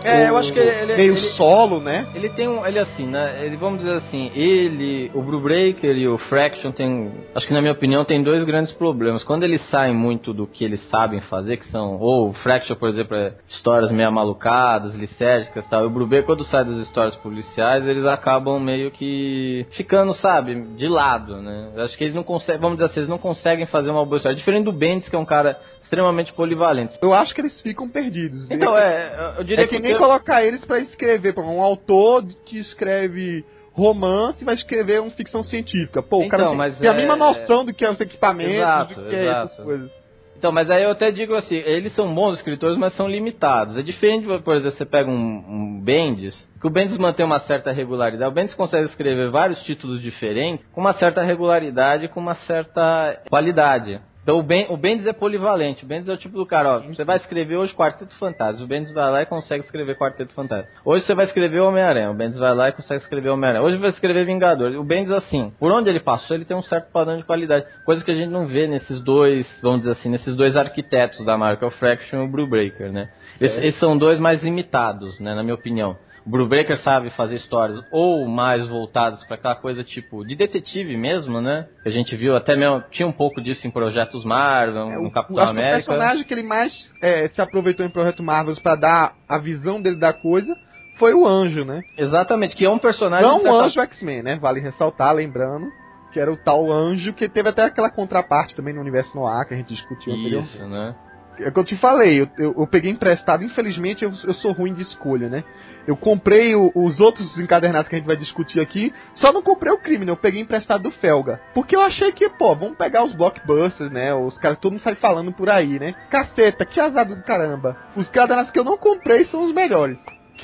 é, 0.03 0.29
eu 0.29 0.37
acho 0.37 0.51
que 0.51 0.59
ele, 0.59 0.95
meio 0.95 1.13
ele, 1.13 1.21
solo, 1.35 1.79
né? 1.79 2.07
Ele 2.15 2.29
tem 2.29 2.47
um, 2.47 2.65
ele 2.65 2.79
assim, 2.79 3.05
né? 3.05 3.45
Ele 3.45 3.57
vamos 3.57 3.79
dizer 3.79 3.93
assim, 3.93 4.31
ele, 4.33 5.11
o 5.13 5.21
Blue 5.21 5.39
Breaker 5.39 5.95
e 5.95 6.07
o 6.07 6.17
Fraction 6.17 6.71
tem, 6.71 7.11
acho 7.35 7.47
que 7.47 7.53
na 7.53 7.61
minha 7.61 7.73
opinião 7.73 8.03
tem 8.03 8.23
dois 8.23 8.43
grandes 8.43 8.71
problemas. 8.71 9.23
Quando 9.23 9.43
eles 9.43 9.61
saem 9.69 9.93
muito 9.93 10.33
do 10.33 10.47
que 10.47 10.63
eles 10.63 10.81
sabem 10.89 11.21
fazer, 11.21 11.57
que 11.57 11.67
são 11.67 11.97
ou 11.99 12.29
o 12.29 12.33
Fraction, 12.33 12.75
por 12.75 12.89
exemplo, 12.89 13.15
é 13.15 13.33
histórias 13.47 13.91
meio 13.91 14.11
malucadas, 14.11 14.95
licérgicas, 14.95 15.65
tal. 15.67 15.83
E 15.83 15.87
o 15.87 15.89
Blue 15.89 16.07
Breaker 16.07 16.31
quando 16.31 16.43
sai 16.45 16.63
das 16.63 16.77
histórias 16.77 17.15
policiais, 17.17 17.87
eles 17.87 18.05
acabam 18.05 18.59
meio 18.59 18.89
que 18.91 19.65
ficando, 19.71 20.13
sabe, 20.13 20.61
de 20.77 20.87
lado, 20.87 21.41
né? 21.41 21.71
Acho 21.77 21.97
que 21.97 22.03
eles 22.05 22.15
não 22.15 22.23
conseguem, 22.23 22.61
vamos 22.61 22.77
dizer 22.77 22.89
assim, 22.89 22.99
eles 23.01 23.09
não 23.09 23.17
conseguem 23.17 23.65
fazer 23.65 23.91
uma 23.91 24.05
boa 24.05 24.17
história. 24.17 24.37
Diferente 24.37 24.65
do 24.65 24.71
Bendis, 24.71 25.09
que 25.09 25.15
é 25.15 25.19
um 25.19 25.25
cara 25.25 25.59
extremamente 25.91 26.31
polivalentes. 26.33 26.97
Eu 27.01 27.13
acho 27.13 27.35
que 27.35 27.41
eles 27.41 27.59
ficam 27.59 27.87
perdidos. 27.89 28.49
Então, 28.49 28.77
é, 28.77 29.35
eu 29.37 29.43
diria 29.43 29.65
é 29.65 29.67
que, 29.67 29.75
que 29.75 29.81
nem 29.81 29.91
eu... 29.91 29.97
colocar 29.97 30.41
eles 30.41 30.63
para 30.63 30.79
escrever, 30.79 31.33
para 31.33 31.43
um 31.43 31.61
autor 31.61 32.23
que 32.45 32.57
escreve 32.57 33.43
romance 33.73 34.43
vai 34.43 34.55
escrever 34.55 35.01
uma 35.01 35.11
ficção 35.11 35.43
científica. 35.43 36.01
Pô, 36.01 36.19
o 36.19 36.23
então, 36.23 36.29
cara 36.29 36.49
tem, 36.49 36.57
mas 36.57 36.77
tem 36.77 36.87
é... 36.87 36.91
a 36.91 36.95
mesma 36.95 37.15
noção 37.15 37.65
do 37.65 37.73
que 37.73 37.83
é 37.83 37.91
os 37.91 37.99
equipamentos, 37.99 38.55
exato, 38.55 38.95
do 38.95 39.09
que 39.09 39.15
exato. 39.15 39.39
é 39.39 39.43
essas 39.43 39.65
coisas. 39.65 40.01
Então, 40.37 40.51
mas 40.51 40.71
aí 40.71 40.83
eu 40.83 40.89
até 40.89 41.11
digo 41.11 41.35
assim, 41.35 41.55
eles 41.55 41.93
são 41.93 42.11
bons 42.15 42.33
escritores, 42.35 42.75
mas 42.75 42.95
são 42.95 43.07
limitados. 43.07 43.77
É 43.77 43.83
diferente, 43.83 44.25
por 44.25 44.55
exemplo, 44.55 44.75
você 44.75 44.85
pega 44.85 45.09
um, 45.09 45.13
um 45.13 45.81
Bendis, 45.83 46.35
que 46.59 46.65
o 46.65 46.69
Bendis 46.69 46.97
mantém 46.97 47.23
uma 47.23 47.39
certa 47.41 47.71
regularidade. 47.71 48.31
O 48.31 48.33
Bendis 48.33 48.55
consegue 48.55 48.87
escrever 48.87 49.29
vários 49.29 49.61
títulos 49.63 50.01
diferentes 50.01 50.65
com 50.71 50.81
uma 50.81 50.93
certa 50.93 51.21
regularidade, 51.21 52.07
com 52.07 52.19
uma 52.19 52.35
certa 52.35 53.21
qualidade. 53.29 54.01
Então 54.23 54.37
o, 54.37 54.43
ben, 54.43 54.67
o 54.69 54.77
Bendis 54.77 55.07
é 55.07 55.13
polivalente. 55.13 55.83
O 55.83 55.87
Bendis 55.87 56.07
é 56.07 56.13
o 56.13 56.17
tipo 56.17 56.37
do 56.37 56.45
cara, 56.45 56.77
ó, 56.77 56.79
você 56.79 57.03
vai 57.03 57.17
escrever 57.17 57.57
hoje 57.57 57.73
Quarteto 57.73 58.15
Fantástico. 58.17 58.63
O 58.63 58.67
Bendis 58.67 58.93
vai 58.93 59.09
lá 59.11 59.21
e 59.23 59.25
consegue 59.25 59.63
escrever 59.63 59.97
Quarteto 59.97 60.33
Fantástico. 60.33 60.71
Hoje 60.85 61.05
você 61.05 61.15
vai 61.15 61.25
escrever 61.25 61.59
Homem-Aranha. 61.59 62.11
O 62.11 62.13
Bendis 62.13 62.37
vai 62.37 62.53
lá 62.53 62.69
e 62.69 62.71
consegue 62.71 63.01
escrever 63.01 63.29
Homem-Aranha. 63.29 63.63
Hoje 63.63 63.77
vai 63.77 63.89
escrever 63.89 64.25
Vingador. 64.25 64.71
O 64.75 64.83
Bendis, 64.83 65.11
assim, 65.11 65.51
por 65.59 65.71
onde 65.71 65.89
ele 65.89 65.99
passou, 65.99 66.35
ele 66.35 66.45
tem 66.45 66.55
um 66.55 66.61
certo 66.61 66.91
padrão 66.91 67.17
de 67.17 67.23
qualidade. 67.23 67.65
Coisa 67.83 68.03
que 68.05 68.11
a 68.11 68.15
gente 68.15 68.29
não 68.29 68.45
vê 68.45 68.67
nesses 68.67 69.01
dois, 69.01 69.47
vamos 69.61 69.79
dizer 69.79 69.93
assim, 69.93 70.09
nesses 70.09 70.35
dois 70.35 70.55
arquitetos 70.55 71.25
da 71.25 71.37
marca, 71.37 71.65
o 71.65 71.71
Fraction 71.71 72.21
e 72.21 72.25
o 72.25 72.27
Blue 72.27 72.47
Breaker, 72.47 72.91
né? 72.91 73.09
Esses, 73.39 73.57
é. 73.57 73.67
esses 73.67 73.79
são 73.79 73.97
dois 73.97 74.19
mais 74.19 74.43
limitados, 74.43 75.19
né, 75.19 75.33
na 75.33 75.41
minha 75.41 75.55
opinião. 75.55 75.97
O 76.31 76.37
Brubaker 76.47 76.77
sabe 76.77 77.09
fazer 77.09 77.35
histórias 77.35 77.83
ou 77.91 78.25
mais 78.25 78.65
voltadas 78.69 79.21
para 79.25 79.35
aquela 79.35 79.55
coisa 79.55 79.83
tipo 79.83 80.25
de 80.25 80.33
detetive 80.33 80.95
mesmo, 80.95 81.41
né? 81.41 81.67
Que 81.83 81.89
a 81.89 81.91
gente 81.91 82.15
viu 82.15 82.37
até 82.37 82.55
mesmo, 82.55 82.81
tinha 82.89 83.05
um 83.05 83.11
pouco 83.11 83.41
disso 83.41 83.67
em 83.67 83.69
projetos 83.69 84.23
Marvel, 84.23 84.89
é, 84.89 84.95
no 84.95 85.11
Capitão 85.11 85.43
acho 85.43 85.51
América. 85.51 85.75
Que 85.75 85.81
o 85.81 85.85
personagem 85.87 86.23
que 86.23 86.33
ele 86.33 86.43
mais 86.43 86.73
é, 87.03 87.27
se 87.27 87.41
aproveitou 87.41 87.85
em 87.85 87.89
projeto 87.89 88.23
Marvel 88.23 88.55
para 88.63 88.75
dar 88.77 89.13
a 89.27 89.37
visão 89.39 89.81
dele 89.81 89.97
da 89.97 90.13
coisa 90.13 90.55
foi 90.97 91.13
o 91.13 91.27
Anjo, 91.27 91.65
né? 91.65 91.81
Exatamente, 91.97 92.55
que 92.55 92.63
é 92.63 92.69
um 92.69 92.79
personagem. 92.79 93.27
Não 93.27 93.43
o 93.43 93.53
Anjo 93.53 93.81
X-Men, 93.81 94.23
né? 94.23 94.39
Vale 94.39 94.61
ressaltar, 94.61 95.13
lembrando 95.13 95.67
que 96.13 96.19
era 96.19 96.31
o 96.31 96.37
tal 96.37 96.71
Anjo 96.71 97.11
que 97.11 97.27
teve 97.27 97.49
até 97.49 97.65
aquela 97.65 97.91
contraparte 97.91 98.55
também 98.55 98.73
no 98.73 98.79
universo 98.79 99.13
Noir 99.17 99.45
que 99.45 99.53
a 99.53 99.57
gente 99.57 99.73
discutiu 99.73 100.13
Isso, 100.13 100.65
né? 100.65 100.95
É 101.39 101.49
o 101.49 101.51
que 101.51 101.59
eu 101.59 101.63
te 101.63 101.77
falei, 101.77 102.21
eu, 102.21 102.29
eu, 102.37 102.55
eu 102.57 102.67
peguei 102.67 102.91
emprestado, 102.91 103.43
infelizmente 103.43 104.03
eu, 104.03 104.11
eu, 104.23 104.33
sou 104.35 104.51
ruim 104.51 104.73
de 104.73 104.81
escolha, 104.81 105.29
né? 105.29 105.43
Eu 105.87 105.95
comprei 105.95 106.55
o, 106.55 106.71
os 106.75 106.99
outros 106.99 107.37
encadernados 107.39 107.89
que 107.89 107.95
a 107.95 107.97
gente 107.97 108.07
vai 108.07 108.15
discutir 108.15 108.59
aqui, 108.59 108.93
só 109.15 109.31
não 109.31 109.41
comprei 109.41 109.71
o 109.71 109.79
crime, 109.79 110.05
né? 110.05 110.11
Eu 110.11 110.17
peguei 110.17 110.41
emprestado 110.41 110.83
do 110.83 110.91
Felga. 110.91 111.41
Porque 111.53 111.75
eu 111.75 111.81
achei 111.81 112.11
que, 112.11 112.29
pô, 112.29 112.55
vamos 112.55 112.77
pegar 112.77 113.03
os 113.03 113.13
blockbusters, 113.13 113.91
né? 113.91 114.13
Os 114.13 114.37
caras, 114.37 114.59
todo 114.59 114.73
mundo 114.73 114.81
sai 114.81 114.95
falando 114.95 115.31
por 115.31 115.49
aí, 115.49 115.79
né? 115.79 115.93
Caceta, 116.09 116.65
que 116.65 116.79
azado 116.79 117.15
do 117.15 117.23
caramba. 117.23 117.77
Os 117.95 118.07
encadernados 118.07 118.51
que 118.51 118.59
eu 118.59 118.63
não 118.63 118.77
comprei 118.77 119.25
são 119.25 119.43
os 119.43 119.53
melhores. 119.53 119.97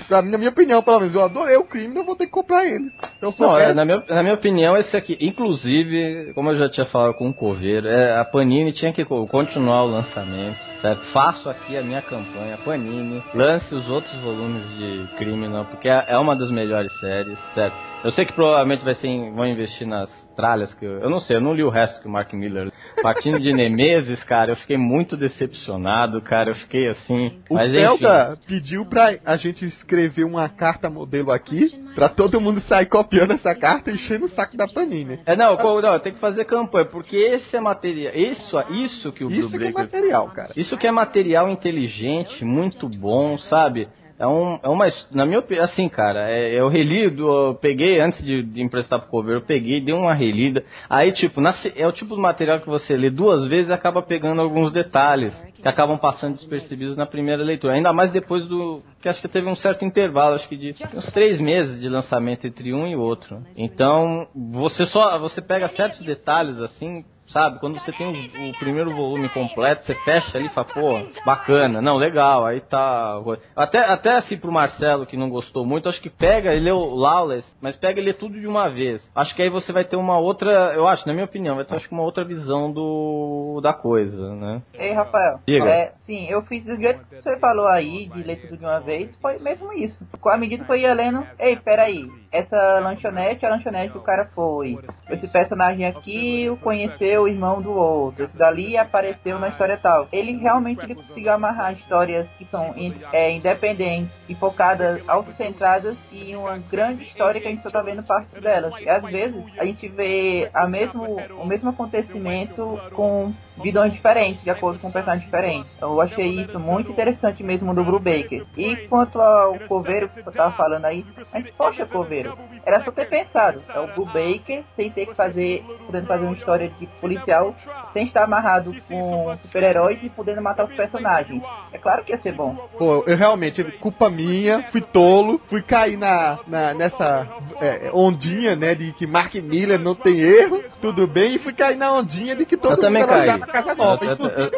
Na 0.09 0.21
minha 0.21 0.49
opinião, 0.49 0.81
pelo 0.81 0.99
menos, 0.99 1.15
eu 1.15 1.23
adorei 1.23 1.57
o 1.57 1.65
crime, 1.65 1.95
eu 1.95 2.05
vou 2.05 2.15
ter 2.15 2.25
que 2.25 2.31
comprar 2.31 2.65
eles. 2.65 2.93
Eu 3.21 3.31
sou 3.31 3.47
não, 3.47 3.57
é, 3.57 3.73
na, 3.73 3.85
minha, 3.85 4.03
na 4.07 4.23
minha 4.23 4.35
opinião, 4.35 4.77
esse 4.77 4.95
aqui, 4.95 5.17
inclusive, 5.19 6.31
como 6.33 6.51
eu 6.51 6.57
já 6.57 6.69
tinha 6.69 6.85
falado 6.85 7.15
com 7.15 7.29
o 7.29 7.33
Coveiro, 7.33 7.87
é, 7.87 8.17
a 8.17 8.25
Panini 8.25 8.71
tinha 8.73 8.93
que 8.93 9.03
continuar 9.05 9.83
o 9.83 9.91
lançamento 9.91 10.67
certo? 10.81 11.01
Faço 11.11 11.49
aqui 11.49 11.77
a 11.77 11.81
minha 11.81 12.01
campanha, 12.01 12.57
Panini, 12.63 13.23
lance 13.33 13.73
os 13.73 13.89
outros 13.89 14.13
volumes 14.21 14.63
de 14.77 15.07
Criminal, 15.17 15.65
porque 15.65 15.89
é, 15.89 16.05
é 16.07 16.17
uma 16.17 16.35
das 16.35 16.51
melhores 16.51 16.91
séries, 16.99 17.37
certo? 17.53 17.75
Eu 18.03 18.11
sei 18.11 18.25
que 18.25 18.33
provavelmente 18.33 18.83
vai 18.83 18.95
ser, 18.95 19.31
vão 19.31 19.47
investir 19.47 19.87
nas 19.87 20.09
tralhas 20.37 20.71
que 20.75 20.85
eu, 20.85 20.99
eu 20.99 21.09
não 21.09 21.19
sei, 21.19 21.35
eu 21.35 21.41
não 21.41 21.53
li 21.53 21.63
o 21.63 21.69
resto 21.69 21.99
que 21.99 22.07
o 22.07 22.11
Mark 22.11 22.31
Miller. 22.33 22.71
Partindo 23.01 23.39
de 23.39 23.51
Nemesis, 23.51 24.23
cara, 24.23 24.51
eu 24.51 24.55
fiquei 24.55 24.77
muito 24.77 25.17
decepcionado, 25.17 26.21
cara, 26.21 26.51
eu 26.51 26.55
fiquei 26.55 26.87
assim. 26.87 27.41
O 27.49 27.55
mas, 27.55 27.71
Zelda 27.71 28.33
enfim. 28.33 28.47
pediu 28.47 28.85
pra 28.85 29.15
a 29.25 29.35
gente 29.35 29.65
escrever 29.65 30.23
uma 30.23 30.47
carta 30.47 30.89
modelo 30.89 31.33
aqui, 31.33 31.71
pra 31.95 32.07
todo 32.07 32.39
mundo 32.39 32.61
sair 32.61 32.85
copiando 32.85 33.31
essa 33.31 33.55
carta 33.55 33.89
e 33.89 33.95
enchendo 33.95 34.25
o 34.25 34.29
saco 34.29 34.55
da 34.55 34.67
Panini. 34.67 35.19
É, 35.25 35.35
não, 35.35 35.57
não, 35.57 35.99
tem 35.99 36.13
que 36.13 36.19
fazer 36.19 36.45
campanha, 36.45 36.85
porque 36.85 37.17
esse 37.17 37.57
é 37.57 37.59
material, 37.59 38.13
isso, 38.13 38.59
isso 38.69 39.11
que 39.11 39.25
o 39.25 39.31
Isso 39.31 39.49
Blue 39.49 39.59
que 39.59 39.67
é 39.67 39.71
material, 39.71 40.29
cara. 40.29 40.49
Isso 40.55 40.77
que 40.77 40.85
é 40.85 40.91
material 40.91 41.49
inteligente, 41.49 42.45
muito 42.45 42.87
bom, 42.87 43.37
sabe? 43.39 43.87
É, 44.19 44.25
um, 44.25 44.59
é 44.63 44.67
uma. 44.67 44.87
Na 45.11 45.25
minha 45.25 45.39
opinião, 45.39 45.63
assim, 45.63 45.87
cara, 45.87 46.27
é, 46.29 46.59
eu 46.59 46.67
reli, 46.67 47.15
eu 47.17 47.51
peguei 47.61 47.99
antes 47.99 48.23
de, 48.25 48.41
de 48.41 48.63
emprestar 48.63 48.99
pro 48.99 49.09
cover, 49.09 49.35
eu 49.35 49.41
peguei, 49.41 49.79
dei 49.79 49.93
uma 49.93 50.13
relida. 50.13 50.63
Aí, 50.89 51.11
tipo, 51.13 51.39
na, 51.39 51.53
é 51.75 51.87
o 51.87 51.91
tipo 51.91 52.15
de 52.15 52.21
material 52.21 52.59
que 52.59 52.67
você 52.67 52.97
lê 52.97 53.11
duas 53.11 53.45
vezes 53.47 53.69
e 53.69 53.73
acaba 53.73 54.01
pegando 54.01 54.41
alguns 54.41 54.71
detalhes 54.71 55.35
que 55.61 55.67
acabam 55.67 55.99
passando 55.99 56.33
despercebidos 56.33 56.97
na 56.97 57.05
primeira 57.05 57.43
leitura. 57.43 57.73
Ainda 57.73 57.93
mais 57.93 58.11
depois 58.11 58.47
do. 58.47 58.81
que 58.99 59.07
acho 59.07 59.21
que 59.21 59.27
teve 59.27 59.47
um 59.47 59.55
certo 59.55 59.85
intervalo, 59.85 60.35
acho 60.35 60.49
que 60.49 60.57
de 60.57 60.69
uns 60.69 61.11
três 61.11 61.39
meses 61.39 61.79
de 61.79 61.87
lançamento 61.87 62.47
entre 62.47 62.73
um 62.73 62.87
e 62.87 62.95
outro. 62.95 63.43
Então, 63.55 64.27
você 64.35 64.85
só. 64.87 65.19
você 65.19 65.41
pega 65.41 65.69
certos 65.69 66.01
detalhes 66.01 66.59
assim 66.59 67.05
sabe? 67.31 67.59
Quando 67.59 67.79
você 67.79 67.91
tem 67.91 68.07
o, 68.07 68.49
o, 68.49 68.57
primeiro 68.57 68.95
volume 68.95 69.29
completo, 69.29 69.85
você 69.85 69.95
fecha 69.95 70.37
ali 70.37 70.47
e 70.47 70.53
fala, 70.53 70.67
pô, 70.67 70.99
bacana, 71.25 71.81
não, 71.81 71.97
legal, 71.97 72.45
aí 72.45 72.61
tá. 72.61 73.21
Até, 73.55 73.79
até 73.79 74.17
assim 74.17 74.37
pro 74.37 74.51
Marcelo 74.51 75.05
que 75.05 75.17
não 75.17 75.29
gostou 75.29 75.65
muito, 75.65 75.89
acho 75.89 76.01
que 76.01 76.09
pega 76.09 76.53
e 76.53 76.59
lê 76.59 76.71
o 76.71 76.95
Lawless, 76.95 77.47
mas 77.61 77.75
pega 77.75 77.99
e 77.99 78.03
lê 78.03 78.13
tudo 78.13 78.39
de 78.39 78.47
uma 78.47 78.69
vez. 78.69 79.07
Acho 79.15 79.35
que 79.35 79.41
aí 79.41 79.49
você 79.49 79.71
vai 79.71 79.85
ter 79.85 79.95
uma 79.95 80.17
outra, 80.17 80.73
eu 80.73 80.87
acho, 80.87 81.07
na 81.07 81.13
minha 81.13 81.25
opinião, 81.25 81.55
vai 81.55 81.65
ter 81.65 81.75
acho 81.75 81.87
que 81.87 81.93
uma 81.93 82.03
outra 82.03 82.23
visão 82.23 82.71
do 82.71 83.59
da 83.61 83.73
coisa, 83.73 84.35
né? 84.35 84.61
Ei, 84.73 84.93
Rafael. 84.93 85.39
Diga. 85.47 85.69
É, 85.69 85.93
sim, 86.05 86.27
eu 86.29 86.41
fiz 86.43 86.63
do 86.63 86.75
jeito 86.75 87.05
que 87.05 87.21
você 87.21 87.37
falou 87.37 87.67
aí, 87.67 88.07
de 88.07 88.23
ler 88.23 88.41
tudo 88.41 88.57
de 88.57 88.65
uma 88.65 88.79
vez, 88.79 89.15
foi 89.21 89.35
mesmo 89.41 89.73
isso. 89.73 90.05
Com 90.19 90.29
a 90.29 90.37
medida 90.37 90.63
que 90.63 90.71
eu 90.71 90.75
ia 90.75 90.93
lendo, 90.93 91.25
ei, 91.39 91.55
peraí, 91.55 91.99
essa 92.31 92.79
lanchonete 92.79 93.43
é 93.43 93.47
a 93.47 93.51
lanchonete 93.51 93.91
que 93.91 93.97
o 93.97 94.03
cara 94.03 94.25
foi. 94.25 94.77
Esse 95.09 95.31
personagem 95.31 95.85
aqui 95.85 96.49
o 96.49 96.57
conheceu 96.57 97.16
o 97.19 97.27
irmão 97.27 97.61
do 97.61 97.71
outro. 97.71 98.29
Dali 98.33 98.77
apareceu 98.77 99.39
na 99.39 99.49
história 99.49 99.77
tal. 99.77 100.07
Ele 100.11 100.37
realmente 100.37 100.81
ele 100.83 100.95
conseguiu 100.95 101.33
amarrar 101.33 101.73
histórias 101.73 102.27
que 102.37 102.45
são 102.45 102.73
é, 103.11 103.31
independentes 103.31 104.15
e 104.27 104.35
focadas, 104.35 105.01
autocentradas 105.07 105.97
em 106.11 106.35
uma 106.35 106.57
grande 106.57 107.03
história 107.03 107.41
que 107.41 107.47
a 107.47 107.51
gente 107.51 107.63
só 107.63 107.69
tá 107.69 107.81
vendo 107.81 108.05
parte 108.05 108.39
delas. 108.39 108.73
E 108.79 108.89
às 108.89 109.03
vezes 109.03 109.43
a 109.57 109.65
gente 109.65 109.87
vê 109.87 110.49
a 110.53 110.67
mesmo, 110.67 111.17
o 111.39 111.45
mesmo 111.45 111.69
acontecimento 111.69 112.79
com 112.93 113.33
vidões 113.61 113.93
diferentes, 113.93 114.43
de 114.43 114.49
acordo 114.49 114.79
com 114.79 114.91
personagens 114.91 115.25
diferentes. 115.25 115.75
Então, 115.75 115.93
eu 115.93 116.01
achei 116.01 116.41
isso 116.41 116.59
muito 116.59 116.91
interessante 116.91 117.43
mesmo 117.43 117.73
do 117.73 117.83
Brubaker. 117.83 118.45
E 118.55 118.75
quanto 118.87 119.19
ao 119.19 119.57
Coveiro 119.67 120.09
que 120.09 120.21
você 120.21 120.31
tava 120.31 120.51
falando 120.53 120.85
aí, 120.85 121.05
mas 121.33 121.49
poxa, 121.51 121.85
Coveiro, 121.85 122.37
era 122.65 122.79
só 122.81 122.91
ter 122.91 123.07
pensado. 123.07 123.61
É 123.73 123.79
o 123.79 123.87
Brubaker 123.87 124.63
sem 124.75 124.89
ter 124.89 125.07
que 125.07 125.15
fazer, 125.15 125.63
podendo 125.85 126.07
fazer 126.07 126.25
uma 126.25 126.35
história 126.35 126.69
de 126.79 126.87
policial, 126.99 127.55
sem 127.93 128.05
estar 128.07 128.23
amarrado 128.23 128.71
com 128.87 129.35
super-heróis 129.37 130.03
e 130.03 130.09
podendo 130.09 130.41
matar 130.41 130.65
os 130.65 130.75
personagens. 130.75 131.43
É 131.71 131.77
claro 131.77 132.03
que 132.03 132.11
ia 132.11 132.21
ser 132.21 132.33
bom. 132.33 132.55
Pô, 132.77 133.03
eu 133.07 133.17
realmente, 133.17 133.63
culpa 133.79 134.09
minha, 134.09 134.63
fui 134.71 134.81
tolo, 134.81 135.37
fui 135.37 135.61
cair 135.61 135.97
na, 135.97 136.39
na 136.47 136.73
nessa 136.73 137.27
é, 137.59 137.89
ondinha, 137.93 138.55
né, 138.55 138.75
de 138.75 138.93
que 138.93 139.07
Mark 139.07 139.33
Miller 139.35 139.79
não 139.79 139.95
tem 139.95 140.19
erro, 140.19 140.63
tudo 140.79 141.07
bem, 141.07 141.35
e 141.35 141.39
fui 141.39 141.53
cair 141.53 141.77
na 141.77 141.93
ondinha 141.93 142.35
de 142.35 142.45
que 142.45 142.57
todo 142.57 142.73
Eu 142.73 142.81
também 142.81 143.01
mundo 143.01 143.09
caí. 143.09 143.39
Casa 143.51 143.75
Nova, 143.75 144.05
Eu- 144.05 144.09
eu- 144.09 144.13
inclusive. 144.13 144.57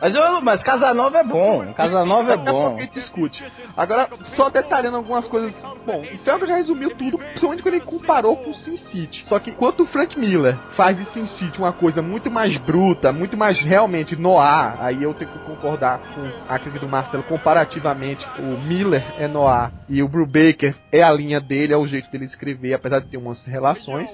Mas, 0.00 0.14
eu, 0.14 0.40
mas 0.40 0.62
Casanova 0.62 1.18
é 1.18 1.24
bom. 1.24 1.64
Casanova 1.74 2.32
é 2.32 2.36
Daqui 2.36 2.48
a 2.48 2.52
pouco 2.52 2.76
bom. 2.76 2.82
a 2.82 2.86
discute. 2.86 3.44
Agora, 3.76 4.08
só 4.34 4.50
detalhando 4.50 4.96
algumas 4.96 5.26
coisas. 5.28 5.52
Bom, 5.86 6.00
o 6.00 6.18
Felga 6.18 6.46
já 6.46 6.56
resumiu 6.56 6.90
tudo, 6.96 7.18
principalmente 7.18 7.62
quando 7.62 7.74
ele 7.74 7.84
comparou 7.84 8.36
com 8.36 8.50
o 8.50 8.54
Sin 8.54 8.76
City. 8.76 9.24
Só 9.26 9.38
que 9.38 9.50
enquanto 9.50 9.80
o 9.80 9.86
Frank 9.86 10.18
Miller 10.18 10.56
faz 10.76 10.96
de 10.96 11.04
Sin 11.12 11.26
City 11.38 11.58
uma 11.58 11.72
coisa 11.72 12.00
muito 12.02 12.30
mais 12.30 12.56
bruta, 12.58 13.12
muito 13.12 13.36
mais 13.36 13.58
realmente 13.58 14.16
noir, 14.16 14.74
aí 14.80 15.02
eu 15.02 15.14
tenho 15.14 15.30
que 15.30 15.38
concordar 15.40 16.00
com 16.00 16.52
a 16.52 16.58
crítica 16.58 16.84
do 16.84 16.88
Marcelo, 16.90 17.22
comparativamente, 17.24 18.26
o 18.38 18.58
Miller 18.66 19.02
é 19.18 19.26
noir 19.28 19.70
e 19.88 20.02
o 20.02 20.08
Brubaker 20.08 20.74
é 20.92 21.02
a 21.02 21.12
linha 21.12 21.40
dele, 21.40 21.72
é 21.72 21.76
o 21.76 21.86
jeito 21.86 22.10
dele 22.10 22.24
escrever, 22.24 22.74
apesar 22.74 23.00
de 23.00 23.08
ter 23.08 23.16
umas 23.16 23.44
relações. 23.44 24.10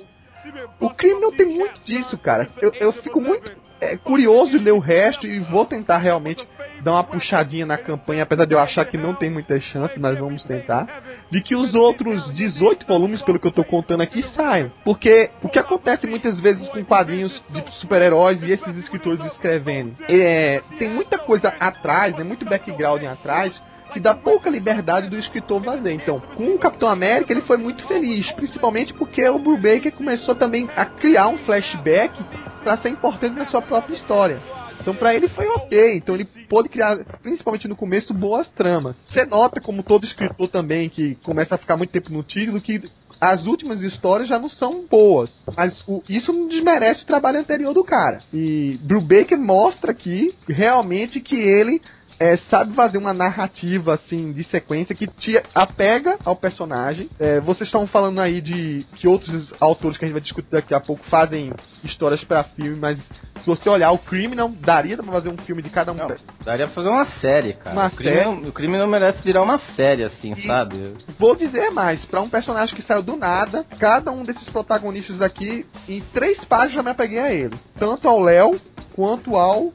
O 0.80 0.88
crime 0.90 1.20
não 1.20 1.30
tem 1.32 1.46
muito 1.48 1.80
disso, 1.84 2.16
cara. 2.16 2.46
Eu, 2.62 2.72
eu 2.80 2.92
fico 2.92 3.20
muito 3.20 3.50
é, 3.80 3.96
curioso 3.96 4.58
ler 4.58 4.72
o 4.72 4.78
resto 4.78 5.26
e 5.26 5.38
vou 5.38 5.64
tentar 5.64 5.98
realmente 5.98 6.46
dar 6.82 6.92
uma 6.92 7.04
puxadinha 7.04 7.66
na 7.66 7.76
campanha, 7.76 8.22
apesar 8.22 8.44
de 8.44 8.54
eu 8.54 8.58
achar 8.58 8.84
que 8.84 8.96
não 8.96 9.14
tem 9.14 9.30
muita 9.30 9.58
chance, 9.60 9.98
mas 9.98 10.18
vamos 10.18 10.42
tentar. 10.44 11.02
De 11.30 11.42
que 11.42 11.54
os 11.54 11.74
outros 11.74 12.32
18 12.34 12.86
volumes, 12.86 13.22
pelo 13.22 13.38
que 13.38 13.46
eu 13.46 13.52
tô 13.52 13.64
contando 13.64 14.02
aqui, 14.02 14.22
saiam. 14.34 14.72
Porque 14.84 15.30
o 15.42 15.48
que 15.48 15.58
acontece 15.58 16.06
muitas 16.06 16.40
vezes 16.40 16.68
com 16.68 16.84
quadrinhos 16.84 17.50
de 17.50 17.72
super-heróis 17.72 18.42
e 18.42 18.52
esses 18.52 18.76
escritores 18.76 19.20
escrevendo, 19.24 19.92
é, 20.08 20.60
tem 20.78 20.88
muita 20.88 21.18
coisa 21.18 21.48
atrás, 21.60 22.16
né, 22.16 22.24
muito 22.24 22.44
background 22.44 23.04
atrás, 23.04 23.60
que 23.92 24.00
dá 24.00 24.14
pouca 24.14 24.48
liberdade 24.50 25.08
do 25.08 25.18
escritor 25.18 25.62
fazer. 25.62 25.92
Então, 25.92 26.20
com 26.34 26.54
o 26.54 26.58
Capitão 26.58 26.88
América 26.88 27.32
ele 27.32 27.42
foi 27.42 27.56
muito 27.56 27.86
feliz, 27.86 28.30
principalmente 28.32 28.92
porque 28.94 29.28
o 29.28 29.38
Brubaker 29.38 29.92
começou 29.92 30.34
também 30.34 30.68
a 30.76 30.84
criar 30.86 31.28
um 31.28 31.38
flashback 31.38 32.14
para 32.62 32.76
ser 32.78 32.90
importante 32.90 33.36
na 33.36 33.46
sua 33.46 33.62
própria 33.62 33.94
história. 33.94 34.38
Então 34.80 34.94
pra 34.94 35.14
ele 35.14 35.28
foi 35.28 35.46
ok, 35.46 35.96
então 35.96 36.14
ele 36.14 36.24
pôde 36.48 36.70
criar, 36.70 36.96
principalmente 37.22 37.68
no 37.68 37.76
começo, 37.76 38.14
boas 38.14 38.48
tramas. 38.48 38.96
Você 39.04 39.26
nota, 39.26 39.60
como 39.60 39.82
todo 39.82 40.06
escritor 40.06 40.48
também, 40.48 40.88
que 40.88 41.16
começa 41.16 41.54
a 41.54 41.58
ficar 41.58 41.76
muito 41.76 41.90
tempo 41.90 42.10
no 42.10 42.22
título, 42.22 42.58
que 42.60 42.80
as 43.20 43.44
últimas 43.44 43.82
histórias 43.82 44.26
já 44.26 44.38
não 44.38 44.48
são 44.48 44.86
boas. 44.90 45.30
Mas 45.54 45.84
o- 45.86 46.02
isso 46.08 46.32
não 46.32 46.48
desmerece 46.48 47.02
o 47.02 47.06
trabalho 47.06 47.38
anterior 47.38 47.74
do 47.74 47.84
cara. 47.84 48.18
E 48.32 48.78
Brubaker 48.80 49.38
mostra 49.38 49.90
aqui, 49.90 50.28
realmente, 50.48 51.20
que 51.20 51.36
ele 51.36 51.82
é, 52.20 52.36
sabe 52.36 52.74
fazer 52.74 52.98
uma 52.98 53.14
narrativa 53.14 53.94
assim 53.94 54.30
de 54.30 54.44
sequência 54.44 54.94
que 54.94 55.06
te 55.06 55.42
apega 55.54 56.18
ao 56.24 56.36
personagem. 56.36 57.08
É, 57.18 57.40
vocês 57.40 57.66
estão 57.68 57.86
falando 57.86 58.20
aí 58.20 58.42
de 58.42 58.84
que 58.96 59.08
outros 59.08 59.50
autores 59.58 59.96
que 59.96 60.04
a 60.04 60.06
gente 60.06 60.12
vai 60.14 60.22
discutir 60.22 60.50
daqui 60.50 60.74
a 60.74 60.80
pouco 60.80 61.02
fazem 61.08 61.50
histórias 61.82 62.22
pra 62.22 62.44
filme, 62.44 62.76
mas 62.78 62.98
se 63.40 63.46
você 63.46 63.70
olhar 63.70 63.90
o 63.90 63.96
Criminal, 63.98 64.50
daria 64.50 64.98
pra 64.98 65.06
fazer 65.06 65.30
um 65.30 65.36
filme 65.38 65.62
de 65.62 65.70
cada 65.70 65.92
um. 65.92 65.94
Não, 65.94 66.14
daria 66.44 66.66
pra 66.66 66.74
fazer 66.74 66.90
uma 66.90 67.06
série, 67.06 67.54
cara. 67.54 67.74
Uma 67.74 67.86
o, 67.86 67.90
crime 67.90 68.16
série? 68.16 68.24
Não, 68.26 68.34
o 68.42 68.52
crime 68.52 68.76
não 68.76 68.86
merece 68.86 69.22
virar 69.24 69.42
uma 69.42 69.58
série, 69.70 70.04
assim, 70.04 70.34
E- 70.36 70.46
sabe? 70.46 70.94
Vou 71.18 71.34
dizer 71.34 71.70
mais, 71.70 72.04
pra 72.04 72.20
um 72.20 72.28
personagem 72.28 72.74
que 72.74 72.86
saiu 72.86 73.02
do 73.02 73.16
nada, 73.16 73.64
cada 73.78 74.10
um 74.12 74.22
desses 74.22 74.44
protagonistas 74.50 75.22
aqui, 75.22 75.64
em 75.88 76.02
três 76.12 76.44
páginas 76.44 76.74
já 76.74 76.82
me 76.82 76.90
apeguei 76.90 77.18
a 77.18 77.32
ele. 77.32 77.56
Tanto 77.78 78.06
ao 78.06 78.20
Léo 78.20 78.60
quanto 78.94 79.36
ao. 79.36 79.72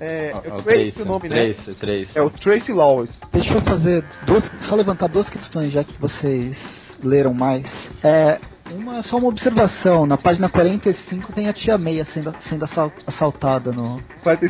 É, 0.00 0.30
é 0.30 0.62
Trace, 0.62 1.02
o 1.02 1.04
nome, 1.04 1.28
né? 1.28 1.52
Trace, 1.54 1.74
Trace. 1.74 2.08
É 2.14 2.22
o 2.22 2.30
Tracy 2.30 2.72
Lawless. 2.72 3.20
Deixa 3.32 3.54
eu 3.54 3.60
fazer 3.60 4.04
duas, 4.24 4.44
só 4.62 4.74
levantar 4.74 5.08
duas 5.08 5.28
questões 5.28 5.72
já 5.72 5.82
que 5.82 5.94
vocês 6.00 6.56
leram 7.02 7.34
mais. 7.34 7.66
É, 8.02 8.38
uma 8.72 9.02
só 9.02 9.16
uma 9.16 9.28
observação, 9.28 10.06
na 10.06 10.16
página 10.16 10.48
45 10.48 11.32
tem 11.32 11.48
a 11.48 11.52
tia 11.52 11.78
Meia 11.78 12.06
sendo, 12.12 12.34
sendo 12.48 12.64
assal- 12.64 12.92
assaltada 13.06 13.70
no, 13.72 14.00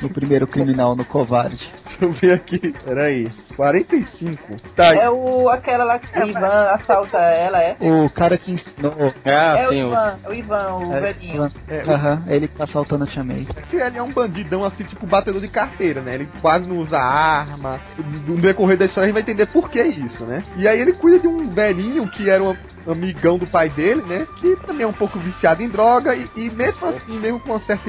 no 0.03 0.09
primeiro 0.11 0.47
criminal, 0.47 0.95
no 0.97 1.05
covarde. 1.05 1.71
Deixa 1.87 2.05
eu 2.05 2.13
ver 2.13 2.33
aqui. 2.35 2.75
Peraí. 2.85 3.29
45. 3.57 4.57
Tá, 4.77 4.95
É 4.95 5.11
o 5.11 5.49
aquela 5.49 5.83
lá 5.85 5.99
que 5.99 6.17
o 6.17 6.27
Ivan 6.29 6.71
assalta 6.73 7.19
ela, 7.19 7.61
é? 7.61 7.77
O 7.81 8.09
cara 8.09 8.39
que 8.39 8.53
ensinou. 8.53 8.95
Ah, 9.25 9.59
é 9.59 9.67
o 9.67 9.71
sim, 9.71 9.83
o- 9.83 9.87
Ivan, 9.89 10.19
é 10.25 10.29
o 10.29 10.35
Ivan, 10.35 10.75
o 10.77 10.95
É, 10.95 11.01
velhinho. 11.01 11.53
É, 11.69 11.83
o- 11.85 11.91
Aham, 11.93 12.23
ele 12.29 12.47
que 12.47 12.55
tá 12.55 12.65
assaltando 12.65 13.03
a 13.05 13.07
tia 13.07 13.25
May. 13.25 13.47
ele 13.73 13.99
é 13.99 14.03
um 14.03 14.11
bandidão 14.13 14.65
assim, 14.65 14.85
tipo 14.85 15.07
batedor 15.07 15.41
de 15.41 15.49
carteira, 15.49 16.01
né? 16.01 16.15
Ele 16.15 16.29
quase 16.41 16.69
não 16.69 16.79
usa 16.79 16.99
arma. 16.99 17.81
No 18.27 18.37
decorrer 18.37 18.79
da 18.79 18.85
história 18.85 19.07
a 19.07 19.09
gente 19.09 19.15
vai 19.15 19.23
entender 19.23 19.47
por 19.47 19.69
que 19.69 19.83
isso, 19.83 20.25
né? 20.25 20.43
E 20.57 20.69
aí 20.69 20.81
ele 20.81 20.93
cuida 20.93 21.19
de 21.19 21.27
um 21.27 21.49
velhinho 21.51 22.07
que 22.09 22.31
era 22.31 22.43
um 22.43 22.55
amigão 22.87 23.39
do 23.39 23.47
pai 23.47 23.69
dele, 23.69 24.03
né? 24.09 24.27
Que 24.37 24.57
também 24.57 24.85
é 24.85 24.89
um 24.89 24.93
pouco 24.93 25.19
viciado 25.19 25.63
em 25.63 25.69
droga 25.69 26.15
e, 26.15 26.27
e 26.35 26.51
mesmo 26.51 26.87
assim, 26.89 27.19
mesmo 27.19 27.39
com 27.41 27.53
uma 27.53 27.61
certa. 27.61 27.89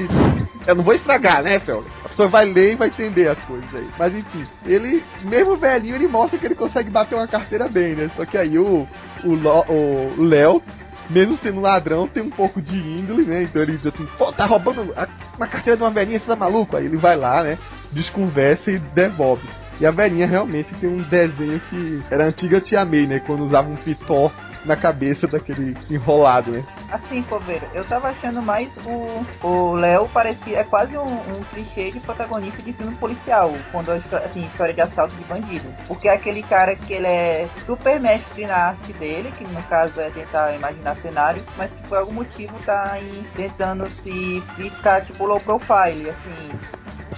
Eu 0.66 0.74
não 0.76 0.84
vou 0.84 0.94
estragar, 0.94 1.42
né, 1.42 1.58
Fel? 1.58 1.84
A 2.04 2.08
pessoa 2.08 2.28
vai 2.28 2.44
ler 2.44 2.72
e 2.72 2.76
vai 2.76 2.88
entender 2.88 3.28
as 3.28 3.38
coisas 3.40 3.74
aí. 3.74 3.88
Mas 3.98 4.14
enfim, 4.14 4.46
ele, 4.66 5.02
mesmo 5.22 5.56
velhinho, 5.56 5.96
ele 5.96 6.06
mostra 6.06 6.38
que 6.38 6.46
ele 6.46 6.54
consegue 6.54 6.90
bater 6.90 7.14
uma 7.16 7.26
carteira 7.26 7.66
bem, 7.66 7.94
né? 7.94 8.10
Só 8.16 8.24
que 8.24 8.36
aí 8.38 8.58
o 8.58 8.86
o 9.24 10.22
Léo 10.22 10.62
mesmo 11.08 11.36
sendo 11.42 11.60
ladrão, 11.60 12.06
tem 12.06 12.22
um 12.22 12.30
pouco 12.30 12.62
de 12.62 12.76
índole, 12.78 13.24
né? 13.24 13.42
Então 13.42 13.60
ele 13.60 13.72
diz 13.72 13.84
assim, 13.84 14.06
pô, 14.16 14.30
tá 14.32 14.44
roubando 14.46 14.92
a- 14.96 15.08
uma 15.36 15.46
carteira 15.46 15.76
de 15.76 15.82
uma 15.82 15.90
velhinha, 15.90 16.20
você 16.20 16.26
tá 16.26 16.36
maluco? 16.36 16.76
Aí 16.76 16.84
ele 16.84 16.96
vai 16.96 17.16
lá, 17.16 17.42
né? 17.42 17.58
Desconversa 17.90 18.70
e 18.70 18.78
devolve. 18.78 19.42
E 19.80 19.86
a 19.86 19.90
velhinha 19.90 20.26
realmente 20.26 20.72
tem 20.74 20.88
um 20.88 20.98
desenho 21.02 21.60
que 21.68 22.00
era 22.10 22.26
antiga 22.28 22.60
Tia 22.60 22.84
May, 22.84 23.06
né? 23.06 23.18
Quando 23.26 23.44
usava 23.44 23.68
um 23.68 23.74
pitó 23.74 24.30
na 24.64 24.76
cabeça 24.76 25.26
daquele 25.26 25.74
enrolado, 25.90 26.50
né? 26.52 26.64
Assim, 26.90 27.22
Coveiro, 27.22 27.66
eu 27.72 27.84
tava 27.84 28.08
achando 28.08 28.42
mais 28.42 28.68
o 28.84 29.24
o 29.46 29.72
Léo 29.74 30.08
parecia 30.08 30.58
é 30.58 30.64
quase 30.64 30.96
um, 30.98 31.02
um 31.06 31.42
clichê 31.52 31.90
de 31.90 32.00
protagonista 32.00 32.60
de 32.62 32.72
filme 32.72 32.94
policial, 32.96 33.52
quando 33.72 33.90
assim, 33.90 34.44
história 34.46 34.74
de 34.74 34.80
assalto 34.80 35.14
de 35.16 35.24
bandido. 35.24 35.72
Porque 35.86 36.08
é 36.08 36.12
aquele 36.12 36.42
cara 36.42 36.74
que 36.76 36.92
ele 36.92 37.06
é 37.06 37.48
super 37.64 37.98
mestre 38.00 38.46
na 38.46 38.56
arte 38.56 38.92
dele, 38.94 39.32
que 39.36 39.44
no 39.44 39.62
caso 39.64 40.00
é 40.00 40.10
tentar 40.10 40.54
imaginar 40.54 40.96
cenários, 40.96 41.44
mas 41.56 41.70
que 41.70 41.88
por 41.88 41.98
algum 41.98 42.12
motivo 42.12 42.54
tá 42.64 42.92
aí 42.92 43.24
tentando 43.34 43.86
se 44.02 44.42
ficar 44.56 45.00
tipo 45.02 45.24
low 45.24 45.40
profile, 45.40 46.10
assim. 46.10 46.50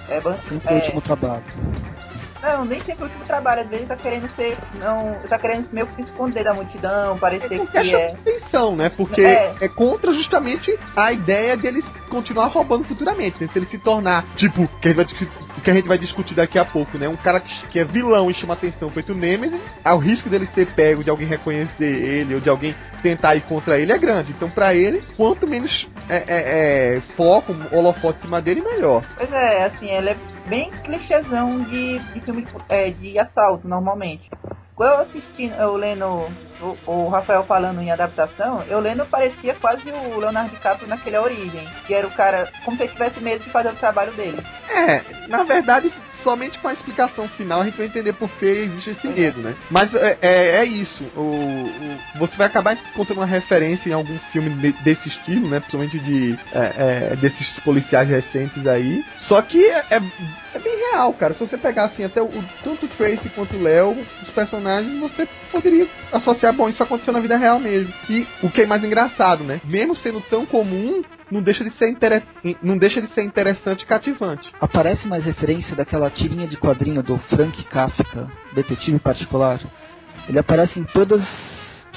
É, 0.09 0.19
ban- 0.21 0.37
Sempre 0.47 0.73
o 0.73 0.77
é, 0.77 0.79
último 0.81 1.01
trabalho. 1.01 1.43
Não, 2.43 2.65
nem 2.65 2.79
sempre 2.83 3.03
o 3.03 3.05
último 3.07 3.23
trabalho, 3.25 3.61
às 3.61 3.67
vezes 3.69 3.87
tá 3.87 3.95
querendo 3.95 4.27
ser. 4.35 4.57
Não. 4.79 5.13
tá 5.27 5.39
querendo 5.39 5.67
meio 5.71 5.87
que 5.87 5.95
se 5.95 6.01
esconder 6.03 6.43
da 6.43 6.53
multidão, 6.53 7.15
É 7.15 7.19
parecer 7.19 7.57
com 7.57 7.65
que 7.67 7.77
é. 7.77 8.07
atenção, 8.07 8.75
né? 8.75 8.89
Porque 8.89 9.21
É. 9.21 9.53
é. 9.61 9.67
contra 9.67 10.13
justamente 10.13 10.77
a 10.95 11.11
ideia 11.11 11.55
deles 11.57 11.85
continuar 12.09 12.47
roubando 12.47 12.83
futuramente, 12.83 13.41
né? 13.43 13.49
Se 13.51 13.57
ele 13.59 13.65
se 13.65 13.77
tornar, 13.77 14.23
tipo, 14.35 14.67
que 14.81 14.87
a 14.89 14.91
gente 14.91 14.95
vai, 14.97 15.05
discu- 15.05 15.27
que 15.63 15.71
a 15.71 15.73
gente 15.73 15.87
vai 15.87 15.97
discutir 15.97 16.33
daqui 16.35 16.59
a 16.59 16.65
pouco, 16.65 16.97
né? 16.97 17.07
Um 17.07 17.15
cara 17.15 17.39
que, 17.39 17.67
que 17.67 17.79
é 17.79 17.83
vilão 17.85 18.29
e 18.29 18.33
chama 18.33 18.53
atenção 18.53 18.89
feito 18.89 19.15
Nemesis, 19.15 19.59
ah, 19.83 19.95
o 19.95 19.99
risco 19.99 20.29
dele 20.29 20.47
ser 20.53 20.67
pego, 20.67 21.03
de 21.03 21.09
alguém 21.09 21.27
reconhecer 21.27 21.85
ele, 21.85 22.35
ou 22.35 22.41
de 22.41 22.49
alguém 22.49 22.75
tentar 23.03 23.35
ir 23.35 23.41
contra 23.41 23.77
ele 23.77 23.91
é 23.91 23.97
grande. 23.97 24.31
Então, 24.31 24.49
pra 24.49 24.73
ele, 24.73 25.03
quanto 25.17 25.47
menos 25.47 25.85
é, 26.09 26.15
é, 26.15 26.95
é, 26.95 27.01
foco, 27.01 27.53
holofote 27.71 28.19
em 28.19 28.21
cima 28.23 28.41
dele, 28.41 28.61
melhor. 28.61 29.03
Pois 29.17 29.31
é, 29.31 29.65
assim, 29.65 29.89
ela 29.89 30.11
é 30.11 30.17
bem 30.47 30.69
clichêzão 30.83 31.61
de, 31.63 31.99
de 31.99 32.21
filme 32.21 32.47
é, 32.69 32.89
de 32.89 33.19
assalto, 33.19 33.67
normalmente. 33.67 34.29
Eu 34.79 34.99
assistindo, 34.99 35.53
eu 35.53 35.75
lendo 35.75 36.05
o, 36.05 36.77
o, 36.87 37.09
Rafael 37.09 37.43
falando 37.43 37.81
em 37.81 37.91
adaptação, 37.91 38.63
eu 38.67 38.79
lendo 38.79 39.05
parecia 39.05 39.53
quase 39.55 39.91
o 39.91 40.19
Leonardo 40.19 40.51
DiCaprio 40.51 40.87
naquele 40.87 41.17
Origem, 41.17 41.67
que 41.85 41.93
era 41.93 42.07
o 42.07 42.11
cara 42.11 42.49
como 42.63 42.77
se 42.77 42.83
ele 42.83 42.93
tivesse 42.93 43.19
medo 43.19 43.43
de 43.43 43.49
fazer 43.49 43.69
o 43.69 43.75
trabalho 43.75 44.13
dele. 44.13 44.43
É, 44.69 45.01
na 45.27 45.43
verdade, 45.43 45.91
somente 46.23 46.57
com 46.59 46.69
a 46.69 46.73
explicação 46.73 47.27
final 47.27 47.61
a 47.61 47.65
gente 47.65 47.77
vai 47.77 47.87
entender 47.87 48.13
por 48.13 48.29
que 48.29 48.45
existe 48.45 48.91
esse 48.91 49.07
medo, 49.07 49.41
né? 49.41 49.55
Mas 49.69 49.93
é, 49.93 50.17
é, 50.21 50.57
é 50.57 50.65
isso. 50.65 51.03
O, 51.15 51.21
o, 51.21 51.99
você 52.17 52.35
vai 52.37 52.47
acabar 52.47 52.73
encontrando 52.73 53.19
uma 53.21 53.27
referência 53.27 53.89
em 53.89 53.93
algum 53.93 54.17
filme 54.31 54.49
de, 54.51 54.71
desse 54.83 55.09
estilo, 55.09 55.47
né? 55.49 55.59
Principalmente 55.59 55.99
de 55.99 56.39
é, 56.53 57.11
é 57.11 57.15
desses 57.17 57.59
policiais 57.59 58.09
recentes 58.09 58.65
aí. 58.65 59.03
Só 59.19 59.41
que 59.41 59.63
é, 59.65 59.85
é, 59.91 60.01
é, 60.55 60.59
bem 60.59 60.91
real, 60.91 61.13
cara. 61.13 61.33
Se 61.33 61.41
você 61.41 61.57
pegar 61.57 61.85
assim 61.85 62.03
até 62.05 62.21
o, 62.21 62.29
tanto 62.63 62.85
o 62.85 62.89
Tracy 62.89 63.29
quanto 63.35 63.55
o 63.55 63.61
Léo, 63.61 63.91
os 64.23 64.29
personagens, 64.29 64.62
você 64.99 65.27
poderia 65.51 65.87
associar, 66.11 66.53
bom, 66.53 66.69
isso 66.69 66.81
aconteceu 66.81 67.13
na 67.13 67.19
vida 67.19 67.37
real 67.37 67.59
mesmo. 67.59 67.93
E 68.09 68.27
o 68.41 68.49
que 68.49 68.61
é 68.61 68.65
mais 68.65 68.83
engraçado, 68.83 69.43
né? 69.43 69.61
Mesmo 69.63 69.95
sendo 69.95 70.21
tão 70.21 70.45
comum, 70.45 71.03
não 71.29 71.41
deixa 71.41 71.63
de 71.63 71.71
ser, 71.77 71.89
inter... 71.89 72.23
não 72.61 72.77
deixa 72.77 73.01
de 73.01 73.13
ser 73.13 73.23
interessante 73.23 73.81
e 73.81 73.85
cativante. 73.85 74.51
Aparece 74.59 75.07
mais 75.07 75.23
referência 75.23 75.75
daquela 75.75 76.09
tirinha 76.09 76.47
de 76.47 76.57
quadrinho 76.57 77.01
do 77.01 77.17
Frank 77.17 77.63
Kafka, 77.65 78.27
Detetive 78.53 78.99
Particular. 78.99 79.59
Ele 80.27 80.39
aparece 80.39 80.79
em 80.79 80.83
todas 80.83 81.21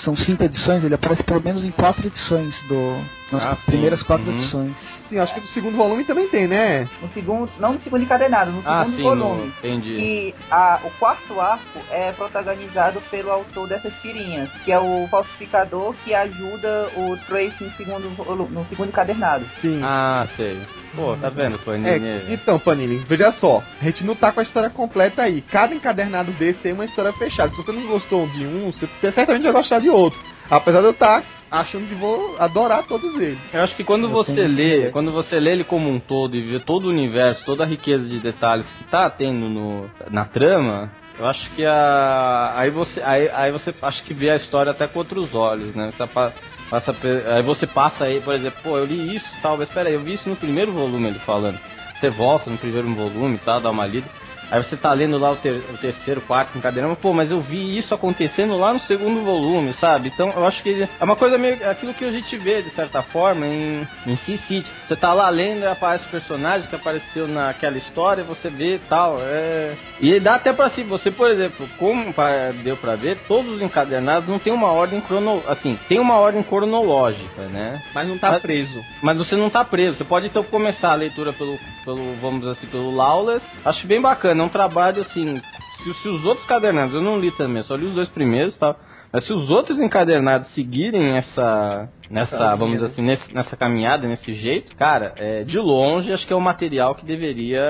são 0.03 0.17
cinco 0.17 0.45
edições, 0.45 0.85
ele 0.85 0.95
aparece 0.95 1.23
pelo 1.23 1.43
menos 1.43 1.65
em 1.65 1.71
quatro 1.71 2.07
edições 2.07 2.55
do. 2.69 2.97
Nas 3.33 3.43
ah, 3.43 3.59
primeiras 3.67 4.05
quatro 4.05 4.31
uhum. 4.31 4.39
edições. 4.39 4.73
Sim, 5.09 5.19
acho 5.19 5.35
que 5.35 5.41
no 5.41 5.49
segundo 5.49 5.77
volume 5.77 6.05
também 6.05 6.29
tem, 6.29 6.47
né? 6.47 6.89
No 7.03 7.09
segundo. 7.11 7.51
Não 7.59 7.73
no 7.73 7.81
segundo 7.81 8.03
encadernado, 8.03 8.53
no 8.53 8.63
ah, 8.65 8.85
segundo 8.85 8.97
sim, 8.97 9.03
volume. 9.03 9.43
No, 9.43 9.49
entendi. 9.49 9.91
E 9.91 10.35
a, 10.49 10.79
o 10.85 10.91
quarto 10.93 11.41
arco 11.41 11.81
é 11.91 12.13
protagonizado 12.13 13.01
pelo 13.11 13.33
autor 13.33 13.69
dessas 13.69 13.93
tirinhas, 14.01 14.49
que 14.65 14.71
é 14.71 14.79
o 14.79 15.09
falsificador 15.11 15.93
que 16.05 16.15
ajuda 16.15 16.89
o 16.97 17.17
Trace 17.27 17.65
no 17.65 17.71
segundo, 17.73 18.49
no 18.51 18.67
segundo 18.67 18.89
encadernado. 18.89 19.45
Sim. 19.61 19.81
Ah, 19.83 20.27
sei. 20.37 20.61
Pô, 20.97 21.15
tá 21.17 21.29
vendo, 21.29 21.59
Panini? 21.59 21.89
É, 21.89 22.25
então, 22.31 22.59
Panini, 22.59 22.97
veja 23.07 23.31
só, 23.33 23.63
a 23.81 23.85
gente 23.85 24.03
não 24.03 24.15
tá 24.15 24.33
com 24.33 24.41
a 24.41 24.43
história 24.43 24.71
completa 24.71 25.23
aí. 25.23 25.43
Cada 25.43 25.75
encadernado 25.75 26.33
desse 26.33 26.69
é 26.69 26.73
uma 26.73 26.87
história 26.87 27.13
fechada. 27.13 27.51
Se 27.51 27.63
você 27.63 27.71
não 27.71 27.87
gostou 27.87 28.27
de 28.29 28.47
um, 28.47 28.73
você 28.73 28.89
certamente 29.13 29.43
vai 29.43 29.53
gostar 29.53 29.79
de 29.79 29.86
outro. 29.89 30.19
Apesar 30.51 30.81
de 30.81 30.87
eu 30.87 30.91
estar 30.93 31.23
tá 31.23 31.27
achando 31.51 31.89
que 31.89 31.95
vou 31.95 32.37
adorar 32.39 32.85
todos 32.85 33.15
eles. 33.17 33.39
Eu 33.53 33.63
acho 33.63 33.77
que 33.77 33.85
quando 33.85 34.05
eu 34.05 34.11
você 34.11 34.47
lê, 34.47 34.91
quando 34.91 35.11
você 35.11 35.39
lê 35.41 35.53
ele 35.53 35.65
como 35.65 35.89
um 35.89 35.99
todo 35.99 36.37
e 36.37 36.43
vê 36.43 36.59
todo 36.59 36.85
o 36.85 36.91
universo, 36.91 37.45
toda 37.45 37.65
a 37.65 37.67
riqueza 37.67 38.05
de 38.05 38.19
detalhes 38.19 38.67
que 38.79 38.85
tá 38.85 39.09
tendo 39.11 39.49
no, 39.49 39.91
na 40.11 40.25
trama, 40.25 40.91
eu 41.19 41.27
acho 41.27 41.51
que 41.53 41.65
a 41.65 42.53
aí 42.57 42.71
você 42.71 43.01
aí, 43.03 43.31
aí 43.33 43.53
você 43.53 43.75
acho 43.83 44.05
que 44.05 44.13
vê 44.13 44.31
a 44.31 44.37
história 44.37 44.71
até 44.71 44.87
com 44.87 44.99
outros 44.99 45.35
olhos, 45.35 45.75
né? 45.75 45.91
Você 45.91 46.07
passa, 46.07 46.95
aí 47.35 47.43
você 47.43 47.67
passa 47.67 48.05
aí, 48.05 48.21
por 48.21 48.35
exemplo, 48.35 48.59
pô, 48.63 48.77
eu 48.77 48.85
li 48.85 49.17
isso, 49.17 49.27
talvez, 49.41 49.69
espera 49.69 49.89
aí, 49.89 49.95
eu 49.95 50.03
vi 50.03 50.15
isso 50.15 50.29
no 50.29 50.37
primeiro 50.37 50.73
volume 50.73 51.09
ele 51.09 51.19
falando. 51.19 51.59
Você 51.99 52.11
volta 52.11 52.51
no 52.51 52.59
primeiro 52.59 52.93
volume, 52.95 53.39
tá, 53.39 53.59
dá 53.59 53.71
uma 53.71 53.87
lida. 53.87 54.07
Aí 54.51 54.63
você 54.63 54.77
tá 54.77 54.93
lendo 54.93 55.19
lá 55.19 55.33
o, 55.33 55.37
ter, 55.37 55.63
o 55.73 55.77
terceiro, 55.77 56.21
quarto 56.21 56.57
encadernado, 56.57 56.97
pô, 56.97 57.13
mas 57.13 57.31
eu 57.31 57.41
vi 57.41 57.77
isso 57.77 57.95
acontecendo 57.95 58.57
lá 58.57 58.73
no 58.73 58.81
segundo 58.81 59.25
volume, 59.25 59.75
sabe? 59.75 60.09
Então 60.09 60.31
eu 60.35 60.47
acho 60.47 60.63
que 60.63 60.83
é 60.83 61.05
uma 61.05 61.17
coisa 61.17 61.37
meio 61.37 61.69
aquilo 61.69 61.93
que 61.93 62.05
a 62.05 62.13
gente 62.13 62.37
vê, 62.37 62.63
de 62.63 62.71
certa 62.71 63.03
forma, 63.03 63.47
em, 63.47 63.87
em 64.07 64.17
Sea 64.17 64.39
City. 64.39 64.71
Você 64.87 64.95
tá 64.95 65.13
lá 65.13 65.29
lendo 65.29 65.63
e 65.63 65.67
aparece 65.67 66.05
o 66.05 66.11
personagem 66.11 66.69
que 66.69 66.77
apareceu 66.77 67.27
naquela 67.27 67.77
história, 67.77 68.23
você 68.23 68.49
vê 68.49 68.77
e 68.77 68.79
tal. 68.79 69.19
É... 69.21 69.75
E 70.01 70.21
dá 70.21 70.37
até 70.37 70.53
pra 70.53 70.71
si, 70.71 70.83
você, 70.83 71.11
por 71.11 71.29
exemplo, 71.29 71.69
como 71.79 72.15
deu 72.63 72.77
pra 72.77 72.95
ver, 72.95 73.19
todos 73.27 73.57
os 73.57 73.63
encadernados 73.63 74.29
não 74.29 74.39
tem 74.39 74.53
uma 74.53 74.71
ordem 74.73 75.01
cronológica, 75.01 75.53
assim, 75.53 75.79
tem 75.89 75.99
uma 75.99 76.19
ordem 76.19 76.43
cronológica, 76.43 77.43
né? 77.53 77.81
Mas 77.95 78.09
não 78.09 78.19
tá 78.19 78.33
mas, 78.33 78.43
preso. 78.43 78.85
Mas 79.03 79.17
você 79.17 79.35
não 79.35 79.51
tá 79.51 79.65
preso. 79.65 79.97
Você 79.97 80.05
pode 80.05 80.27
então 80.27 80.45
começar 80.45 80.93
a 80.93 80.95
leitura 80.95 81.33
pelo, 81.33 81.59
pelo 81.85 82.15
vamos 82.21 82.41
dizer 82.41 82.53
assim, 82.53 82.67
pelo 82.67 82.95
Lawless. 82.95 83.45
Acho 83.65 83.87
bem 83.87 84.01
bacana 84.01 84.36
bacana, 84.37 84.45
é 84.45 84.49
trabalho 84.49 85.01
assim. 85.01 85.37
Se, 85.83 85.95
se 85.95 86.09
os 86.09 86.25
outros 86.25 86.47
cadernados, 86.47 86.95
eu 86.95 87.01
não 87.01 87.19
li 87.19 87.31
também, 87.31 87.63
só 87.63 87.75
li 87.75 87.87
os 87.87 87.95
dois 87.95 88.09
primeiros 88.09 88.57
tal. 88.59 88.79
Mas 89.13 89.25
se 89.25 89.33
os 89.33 89.49
outros 89.51 89.79
encadernados 89.79 90.53
seguirem 90.53 91.17
essa, 91.17 91.89
nessa, 92.11 92.55
vamos 92.57 92.75
dizer 92.75 92.87
assim, 92.87 93.03
nesse, 93.03 93.35
nessa 93.35 93.57
caminhada, 93.57 94.07
nesse 94.07 94.35
jeito, 94.35 94.77
cara, 94.77 95.15
é, 95.17 95.45
de 95.45 95.59
longe 95.59 96.13
acho 96.13 96.27
que 96.27 96.33
é 96.33 96.37
o 96.37 96.41
material 96.41 96.95
que 96.95 97.07
deveria, 97.07 97.65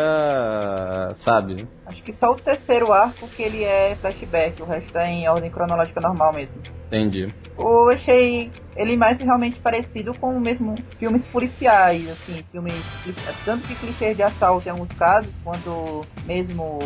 sabe? 1.25 1.69
Acho 1.87 2.03
que 2.03 2.12
só 2.14 2.33
o 2.33 2.37
terceiro 2.37 2.93
arco 2.93 3.29
que 3.29 3.43
ele 3.43 3.62
é 3.62 3.95
flashback, 4.01 4.61
o 4.61 4.67
resto 4.67 4.97
é 4.99 5.09
em 5.09 5.29
ordem 5.29 5.51
cronológica 5.51 6.01
normal 6.01 6.33
mesmo. 6.33 6.55
Entendi. 6.87 7.33
Eu 7.57 7.91
achei 7.91 8.51
ele 8.77 8.97
mais 8.97 9.18
realmente 9.18 9.59
parecido 9.61 10.14
com 10.14 10.39
mesmo 10.39 10.74
filmes 10.99 11.24
policiais, 11.27 12.09
assim, 12.11 12.45
filmes 12.53 12.74
tanto 13.45 13.66
que 13.66 13.74
clichês 13.74 14.16
de 14.16 14.22
assalto 14.22 14.68
em 14.68 14.70
alguns 14.70 14.93
casos, 14.97 15.33
quanto 15.43 16.07
mesmo 16.24 16.79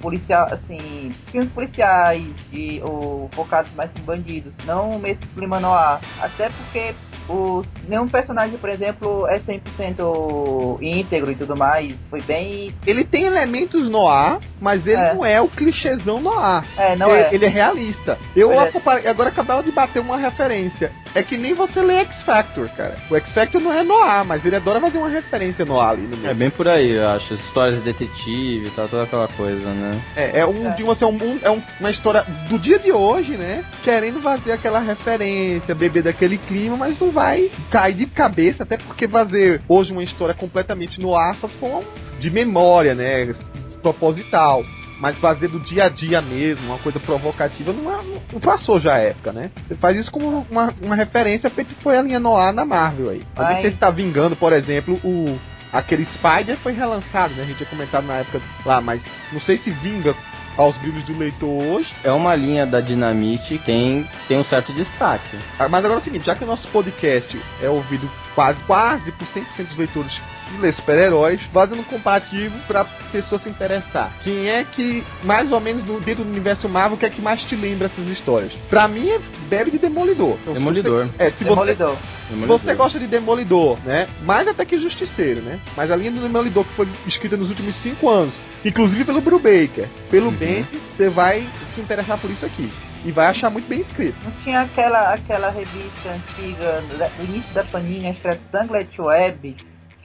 policial, 0.00 0.46
assim, 0.50 1.10
filmes 1.30 1.50
policiais 1.52 2.24
de, 2.50 2.80
ou 2.82 3.28
focados 3.32 3.72
mais 3.74 3.90
em 3.96 4.02
bandidos, 4.02 4.52
não 4.64 4.98
mesmo 4.98 5.22
clima 5.34 5.58
noir. 5.60 6.00
Até 6.20 6.50
porque 6.50 6.94
o, 7.28 7.62
nenhum 7.86 8.08
personagem, 8.08 8.56
por 8.58 8.70
exemplo, 8.70 9.26
é 9.28 9.38
100% 9.38 10.78
íntegro 10.80 11.30
e 11.30 11.34
tudo 11.34 11.56
mais. 11.56 11.94
Foi 12.08 12.20
bem. 12.22 12.74
Ele 12.86 13.04
tem 13.04 13.24
elementos 13.24 13.88
no 13.88 14.08
ar, 14.08 14.38
mas 14.60 14.86
ele 14.86 15.00
é. 15.00 15.14
não 15.14 15.24
é 15.24 15.40
o 15.40 15.48
clichêzão 15.48 16.20
no 16.20 16.32
ar. 16.32 16.64
É, 16.76 16.96
não 16.96 17.10
ele, 17.10 17.22
é. 17.22 17.34
Ele 17.34 17.44
é 17.46 17.48
realista. 17.48 18.18
Eu 18.34 18.50
é. 18.52 18.70
agora 19.08 19.28
acabava 19.28 19.62
de 19.62 19.70
bater 19.70 20.00
uma 20.00 20.16
referência. 20.16 20.90
É 21.14 21.22
que 21.22 21.36
nem 21.38 21.54
você 21.54 21.80
lê 21.80 22.00
X 22.00 22.22
Factor, 22.22 22.68
cara. 22.70 22.96
O 23.10 23.16
X 23.16 23.32
Factor 23.32 23.60
não 23.60 23.72
é 23.72 23.82
no 23.82 23.96
ar, 23.98 24.24
mas 24.24 24.44
ele 24.44 24.56
adora 24.56 24.80
fazer 24.80 24.98
uma 24.98 25.08
referência 25.08 25.64
no 25.64 25.80
ar 25.80 25.92
ali 25.92 26.02
no 26.02 26.16
meio. 26.16 26.30
É 26.30 26.34
bem 26.34 26.50
por 26.50 26.68
aí, 26.68 26.90
eu 26.90 27.08
acho. 27.08 27.34
As 27.34 27.40
histórias 27.40 27.76
de 27.76 27.82
detetive 27.82 28.66
e 28.66 28.72
tal, 28.74 28.88
toda 28.88 29.04
aquela 29.04 29.28
coisa, 29.28 29.70
né? 29.70 30.00
É, 30.16 30.40
é 30.40 30.46
um, 30.46 30.68
é. 30.68 30.74
De, 30.74 30.88
assim, 30.88 31.04
um, 31.04 31.38
é 31.42 31.50
um, 31.50 31.62
uma 31.80 31.90
história 31.90 32.24
do 32.48 32.58
dia 32.58 32.78
de 32.78 32.92
hoje, 32.92 33.36
né? 33.36 33.64
Querendo 33.82 34.20
fazer 34.20 34.52
aquela 34.52 34.80
referência, 34.80 35.74
beber 35.74 36.02
daquele 36.02 36.38
clima, 36.38 36.76
mas 36.76 37.00
não 37.00 37.10
vai 37.10 37.50
cair 37.70 37.94
de 37.94 38.06
cabeça, 38.06 38.62
até 38.62 38.76
porque 38.76 39.08
fazer 39.08 39.60
hoje 39.68 39.92
uma 39.92 40.02
história 40.02 40.34
completamente 40.34 41.00
no 41.00 41.16
ar 41.16 41.34
só 41.34 41.48
se 41.48 41.56
for 41.56 41.84
de 42.18 42.30
memória, 42.30 42.94
né? 42.94 43.32
Proposital. 43.80 44.64
Mas 44.98 45.16
fazer 45.18 45.48
do 45.48 45.60
dia 45.60 45.84
a 45.84 45.88
dia 45.88 46.20
mesmo, 46.20 46.66
uma 46.66 46.78
coisa 46.78 46.98
provocativa, 46.98 47.72
não, 47.72 47.92
é, 47.92 48.02
não 48.32 48.40
passou 48.40 48.80
já 48.80 48.94
a 48.94 48.98
época, 48.98 49.32
né? 49.32 49.50
Você 49.66 49.74
faz 49.76 49.96
isso 49.96 50.10
como 50.10 50.46
uma, 50.50 50.74
uma 50.82 50.96
referência 50.96 51.48
feita 51.48 51.74
foi 51.78 51.96
a 51.96 52.02
linha 52.02 52.18
Noir 52.18 52.52
na 52.52 52.64
Marvel 52.64 53.10
aí. 53.10 53.22
Mas 53.36 53.60
você 53.60 53.68
está 53.68 53.90
vingando, 53.90 54.34
por 54.34 54.52
exemplo, 54.52 54.98
o 55.04 55.38
aquele 55.72 56.06
Spider 56.06 56.56
foi 56.56 56.72
relançado, 56.72 57.34
né? 57.34 57.42
A 57.42 57.46
gente 57.46 57.58
tinha 57.58 57.68
comentado 57.68 58.06
na 58.06 58.14
época 58.14 58.40
lá, 58.64 58.80
mas 58.80 59.02
não 59.32 59.40
sei 59.40 59.58
se 59.58 59.70
vinga 59.70 60.14
aos 60.56 60.76
brilhos 60.76 61.04
do 61.04 61.16
leitor 61.16 61.62
hoje. 61.62 61.94
É 62.02 62.10
uma 62.10 62.34
linha 62.34 62.66
da 62.66 62.80
Dinamite 62.80 63.46
que 63.46 63.58
tem, 63.58 64.08
tem 64.26 64.38
um 64.38 64.44
certo 64.44 64.72
destaque. 64.72 65.38
Ah, 65.58 65.68
mas 65.68 65.84
agora 65.84 66.00
é 66.00 66.02
o 66.02 66.04
seguinte, 66.04 66.26
já 66.26 66.34
que 66.34 66.44
o 66.44 66.46
nosso 66.46 66.66
podcast 66.68 67.40
é 67.62 67.68
ouvido 67.68 68.10
quase, 68.34 68.58
quase 68.66 69.12
por 69.12 69.26
100% 69.26 69.68
dos 69.68 69.76
leitores 69.76 70.20
lê 70.60 70.72
super-heróis, 70.72 71.40
fazendo 71.52 71.80
um 71.80 71.84
comparativo 71.84 72.56
pra 72.66 72.84
pessoa 73.12 73.38
se 73.38 73.48
interessar. 73.48 74.12
Quem 74.22 74.48
é 74.48 74.64
que, 74.64 75.04
mais 75.24 75.50
ou 75.52 75.60
menos 75.60 75.82
dentro 76.00 76.24
do 76.24 76.30
universo 76.30 76.68
Marvel, 76.68 76.98
que 76.98 77.06
é 77.06 77.10
que 77.10 77.20
mais 77.20 77.42
te 77.42 77.56
lembra 77.56 77.86
essas 77.86 78.08
histórias? 78.08 78.52
Pra 78.68 78.88
mim, 78.88 79.08
é 79.08 79.20
bebe 79.48 79.70
de 79.70 79.78
Demolidor. 79.78 80.36
Então, 80.42 80.54
Demolidor. 80.54 81.06
Se 81.06 81.12
você, 81.12 81.22
é, 81.22 81.30
se 81.30 81.44
Demolidor. 81.44 81.96
Você, 81.96 82.30
Demolidor. 82.30 82.58
Se 82.58 82.64
você 82.64 82.74
gosta 82.74 82.98
de 82.98 83.06
Demolidor, 83.06 83.78
né? 83.84 84.08
Mais 84.22 84.46
até 84.48 84.64
que 84.64 84.78
Justiceiro, 84.78 85.40
né? 85.40 85.58
Mas 85.76 85.90
a 85.90 85.96
linha 85.96 86.10
do 86.10 86.20
Demolidor 86.20 86.64
que 86.64 86.74
foi 86.74 86.88
escrita 87.06 87.36
nos 87.36 87.48
últimos 87.48 87.74
cinco 87.76 88.08
anos, 88.08 88.34
inclusive 88.64 89.04
pelo 89.04 89.20
Brubaker, 89.20 89.88
pelo 90.10 90.26
uhum. 90.26 90.32
Bendis, 90.32 90.80
você 90.96 91.08
vai 91.08 91.46
se 91.74 91.80
interessar 91.80 92.18
por 92.18 92.30
isso 92.30 92.44
aqui 92.44 92.70
e 93.04 93.12
vai 93.12 93.26
achar 93.26 93.50
muito 93.50 93.68
bem 93.68 93.80
escrito. 93.80 94.16
Não 94.24 94.32
tinha 94.42 94.60
aquela, 94.62 95.14
aquela 95.14 95.50
revista 95.50 96.10
antiga 96.10 96.82
do 96.82 97.24
início 97.24 97.54
da 97.54 97.64
Panini, 97.64 98.08
acho 98.08 98.20
que 98.20 98.26
era 98.26 98.40
Tanglet 98.50 99.00
Web, 99.00 99.56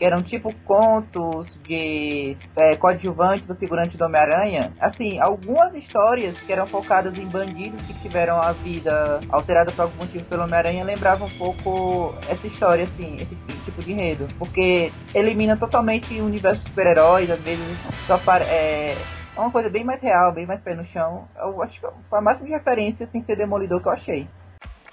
que 0.04 0.08
eram 0.08 0.22
tipo 0.22 0.54
contos 0.66 1.48
de 1.64 2.36
é, 2.58 2.76
coadjuvantes 2.76 3.48
do 3.48 3.56
figurante 3.56 3.96
do 3.96 4.04
Homem-Aranha. 4.04 4.74
Assim, 4.78 5.18
algumas 5.18 5.74
histórias 5.76 6.38
que 6.40 6.52
eram 6.52 6.68
focadas 6.68 7.18
em 7.18 7.26
bandidos 7.26 7.82
que 7.88 7.94
tiveram 8.02 8.36
a 8.36 8.52
vida 8.52 9.22
alterada 9.30 9.72
por 9.72 9.84
algum 9.84 9.96
motivo 10.00 10.26
pelo 10.26 10.44
Homem-Aranha 10.44 10.84
lembravam 10.84 11.28
um 11.28 11.38
pouco 11.38 12.14
essa 12.30 12.46
história, 12.46 12.84
assim, 12.84 13.16
esse 13.16 13.34
tipo 13.64 13.82
de 13.82 13.94
enredo. 13.94 14.28
Porque 14.38 14.92
elimina 15.16 15.56
totalmente 15.56 16.20
o 16.20 16.26
universo 16.26 16.62
super-heróis, 16.68 17.32
às 17.32 17.40
vezes 17.40 17.66
só 18.06 18.18
para. 18.18 18.44
É, 18.44 18.98
é 19.38 19.40
uma 19.40 19.52
coisa 19.52 19.70
bem 19.70 19.86
mais 19.86 20.02
real, 20.02 20.34
bem 20.34 20.46
mais 20.46 20.60
pé 20.60 20.76
no 20.76 20.86
chão. 20.88 21.30
Eu 21.38 21.64
acho 21.64 21.80
que 21.80 21.88
foi 22.10 22.20
a 22.20 22.22
máxima 22.22 22.50
referência 22.50 23.08
sem 23.10 23.24
ser 23.24 23.38
demolidor 23.38 23.82
que 23.82 23.88
eu 23.88 23.94
achei. 23.94 24.28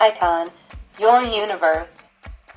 Icon, 0.00 0.52
Your 1.00 1.18
Universe. 1.18 2.10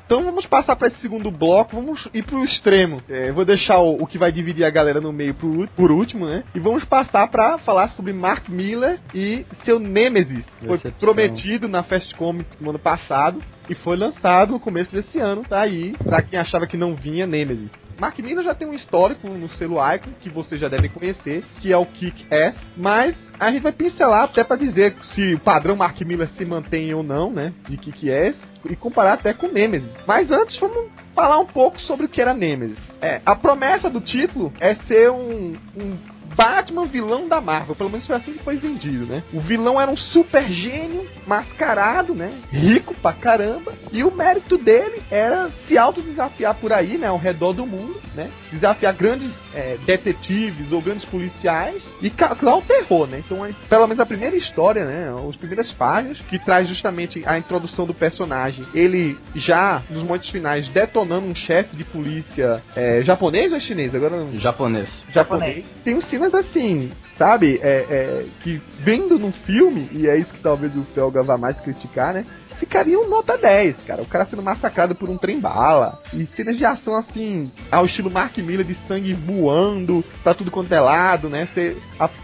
Então 0.06 0.24
vamos 0.24 0.46
passar 0.46 0.76
para 0.76 0.90
esse 0.90 1.00
segundo 1.00 1.32
bloco, 1.32 1.76
vamos 1.76 2.08
ir 2.14 2.24
pro 2.24 2.44
extremo. 2.44 3.02
É, 3.10 3.32
vou 3.32 3.46
deixar 3.46 3.80
o, 3.80 4.04
o, 4.04 4.08
que 4.08 4.18
vai 4.18 4.32
dividir 4.32 4.66
a 4.66 4.70
galera 4.70 5.00
no 5.00 5.14
meio 5.14 5.34
pro, 5.34 5.68
por 5.76 5.92
último, 5.92 6.28
né? 6.28 6.44
E 6.54 6.60
vamos 6.60 6.84
passar 6.86 7.28
para 7.30 7.58
falar 7.60 7.90
sobre 7.90 8.14
Mark 8.14 8.50
Miller 8.50 9.00
e 9.14 9.46
seu 9.64 9.80
Nemesis. 9.80 10.46
Foi 10.66 10.78
prometido 11.00 11.68
na 11.68 11.84
Fast 11.84 12.14
Comic 12.16 12.50
no 12.62 12.70
ano 12.70 12.80
passado 12.80 13.42
e 13.70 13.76
foi 13.76 13.96
lançado 13.96 14.54
no 14.54 14.60
começo 14.60 14.94
desse 14.94 15.20
ano, 15.20 15.44
tá 15.44 15.62
aí, 15.62 15.94
pra 16.04 16.22
quem 16.22 16.38
achava 16.38 16.68
que 16.68 16.78
não 16.78 16.96
vinha 16.96 17.26
Nemesis. 17.26 17.72
Mark 18.00 18.18
Miller 18.20 18.44
já 18.44 18.56
tem 18.56 18.68
um 18.68 18.74
histórico 18.74 19.28
no 19.28 19.50
selo 19.50 19.78
Icon, 19.94 20.12
que 20.20 20.30
vocês 20.30 20.60
já 20.60 20.68
devem 20.68 20.90
conhecer, 20.90 21.44
que 21.60 21.72
é 21.72 21.78
o 21.78 21.86
Kick 21.86 22.26
Ass, 22.34 22.56
mas 22.76 23.16
a 23.40 23.52
gente 23.52 23.62
vai 23.62 23.72
pincelar 23.72 24.24
até 24.24 24.44
para 24.44 24.58
dizer 24.58 24.96
se 25.14 25.34
o 25.34 25.40
padrão 25.40 25.76
Mark 25.76 26.00
Miller 26.02 26.30
se 26.38 26.46
mantém 26.46 26.94
ou 26.94 27.04
não, 27.04 27.32
né, 27.32 27.54
de 27.68 27.78
Kick 27.78 28.12
Ass, 28.12 28.38
e 28.70 28.76
comparar 28.76 29.14
até 29.14 29.34
com 29.34 29.48
Nemesis. 29.48 29.92
Mas 30.08 30.32
antes, 30.32 30.58
vamos 30.60 30.90
falar 31.14 31.40
um 31.40 31.46
pouco 31.46 31.80
sobre 31.82 32.06
o 32.06 32.10
que 32.10 32.22
era 32.22 32.34
Nemesis. 32.34 32.80
É, 33.02 33.22
a 33.26 33.36
promessa 33.36 33.90
do 33.90 34.00
título 34.00 34.54
é 34.60 34.76
ser 34.76 35.12
um, 35.12 35.56
um 35.76 35.98
Batman 36.36 36.86
vilão 36.86 37.28
da 37.28 37.42
Marvel. 37.42 37.76
Pelo 37.76 37.90
menos 37.90 38.06
foi 38.06 38.16
assim 38.16 38.34
que 38.34 38.44
foi 38.44 38.58
vendido, 38.58 39.06
né? 39.06 39.24
O 39.34 39.40
vilão 39.40 39.80
era 39.80 39.90
um 39.90 39.98
super 39.98 40.50
gênio, 40.50 41.06
mascarado, 41.26 42.14
né? 42.14 42.32
Rico 42.52 42.94
pra 42.96 43.14
caramba. 43.14 43.74
E 43.92 44.04
o 44.04 44.12
mérito 44.12 44.58
dele 44.58 45.02
era 45.10 45.50
se 45.68 45.78
autodesafiar 45.78 46.56
por 46.56 46.72
aí, 46.72 46.98
né? 46.98 47.08
Ao 47.08 47.18
redor 47.18 47.54
do 47.54 47.66
mundo, 47.66 48.00
né? 48.16 48.30
Desafiar 48.52 48.94
grandes 48.94 49.32
é, 49.54 49.78
detetives 49.86 50.72
ou 50.72 50.82
grandes 50.82 51.06
policiais 51.06 51.82
e 52.02 52.10
causar 52.10 52.56
o 52.56 52.62
terror, 52.62 53.08
né? 53.08 53.22
Então, 53.26 53.48
pelo 53.70 53.88
menos 53.88 54.00
a 54.00 54.06
primeira 54.06 54.36
história, 54.36 54.86
né? 54.86 55.14
As 55.30 55.36
primeiras 55.36 55.72
páginas, 55.72 56.18
que 56.20 56.40
traz 56.40 56.68
justamente 56.68 57.24
a 57.26 57.38
introdução 57.38 57.86
do 57.86 57.94
personagem. 57.94 58.66
Ele 58.74 59.18
já, 59.36 59.82
nos 59.90 60.04
momentos 60.04 60.30
finais, 60.30 60.68
detonando 60.68 61.28
um 61.28 61.36
chefe 61.36 61.76
de 61.76 61.84
polícia 61.84 62.62
é, 62.76 63.02
japonês 63.04 63.52
ou 63.52 63.60
chinês? 63.60 63.94
Agora 63.94 64.18
não. 64.18 64.40
Japonês. 64.40 64.90
Japonês. 65.12 65.66
Tem 65.84 65.96
um 65.96 66.02
cenas 66.24 66.34
assim, 66.34 66.92
sabe? 67.18 67.60
É, 67.62 67.86
é, 67.90 68.26
que 68.42 68.62
vendo 68.78 69.20
num 69.20 69.32
filme, 69.32 69.90
e 69.92 70.08
é 70.08 70.18
isso 70.18 70.34
que 70.34 70.40
talvez 70.40 70.76
o 70.76 70.84
Felga 70.84 71.22
vá 71.22 71.38
mais 71.38 71.60
criticar, 71.60 72.14
né? 72.14 72.26
Ficaria 72.58 72.98
um 72.98 73.10
nota 73.10 73.38
10, 73.38 73.78
cara. 73.86 74.02
O 74.02 74.06
cara 74.06 74.26
sendo 74.26 74.42
massacrado 74.42 74.96
por 74.96 75.10
um 75.10 75.18
trem-bala. 75.18 76.02
E 76.14 76.26
cenas 76.28 76.58
de 76.58 76.64
ação 76.64 76.96
assim, 76.96 77.52
ao 77.70 77.86
estilo 77.86 78.10
Mark 78.10 78.38
Miller, 78.38 78.66
de 78.66 78.78
sangue 78.88 79.14
voando 79.14 80.04
pra 80.24 80.34
tudo 80.34 80.52
quanto 80.52 80.72
é 80.72 80.80
lado, 80.80 81.28
né? 81.28 81.48
Você 81.48 81.76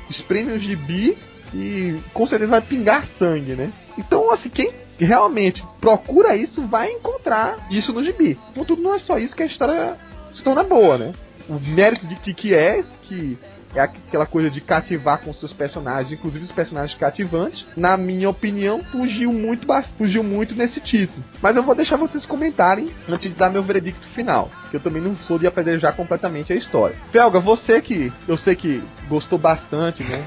espreme 0.09 0.53
o 0.53 0.59
gibi 0.59 1.17
e 1.53 1.97
com 2.13 2.25
certeza 2.25 2.51
vai 2.51 2.61
pingar 2.61 3.05
sangue, 3.17 3.53
né? 3.53 3.73
Então, 3.97 4.31
assim, 4.31 4.49
quem 4.49 4.71
realmente 4.97 5.63
procura 5.81 6.35
isso 6.35 6.61
vai 6.61 6.91
encontrar 6.91 7.57
isso 7.69 7.91
no 7.91 8.03
gibi. 8.03 8.37
Contudo, 8.55 8.81
não 8.81 8.95
é 8.95 8.99
só 8.99 9.17
isso 9.17 9.35
que 9.35 9.43
a 9.43 9.47
história 9.47 9.97
se 10.33 10.41
torna 10.41 10.63
boa, 10.63 10.97
né? 10.97 11.13
O 11.49 11.59
mérito 11.59 12.07
de 12.07 12.15
que, 12.15 12.33
que 12.33 12.53
é 12.53 12.83
que 13.03 13.37
é 13.75 13.81
aquela 13.81 14.25
coisa 14.25 14.49
de 14.49 14.61
cativar 14.61 15.19
com 15.21 15.33
seus 15.33 15.53
personagens, 15.53 16.11
inclusive 16.11 16.45
os 16.45 16.51
personagens 16.51 16.97
cativantes. 16.97 17.65
Na 17.75 17.97
minha 17.97 18.29
opinião, 18.29 18.83
fugiu 18.83 19.31
muito, 19.31 19.67
fugiu 19.97 20.23
muito 20.23 20.55
nesse 20.55 20.79
título. 20.79 21.23
Mas 21.41 21.55
eu 21.55 21.63
vou 21.63 21.75
deixar 21.75 21.95
vocês 21.95 22.25
comentarem 22.25 22.89
antes 23.09 23.29
de 23.29 23.37
dar 23.37 23.49
meu 23.49 23.63
veredicto 23.63 24.07
final, 24.09 24.49
que 24.69 24.77
eu 24.77 24.81
também 24.81 25.01
não 25.01 25.15
sou 25.17 25.37
de 25.37 25.47
apedrejar 25.47 25.95
completamente 25.95 26.53
a 26.53 26.55
história. 26.55 26.95
Felga, 27.11 27.39
você 27.39 27.81
que 27.81 28.11
eu 28.27 28.37
sei 28.37 28.55
que 28.55 28.83
gostou 29.07 29.37
bastante, 29.37 30.03
né? 30.03 30.25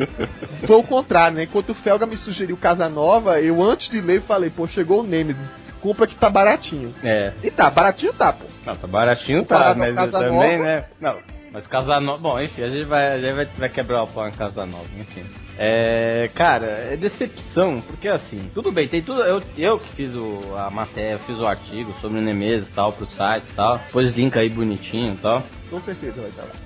Foi 0.66 0.76
o 0.76 0.82
contrário, 0.82 1.36
né? 1.36 1.44
Enquanto 1.44 1.70
o 1.70 1.74
Felga 1.74 2.06
me 2.06 2.16
sugeriu 2.16 2.56
Casa 2.56 2.88
Nova, 2.88 3.40
eu 3.40 3.62
antes 3.62 3.88
de 3.88 4.00
ler 4.00 4.20
falei, 4.22 4.50
pô, 4.50 4.66
chegou 4.66 5.00
o 5.00 5.06
Nemesis 5.06 5.65
compra 5.86 6.06
que 6.06 6.16
tá 6.16 6.28
baratinho. 6.28 6.92
É. 7.04 7.32
E 7.44 7.50
tá, 7.50 7.70
baratinho 7.70 8.12
tá, 8.12 8.32
pô. 8.32 8.44
Não, 8.66 8.76
tá 8.76 8.86
baratinho 8.88 9.44
tá, 9.44 9.72
mas 9.76 10.10
também, 10.10 10.58
né? 10.58 10.84
Não, 11.00 11.16
mas 11.52 11.66
Casa 11.68 12.00
Nova. 12.00 12.18
Bom, 12.18 12.40
enfim, 12.40 12.64
a 12.64 12.68
gente 12.68 12.84
vai, 12.84 13.14
a 13.14 13.20
gente 13.20 13.34
vai, 13.34 13.44
vai 13.44 13.68
quebrar 13.68 14.02
o 14.02 14.08
pau 14.08 14.26
em 14.26 14.32
Casa 14.32 14.66
Nova, 14.66 14.84
enfim. 14.98 15.24
É. 15.56 16.28
Cara, 16.34 16.66
é 16.66 16.96
decepção, 16.96 17.80
porque 17.80 18.08
assim, 18.08 18.50
tudo 18.52 18.72
bem, 18.72 18.88
tem 18.88 19.00
tudo. 19.00 19.22
Eu, 19.22 19.40
eu 19.56 19.78
que 19.78 19.88
fiz 19.90 20.14
o, 20.14 20.56
a 20.56 20.68
matéria, 20.70 21.18
fiz 21.18 21.38
o 21.38 21.46
artigo 21.46 21.94
sobre 22.00 22.18
o 22.18 22.22
Nemesis 22.22 22.68
e 22.68 22.72
tal, 22.72 22.92
pro 22.92 23.06
site 23.06 23.46
e 23.48 23.52
tal. 23.54 23.78
Depois 23.78 24.14
link 24.16 24.36
aí 24.36 24.48
bonitinho 24.48 25.14
e 25.14 25.18
tal. 25.18 25.42
Com 25.70 25.80
certeza 25.80 26.20
vai 26.20 26.30
estar 26.30 26.42
lá. 26.42 26.65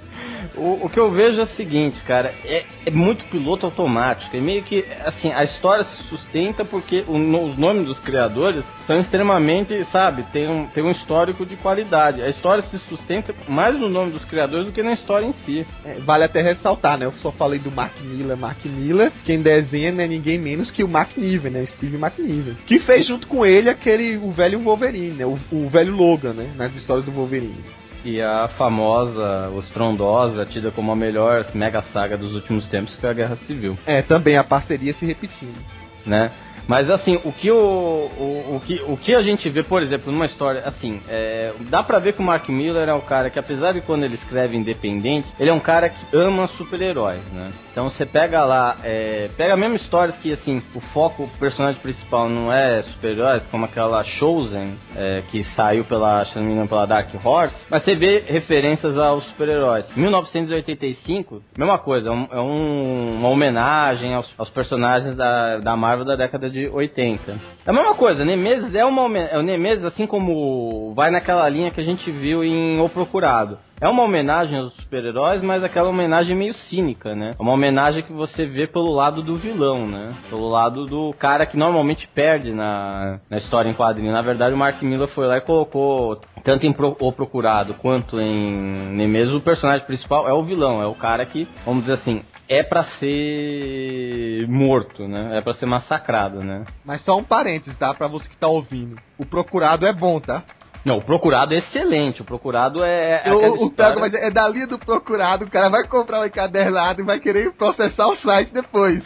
O, 0.57 0.81
o, 0.85 0.91
que 0.91 0.99
eu 0.99 1.11
vejo 1.11 1.41
é 1.41 1.45
o 1.45 1.47
seguinte, 1.47 2.03
cara, 2.05 2.35
é, 2.45 2.65
é, 2.85 2.91
muito 2.91 3.25
piloto 3.27 3.67
automático. 3.67 4.37
É 4.37 4.41
meio 4.41 4.63
que, 4.63 4.85
assim, 5.05 5.33
a 5.33 5.45
história 5.45 5.85
se 5.85 6.03
sustenta 6.05 6.65
porque 6.65 7.05
o, 7.07 7.15
os 7.15 7.57
nomes 7.57 7.87
dos 7.87 7.99
criadores 7.99 8.65
são 8.87 9.01
extremamente, 9.01 9.85
sabe, 9.91 10.23
tem 10.33 10.49
um, 10.49 10.67
tem 10.67 10.83
um 10.83 10.91
histórico 10.91 11.47
de 11.47 11.57
qualidade. 11.57 12.23
A 12.23 12.29
história 12.29 12.63
se 12.63 12.79
sustenta 12.89 13.35
mais 13.49 13.79
no 13.79 13.89
nome 13.89 14.11
dos 14.11 14.25
criadores 14.25 14.67
do 14.67 14.73
que 14.73 14.83
na 14.83 14.93
história 14.93 15.27
em 15.27 15.35
si. 15.45 15.67
É, 15.85 15.95
vale 15.95 16.25
até 16.25 16.43
ressaltar, 16.43 16.99
né? 16.99 17.07
Eu 17.07 17.13
só 17.13 17.31
falei 17.31 17.59
do 17.59 17.71
Mark 17.71 17.95
Miller, 18.01 18.37
Mark 18.37 18.65
Miller, 18.65 19.13
quem 19.25 19.41
desenha 19.41 19.93
não 19.93 20.03
é 20.03 20.09
ninguém 20.09 20.39
menos 20.39 20.71
que 20.71 20.85
o 20.85 20.89
Mark 20.89 21.17
Niven, 21.17 21.53
né? 21.53 21.67
Steve 21.67 21.97
McNiven. 21.97 22.57
Que 22.67 22.79
fez 22.79 23.07
junto 23.07 23.27
com 23.27 23.47
ele 23.47 23.71
aquele, 23.71 24.17
o 24.17 24.31
velho 24.31 24.61
Wolverine, 24.61 25.13
né? 25.13 25.25
O, 25.25 25.39
o 25.53 25.69
velho 25.69 25.95
Logan, 25.95 26.33
né? 26.33 26.51
Nas 26.57 26.75
histórias 26.75 27.07
do 27.07 27.13
Wolverine. 27.13 27.80
E 28.05 28.21
a 28.21 28.49
famosa, 28.49 29.53
estrondosa, 29.59 30.47
tida 30.47 30.71
como 30.71 30.91
a 30.91 30.97
melhor 30.97 31.45
mega 31.55 31.83
saga 31.83 32.17
dos 32.17 32.35
últimos 32.35 32.67
tempos, 32.67 32.95
foi 32.95 33.11
a 33.11 33.13
Guerra 33.13 33.37
Civil. 33.47 33.79
É, 33.87 34.01
também 34.01 34.37
a 34.37 34.45
parceria 34.45 34.93
se 34.93 35.05
repetindo. 35.05 35.59
Né? 36.07 36.31
Mas 36.71 36.89
assim, 36.89 37.19
o 37.25 37.33
que, 37.33 37.51
o, 37.51 37.57
o, 37.57 38.55
o, 38.55 38.61
que, 38.65 38.81
o 38.87 38.97
que 38.97 39.13
a 39.13 39.23
gente 39.23 39.49
vê, 39.49 39.61
por 39.61 39.83
exemplo, 39.83 40.13
numa 40.13 40.25
história, 40.25 40.63
assim, 40.65 41.01
é, 41.09 41.53
dá 41.63 41.83
pra 41.83 41.99
ver 41.99 42.13
que 42.13 42.21
o 42.21 42.23
Mark 42.23 42.49
Miller 42.49 42.89
é 42.89 42.95
um 42.95 43.01
cara 43.01 43.29
que, 43.29 43.41
apesar 43.41 43.73
de 43.73 43.81
quando 43.81 44.05
ele 44.05 44.15
escreve 44.15 44.57
independente, 44.57 45.27
ele 45.41 45.51
é 45.51 45.53
um 45.53 45.59
cara 45.59 45.89
que 45.89 46.17
ama 46.17 46.47
super-heróis, 46.47 47.19
né? 47.33 47.51
Então 47.73 47.91
você 47.91 48.07
pega 48.07 48.45
lá, 48.45 48.77
é, 48.85 49.29
pega 49.37 49.57
mesmo 49.57 49.75
histórias 49.75 50.15
que, 50.19 50.33
assim, 50.33 50.63
o 50.73 50.81
foco, 50.81 51.25
o 51.25 51.29
personagem 51.41 51.81
principal 51.81 52.29
não 52.29 52.53
é 52.53 52.81
super-heróis, 52.83 53.45
como 53.51 53.65
aquela 53.65 54.05
Chosen, 54.05 54.73
é, 54.95 55.25
que 55.29 55.43
saiu 55.57 55.83
pela, 55.83 56.25
se 56.27 56.39
não 56.39 56.69
pela 56.69 56.87
Dark 56.87 57.09
Horse, 57.25 57.57
mas 57.69 57.83
você 57.83 57.97
vê 57.97 58.23
referências 58.25 58.97
aos 58.97 59.25
super-heróis. 59.25 59.87
1985, 59.97 61.43
mesma 61.59 61.79
coisa, 61.81 62.11
é, 62.11 62.13
um, 62.13 62.29
é 62.31 62.41
um, 62.41 63.17
uma 63.19 63.29
homenagem 63.29 64.15
aos, 64.15 64.31
aos 64.39 64.51
personagens 64.51 65.17
da, 65.17 65.59
da 65.59 65.77
Marvel 65.77 66.05
da 66.05 66.15
década 66.15 66.49
de 66.49 66.60
de 66.61 66.69
80. 66.69 67.33
É 67.33 67.71
a 67.71 67.73
mesma 67.73 67.95
coisa, 67.95 68.25
Nemesis 68.25 68.75
é 68.75 68.85
uma 68.85 69.19
é 69.19 69.39
o 69.39 69.43
Nemesis 69.43 69.85
assim 69.85 70.07
como 70.07 70.93
vai 70.95 71.11
naquela 71.11 71.49
linha 71.49 71.71
que 71.71 71.81
a 71.81 71.85
gente 71.85 72.11
viu 72.11 72.45
em 72.45 72.81
O 72.81 72.89
Procurado. 72.89 73.59
É 73.81 73.89
uma 73.89 74.03
homenagem 74.03 74.59
aos 74.59 74.75
super-heróis, 74.75 75.43
mas 75.43 75.65
aquela 75.65 75.89
homenagem 75.89 76.37
meio 76.37 76.53
cínica, 76.53 77.15
né? 77.15 77.31
É 77.39 77.43
uma 77.43 77.53
homenagem 77.53 78.03
que 78.03 78.13
você 78.13 78.45
vê 78.45 78.67
pelo 78.67 78.93
lado 78.93 79.23
do 79.23 79.39
vilão, 79.39 79.87
né? 79.87 80.11
Pelo 80.29 80.51
lado 80.51 80.85
do 80.85 81.15
cara 81.19 81.47
que 81.47 81.57
normalmente 81.57 82.07
perde 82.07 82.53
na, 82.53 83.21
na 83.31 83.39
história 83.39 83.71
em 83.71 83.75
quadrinho. 83.75 84.13
Na 84.13 84.21
verdade, 84.21 84.55
o 84.55 84.59
Mark 84.59 84.83
Miller 84.83 85.09
foi 85.09 85.27
lá 85.27 85.39
e 85.39 85.41
colocou, 85.41 86.21
tanto 86.45 86.67
em 86.67 86.75
Pro, 86.75 86.95
O 87.01 87.11
Procurado 87.11 87.73
quanto 87.73 88.21
em 88.21 88.53
Nemesis, 88.91 89.33
o 89.33 89.41
personagem 89.41 89.87
principal 89.87 90.29
é 90.29 90.33
o 90.35 90.43
vilão, 90.43 90.83
é 90.83 90.87
o 90.87 90.95
cara 90.95 91.25
que, 91.25 91.49
vamos 91.65 91.85
dizer 91.85 91.95
assim, 91.95 92.23
é 92.51 92.65
para 92.65 92.83
ser 92.99 94.49
morto, 94.49 95.07
né? 95.07 95.39
É 95.39 95.41
para 95.41 95.55
ser 95.55 95.67
massacrado, 95.67 96.43
né? 96.43 96.65
Mas 96.85 97.01
só 97.03 97.17
um 97.17 97.23
parênteses, 97.23 97.79
tá? 97.79 97.95
Para 97.95 98.09
você 98.09 98.29
que 98.29 98.37
tá 98.37 98.49
ouvindo. 98.49 98.97
O 99.17 99.25
procurado 99.25 99.87
é 99.87 99.93
bom, 99.93 100.19
tá? 100.19 100.43
Não, 100.85 100.97
o 100.97 101.05
procurado 101.05 101.55
é 101.55 101.59
excelente. 101.59 102.23
O 102.23 102.25
procurado 102.25 102.83
é. 102.83 103.23
é 103.25 103.31
eu, 103.31 103.53
o 103.53 103.71
pego, 103.71 104.01
mas 104.01 104.13
é 104.15 104.31
dali 104.33 104.67
do 104.67 104.81
procurado. 104.81 105.45
O 105.45 105.51
cara 105.51 105.69
vai 105.69 105.87
comprar 105.87 106.23
o 106.23 106.27
encadernado 106.27 107.01
e 107.01 107.05
vai 107.05 107.21
querer 107.21 107.53
processar 107.53 108.09
o 108.09 108.17
site 108.17 108.53
depois. 108.53 109.01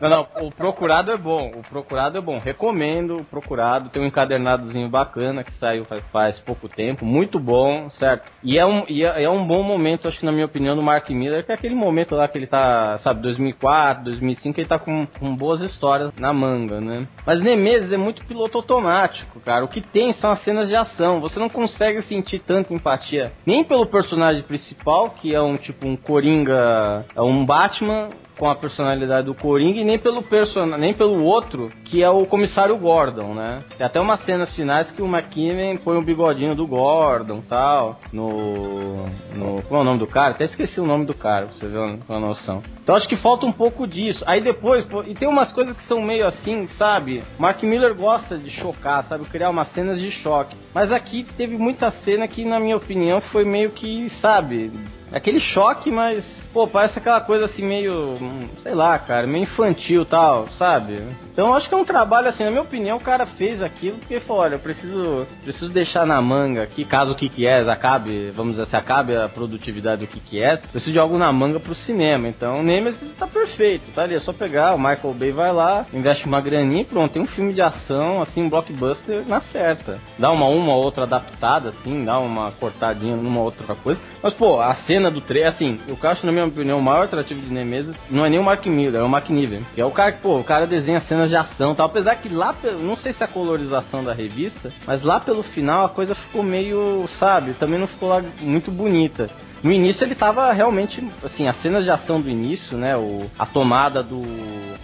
Não, 0.00 0.08
não, 0.08 0.26
o 0.46 0.50
procurado 0.50 1.10
é 1.10 1.16
bom. 1.16 1.50
O 1.56 1.62
procurado 1.62 2.18
é 2.18 2.20
bom. 2.20 2.38
Recomendo 2.38 3.16
o 3.16 3.24
procurado. 3.24 3.88
Tem 3.88 4.02
um 4.02 4.06
encadernadozinho 4.06 4.88
bacana 4.88 5.42
que 5.42 5.52
saiu 5.52 5.84
faz, 6.12 6.38
pouco 6.40 6.68
tempo. 6.68 7.04
Muito 7.04 7.38
bom, 7.38 7.90
certo? 7.90 8.30
E 8.42 8.58
é, 8.58 8.66
um, 8.66 8.84
e 8.88 9.04
é, 9.04 9.24
é, 9.24 9.30
um 9.30 9.46
bom 9.46 9.62
momento, 9.62 10.08
acho 10.08 10.18
que 10.18 10.26
na 10.26 10.32
minha 10.32 10.46
opinião, 10.46 10.76
do 10.76 10.82
Mark 10.82 11.08
Miller, 11.10 11.44
que 11.44 11.52
é 11.52 11.54
aquele 11.54 11.74
momento 11.74 12.14
lá 12.14 12.28
que 12.28 12.38
ele 12.38 12.46
tá, 12.46 12.98
sabe, 12.98 13.22
2004, 13.22 14.04
2005, 14.04 14.60
ele 14.60 14.68
tá 14.68 14.78
com, 14.78 15.06
com 15.06 15.34
boas 15.34 15.60
histórias 15.60 16.12
na 16.18 16.32
manga, 16.32 16.80
né? 16.80 17.06
Mas 17.26 17.40
Nemesis 17.40 17.92
é 17.92 17.96
muito 17.96 18.24
piloto 18.24 18.58
automático, 18.58 19.40
cara. 19.40 19.64
O 19.64 19.68
que 19.68 19.80
tem 19.80 20.12
são 20.14 20.30
as 20.30 20.42
cenas 20.42 20.68
de 20.68 20.76
ação. 20.76 21.20
Você 21.20 21.38
não 21.38 21.48
consegue 21.48 22.02
sentir 22.02 22.38
tanta 22.40 22.72
empatia 22.72 23.32
nem 23.44 23.64
pelo 23.64 23.86
personagem 23.86 24.42
principal, 24.42 25.10
que 25.10 25.34
é 25.34 25.40
um 25.40 25.56
tipo 25.56 25.86
um 25.86 25.96
Coringa, 25.96 27.04
é 27.14 27.22
um 27.22 27.44
Batman 27.44 28.08
com 28.38 28.48
a 28.48 28.54
personalidade 28.54 29.26
do 29.26 29.34
Coringa 29.34 29.80
e 29.80 29.84
nem 29.84 29.98
pelo 29.98 30.22
person... 30.22 30.64
nem 30.64 30.94
pelo 30.94 31.24
outro, 31.24 31.70
que 31.84 32.02
é 32.02 32.08
o 32.08 32.24
comissário 32.24 32.76
Gordon, 32.76 33.34
né? 33.34 33.62
Tem 33.76 33.86
até 33.86 34.00
umas 34.00 34.22
cenas 34.22 34.54
finais 34.54 34.90
que 34.90 35.02
o 35.02 35.06
McKinnon 35.06 35.76
põe 35.76 35.98
o 35.98 36.02
bigodinho 36.02 36.54
do 36.54 36.66
Gordon 36.66 37.42
tal, 37.48 37.98
no. 38.12 39.06
no 39.34 39.62
qual 39.62 39.80
é 39.80 39.82
o 39.82 39.84
nome 39.84 39.98
do 39.98 40.06
cara? 40.06 40.30
Até 40.30 40.44
esqueci 40.44 40.80
o 40.80 40.86
nome 40.86 41.04
do 41.04 41.14
cara, 41.14 41.46
pra 41.46 41.54
você 41.54 41.66
ver 41.66 41.78
uma, 41.78 42.18
noção. 42.20 42.62
Então 42.82 42.94
acho 42.94 43.08
que 43.08 43.16
falta 43.16 43.44
um 43.44 43.52
pouco 43.52 43.86
disso. 43.86 44.22
Aí 44.26 44.40
depois, 44.40 44.86
e 45.06 45.14
tem 45.14 45.28
umas 45.28 45.52
coisas 45.52 45.76
que 45.76 45.86
são 45.86 46.00
meio 46.00 46.26
assim, 46.26 46.66
sabe? 46.68 47.22
Mark 47.38 47.62
Miller 47.62 47.94
gosta 47.94 48.38
de 48.38 48.50
chocar, 48.50 49.04
sabe? 49.08 49.24
Criar 49.24 49.50
umas 49.50 49.68
cenas 49.72 50.00
de 50.00 50.10
choque. 50.10 50.56
Mas 50.72 50.92
aqui 50.92 51.26
teve 51.36 51.58
muita 51.58 51.90
cena 51.90 52.28
que, 52.28 52.44
na 52.44 52.60
minha 52.60 52.76
opinião, 52.76 53.20
foi 53.20 53.44
meio 53.44 53.70
que, 53.70 54.08
sabe? 54.20 54.70
Aquele 55.12 55.40
choque, 55.40 55.90
mas 55.90 56.24
pô, 56.52 56.66
parece 56.66 56.98
aquela 56.98 57.20
coisa 57.20 57.46
assim 57.46 57.64
meio, 57.64 58.16
sei 58.62 58.74
lá, 58.74 58.98
cara, 58.98 59.26
meio 59.26 59.44
infantil 59.44 60.04
tal, 60.04 60.48
sabe? 60.58 60.98
Então 61.32 61.54
acho 61.54 61.68
que 61.68 61.74
é 61.74 61.78
um 61.78 61.84
trabalho 61.84 62.28
assim, 62.28 62.44
na 62.44 62.50
minha 62.50 62.62
opinião, 62.62 62.96
o 62.96 63.00
cara 63.00 63.24
fez 63.24 63.62
aquilo 63.62 63.96
porque 63.98 64.20
falou, 64.20 64.42
olha, 64.42 64.54
eu 64.54 64.58
preciso, 64.58 65.26
preciso 65.42 65.70
deixar 65.70 66.06
na 66.06 66.20
manga 66.20 66.62
aqui, 66.62 66.84
caso 66.84 67.12
o 67.12 67.14
Kikies 67.14 67.68
acabe, 67.68 68.30
vamos 68.32 68.56
dizer, 68.56 68.66
se 68.66 68.76
acabe 68.76 69.16
a 69.16 69.28
produtividade 69.28 70.04
do 70.04 70.06
Kikies, 70.06 70.60
preciso 70.72 70.92
de 70.92 70.98
algo 70.98 71.16
na 71.16 71.32
manga 71.32 71.60
pro 71.60 71.74
cinema. 71.74 72.28
Então 72.28 72.60
o 72.60 72.62
Nemesis 72.62 73.10
tá 73.18 73.26
perfeito, 73.26 73.92
tá 73.94 74.02
ali, 74.02 74.14
é 74.14 74.20
só 74.20 74.32
pegar, 74.32 74.74
o 74.74 74.78
Michael 74.78 75.14
Bay 75.14 75.30
vai 75.30 75.52
lá, 75.52 75.86
investe 75.92 76.26
uma 76.26 76.40
graninha 76.40 76.82
e 76.82 76.84
pronto, 76.84 77.12
tem 77.12 77.22
um 77.22 77.26
filme 77.26 77.52
de 77.52 77.62
ação, 77.62 78.20
assim, 78.20 78.42
um 78.42 78.48
blockbuster 78.48 79.22
na 79.26 79.40
certa. 79.40 79.98
Dá 80.18 80.30
uma 80.30 80.48
uma 80.48 80.74
outra 80.74 81.04
adaptada, 81.04 81.70
assim, 81.70 82.04
dá 82.04 82.18
uma 82.18 82.52
cortadinha 82.52 83.16
numa 83.16 83.40
outra 83.40 83.74
coisa. 83.74 84.00
Mas, 84.22 84.34
pô, 84.34 84.60
a 84.60 84.74
cena 84.74 85.10
do 85.10 85.20
trailer, 85.20 85.52
assim, 85.52 85.80
eu 85.86 85.96
acho, 86.08 86.26
na 86.26 86.32
minha 86.42 86.52
opinião, 86.52 86.78
o 86.78 86.82
maior 86.82 87.04
atrativo 87.04 87.40
de 87.40 87.52
Nemesis 87.52 87.96
não 88.10 88.24
é 88.24 88.30
nem 88.30 88.38
o 88.38 88.42
Mark 88.42 88.64
Miller, 88.66 89.00
é 89.00 89.04
o 89.04 89.08
Mark 89.08 89.28
Niven. 89.30 89.64
Que 89.74 89.80
é 89.80 89.84
o 89.84 89.90
cara 89.90 90.12
que, 90.12 90.20
pô, 90.20 90.38
o 90.38 90.44
cara 90.44 90.66
desenha 90.66 91.00
cenas 91.00 91.28
de 91.28 91.36
ação 91.36 91.74
tal. 91.74 91.86
Apesar 91.86 92.16
que 92.16 92.28
lá, 92.28 92.54
não 92.80 92.96
sei 92.96 93.12
se 93.12 93.22
é 93.22 93.24
a 93.24 93.28
colorização 93.28 94.04
da 94.04 94.12
revista, 94.12 94.72
mas 94.86 95.02
lá 95.02 95.20
pelo 95.20 95.42
final 95.42 95.84
a 95.84 95.88
coisa 95.88 96.14
ficou 96.14 96.42
meio, 96.42 97.08
sabe, 97.18 97.54
também 97.54 97.78
não 97.78 97.86
ficou 97.86 98.08
lá 98.08 98.22
muito 98.40 98.70
bonita. 98.70 99.28
No 99.62 99.72
início 99.72 100.04
ele 100.04 100.14
tava 100.14 100.52
realmente, 100.52 101.02
assim, 101.24 101.48
as 101.48 101.60
cenas 101.60 101.84
de 101.84 101.90
ação 101.90 102.20
do 102.20 102.30
início, 102.30 102.76
né? 102.76 102.96
O, 102.96 103.28
a 103.38 103.44
tomada 103.44 104.02
do, 104.02 104.22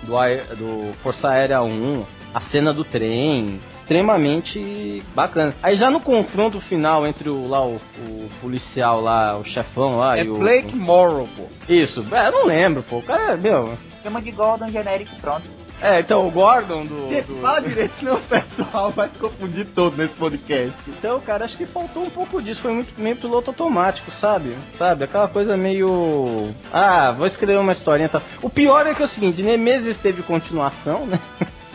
do, 0.03 0.57
do 0.57 0.93
Força 0.95 1.29
Aérea 1.29 1.63
1, 1.63 2.05
a 2.35 2.41
cena 2.41 2.73
do 2.73 2.85
trem, 2.85 3.61
extremamente 3.85 5.03
bacana. 5.15 5.53
Aí 5.63 5.77
já 5.77 5.91
no 5.91 6.01
confronto 6.01 6.61
final 6.61 7.07
entre 7.07 7.29
o 7.29 7.47
lá 7.49 7.65
o, 7.65 7.81
o 7.99 8.29
policial 8.41 9.01
lá, 9.01 9.37
o 9.39 9.45
chefão 9.45 9.97
lá 9.97 10.19
é 10.19 10.25
e 10.25 10.29
o 10.29 10.37
Blake 10.37 10.75
Morrow, 10.75 11.29
pô. 11.37 11.45
Isso, 11.69 12.05
é, 12.13 12.29
eu 12.29 12.33
não 12.33 12.47
lembro, 12.47 12.83
pô. 12.83 12.97
O 12.99 13.03
cara, 13.03 13.37
meu, 13.37 13.73
Chama 14.03 14.21
de 14.21 14.31
Gordon 14.33 14.69
genérico 14.69 15.17
pronto. 15.21 15.49
é, 15.81 16.01
então 16.01 16.27
o 16.27 16.31
Gordon 16.31 16.85
do, 16.85 17.09
Gente, 17.09 17.27
do- 17.27 17.41
fala 17.41 17.61
direito, 17.61 17.93
senão 17.99 18.15
o 18.17 18.21
pessoal 18.21 18.91
vai 18.91 19.09
se 19.09 19.19
confundir 19.19 19.67
todo 19.75 19.97
nesse 19.97 20.15
podcast. 20.15 20.75
Então, 20.89 21.19
cara, 21.21 21.45
acho 21.47 21.57
que 21.57 21.65
faltou 21.65 22.05
um 22.05 22.11
pouco 22.11 22.43
disso. 22.43 22.61
Foi 22.61 22.73
muito 22.73 22.93
meio 23.01 23.17
piloto 23.17 23.51
automático, 23.51 24.11
sabe? 24.11 24.55
Sabe? 24.77 25.05
Aquela 25.05 25.27
coisa 25.29 25.57
meio. 25.57 26.51
Ah, 26.73 27.13
vou 27.13 27.27
escrever 27.27 27.59
uma 27.59 27.73
historinha 27.73 28.07
e 28.07 28.11
tal. 28.11 28.23
O 28.43 28.51
pior 28.51 28.87
é 28.87 28.93
que 28.95 29.01
é 29.03 29.07
o 29.07 29.09
seguinte: 29.09 29.43
Nemesis 29.43 29.97
teve 29.99 30.23
continuação, 30.23 31.07
né? 31.07 31.19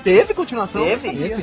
Teve 0.03 0.34
continuação? 0.36 0.84
Teve? 0.84 1.07
Sabia. 1.10 1.38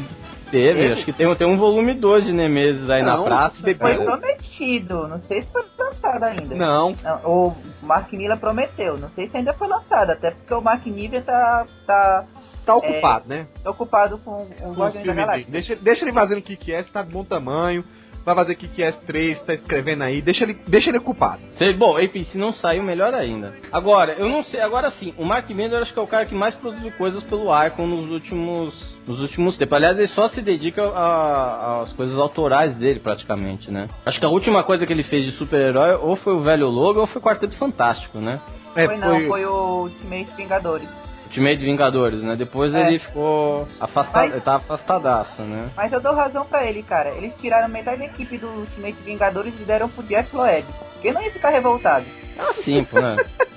Teve, 0.50 0.80
Teve? 0.80 0.92
acho 0.92 1.04
que 1.04 1.12
tem, 1.12 1.34
tem 1.34 1.46
um 1.46 1.56
volume 1.56 1.92
2 1.94 2.24
de 2.24 2.32
Nemesis 2.32 2.88
aí 2.88 3.02
na 3.02 3.16
Não, 3.16 3.24
praça. 3.24 3.56
depois- 3.62 3.96
Foi 3.96 4.04
cara. 4.06 4.18
prometido, 4.18 5.08
não 5.08 5.20
sei 5.22 5.42
se 5.42 5.50
foi 5.50 5.64
lançado 5.78 6.22
ainda. 6.22 6.54
Não. 6.54 6.92
Não, 7.02 7.16
O 7.24 7.56
Mark 7.82 8.12
Miller 8.12 8.36
prometeu, 8.38 8.96
não 8.98 9.10
sei 9.10 9.28
se 9.28 9.36
ainda 9.36 9.52
foi 9.52 9.68
lançado, 9.68 10.10
até 10.10 10.30
porque 10.30 10.54
o 10.54 10.60
Mark 10.60 10.86
Miller 10.86 11.22
tá, 11.24 11.66
tá, 11.86 12.24
Tá 12.64 12.74
ocupado, 12.74 13.24
né? 13.28 13.46
tá 13.62 13.70
ocupado 13.70 14.18
com 14.18 14.46
o 14.62 14.72
Guardiões 14.72 15.06
da. 15.06 15.14
Galáxia. 15.14 15.46
Deixa, 15.48 15.76
deixa 15.76 16.04
ele 16.04 16.12
fazendo 16.12 16.38
o 16.38 16.42
que 16.42 16.56
que 16.56 16.72
é, 16.72 16.82
tá 16.82 17.02
de 17.02 17.10
bom 17.12 17.22
tamanho. 17.24 17.84
Vai 18.24 18.34
fazer 18.34 18.52
o 18.54 18.56
que 18.56 18.66
que 18.66 18.82
é 18.82 18.90
3, 18.90 19.40
tá 19.42 19.54
escrevendo 19.54 20.02
aí. 20.02 20.20
Deixa 20.20 20.42
ele, 20.42 20.58
deixa 20.66 20.88
ele 20.90 20.98
ocupado. 20.98 21.40
Se- 21.56 21.72
Bom, 21.74 21.96
enfim, 22.00 22.24
se 22.24 22.36
não 22.36 22.52
saiu, 22.52 22.82
melhor 22.82 23.14
ainda. 23.14 23.54
Agora, 23.70 24.16
eu 24.18 24.28
não 24.28 24.42
sei, 24.42 24.60
agora 24.60 24.90
sim, 24.98 25.14
o 25.16 25.24
Mark 25.24 25.48
Miller 25.50 25.80
acho 25.80 25.92
que 25.92 25.98
é 26.00 26.02
o 26.02 26.08
cara 26.08 26.26
que 26.26 26.34
mais 26.34 26.56
produziu 26.56 26.90
coisas 26.98 27.22
pelo 27.22 27.44
Icon 27.66 27.86
nos 27.86 28.10
últimos 28.10 28.95
nos 29.06 29.20
últimos 29.20 29.56
tempos. 29.56 29.76
Aliás, 29.76 29.98
ele 29.98 30.08
só 30.08 30.28
se 30.28 30.40
dedica 30.42 30.82
a- 30.82 31.82
às 31.82 31.92
coisas 31.92 32.18
autorais 32.18 32.74
dele, 32.76 32.98
praticamente, 33.00 33.70
né? 33.70 33.86
Acho 34.04 34.18
que 34.18 34.26
a 34.26 34.28
última 34.28 34.62
coisa 34.64 34.84
que 34.86 34.92
ele 34.92 35.02
fez 35.04 35.24
de 35.24 35.32
super-herói 35.32 35.94
ou 36.00 36.16
foi 36.16 36.34
o 36.34 36.40
Velho 36.40 36.68
Lobo 36.68 37.00
ou 37.00 37.06
foi 37.06 37.20
o 37.20 37.24
Quarteto 37.24 37.56
Fantástico, 37.56 38.18
né? 38.18 38.40
É, 38.74 38.86
foi, 38.86 38.96
não, 38.96 39.20
foi 39.28 39.44
o 39.46 39.82
Ultimate 39.84 40.28
Vingadores. 40.36 40.88
Ultimate 41.26 41.56
Vingadores, 41.64 42.22
né? 42.22 42.36
Depois 42.36 42.74
É. 42.74 42.86
ele 42.86 42.98
ficou 42.98 43.66
afastado, 43.80 44.22
Mas- 44.24 44.32
ele 44.32 44.40
tá 44.40 44.54
afastadaço, 44.56 45.42
né? 45.42 45.68
Mas 45.76 45.92
eu 45.92 46.00
dou 46.00 46.14
razão 46.14 46.44
pra 46.44 46.64
ele, 46.64 46.82
cara. 46.82 47.10
Eles 47.10 47.32
tiraram 47.40 47.68
metade 47.68 47.98
da 47.98 48.04
equipe 48.06 48.38
do 48.38 48.46
Ultimate 48.48 48.96
Vingadores 49.04 49.52
e 49.60 49.64
deram 49.64 49.88
pro 49.88 50.02
Jeff 50.04 50.34
Loeb. 50.34 50.64
Quem 51.02 51.12
não 51.12 51.22
ia 51.22 51.30
ficar 51.30 51.50
revoltado? 51.50 52.04
Ah, 52.38 52.52
sim, 52.64 52.84
pô, 52.84 53.00
né? 53.00 53.16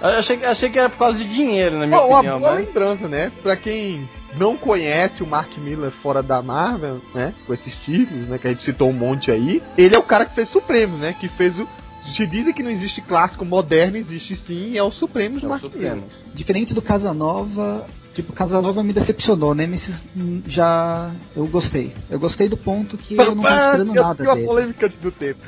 Eu 0.00 0.08
achei, 0.08 0.36
que- 0.36 0.44
achei 0.44 0.70
que 0.70 0.78
era 0.78 0.90
por 0.90 0.98
causa 0.98 1.16
de 1.18 1.24
dinheiro, 1.24 1.76
na 1.78 1.86
minha 1.86 1.98
Bom, 1.98 2.08
uma 2.08 2.18
opinião, 2.18 2.38
boa 2.38 2.54
mas... 2.54 2.66
lembrança, 2.66 3.08
né? 3.08 3.32
Pra 3.42 3.56
quem 3.56 4.06
não 4.34 4.56
conhece 4.56 5.22
o 5.22 5.26
Mark 5.26 5.56
Miller 5.58 5.90
fora 6.02 6.22
da 6.22 6.42
Marvel, 6.42 7.00
né? 7.14 7.32
Com 7.46 7.54
esses 7.54 7.74
títulos, 7.76 8.28
né? 8.28 8.38
Que 8.38 8.48
a 8.48 8.50
gente 8.50 8.64
citou 8.64 8.90
um 8.90 8.92
monte 8.92 9.30
aí. 9.30 9.62
Ele 9.78 9.94
é 9.94 9.98
o 9.98 10.02
cara 10.02 10.26
que 10.26 10.34
fez 10.34 10.48
Supremo, 10.48 10.96
né? 10.98 11.14
Que 11.18 11.28
fez 11.28 11.58
o. 11.58 11.66
Se 12.14 12.24
dizem 12.26 12.52
que 12.54 12.62
não 12.62 12.70
existe 12.70 13.00
clássico 13.00 13.44
moderno, 13.44 13.96
existe 13.96 14.34
sim, 14.36 14.76
é 14.76 14.82
o 14.82 14.92
Supremo 14.92 15.40
do 15.40 15.46
É 15.46 15.48
Mark 15.48 15.60
Supremo. 15.62 15.96
Miller. 15.96 16.08
Diferente 16.34 16.72
do 16.72 16.80
Casanova, 16.80 17.84
tipo, 18.14 18.32
Casanova 18.32 18.80
me 18.84 18.92
decepcionou, 18.92 19.54
Nemesis 19.56 19.94
hum, 20.16 20.40
já 20.46 21.10
eu 21.34 21.46
gostei. 21.48 21.92
Eu 22.08 22.20
gostei 22.20 22.48
do 22.48 22.56
ponto 22.56 22.96
que 22.96 23.16
eu 23.16 23.34
não 23.34 23.42
tava 23.42 23.66
esperando 23.72 23.96
eu 23.96 24.02
nada 24.02 24.14
tenho 24.14 24.28
uma 24.28 24.34
dele. 24.36 24.46
polêmica 24.46 24.88
do 24.88 25.10
tempo. 25.10 25.42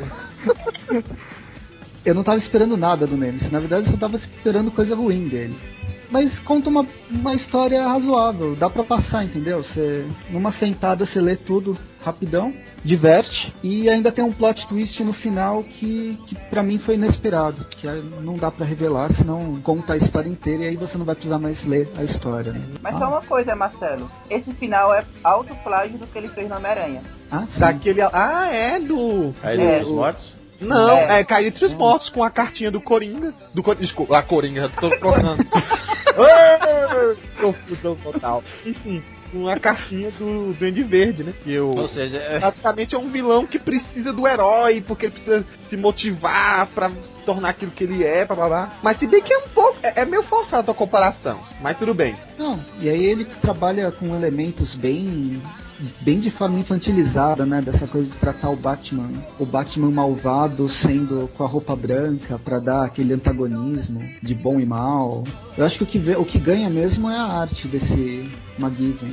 Eu 2.04 2.14
não 2.14 2.22
tava 2.22 2.38
esperando 2.38 2.76
nada 2.76 3.06
do 3.06 3.16
Nemesis, 3.18 3.50
na 3.50 3.58
verdade 3.58 3.86
eu 3.86 3.92
só 3.92 3.98
tava 3.98 4.16
esperando 4.16 4.70
coisa 4.70 4.94
ruim 4.94 5.28
dele. 5.28 5.54
Mas 6.10 6.38
conta 6.40 6.70
uma, 6.70 6.86
uma 7.10 7.34
história 7.34 7.86
razoável, 7.86 8.56
dá 8.56 8.70
pra 8.70 8.82
passar, 8.82 9.24
entendeu? 9.24 9.62
Você, 9.62 10.06
numa 10.30 10.52
sentada 10.52 11.04
você 11.06 11.20
lê 11.20 11.36
tudo 11.36 11.76
rapidão, 12.02 12.52
diverte 12.82 13.52
e 13.62 13.90
ainda 13.90 14.10
tem 14.10 14.24
um 14.24 14.32
plot 14.32 14.66
twist 14.68 15.02
no 15.02 15.12
final 15.12 15.62
que, 15.62 16.16
que 16.26 16.34
para 16.48 16.62
mim 16.62 16.78
foi 16.78 16.94
inesperado, 16.94 17.64
que 17.66 17.86
é- 17.86 18.00
não 18.22 18.34
dá 18.34 18.50
pra 18.50 18.64
revelar, 18.64 19.12
senão 19.14 19.60
conta 19.62 19.92
a 19.92 19.96
história 19.98 20.28
inteira 20.30 20.62
e 20.64 20.68
aí 20.68 20.76
você 20.76 20.96
não 20.96 21.04
vai 21.04 21.14
precisar 21.14 21.38
mais 21.38 21.62
ler 21.64 21.90
a 21.98 22.04
história. 22.04 22.52
Né? 22.52 22.62
Mas 22.80 22.94
ah, 22.94 22.98
só 22.98 23.08
uma 23.08 23.20
coisa, 23.22 23.54
Marcelo. 23.54 24.10
Esse 24.30 24.54
final 24.54 24.94
é 24.94 25.04
alto 25.22 25.54
plágio 25.56 25.98
do 25.98 26.06
que 26.06 26.16
ele 26.16 26.28
fez 26.28 26.48
no 26.48 26.56
Homem-Aranha. 26.56 27.02
ah, 27.30 27.40
sim. 27.44 27.60
Daquele. 27.60 28.00
Ah, 28.00 28.46
é 28.50 28.80
do. 28.80 29.34
Aí 29.42 29.60
É, 29.60 29.80
dos 29.80 29.90
mortos? 29.90 30.38
Não, 30.60 30.88
É. 30.96 31.20
é, 31.20 31.24
Cair 31.24 31.46
entre 31.48 31.66
os 31.66 31.72
mortos 31.74 32.08
com 32.10 32.24
a 32.24 32.30
cartinha 32.30 32.68
do 32.70 32.80
Coringa. 32.80 33.32
Do 33.54 33.62
Coringa. 33.62 33.84
Desculpa, 33.86 34.18
a 34.18 34.22
Coringa, 34.22 34.68
tô 34.70 34.88
trocando. 34.90 35.44
Confusão 37.40 37.96
total. 37.96 38.42
Enfim, 38.66 39.02
com 39.32 39.48
a 39.48 39.58
cartinha 39.58 40.10
do 40.12 40.52
Duende 40.54 40.82
Verde, 40.82 41.22
né? 41.24 41.32
Que 41.44 41.52
eu. 41.52 41.70
Ou 41.70 41.88
seja, 41.88 42.16
é- 42.18 42.38
Praticamente 42.38 42.94
é 42.94 42.98
um 42.98 43.08
vilão 43.08 43.46
que 43.46 43.58
precisa 43.58 44.12
do 44.12 44.26
herói, 44.26 44.82
porque 44.86 45.06
ele 45.06 45.12
precisa 45.12 45.44
se 45.68 45.76
motivar 45.76 46.66
pra 46.68 46.88
se 46.88 46.96
tornar 47.24 47.50
aquilo 47.50 47.70
que 47.70 47.84
ele 47.84 48.04
é, 48.04 48.24
blá 48.24 48.36
blá 48.36 48.48
blá. 48.48 48.72
Mas 48.82 48.98
se 48.98 49.06
bem 49.06 49.22
que 49.22 49.32
é 49.32 49.38
um 49.38 49.48
pouco. 49.48 49.78
É, 49.82 50.00
é 50.00 50.04
meio 50.04 50.22
forçado 50.22 50.70
a 50.70 50.74
comparação. 50.74 51.38
Mas 51.60 51.78
tudo 51.78 51.94
bem. 51.94 52.16
Não, 52.38 52.58
e 52.80 52.88
aí 52.88 53.04
ele 53.04 53.24
trabalha 53.24 53.90
com 53.92 54.14
elementos 54.14 54.74
bem 54.74 55.40
bem 56.00 56.20
de 56.20 56.30
forma 56.30 56.58
infantilizada, 56.58 57.44
né, 57.46 57.60
dessa 57.60 57.86
coisa 57.86 58.10
de 58.10 58.16
tratar 58.18 58.50
o 58.50 58.56
Batman, 58.56 59.08
o 59.38 59.46
Batman 59.46 59.90
malvado 59.90 60.68
sendo 60.68 61.28
com 61.36 61.44
a 61.44 61.46
roupa 61.46 61.74
branca 61.76 62.38
pra 62.42 62.58
dar 62.58 62.84
aquele 62.84 63.12
antagonismo 63.14 64.00
de 64.22 64.34
bom 64.34 64.58
e 64.58 64.66
mal. 64.66 65.24
Eu 65.56 65.64
acho 65.64 65.78
que 65.78 65.84
o 65.84 65.86
que, 65.86 65.98
vê- 65.98 66.16
o 66.16 66.24
que 66.24 66.38
ganha 66.38 66.68
mesmo 66.70 67.08
é 67.10 67.16
a 67.16 67.22
arte 67.24 67.68
desse 67.68 68.28
McGiven. 68.58 69.12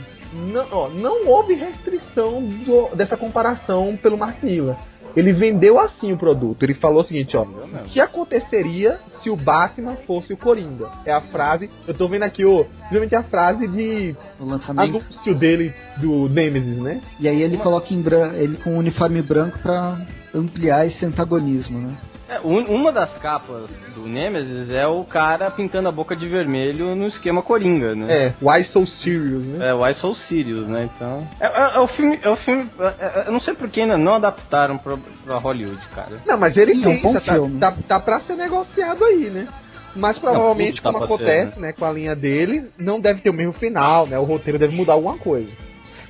Não, 0.51 0.66
ó, 0.72 0.89
não 0.89 1.28
houve 1.28 1.53
restrição 1.53 2.41
do- 2.66 2.93
dessa 2.95 3.16
comparação 3.16 3.97
pelo 4.01 4.18
Mark 4.18 4.43
Miller. 4.43 4.76
Ele 5.16 5.32
vendeu 5.32 5.80
assim 5.80 6.11
o 6.11 6.18
produto. 6.18 6.61
Ele 6.63 6.74
falou 6.74 7.01
o 7.01 7.03
seguinte, 7.05 7.38
ó. 7.38 7.43
O 7.43 7.84
que 7.86 7.99
aconteceria 7.99 8.99
se 9.24 9.30
o 9.30 9.36
Batman 9.36 9.95
fosse 10.07 10.34
o 10.34 10.38
Coringa? 10.38 10.88
É 11.05 11.11
a 11.13 11.22
frase. 11.22 11.70
Eu 11.88 11.93
tô 11.93 12.07
vendo 12.07 12.24
aqui, 12.24 12.43
ó. 12.45 12.66
Realmente 12.89 13.16
a 13.16 13.24
frase 13.24 13.68
de 13.68 14.16
O 14.39 14.45
lançamento. 14.45 14.89
anúncio 14.97 15.34
dele 15.36 15.74
do 15.97 16.28
Nemesis, 16.30 16.78
né? 16.78 17.01
E 17.20 17.28
aí 17.28 17.41
ele 17.41 17.57
coloca 17.57 17.93
em 17.93 18.01
bran 18.01 18.28
ele 18.34 18.57
com 18.57 18.72
um 18.72 18.78
uniforme 18.78 19.22
branco 19.22 19.57
pra 19.59 19.97
ampliar 20.34 20.86
esse 20.86 21.05
antagonismo, 21.05 21.80
né? 21.80 21.95
É, 22.28 22.39
um- 22.43 22.65
uma 22.73 22.91
das 22.91 23.11
capas 23.19 23.69
do 23.93 24.01
Nemesis 24.07 24.71
é 24.73 24.88
o 24.88 25.03
cara 25.03 25.51
pintando 25.51 25.88
a 25.88 25.91
boca 25.91 26.15
de 26.15 26.28
vermelho 26.28 26.95
no 26.95 27.05
esquema 27.07 27.43
Coringa, 27.43 27.93
né? 27.93 28.07
É, 28.11 28.34
Why 28.41 28.63
So 28.63 28.86
Serious, 28.88 29.45
né? 29.45 29.69
É, 29.69 29.73
Why 29.73 29.93
So 29.93 30.15
Sirius, 30.15 30.67
né? 30.67 30.89
Então. 30.95 31.28
É, 31.39 31.45
é- 31.45 31.76
é 31.76 31.80
o 31.80 31.88
filme. 31.88 32.19
É 32.23 32.30
o 32.30 32.36
filme. 32.36 32.67
é- 32.80 32.95
é- 32.99 33.23
eu 33.28 33.32
não 33.32 33.39
sei 33.39 33.53
por 33.53 33.69
que 33.69 33.82
ainda 33.82 33.95
não 33.97 34.15
adaptaram 34.15 34.76
pra, 34.78 34.97
pra 35.23 35.38
Hollywood, 35.38 35.80
cara. 35.93 36.13
Não, 36.26 36.38
mas 36.38 36.57
ele 36.57 36.73
Sim, 36.76 36.84
é 36.84 36.88
um 36.88 36.91
tem, 36.93 37.01
bom 37.03 37.13
tá, 37.13 37.21
filme. 37.21 37.59
tá, 37.59 37.73
tá 37.88 37.99
pra 37.99 38.19
ser 38.21 38.36
negociado 38.36 39.03
aí, 39.05 39.30
né? 39.30 39.47
Mas 39.95 40.17
provavelmente, 40.17 40.82
tudo 40.82 40.84
tá 40.84 40.89
como 40.91 40.97
pra 40.99 41.07
ser, 41.07 41.13
acontece, 41.13 41.59
né, 41.61 41.71
com 41.71 41.86
a 41.86 41.91
linha 41.91 42.15
dele, 42.15 42.69
não 42.78 42.99
deve 42.99 43.21
ter 43.21 43.30
o 43.30 43.34
mesmo 43.34 43.53
final, 43.53 44.05
né? 44.05 44.17
O 44.19 44.23
roteiro 44.23 44.59
deve 44.59 44.76
mudar 44.76 44.93
alguma 44.93 45.17
coisa. 45.17 45.49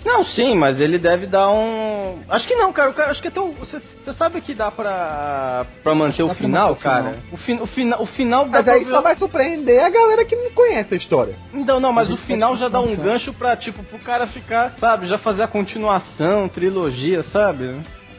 Não, 0.05 0.23
sim, 0.23 0.53
mas 0.53 0.79
ele 0.79 0.99
deve 0.99 1.25
dar 1.25 1.49
um. 1.49 2.19
Acho 2.29 2.47
que 2.47 2.53
não, 2.53 2.71
cara. 2.71 2.91
O 2.91 2.93
cara 2.93 3.11
acho 3.11 3.21
que 3.21 3.27
até 3.27 3.41
o. 3.41 3.51
Você 3.51 3.81
sabe 4.15 4.39
que 4.39 4.53
dá 4.53 4.69
pra. 4.69 5.65
pra 5.83 5.95
manter 5.95 6.21
o 6.21 6.33
final, 6.35 6.75
cara? 6.75 7.15
O, 7.31 7.37
fi, 7.37 7.53
o, 7.53 7.65
fina, 7.65 7.99
o 7.99 8.05
final 8.05 8.45
Mas 8.45 8.67
aí 8.67 8.85
só 8.85 9.01
vai 9.01 9.15
surpreender 9.15 9.83
a 9.83 9.89
galera 9.89 10.23
que 10.23 10.35
não 10.35 10.51
conhece 10.51 10.93
a 10.93 10.97
história. 10.97 11.33
Não, 11.51 11.79
não, 11.79 11.91
mas 11.91 12.11
o 12.11 12.17
final 12.17 12.49
pode 12.49 12.61
já 12.61 12.69
dá 12.69 12.79
um 12.79 12.95
gancho 12.95 13.33
pra, 13.33 13.55
tipo, 13.57 13.83
pro 13.83 13.97
cara 13.97 14.27
ficar, 14.27 14.75
sabe, 14.79 15.07
já 15.07 15.17
fazer 15.17 15.41
a 15.41 15.47
continuação, 15.47 16.47
trilogia, 16.47 17.23
sabe? 17.23 17.75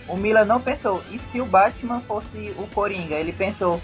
O 0.08 0.16
Miller 0.16 0.44
não 0.44 0.60
pensou, 0.60 1.00
e 1.10 1.18
se 1.18 1.40
o 1.40 1.44
Batman 1.44 2.00
fosse 2.00 2.52
o 2.58 2.66
Coringa? 2.68 3.14
Ele 3.14 3.32
pensou, 3.32 3.80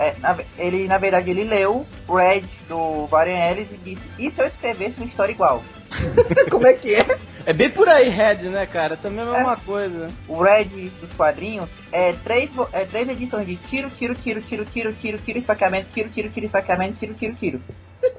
é, 0.00 0.14
na 0.18 0.36
ele 0.58 0.88
na 0.88 0.96
verdade 0.96 1.30
ele 1.30 1.44
leu 1.44 1.86
o 2.08 2.14
Red 2.16 2.44
do 2.66 3.06
Varian 3.06 3.50
Ellis 3.50 3.70
e 3.70 3.76
disse, 3.76 4.08
e 4.18 4.30
se 4.30 4.40
eu 4.40 4.46
escrevesse 4.46 4.96
uma 4.96 5.06
história 5.06 5.32
igual? 5.32 5.62
Como 6.50 6.66
é 6.66 6.72
que 6.72 6.94
é? 6.94 7.06
É 7.44 7.52
bem 7.52 7.70
por 7.70 7.88
aí, 7.88 8.08
Red, 8.08 8.48
né, 8.48 8.64
cara? 8.66 8.96
Também 8.96 9.24
é 9.24 9.28
a 9.28 9.32
mesma 9.32 9.56
coisa. 9.56 10.08
O 10.26 10.40
Red 10.40 10.90
dos 11.00 11.12
quadrinhos 11.12 11.68
é 11.92 12.12
três, 12.12 12.50
é 12.72 12.84
três 12.84 13.08
edições 13.08 13.46
de 13.46 13.56
tiro, 13.56 13.90
tiro, 13.90 14.14
tiro, 14.14 14.40
tiro, 14.40 14.64
tiro, 14.64 14.92
tiro, 14.92 15.18
tiro, 15.18 15.38
esfaqueamento, 15.38 15.88
tiro, 15.92 16.08
tiro, 16.08 16.30
tiro, 16.30 16.46
esfaqueamento, 16.46 16.98
tiro, 16.98 17.14
tiro, 17.14 17.34
tiro. 17.34 17.62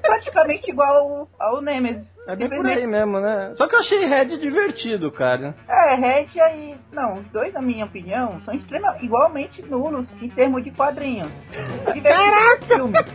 Praticamente 0.00 0.70
igual 0.70 1.28
ao, 1.38 1.54
ao 1.54 1.62
Nemesis. 1.62 2.06
É 2.28 2.36
bem 2.36 2.48
por 2.48 2.64
aí 2.66 2.86
mesmo, 2.86 3.18
né? 3.18 3.52
Só 3.56 3.66
que 3.66 3.74
eu 3.74 3.80
achei 3.80 4.04
Red 4.06 4.38
divertido, 4.38 5.10
cara. 5.10 5.56
É, 5.68 5.94
Red 5.96 6.28
aí. 6.40 6.76
Não, 6.92 7.14
os 7.14 7.26
dois, 7.32 7.52
na 7.52 7.60
minha 7.60 7.84
opinião, 7.84 8.40
são 8.44 8.54
extremamente 8.54 9.04
igualmente 9.04 9.62
nulos 9.62 10.06
em 10.22 10.28
termos 10.28 10.62
de 10.62 10.70
quadrinhos. 10.70 11.28
Caraca! 12.02 13.08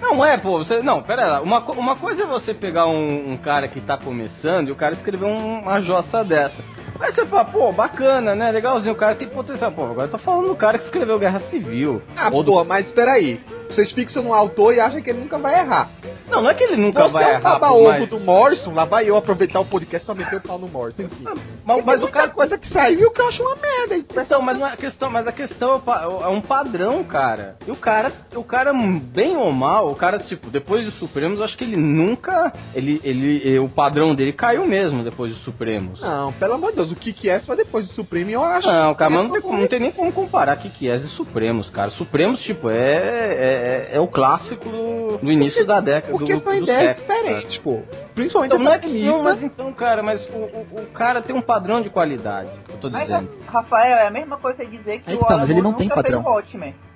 Não 0.00 0.24
é, 0.24 0.36
pô, 0.36 0.58
você. 0.58 0.80
Não, 0.82 1.02
pera 1.02 1.26
lá. 1.26 1.40
Uma, 1.40 1.60
uma 1.72 1.96
coisa 1.96 2.22
é 2.24 2.26
você 2.26 2.52
pegar 2.52 2.86
um, 2.86 3.32
um 3.32 3.36
cara 3.36 3.66
que 3.68 3.80
tá 3.80 3.96
começando 3.98 4.68
e 4.68 4.72
o 4.72 4.76
cara 4.76 4.92
escrever 4.92 5.24
um- 5.26 5.60
uma 5.60 5.80
jossa 5.80 6.22
dessa. 6.22 6.62
Aí 6.98 7.12
você 7.14 7.24
fala, 7.24 7.44
pô, 7.44 7.72
bacana, 7.72 8.34
né? 8.34 8.50
Legalzinho, 8.50 8.92
o 8.94 8.96
cara 8.96 9.14
tem 9.14 9.28
potencial. 9.28 9.70
Pô, 9.72 9.84
agora 9.84 10.06
eu 10.06 10.10
tô 10.10 10.18
falando 10.18 10.48
do 10.48 10.54
cara 10.56 10.78
que 10.78 10.84
escreveu 10.86 11.18
Guerra 11.18 11.40
Civil. 11.40 12.02
Ah, 12.16 12.30
Ou 12.32 12.42
do- 12.42 12.52
pô, 12.52 12.64
mas 12.64 12.86
espera 12.86 13.12
aí. 13.12 13.40
Vocês 13.68 13.92
fixam 13.92 14.24
no 14.24 14.34
autor 14.34 14.74
e 14.74 14.80
acham 14.80 15.00
que 15.00 15.10
ele 15.10 15.20
nunca 15.20 15.38
vai 15.38 15.54
errar. 15.54 15.88
Não, 16.28 16.42
não 16.42 16.50
é 16.50 16.54
que 16.54 16.64
ele 16.64 16.76
nunca 16.76 17.04
Você 17.04 17.12
vai 17.12 17.22
é 17.22 17.26
um 17.26 17.30
errar, 17.30 17.40
baba-ovo 17.40 17.84
mas... 17.88 18.08
do 18.08 18.18
Morrison, 18.18 18.72
lá 18.74 18.84
vai 18.84 19.08
eu 19.08 19.16
aproveitar 19.16 19.60
o 19.60 19.64
podcast 19.64 20.04
pra 20.04 20.14
meter 20.14 20.36
o 20.36 20.40
pau 20.40 20.58
no 20.58 20.66
Morrison, 20.68 21.02
enfim. 21.02 21.24
Mas, 21.64 21.84
mas 21.84 22.02
o 22.02 22.08
cara... 22.08 22.30
coisa 22.30 22.58
que 22.58 22.68
saiu 22.72 23.12
que 23.12 23.20
eu 23.20 23.28
acho 23.28 23.40
uma 23.42 23.54
merda. 23.56 23.94
hein? 23.94 24.04
Então, 24.10 24.42
mas, 24.42 24.58
não 24.58 24.66
é 24.66 24.72
a 24.72 24.76
questão, 24.76 25.08
mas 25.08 25.24
a 25.26 25.32
questão 25.32 25.70
é, 25.86 26.06
o 26.06 26.24
é 26.24 26.28
um 26.28 26.40
padrão, 26.40 27.04
cara. 27.04 27.56
E 27.66 27.70
o 27.70 27.76
cara, 27.76 28.10
o 28.34 28.42
cara, 28.42 28.72
bem 28.72 29.36
ou 29.36 29.52
mal, 29.52 29.88
o 29.88 29.94
cara, 29.94 30.18
tipo, 30.18 30.50
depois 30.50 30.84
de 30.84 30.90
Supremos, 30.92 31.38
eu 31.38 31.44
acho 31.44 31.56
que 31.56 31.62
ele 31.64 31.76
nunca. 31.76 32.52
Ele, 32.74 33.00
ele, 33.04 33.58
o 33.60 33.68
padrão 33.68 34.14
dele 34.16 34.32
caiu 34.32 34.66
mesmo 34.66 35.04
depois 35.04 35.32
de 35.32 35.40
Supremos. 35.44 36.00
Não, 36.00 36.32
pelo 36.32 36.54
amor 36.54 36.72
de 36.72 36.79
Deus, 36.80 36.92
o 36.92 36.96
que 36.96 37.12
que 37.12 37.28
é 37.28 37.38
só 37.40 37.54
depois 37.54 37.86
do 37.86 37.92
Supremo 37.92 38.30
eu 38.30 38.42
acho. 38.44 38.66
Não, 38.66 38.94
cara, 38.94 39.10
que 39.10 39.16
mas 39.16 39.24
é 39.24 39.26
não 39.26 39.32
tem, 39.32 39.40
como- 39.42 39.58
não 39.58 39.66
tem 39.68 39.80
nem 39.80 39.90
como 39.92 40.12
comparar 40.12 40.56
que 40.56 40.68
que 40.70 40.88
é 40.88 40.96
e 40.96 41.00
Supremos, 41.00 41.70
cara. 41.70 41.90
Supremos, 41.90 42.40
tipo, 42.42 42.70
é, 42.70 42.76
é, 42.84 43.88
é 43.92 44.00
o 44.00 44.08
clássico 44.08 44.68
do, 44.68 45.18
do 45.18 45.30
início 45.32 45.64
da 45.66 45.80
década. 45.80 46.12
Porque 46.12 46.34
do, 46.34 46.42
são 46.42 46.52
do 46.52 46.62
ideias 46.62 46.96
diferentes, 46.96 47.58
pô. 47.58 47.80
Principalmente 48.14 48.52
Então, 48.54 48.64
não 48.64 48.72
é 48.72 48.78
que 48.78 48.86
não, 48.86 48.92
feminista. 48.94 49.22
mas 49.22 49.42
então, 49.42 49.72
cara, 49.72 50.02
mas 50.02 50.20
o, 50.30 50.36
o, 50.38 50.66
o 50.82 50.86
cara 50.92 51.22
tem 51.22 51.34
um 51.34 51.42
padrão 51.42 51.80
de 51.80 51.90
qualidade, 51.90 52.50
eu 52.68 52.76
tô 52.78 52.90
Mas, 52.90 53.08
dizendo. 53.08 53.28
Rafael, 53.46 53.96
é 53.98 54.06
a 54.06 54.10
mesma 54.10 54.36
coisa 54.36 54.64
dizer 54.64 55.00
que 55.00 55.10
Aí 55.10 55.16
o 55.16 55.18
que 55.20 55.24
tá, 55.26 55.32
Alan 55.34 55.40
mas 55.42 55.50
ele 55.50 55.62
não 55.62 55.72
tem 55.74 55.88
nunca 55.88 56.02
fez 56.02 56.14
padrão. 56.14 56.20
o 56.20 56.24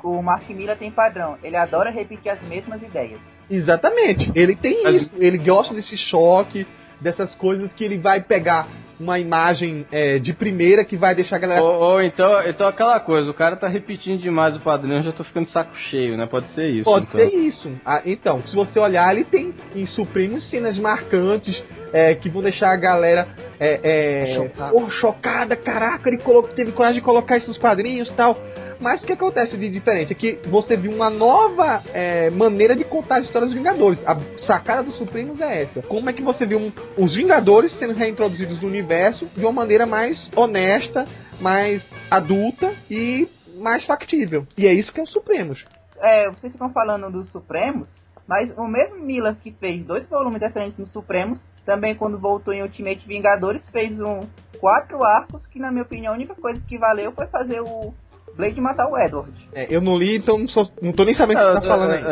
o 0.03 0.23
Mark 0.23 0.49
Miller 0.51 0.77
tem 0.77 0.91
padrão. 0.91 1.37
Ele 1.43 1.57
adora 1.57 1.91
repetir 1.91 2.31
as 2.31 2.43
mesmas 2.47 2.83
ideias. 2.83 3.19
Exatamente. 3.51 4.31
Ele 4.35 4.55
tem 4.55 4.83
Mas- 4.83 5.03
isso. 5.03 5.11
Ele 5.17 5.39
gosta 5.39 5.73
desse 5.75 5.97
choque, 5.97 6.67
dessas 7.01 7.35
coisas 7.37 7.73
que 7.73 7.85
ele 7.85 7.99
vai 7.99 8.21
pegar 8.21 8.67
uma 9.05 9.19
imagem 9.19 9.87
é, 9.93 10.19
de 10.19 10.33
primeira 10.33 10.85
que 10.85 10.97
vai 10.97 11.15
deixar 11.15 11.37
a 11.37 11.39
galera. 11.39 11.63
Ou, 11.63 11.75
ou 11.75 12.03
então, 12.03 12.33
então 12.49 12.67
aquela 12.67 12.99
coisa, 12.99 13.31
o 13.31 13.35
cara 13.35 13.57
tá 13.57 13.69
repetindo 13.69 14.21
demais 14.21 14.57
o 14.57 14.61
padrão, 14.61 14.97
eu 14.97 15.03
já 15.03 15.13
tô 15.13 15.23
ficando 15.23 15.47
de 15.47 15.53
saco 15.53 15.77
cheio, 15.91 16.17
né? 16.17 16.27
Pode 16.27 16.47
ser 16.55 16.69
isso. 16.69 16.85
Pode 16.85 17.07
então. 17.07 17.21
ser 17.21 17.37
isso. 17.37 17.71
Ah, 17.85 18.03
então, 18.05 18.41
se 18.41 18.55
você 18.55 18.79
olhar, 18.79 19.15
ele 19.15 19.25
tem 19.25 19.55
em 19.77 19.87
Supremos 19.87 20.49
cenas 20.49 20.79
marcantes 20.79 21.63
é, 21.93 22.15
que 22.15 22.29
vão 22.29 22.43
deixar 22.43 22.73
a 22.73 22.77
galera 22.77 23.29
é, 23.61 23.81
é, 23.83 24.33
Chocada. 24.33 24.73
porra, 24.73 24.91
chocada. 24.91 25.57
Caraca, 25.57 26.09
ele 26.09 26.19
colocou, 26.19 26.51
teve 26.51 26.73
coragem 26.73 27.01
de 27.01 27.05
colocar 27.05 27.37
isso 27.37 27.49
nos 27.49 27.59
quadrinhos 27.59 28.09
e 28.09 28.13
tal. 28.15 28.37
Mas 28.85 29.03
o 29.03 29.07
que 29.07 29.15
acontece 29.15 29.57
de 29.57 29.71
diferente 29.71 30.13
é 30.13 30.15
que 30.15 30.39
você 30.47 30.77
viu 30.77 30.93
uma 30.93 31.09
nova 31.09 31.83
é, 31.95 32.29
maneira 32.29 32.77
de 32.77 32.85
contar 32.85 33.17
as 33.17 33.25
histórias 33.25 33.51
dos 33.51 33.59
Vingadores. 33.59 34.07
A 34.07 34.15
sacada 34.47 34.83
dos 34.83 34.97
Supremos 34.97 35.41
é 35.41 35.63
essa. 35.63 35.81
Como 35.81 36.11
é 36.11 36.13
que 36.13 36.21
você 36.23 36.45
viu 36.45 36.59
um- 36.59 36.71
os 36.99 37.17
Vingadores 37.17 37.73
sendo 37.79 37.95
reintroduzidos 37.95 38.61
no 38.61 38.69
universo 38.69 39.25
de 39.35 39.41
uma 39.43 39.53
maneira 39.53 39.87
mais 39.87 40.29
honesta, 40.37 41.07
mais 41.41 41.83
adulta 42.11 42.75
e 42.91 43.27
mais 43.57 43.87
factível. 43.87 44.47
E 44.59 44.67
é 44.67 44.75
isso 44.75 44.93
que 44.93 45.01
é 45.01 45.03
o 45.03 45.07
Supremos. 45.07 45.65
É, 45.99 46.29
vocês 46.29 46.53
ficam 46.53 46.69
falando 46.69 47.11
dos 47.11 47.31
Supremos, 47.31 47.89
mas 48.29 48.53
o 48.55 48.67
mesmo 48.69 48.97
Miller 48.97 49.35
que 49.43 49.51
fez 49.51 49.83
dois 49.83 50.07
volumes 50.09 50.41
diferentes 50.41 50.79
nos 50.79 50.93
Supremos, 50.93 51.41
também 51.65 51.95
quando 51.95 52.19
voltou 52.19 52.53
em 52.53 52.61
Ultimate 52.61 53.09
Vingadores, 53.09 53.63
fez 53.73 53.99
um 53.99 54.29
quatro 54.61 55.03
arcos 55.03 55.47
que, 55.47 55.59
na 55.59 55.71
minha 55.71 55.85
opinião, 55.85 56.13
a 56.13 56.17
única 56.17 56.35
coisa 56.35 56.61
que 56.69 56.77
valeu 56.77 57.13
foi 57.13 57.27
fazer 57.29 57.61
o 57.63 57.95
Blade 58.37 58.61
matar 58.61 58.89
o 58.89 58.99
Edward. 58.99 59.31
É, 59.55 59.67
eu 59.75 59.81
não 59.81 59.97
li, 59.97 60.17
então 60.17 60.37
não, 60.39 60.49
sou- 60.49 60.69
não 60.83 60.93
tô 60.93 61.05
nem 61.05 61.15
sabendo 61.15 61.39
o 61.39 61.41
que 61.41 61.47
você 61.49 61.61
tá 61.61 61.69
falando 61.69 61.91
aí. 61.93 62.03
eu- 62.03 62.09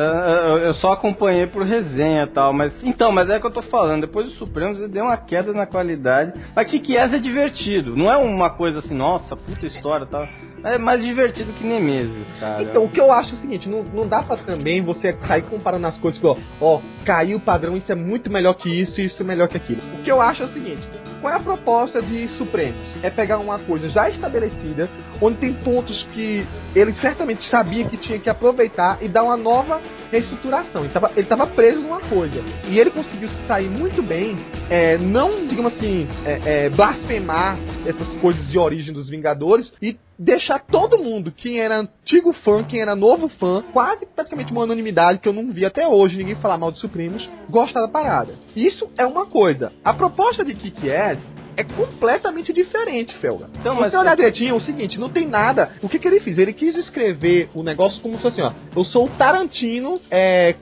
eu- 0.57 0.59
eu 0.67 0.73
só 0.75 0.93
acompanhei 0.93 1.47
por 1.47 1.63
resenha 1.65 2.23
e 2.23 2.27
tal, 2.29 2.53
mas. 2.53 2.73
Então, 2.83 3.11
mas 3.11 3.29
é 3.29 3.41
que 3.41 3.47
eu 3.47 3.51
tô 3.51 3.63
falando, 3.63 4.03
depois 4.03 4.29
do 4.29 4.35
Supremos 4.35 4.79
ele 4.79 4.89
deu 4.89 5.05
uma 5.05 5.17
queda 5.17 5.53
na 5.53 5.67
qualidade. 5.67 6.33
Mas 6.55 6.71
que 6.71 6.79
que 6.79 6.97
é 6.97 7.07
divertido. 7.19 7.93
Não 7.97 8.11
é 8.11 8.17
uma 8.17 8.51
coisa 8.51 8.79
assim, 8.79 8.95
nossa, 8.95 9.37
puta 9.37 9.67
história 9.67 10.05
e 10.05 10.09
tal. 10.09 10.29
É 10.65 10.79
mais 10.79 11.03
divertido 11.03 11.53
que 11.55 11.65
Nemesis, 11.65 12.33
cara. 12.39 12.63
Então, 12.63 12.85
o 12.85 12.89
que 12.89 13.01
eu 13.01 13.11
acho 13.11 13.33
é 13.35 13.39
o 13.39 13.41
seguinte, 13.41 13.69
não, 13.69 13.83
não 13.83 14.07
dá 14.07 14.23
pra 14.23 14.37
também 14.37 14.81
você 14.81 15.13
sair 15.27 15.43
comparando 15.49 15.89
as 15.89 15.99
coisas, 15.99 16.23
ó, 16.23 16.37
ó, 16.61 16.81
caiu 17.05 17.39
o 17.39 17.41
padrão, 17.41 17.77
isso 17.77 17.91
é 17.91 17.97
muito 17.97 18.31
melhor 18.31 18.55
que 18.55 18.69
isso, 18.71 19.01
isso 19.01 19.21
é 19.23 19.25
melhor 19.25 19.49
que 19.49 19.57
aquilo. 19.57 19.81
O 19.99 20.03
que 20.05 20.11
eu 20.13 20.21
acho 20.21 20.43
é 20.43 20.45
o 20.45 20.49
seguinte, 20.49 20.89
qual 21.23 21.33
é 21.33 21.37
a 21.37 21.41
proposta 21.41 22.03
de 22.03 22.27
Supremos? 22.37 22.77
É 23.01 23.09
pegar 23.09 23.39
uma 23.39 23.59
coisa 23.61 23.89
já 23.89 24.11
estabelecida, 24.11 24.91
onde 25.21 25.39
tem 25.39 25.55
pontos 25.55 26.05
que 26.13 26.45
ele 26.75 26.93
certamente 26.95 27.49
sabia 27.49 27.85
que 27.85 27.97
tinha 27.97 28.19
que 28.19 28.29
aproveitar 28.29 28.99
e 29.01 29.09
dar 29.09 29.23
uma 29.23 29.37
nova 29.37 29.81
reestruturação. 30.11 30.83
Ele 30.83 30.93
tava, 30.93 31.13
ele 31.17 31.27
tava 31.27 31.47
preso 31.47 31.81
numa 31.81 32.01
coisa. 32.01 32.43
E 32.69 32.79
ele 32.79 32.91
conseguiu 32.91 33.29
se 33.29 33.47
sair 33.47 33.69
muito 33.69 34.03
bem, 34.03 34.37
é, 34.69 34.99
não, 34.99 35.47
digamos 35.47 35.73
assim, 35.75 36.09
é, 36.27 36.41
é, 36.45 36.69
blasfemar 36.69 37.57
essas 37.87 38.09
coisas 38.21 38.51
de 38.51 38.59
origem 38.59 38.93
dos 38.93 39.09
Vingadores 39.09 39.73
e 39.81 39.97
deixar 40.23 40.61
todo 40.61 40.99
mundo, 40.99 41.33
quem 41.33 41.59
era 41.61 41.81
antigo 41.81 42.33
fã, 42.33 42.63
quem 42.63 42.81
era 42.81 42.95
novo 42.95 43.29
fã, 43.29 43.63
quase 43.73 44.07
praticamente 44.07 44.53
uma 44.53 44.63
unanimidade 44.63 45.19
que 45.19 45.29
eu 45.29 45.33
não 45.33 45.51
vi 45.51 45.65
até 45.65 45.87
hoje 45.87 46.17
ninguém 46.17 46.37
falar 46.37 46.59
mal 46.59 46.71
dos 46.71 46.81
Supremos, 46.81 47.29
gostar 47.49 47.81
da 47.81 47.89
parada. 47.89 48.33
Isso 48.57 48.91
é 48.97 49.05
uma 49.05 49.27
coisa. 49.27 49.73
A 49.85 49.93
proposta 49.93 50.45
de 50.45 50.55
Kick-Ass 50.55 51.19
é 51.57 51.65
completamente 51.65 52.53
diferente, 52.53 53.15
Felga. 53.15 53.51
Então, 53.61 53.77
Se 53.77 53.83
você 53.83 53.97
olhar 53.97 54.17
direitinho, 54.17 54.51
é 54.51 54.55
o 54.55 54.61
seguinte, 54.61 54.99
não 54.99 55.11
tem 55.11 55.27
nada. 55.27 55.71
O 55.83 55.89
que, 55.89 55.99
que 55.99 56.09
ele 56.09 56.21
fez? 56.21 56.39
Ele 56.39 56.53
quis 56.53 56.77
escrever 56.77 57.51
o 57.55 57.63
negócio 57.63 58.01
como 58.01 58.15
se 58.15 58.23
fosse 58.23 58.41
assim, 58.41 58.55
ó. 58.55 58.79
Eu 58.79 58.85
sou 58.85 59.05
o 59.05 59.09
Tarantino, 59.09 60.01
é, 60.11 60.55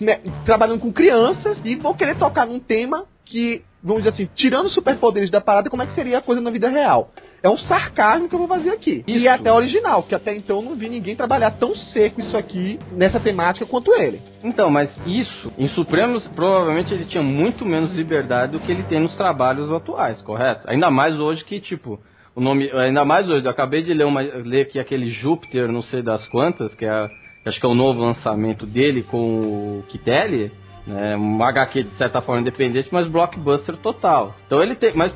trabalhando 0.44 0.80
com 0.80 0.92
crianças 0.92 1.58
e 1.64 1.76
vou 1.76 1.94
querer 1.94 2.16
tocar 2.16 2.46
num 2.46 2.58
tema 2.58 3.04
que, 3.24 3.62
vamos 3.82 4.02
dizer 4.04 4.14
assim, 4.14 4.28
tirando 4.34 4.66
os 4.66 4.74
superpoderes 4.74 5.30
da 5.30 5.40
parada, 5.40 5.70
como 5.70 5.82
é 5.82 5.86
que 5.86 5.94
seria 5.94 6.18
a 6.18 6.22
coisa 6.22 6.40
na 6.40 6.50
vida 6.50 6.68
real? 6.68 7.12
É 7.42 7.48
um 7.48 7.56
sarcasmo 7.56 8.28
que 8.28 8.34
eu 8.34 8.38
vou 8.38 8.48
fazer 8.48 8.70
aqui. 8.70 9.02
E 9.06 9.16
Isso. 9.16 9.26
é 9.26 9.30
até 9.30 9.50
original, 9.50 10.02
que 10.02 10.14
até 10.14 10.34
então 10.36 10.58
eu 10.58 10.62
não 10.62 10.74
vi 10.74 10.90
ninguém 10.90 11.16
trabalhar 11.16 11.50
tão 11.52 11.74
seco 11.74 12.20
isso 12.20 12.36
aqui 12.36 12.78
nessa 12.92 13.18
temática 13.18 13.64
quanto 13.64 13.94
ele. 13.94 14.20
Então, 14.44 14.70
mas 14.70 14.90
isso, 15.06 15.50
em 15.56 15.66
Supremos, 15.68 16.26
provavelmente 16.28 16.92
ele 16.92 17.06
tinha 17.06 17.22
muito 17.22 17.64
menos 17.64 17.92
liberdade 17.92 18.52
do 18.52 18.60
que 18.60 18.70
ele 18.70 18.82
tem 18.82 19.00
nos 19.00 19.16
trabalhos 19.16 19.72
atuais, 19.72 20.20
correto? 20.20 20.68
Ainda 20.68 20.90
mais 20.90 21.18
hoje 21.18 21.42
que, 21.44 21.58
tipo, 21.60 21.98
o 22.36 22.40
nome. 22.42 22.70
Ainda 22.72 23.04
mais 23.06 23.26
hoje, 23.28 23.44
eu 23.46 23.50
acabei 23.50 23.82
de 23.82 23.94
ler, 23.94 24.04
uma, 24.04 24.20
ler 24.20 24.62
aqui 24.62 24.78
aquele 24.78 25.10
Júpiter, 25.10 25.72
não 25.72 25.82
sei 25.82 26.02
das 26.02 26.26
quantas, 26.28 26.74
que 26.74 26.84
é. 26.84 26.90
a- 26.90 27.08
Acho 27.46 27.58
que 27.58 27.64
é 27.64 27.68
o 27.70 27.74
novo 27.74 28.00
lançamento 28.00 28.66
dele 28.66 29.02
com 29.02 29.38
o 29.78 29.84
Kitelli. 29.88 30.52
Né, 30.86 31.16
um 31.16 31.42
HQ 31.42 31.82
de 31.82 31.96
certa 31.96 32.22
forma 32.22 32.40
independente, 32.40 32.88
mas 32.90 33.06
blockbuster 33.06 33.76
total. 33.76 34.34
Então 34.46 34.62
ele 34.62 34.74
tem, 34.74 34.92
mas, 34.94 35.12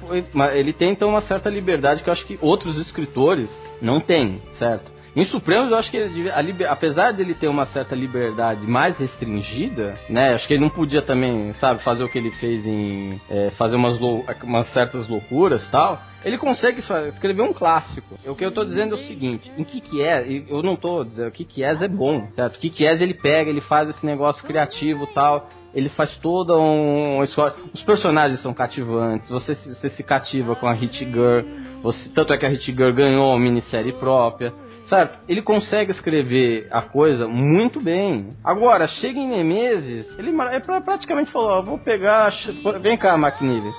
ele 0.55 0.73
tem 0.73 0.93
então 0.93 1.09
uma 1.09 1.23
certa 1.23 1.49
liberdade 1.49 2.03
que 2.03 2.09
eu 2.09 2.13
acho 2.13 2.27
que 2.27 2.39
outros 2.41 2.77
escritores 2.77 3.51
não 3.81 3.99
têm, 3.99 4.43
certo? 4.59 4.94
Em 5.17 5.25
Supremos, 5.25 5.71
eu 5.71 5.77
acho 5.77 5.91
que 5.91 5.97
ele, 5.97 6.29
a 6.31 6.41
liber, 6.41 6.71
apesar 6.71 7.13
dele 7.13 7.35
ter 7.35 7.47
uma 7.47 7.67
certa 7.67 7.95
liberdade 7.95 8.67
mais 8.67 8.99
restringida, 8.99 9.95
né? 10.09 10.35
Acho 10.35 10.49
que 10.49 10.55
ele 10.55 10.63
não 10.63 10.71
podia 10.71 11.03
também, 11.03 11.53
sabe, 11.53 11.83
fazer 11.85 12.03
o 12.03 12.09
que 12.09 12.19
ele 12.19 12.33
fez 12.33 12.67
em 12.67 13.21
é, 13.31 13.51
fazer 13.51 13.77
umas, 13.77 13.99
lou, 14.01 14.25
umas 14.43 14.67
certas 14.73 15.07
loucuras 15.07 15.65
tal. 15.71 16.01
Ele 16.25 16.37
consegue 16.37 16.81
escrever 16.81 17.43
um 17.43 17.53
clássico. 17.53 18.19
O 18.27 18.35
que 18.35 18.45
eu 18.45 18.51
tô 18.51 18.65
dizendo 18.65 18.97
é 18.97 18.99
o 18.99 19.03
seguinte: 19.03 19.53
em 19.57 19.63
que 19.63 19.81
que 19.81 20.03
é? 20.03 20.27
Eu 20.49 20.63
não 20.63 20.75
tô 20.75 21.05
dizendo 21.05 21.29
o 21.29 21.33
que 21.33 21.45
que 21.45 21.63
é 21.63 21.71
é 21.71 21.89
bom, 21.89 22.27
certo? 22.33 22.57
O 22.57 22.59
que 22.59 22.71
que 22.71 22.85
é 22.85 22.93
ele 22.93 23.15
pega, 23.15 23.51
ele 23.51 23.61
faz 23.61 23.89
esse 23.91 24.05
negócio 24.05 24.43
criativo 24.45 25.07
tal 25.15 25.49
ele 25.75 25.89
faz 25.89 26.17
toda 26.19 26.57
um, 26.57 27.17
uma 27.17 27.25
história. 27.25 27.57
Os 27.75 27.83
personagens 27.83 28.41
são 28.41 28.55
cativantes, 28.55 29.29
você, 29.29 29.55
você 29.55 29.91
se 29.91 30.03
cativa 30.05 30.55
com 30.55 30.69
a 30.69 30.73
Hit 30.73 31.05
Girl, 31.05 31.43
você, 31.83 32.09
tanto 32.11 32.33
é 32.33 32.39
que 32.39 32.47
a 32.47 32.49
Hit 32.49 32.65
Girl 32.73 32.93
ganhou 32.93 33.31
uma 33.31 33.41
minissérie 33.41 33.93
própria. 33.93 34.55
Certo? 34.89 35.19
Ele 35.29 35.41
consegue 35.41 35.93
escrever 35.93 36.69
a 36.71 36.83
coisa 36.83 37.27
muito 37.27 37.81
bem. 37.81 38.29
Agora, 38.45 38.87
chega 38.87 39.19
em 39.19 39.29
Nemesis, 39.29 40.19
ele, 40.19 40.31
ele 40.31 40.81
praticamente 40.83 41.33
falou: 41.33 41.49
ó, 41.49 41.63
vou 41.63 41.79
pegar. 41.79 42.33
Vem 42.81 42.99
cá, 42.99 43.17
McNiven. 43.17 43.73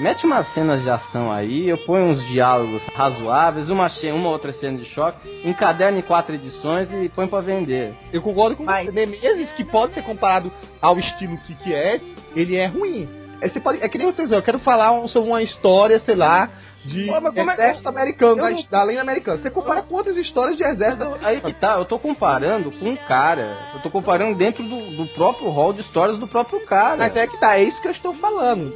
Mete 0.00 0.24
umas 0.24 0.52
cenas 0.54 0.82
de 0.82 0.88
ação 0.88 1.30
aí, 1.30 1.68
eu 1.68 1.76
ponho 1.76 2.06
uns 2.06 2.26
diálogos 2.28 2.82
razoáveis, 2.94 3.68
uma, 3.68 3.88
uma 4.14 4.30
outra 4.30 4.50
cena 4.54 4.78
de 4.78 4.86
choque, 4.86 5.18
encaderna 5.44 5.98
em 5.98 6.02
quatro 6.02 6.34
edições 6.34 6.88
e 6.90 7.10
põe 7.10 7.26
para 7.26 7.42
vender. 7.42 7.94
Eu 8.10 8.22
concordo 8.22 8.56
com 8.56 8.64
Mas... 8.64 8.92
Nemesis, 8.92 9.52
que 9.52 9.62
pode 9.62 9.92
ser 9.92 10.02
comparado 10.02 10.50
ao 10.80 10.98
estilo 10.98 11.36
que 11.36 11.74
é, 11.74 12.00
ele 12.34 12.56
é 12.56 12.66
ruim. 12.66 13.06
É, 13.42 13.48
você 13.48 13.60
pode, 13.60 13.84
é 13.84 13.88
que 13.88 13.98
nem 13.98 14.06
vocês, 14.06 14.30
eu 14.32 14.40
quero 14.40 14.58
falar 14.60 15.06
sobre 15.08 15.28
uma 15.28 15.42
história, 15.42 15.98
sei 16.00 16.14
lá, 16.14 16.48
de 16.84 17.10
é 17.10 17.52
exército 17.52 17.88
americano, 17.88 18.36
da, 18.36 18.50
não... 18.50 18.64
da 18.70 18.82
lei 18.84 18.98
americana. 18.98 19.38
Você 19.38 19.50
compara 19.50 19.82
com 19.82 19.94
outras 19.94 20.16
histórias 20.16 20.56
de 20.56 20.64
exército 20.64 21.02
eu, 21.02 21.18
Aí 21.22 21.40
que 21.40 21.52
tá, 21.54 21.78
eu 21.78 21.84
tô 21.84 21.98
comparando 21.98 22.70
com 22.70 22.90
um 22.90 22.96
cara. 22.96 23.56
Eu 23.74 23.80
tô 23.80 23.90
comparando 23.90 24.36
dentro 24.36 24.62
do, 24.62 24.96
do 24.96 25.06
próprio 25.14 25.48
hall 25.50 25.72
de 25.72 25.80
histórias 25.80 26.18
do 26.18 26.26
próprio 26.26 26.64
cara. 26.66 27.06
Até 27.06 27.26
que 27.26 27.38
tá, 27.38 27.56
é 27.58 27.64
isso 27.64 27.80
que 27.80 27.88
eu 27.88 27.92
estou 27.92 28.14
falando 28.14 28.72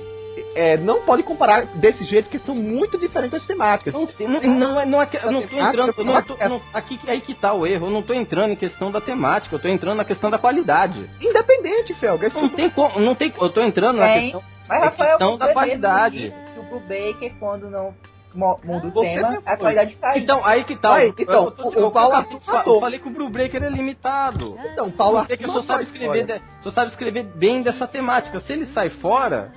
é, 0.56 0.76
não 0.78 1.02
pode 1.02 1.22
comparar 1.22 1.66
desse 1.66 2.02
jeito, 2.04 2.30
que 2.30 2.38
são 2.38 2.54
muito 2.54 2.98
diferentes 2.98 3.34
as 3.34 3.46
temáticas. 3.46 3.92
Não, 3.92 4.08
não, 4.42 4.80
é, 4.80 4.86
não 4.86 5.02
é, 5.02 5.08
eu 5.22 5.30
não 5.30 5.42
tô 5.42 5.58
entrando, 5.58 5.94
eu 5.96 6.04
não 6.04 6.22
tô, 6.22 6.36
não, 6.48 6.62
aqui 6.72 6.98
aí 7.06 7.20
que 7.20 7.34
tá 7.34 7.52
o 7.52 7.66
erro, 7.66 7.86
eu 7.86 7.90
não 7.90 8.02
tô 8.02 8.14
entrando 8.14 8.52
em 8.52 8.56
questão 8.56 8.90
da 8.90 9.00
temática, 9.00 9.54
eu 9.54 9.58
tô 9.58 9.68
entrando 9.68 9.98
na 9.98 10.04
questão 10.04 10.30
da 10.30 10.38
qualidade. 10.38 11.08
Independente, 11.20 11.94
Felga. 11.94 12.30
Não 12.34 12.48
tem 12.48 12.70
como, 12.70 12.98
não 12.98 13.14
tem, 13.14 13.32
eu 13.38 13.50
tô 13.50 13.60
entrando 13.60 13.98
na 13.98 14.14
questão, 14.14 14.42
Mas, 14.66 14.80
Rafael, 14.82 15.18
questão 15.18 15.36
da 15.36 15.52
qualidade. 15.52 16.34
O 16.66 16.80
pro 16.80 16.80
Baker, 16.80 17.38
quando 17.38 17.70
não 17.70 17.94
muda 18.34 18.88
o 18.88 19.00
tema, 19.00 19.42
a 19.44 19.56
qualidade 19.56 19.96
cai. 19.96 20.18
Então, 20.18 20.44
aí 20.44 20.64
que 20.64 20.76
tá. 20.76 20.94
Aí, 20.94 21.12
então, 21.18 21.54
eu, 21.58 21.72
eu, 21.72 21.84
o, 21.84 21.86
o 21.86 21.90
Paulo 21.90 22.26
eu 22.66 22.80
falei 22.80 22.98
que 22.98 23.08
o 23.08 23.10
Blue 23.10 23.30
Breaker 23.30 23.62
é 23.62 23.68
limitado. 23.68 24.56
Então, 24.72 24.88
o 24.88 24.92
Paulo 24.92 25.24
Breaker 25.24 25.46
só 25.46 25.62
sabe 25.62 25.84
escrever, 25.84 26.26
de, 26.26 26.42
só 26.62 26.70
sabe 26.70 26.90
escrever 26.90 27.24
bem 27.24 27.62
dessa 27.62 27.86
temática. 27.86 28.40
Se 28.40 28.52
ele 28.52 28.66
sai 28.66 28.90
fora, 28.90 29.52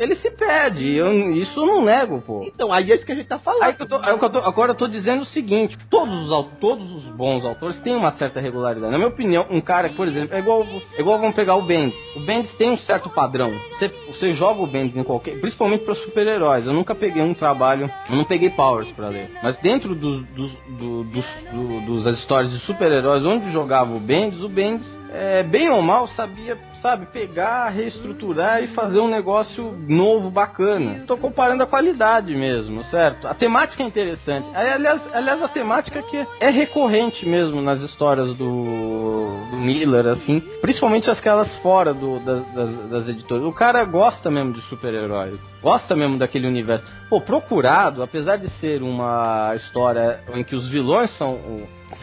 ele 0.00 0.16
se 0.16 0.30
perde. 0.30 0.96
Eu, 0.96 1.12
isso 1.32 1.60
eu 1.60 1.66
não 1.66 1.84
nego, 1.84 2.22
pô. 2.22 2.42
Então, 2.42 2.72
aí 2.72 2.90
é 2.90 2.94
isso 2.94 3.04
que 3.04 3.12
a 3.12 3.14
gente 3.14 3.26
tá 3.26 3.38
falando. 3.38 3.62
Aí 3.62 3.76
eu 3.78 3.86
tô, 3.86 3.96
eu 3.96 4.30
tô, 4.30 4.38
agora 4.38 4.72
eu 4.72 4.74
tô 4.74 4.88
dizendo 4.88 5.22
o 5.22 5.26
seguinte: 5.26 5.76
todos 5.90 6.30
os, 6.30 6.48
todos 6.58 6.90
os 6.90 7.04
bons 7.10 7.44
autores 7.44 7.78
têm 7.80 7.94
uma 7.94 8.12
certa 8.12 8.40
regularidade. 8.40 8.90
Na 8.90 8.96
minha 8.96 9.10
opinião, 9.10 9.46
um 9.50 9.60
cara 9.60 9.90
que, 9.90 9.96
por 9.96 10.08
exemplo, 10.08 10.34
é 10.34 10.38
igual, 10.38 10.64
é 10.96 11.00
igual 11.00 11.18
vamos 11.18 11.36
pegar 11.36 11.54
o 11.56 11.62
Bendis. 11.62 11.98
O 12.16 12.20
Bendis 12.20 12.50
tem 12.54 12.70
um 12.70 12.78
certo 12.78 13.10
padrão. 13.10 13.52
Você, 13.72 13.88
você 14.08 14.32
joga 14.32 14.62
o 14.62 14.66
Bendis 14.66 14.96
em 14.96 15.04
qualquer. 15.04 15.38
Principalmente 15.38 15.84
para 15.84 15.94
super-heróis. 15.96 16.66
Eu 16.66 16.72
nunca 16.72 16.94
peguei 16.94 17.22
um 17.22 17.34
trabalho. 17.34 17.90
Eu 18.08 18.16
não 18.16 18.24
peguei 18.24 18.48
Powers 18.48 18.90
para 18.92 19.08
ler. 19.08 19.28
Mas 19.42 19.58
dentro 19.58 19.94
dos, 19.94 20.22
dos, 20.28 20.52
do, 20.78 21.04
dos, 21.04 21.24
do, 21.52 21.80
dos, 21.82 22.04
das 22.04 22.16
histórias 22.20 22.50
de 22.50 22.60
super-heróis, 22.60 23.22
onde 23.22 23.52
jogava 23.52 23.94
o 23.94 24.00
Bendis, 24.00 24.42
o 24.42 24.48
Bendis, 24.48 24.99
é, 25.12 25.42
bem 25.42 25.68
ou 25.70 25.82
mal, 25.82 26.06
sabia 26.08 26.56
sabe, 26.80 27.06
pegar, 27.06 27.68
reestruturar 27.68 28.62
e 28.62 28.68
fazer 28.68 29.00
um 29.00 29.08
negócio 29.08 29.72
novo, 29.86 30.30
bacana. 30.30 31.04
Tô 31.06 31.16
comparando 31.16 31.62
a 31.62 31.66
qualidade 31.66 32.34
mesmo, 32.34 32.82
certo? 32.84 33.26
A 33.28 33.34
temática 33.34 33.82
é 33.82 33.86
interessante. 33.86 34.48
Aliás, 34.54 35.02
aliás 35.12 35.42
a 35.42 35.48
temática 35.48 36.02
que 36.02 36.26
é 36.40 36.50
recorrente 36.50 37.26
mesmo 37.26 37.60
nas 37.60 37.80
histórias 37.80 38.28
do, 38.36 39.44
do 39.50 39.56
Miller, 39.58 40.06
assim, 40.06 40.40
principalmente 40.60 41.10
aquelas 41.10 41.54
fora 41.58 41.92
do, 41.92 42.18
das, 42.20 42.52
das, 42.52 42.76
das 42.88 43.08
editoras. 43.08 43.44
O 43.44 43.52
cara 43.52 43.84
gosta 43.84 44.30
mesmo 44.30 44.52
de 44.52 44.60
super-heróis, 44.62 45.38
gosta 45.62 45.94
mesmo 45.94 46.16
daquele 46.16 46.46
universo. 46.46 46.84
Pô, 47.08 47.20
Procurado, 47.20 48.02
apesar 48.02 48.36
de 48.36 48.48
ser 48.58 48.82
uma 48.82 49.52
história 49.54 50.20
em 50.34 50.42
que 50.42 50.56
os 50.56 50.68
vilões 50.68 51.10
são, 51.16 51.38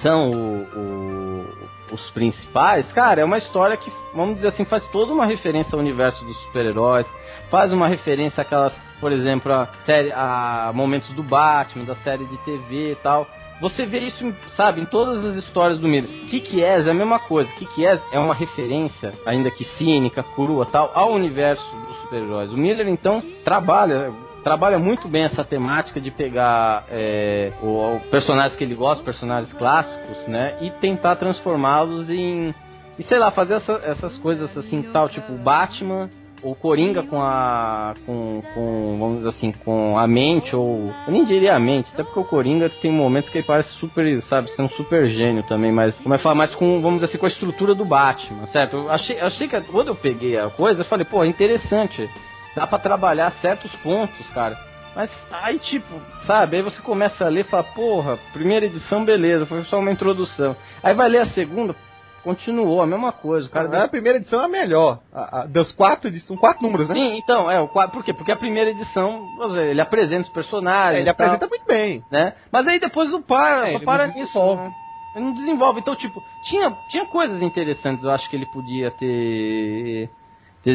são 0.02 0.30
o, 0.30 0.62
o 0.78 1.77
os 1.92 2.10
principais, 2.12 2.86
cara, 2.92 3.22
é 3.22 3.26
uma 3.26 3.38
história 3.38 3.78
que, 3.78 3.92
vamos 4.14 4.36
dizer 4.36 4.50
assim, 4.50 4.66
faz 4.66 4.86
toda 4.88 5.14
uma 5.14 5.26
referência 5.26 5.76
ao 5.76 5.80
universo 5.80 6.24
dos 6.26 6.38
super-heróis, 6.44 7.08
faz 7.50 7.72
uma 7.72 7.88
referência 7.88 8.42
àquelas, 8.42 8.74
por 9.00 9.12
exemplo, 9.12 9.52
a, 9.54 9.68
série, 9.86 10.12
a 10.12 10.72
momentos 10.74 11.10
do 11.10 11.24
Batman, 11.24 11.86
da 11.86 11.96
série 11.96 12.26
de 12.26 12.38
TV 12.40 12.92
e 12.92 12.96
tal. 12.96 13.28
Você 13.60 13.86
vê 13.86 14.00
isso, 14.00 14.32
sabe, 14.56 14.82
em 14.82 14.86
todas 14.86 15.26
as 15.26 15.36
histórias 15.36 15.80
do 15.80 15.88
Miller. 15.88 16.10
Kick-Ass 16.30 16.86
é 16.86 16.92
a 16.92 16.94
mesma 16.94 17.18
coisa. 17.18 17.50
Kick-Ass 17.54 18.02
é 18.12 18.20
uma 18.20 18.36
referência, 18.36 19.14
ainda 19.26 19.50
que 19.50 19.64
cínica, 19.78 20.22
crua 20.22 20.66
tal, 20.66 20.92
ao 20.94 21.12
universo 21.12 21.66
dos 21.88 21.98
super-heróis. 22.02 22.52
O 22.52 22.58
Miller, 22.58 22.88
então, 22.88 23.24
trabalha 23.44 24.14
trabalha 24.48 24.80
muito 24.80 25.10
bem 25.10 25.24
essa 25.24 25.44
temática 25.44 26.00
de 26.00 26.10
pegar 26.10 26.86
é, 26.90 27.52
o, 27.62 27.98
o 27.98 28.00
personagens 28.10 28.56
que 28.56 28.64
ele 28.64 28.76
gosta, 28.76 29.04
personagens 29.04 29.52
clássicos, 29.52 30.26
né? 30.26 30.58
E 30.62 30.72
tentar 30.72 31.18
transformá-los 31.18 32.10
em. 32.10 32.56
E 32.98 33.04
sei 33.04 33.20
lá, 33.20 33.30
fazer 33.30 33.56
essa, 33.56 33.74
essas 33.84 34.18
coisas 34.20 34.58
assim, 34.58 34.82
tal, 34.84 35.10
tipo 35.10 35.34
Batman 35.34 36.10
ou 36.42 36.56
Coringa 36.56 37.04
com 37.04 37.22
a. 37.22 37.94
Com, 38.06 38.42
com, 38.54 38.98
vamos 38.98 39.18
dizer 39.18 39.30
assim, 39.32 39.52
com 39.52 40.00
a 40.00 40.08
mente, 40.08 40.56
ou. 40.56 40.94
Eu 41.06 41.12
nem 41.12 41.26
diria 41.26 41.54
a 41.54 41.60
mente, 41.60 41.90
até 41.94 42.02
porque 42.02 42.20
o 42.22 42.24
Coringa 42.24 42.70
tem 42.70 42.90
momentos 42.90 43.30
que 43.30 43.40
ele 43.40 43.48
parece 43.48 43.72
super, 43.72 44.22
sabe, 44.24 44.50
ser 44.52 44.62
um 44.62 44.70
super 44.70 45.10
gênio 45.10 45.44
também, 45.44 45.74
mas 45.74 45.94
como 46.00 46.16
é 46.16 46.18
falar, 46.20 46.36
mais 46.36 46.56
com, 46.56 46.82
vamos 46.82 47.02
dizer 47.02 47.08
assim, 47.08 47.18
com 47.18 47.26
a 47.26 47.30
estrutura 47.30 47.76
do 47.76 47.84
Batman, 47.84 48.48
certo? 48.48 48.78
Eu 48.78 48.90
achei, 48.90 49.20
achei 49.20 49.46
que 49.46 49.60
quando 49.60 49.90
eu 49.90 49.96
peguei 49.96 50.40
a 50.40 50.50
coisa, 50.50 50.82
eu 50.82 50.86
falei, 50.86 51.04
pô, 51.04 51.26
interessante 51.26 52.10
dá 52.58 52.66
para 52.66 52.80
trabalhar 52.80 53.32
certos 53.34 53.72
pontos, 53.78 54.28
cara. 54.32 54.58
Mas 54.96 55.12
aí, 55.32 55.60
tipo, 55.60 56.02
sabe? 56.26 56.58
Aí 56.58 56.64
você 56.64 56.82
começa 56.82 57.24
a 57.24 57.30
ler 57.30 57.42
e 57.42 57.44
fala, 57.44 57.64
porra, 57.64 58.18
primeira 58.34 58.66
edição, 58.66 59.06
beleza, 59.06 59.46
foi 59.46 59.64
só 59.66 59.78
uma 59.78 59.92
introdução. 59.92 60.56
Aí 60.82 60.96
vai 60.96 61.08
ler 61.08 61.20
a 61.20 61.30
segunda, 61.30 61.76
continuou 62.24 62.82
a 62.82 62.88
mesma 62.88 63.12
coisa. 63.12 63.46
O 63.46 63.52
cara 63.52 63.68
deu... 63.68 63.80
A 63.80 63.88
primeira 63.88 64.18
edição 64.18 64.42
é 64.42 64.46
a 64.46 64.48
melhor. 64.48 65.02
A, 65.14 65.42
a, 65.42 65.46
das 65.46 65.72
quatro 65.72 66.08
edições, 66.08 66.40
quatro 66.40 66.64
números, 66.64 66.90
né? 66.90 66.96
Sim, 66.96 67.20
então, 67.20 67.50
é, 67.52 67.62
o 67.62 67.68
quadro, 67.68 67.94
por 67.94 68.04
quê? 68.04 68.12
Porque 68.12 68.32
a 68.32 68.36
primeira 68.36 68.72
edição, 68.72 69.24
dizer, 69.48 69.68
ele 69.68 69.82
apresenta 69.82 70.24
os 70.24 70.34
personagens. 70.34 70.98
É, 70.98 71.02
ele 71.02 71.10
apresenta 71.12 71.46
muito 71.46 71.66
bem. 71.68 72.04
Né? 72.12 72.34
Mas 72.52 72.68
aí 72.68 72.80
depois 72.80 73.12
não 73.12 73.22
para, 73.22 73.70
é, 73.70 73.74
só 73.74 73.86
para 73.86 74.08
nisso. 74.08 74.56
Né? 74.56 74.72
Ele 75.16 75.26
não 75.26 75.34
desenvolve. 75.34 75.80
Então, 75.80 75.96
tipo, 75.96 76.24
tinha, 76.46 76.76
tinha 76.90 77.06
coisas 77.06 77.40
interessantes, 77.40 78.04
eu 78.04 78.10
acho 78.10 78.28
que 78.28 78.36
ele 78.36 78.48
podia 78.48 78.90
ter 78.90 80.10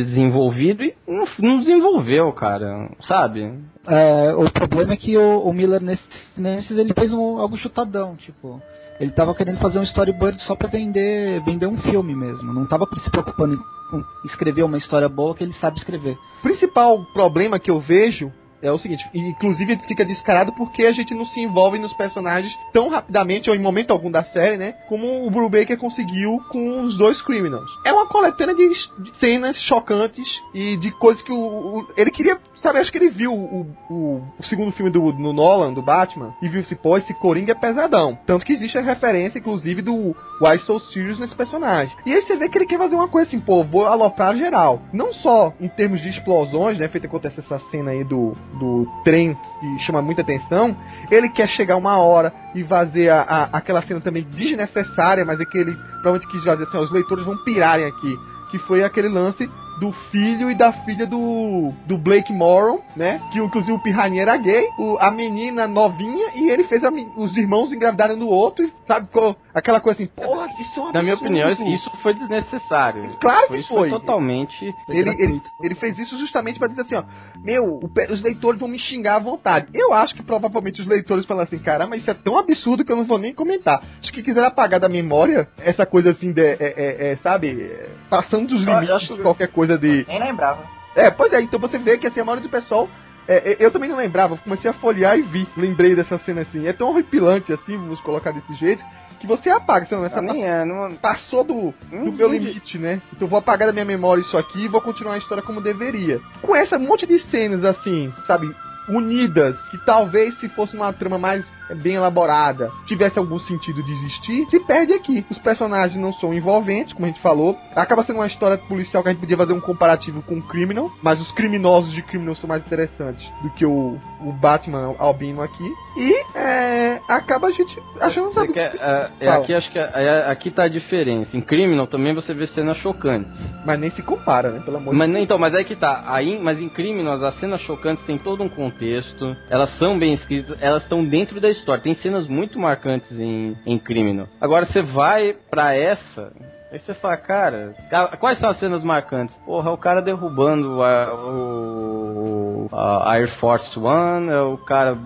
desenvolvido 0.00 0.82
e 0.82 0.94
não, 1.06 1.24
não 1.38 1.58
desenvolveu, 1.58 2.32
cara, 2.32 2.90
sabe? 3.02 3.52
É, 3.86 4.34
o 4.34 4.50
problema 4.50 4.92
é 4.92 4.96
que 4.96 5.16
o, 5.16 5.40
o 5.40 5.52
Miller 5.52 5.82
nesses, 5.82 6.06
nesses 6.36 6.78
ele 6.78 6.94
fez 6.94 7.12
um, 7.12 7.38
algo 7.38 7.56
chutadão, 7.56 8.16
tipo, 8.16 8.60
ele 9.00 9.10
tava 9.10 9.34
querendo 9.34 9.58
fazer 9.58 9.78
um 9.78 9.84
storyboard 9.84 10.40
só 10.42 10.54
para 10.54 10.68
vender, 10.68 11.42
vender 11.44 11.66
um 11.66 11.78
filme 11.78 12.14
mesmo, 12.14 12.52
não 12.52 12.66
tava 12.66 12.86
se 13.02 13.10
preocupando 13.10 13.54
em 13.54 14.26
escrever 14.26 14.62
uma 14.62 14.78
história 14.78 15.08
boa 15.08 15.34
que 15.34 15.44
ele 15.44 15.52
sabe 15.54 15.78
escrever. 15.78 16.16
O 16.38 16.42
principal 16.42 17.04
problema 17.12 17.58
que 17.58 17.70
eu 17.70 17.80
vejo 17.80 18.32
é 18.62 18.70
o 18.70 18.78
seguinte, 18.78 19.08
inclusive 19.12 19.76
fica 19.88 20.04
descarado 20.04 20.52
porque 20.52 20.84
a 20.84 20.92
gente 20.92 21.14
não 21.14 21.26
se 21.26 21.40
envolve 21.40 21.78
nos 21.78 21.92
personagens 21.92 22.56
tão 22.72 22.88
rapidamente 22.88 23.50
ou 23.50 23.56
em 23.56 23.58
momento 23.58 23.90
algum 23.90 24.10
da 24.10 24.22
série, 24.24 24.56
né? 24.56 24.74
Como 24.88 25.26
o 25.26 25.30
Brubaker 25.30 25.76
conseguiu 25.76 26.40
com 26.48 26.82
os 26.82 26.96
dois 26.96 27.20
Criminals. 27.22 27.68
É 27.84 27.92
uma 27.92 28.06
coletânea 28.06 28.54
de, 28.54 28.68
de 28.68 29.16
cenas 29.18 29.56
chocantes 29.62 30.28
e 30.54 30.76
de 30.76 30.90
coisas 30.92 31.22
que 31.22 31.32
o, 31.32 31.36
o, 31.36 31.88
ele 31.96 32.10
queria, 32.10 32.38
sabe, 32.62 32.78
acho 32.78 32.92
que 32.92 32.98
ele 32.98 33.10
viu 33.10 33.32
o, 33.32 33.66
o, 33.90 34.22
o 34.38 34.44
segundo 34.44 34.72
filme 34.72 34.90
do 34.90 35.12
no 35.12 35.32
Nolan, 35.32 35.72
do 35.72 35.82
Batman, 35.82 36.34
e 36.40 36.48
viu 36.48 36.64
se 36.64 36.76
pô, 36.76 36.96
esse 36.96 37.12
Coringa 37.14 37.52
é 37.52 37.54
pesadão. 37.54 38.16
Tanto 38.26 38.46
que 38.46 38.52
existe 38.52 38.78
a 38.78 38.82
referência, 38.82 39.38
inclusive, 39.38 39.82
do 39.82 40.14
Why 40.40 40.58
So 40.60 40.78
Serious 40.78 41.18
nesse 41.18 41.34
personagem. 41.34 41.94
E 42.06 42.12
aí 42.12 42.22
você 42.22 42.36
vê 42.36 42.48
que 42.48 42.58
ele 42.58 42.66
quer 42.66 42.78
fazer 42.78 42.94
uma 42.94 43.08
coisa 43.08 43.28
assim, 43.28 43.40
pô, 43.40 43.64
vou 43.64 43.86
aloprar 43.86 44.36
geral. 44.36 44.82
Não 44.92 45.12
só 45.12 45.52
em 45.60 45.68
termos 45.68 46.00
de 46.00 46.08
explosões, 46.08 46.78
né? 46.78 46.88
Feito 46.88 47.06
acontece 47.06 47.40
essa 47.40 47.58
cena 47.70 47.90
aí 47.90 48.04
do 48.04 48.36
do 48.58 48.86
trem 49.04 49.36
que 49.60 49.78
chama 49.80 50.02
muita 50.02 50.22
atenção, 50.22 50.76
ele 51.10 51.28
quer 51.30 51.48
chegar 51.48 51.76
uma 51.76 51.98
hora 51.98 52.32
e 52.54 52.62
fazer 52.64 53.08
a, 53.10 53.22
a, 53.22 53.44
aquela 53.56 53.82
cena 53.82 54.00
também 54.00 54.24
desnecessária, 54.24 55.24
mas 55.24 55.40
é 55.40 55.44
que 55.44 55.58
ele 55.58 55.72
provavelmente 55.72 56.28
quis 56.28 56.44
fazer 56.44 56.64
assim, 56.64 56.76
ó, 56.76 56.82
os 56.82 56.90
leitores 56.90 57.24
vão 57.24 57.36
pirarem 57.44 57.86
aqui, 57.86 58.16
que 58.50 58.58
foi 58.58 58.82
aquele 58.84 59.08
lance 59.08 59.48
do 59.82 59.90
filho 60.12 60.48
e 60.48 60.54
da 60.54 60.72
filha 60.72 61.04
do, 61.04 61.72
do 61.88 61.98
Blake 61.98 62.32
Moron, 62.32 62.80
né? 62.94 63.20
Que 63.32 63.40
inclusive 63.40 63.72
o 63.72 63.80
Piranha 63.80 64.22
era 64.22 64.36
gay, 64.36 64.68
o, 64.78 64.96
a 65.00 65.10
menina 65.10 65.66
novinha, 65.66 66.30
e 66.36 66.48
ele 66.48 66.62
fez 66.62 66.84
a, 66.84 66.90
os 67.16 67.36
irmãos 67.36 67.72
engravidarem 67.72 68.16
no 68.16 68.28
outro, 68.28 68.64
e 68.64 68.72
sabe? 68.86 69.08
Aquela 69.52 69.80
coisa 69.80 70.00
assim, 70.00 70.06
porra, 70.06 70.46
isso 70.60 70.78
é 70.78 70.82
um 70.84 70.92
Na 70.92 71.02
minha 71.02 71.16
opinião, 71.16 71.50
isso 71.50 71.90
foi 72.00 72.14
desnecessário. 72.14 73.10
Claro 73.20 73.48
que 73.48 73.56
isso 73.56 73.68
foi. 73.70 73.90
foi 73.90 73.98
totalmente. 73.98 74.72
Ele, 74.88 75.10
ele, 75.18 75.42
ele, 75.60 75.74
fez 75.74 75.98
isso 75.98 76.16
justamente 76.16 76.60
para 76.60 76.68
dizer 76.68 76.82
assim, 76.82 76.94
ó, 76.94 77.02
meu, 77.42 77.80
os 78.08 78.22
leitores 78.22 78.60
vão 78.60 78.68
me 78.68 78.78
xingar 78.78 79.16
à 79.16 79.18
vontade. 79.18 79.66
Eu 79.74 79.92
acho 79.92 80.14
que 80.14 80.22
provavelmente 80.22 80.80
os 80.80 80.86
leitores 80.86 81.26
falam 81.26 81.42
assim, 81.42 81.58
cara, 81.58 81.88
mas 81.88 82.02
isso 82.02 82.10
é 82.10 82.14
tão 82.14 82.38
absurdo 82.38 82.84
que 82.84 82.92
eu 82.92 82.96
não 82.96 83.04
vou 83.04 83.18
nem 83.18 83.34
comentar. 83.34 83.80
Acho 84.00 84.12
que 84.12 84.22
quiser 84.22 84.44
apagar 84.44 84.78
da 84.78 84.88
memória 84.88 85.48
essa 85.58 85.84
coisa 85.84 86.12
assim 86.12 86.32
de, 86.32 86.40
é, 86.40 86.56
é, 86.60 87.12
é 87.12 87.16
sabe, 87.16 87.68
passando 88.08 88.46
dos 88.46 88.62
limites 88.62 89.08
de 89.08 89.22
qualquer 89.22 89.48
coisa 89.48 89.71
de. 89.78 90.04
Nem 90.08 90.18
lembrava. 90.18 90.64
É, 90.94 91.10
pois 91.10 91.32
é, 91.32 91.40
então 91.40 91.58
você 91.58 91.78
vê 91.78 91.98
que 91.98 92.06
assim, 92.06 92.20
a 92.20 92.24
maioria 92.24 92.46
do 92.46 92.50
pessoal 92.50 92.88
é, 93.26 93.56
eu 93.58 93.70
também 93.70 93.88
não 93.88 93.96
lembrava, 93.96 94.36
comecei 94.36 94.70
a 94.70 94.74
folhear 94.74 95.18
e 95.18 95.22
vi. 95.22 95.46
Lembrei 95.56 95.94
dessa 95.94 96.18
cena 96.18 96.42
assim. 96.42 96.66
É 96.66 96.72
tão 96.72 96.88
horripilante 96.88 97.52
assim, 97.52 97.76
vamos 97.76 98.00
colocar 98.00 98.32
desse 98.32 98.54
jeito, 98.54 98.84
que 99.20 99.26
você 99.26 99.48
apaga. 99.48 99.86
Você 99.86 99.94
não, 99.94 100.04
essa 100.04 100.18
é, 100.18 100.64
não... 100.64 100.90
Passou 100.96 101.44
do, 101.44 101.72
do 101.90 102.12
meu 102.12 102.28
limite, 102.28 102.78
né? 102.78 103.00
Então 103.12 103.28
vou 103.28 103.38
apagar 103.38 103.68
da 103.68 103.72
minha 103.72 103.84
memória 103.84 104.20
isso 104.20 104.36
aqui 104.36 104.64
e 104.64 104.68
vou 104.68 104.80
continuar 104.80 105.14
a 105.14 105.18
história 105.18 105.42
como 105.42 105.60
deveria. 105.60 106.20
Com 106.40 106.56
essa 106.56 106.78
monte 106.78 107.06
de 107.06 107.20
cenas 107.30 107.64
assim, 107.64 108.12
sabe? 108.26 108.52
Unidas, 108.88 109.56
que 109.70 109.78
talvez 109.78 110.38
se 110.40 110.48
fosse 110.48 110.76
uma 110.76 110.92
trama 110.92 111.16
mais 111.16 111.44
bem 111.74 111.94
elaborada, 111.94 112.70
tivesse 112.86 113.18
algum 113.18 113.38
sentido 113.38 113.82
de 113.82 113.92
existir, 113.92 114.46
se 114.50 114.60
perde 114.60 114.92
aqui. 114.92 115.24
Os 115.30 115.38
personagens 115.38 116.00
não 116.00 116.12
são 116.14 116.32
envolventes, 116.34 116.92
como 116.92 117.06
a 117.06 117.08
gente 117.08 117.20
falou. 117.20 117.56
Acaba 117.74 118.04
sendo 118.04 118.16
uma 118.16 118.26
história 118.26 118.58
policial 118.58 119.02
que 119.02 119.08
a 119.08 119.12
gente 119.12 119.20
podia 119.20 119.36
fazer 119.36 119.52
um 119.52 119.60
comparativo 119.60 120.22
com 120.22 120.36
o 120.36 120.42
Criminal, 120.42 120.90
mas 121.02 121.20
os 121.20 121.30
criminosos 121.32 121.92
de 121.92 122.02
Criminal 122.02 122.34
são 122.36 122.48
mais 122.48 122.64
interessantes 122.64 123.26
do 123.42 123.50
que 123.50 123.64
o, 123.64 123.98
o 124.20 124.32
Batman 124.32 124.94
albino 124.98 125.42
aqui. 125.42 125.72
E 125.96 126.38
é, 126.38 127.00
acaba 127.08 127.48
a 127.48 127.52
gente 127.52 127.78
achando 128.00 128.32
sabe, 128.32 128.52
quer, 128.52 128.74
é, 128.76 129.10
é, 129.20 129.28
aqui 129.28 129.54
acho 129.54 129.70
que 129.70 129.78
é, 129.78 129.90
é, 129.94 130.30
aqui 130.30 130.50
tá 130.50 130.64
a 130.64 130.68
diferença. 130.68 131.36
Em 131.36 131.40
Criminal 131.40 131.86
também 131.86 132.14
você 132.14 132.32
vê 132.34 132.46
cenas 132.46 132.76
chocantes. 132.78 133.30
Mas 133.64 133.78
nem 133.78 133.90
se 133.90 134.02
compara, 134.02 134.50
né? 134.50 134.60
Pelo 134.64 134.78
amor 134.78 134.94
mas, 134.94 135.06
de 135.06 135.12
Deus. 135.12 135.24
Então, 135.24 135.38
mas 135.38 135.54
é 135.54 135.62
que 135.64 135.76
tá. 135.76 136.04
Aí, 136.06 136.38
mas 136.38 136.60
em 136.60 136.68
Criminal 136.68 137.22
as 137.24 137.38
cenas 137.38 137.60
chocantes 137.62 138.04
têm 138.04 138.18
todo 138.18 138.42
um 138.42 138.48
contexto. 138.48 139.36
Elas 139.50 139.76
são 139.78 139.98
bem 139.98 140.14
escritas, 140.14 140.56
elas 140.60 140.82
estão 140.82 141.04
dentro 141.04 141.40
da 141.40 141.50
história. 141.50 141.61
Tem 141.82 141.94
cenas 141.96 142.26
muito 142.26 142.58
marcantes 142.58 143.18
em, 143.18 143.56
em 143.64 143.78
Criminal. 143.78 144.26
Agora 144.40 144.66
você 144.66 144.82
vai 144.82 145.34
para 145.50 145.74
essa. 145.74 146.32
Aí 146.72 146.78
você 146.78 146.94
fala, 146.94 147.18
cara, 147.18 147.74
quais 148.18 148.38
são 148.38 148.48
as 148.48 148.58
cenas 148.58 148.82
marcantes? 148.82 149.36
Porra, 149.44 149.68
é 149.68 149.72
o 149.72 149.76
cara 149.76 150.00
derrubando 150.00 150.82
a, 150.82 151.14
o, 151.14 152.68
a 152.72 153.12
Air 153.12 153.38
Force 153.38 153.78
One, 153.78 154.30
é 154.30 154.40
o 154.40 154.56
cara 154.56 154.96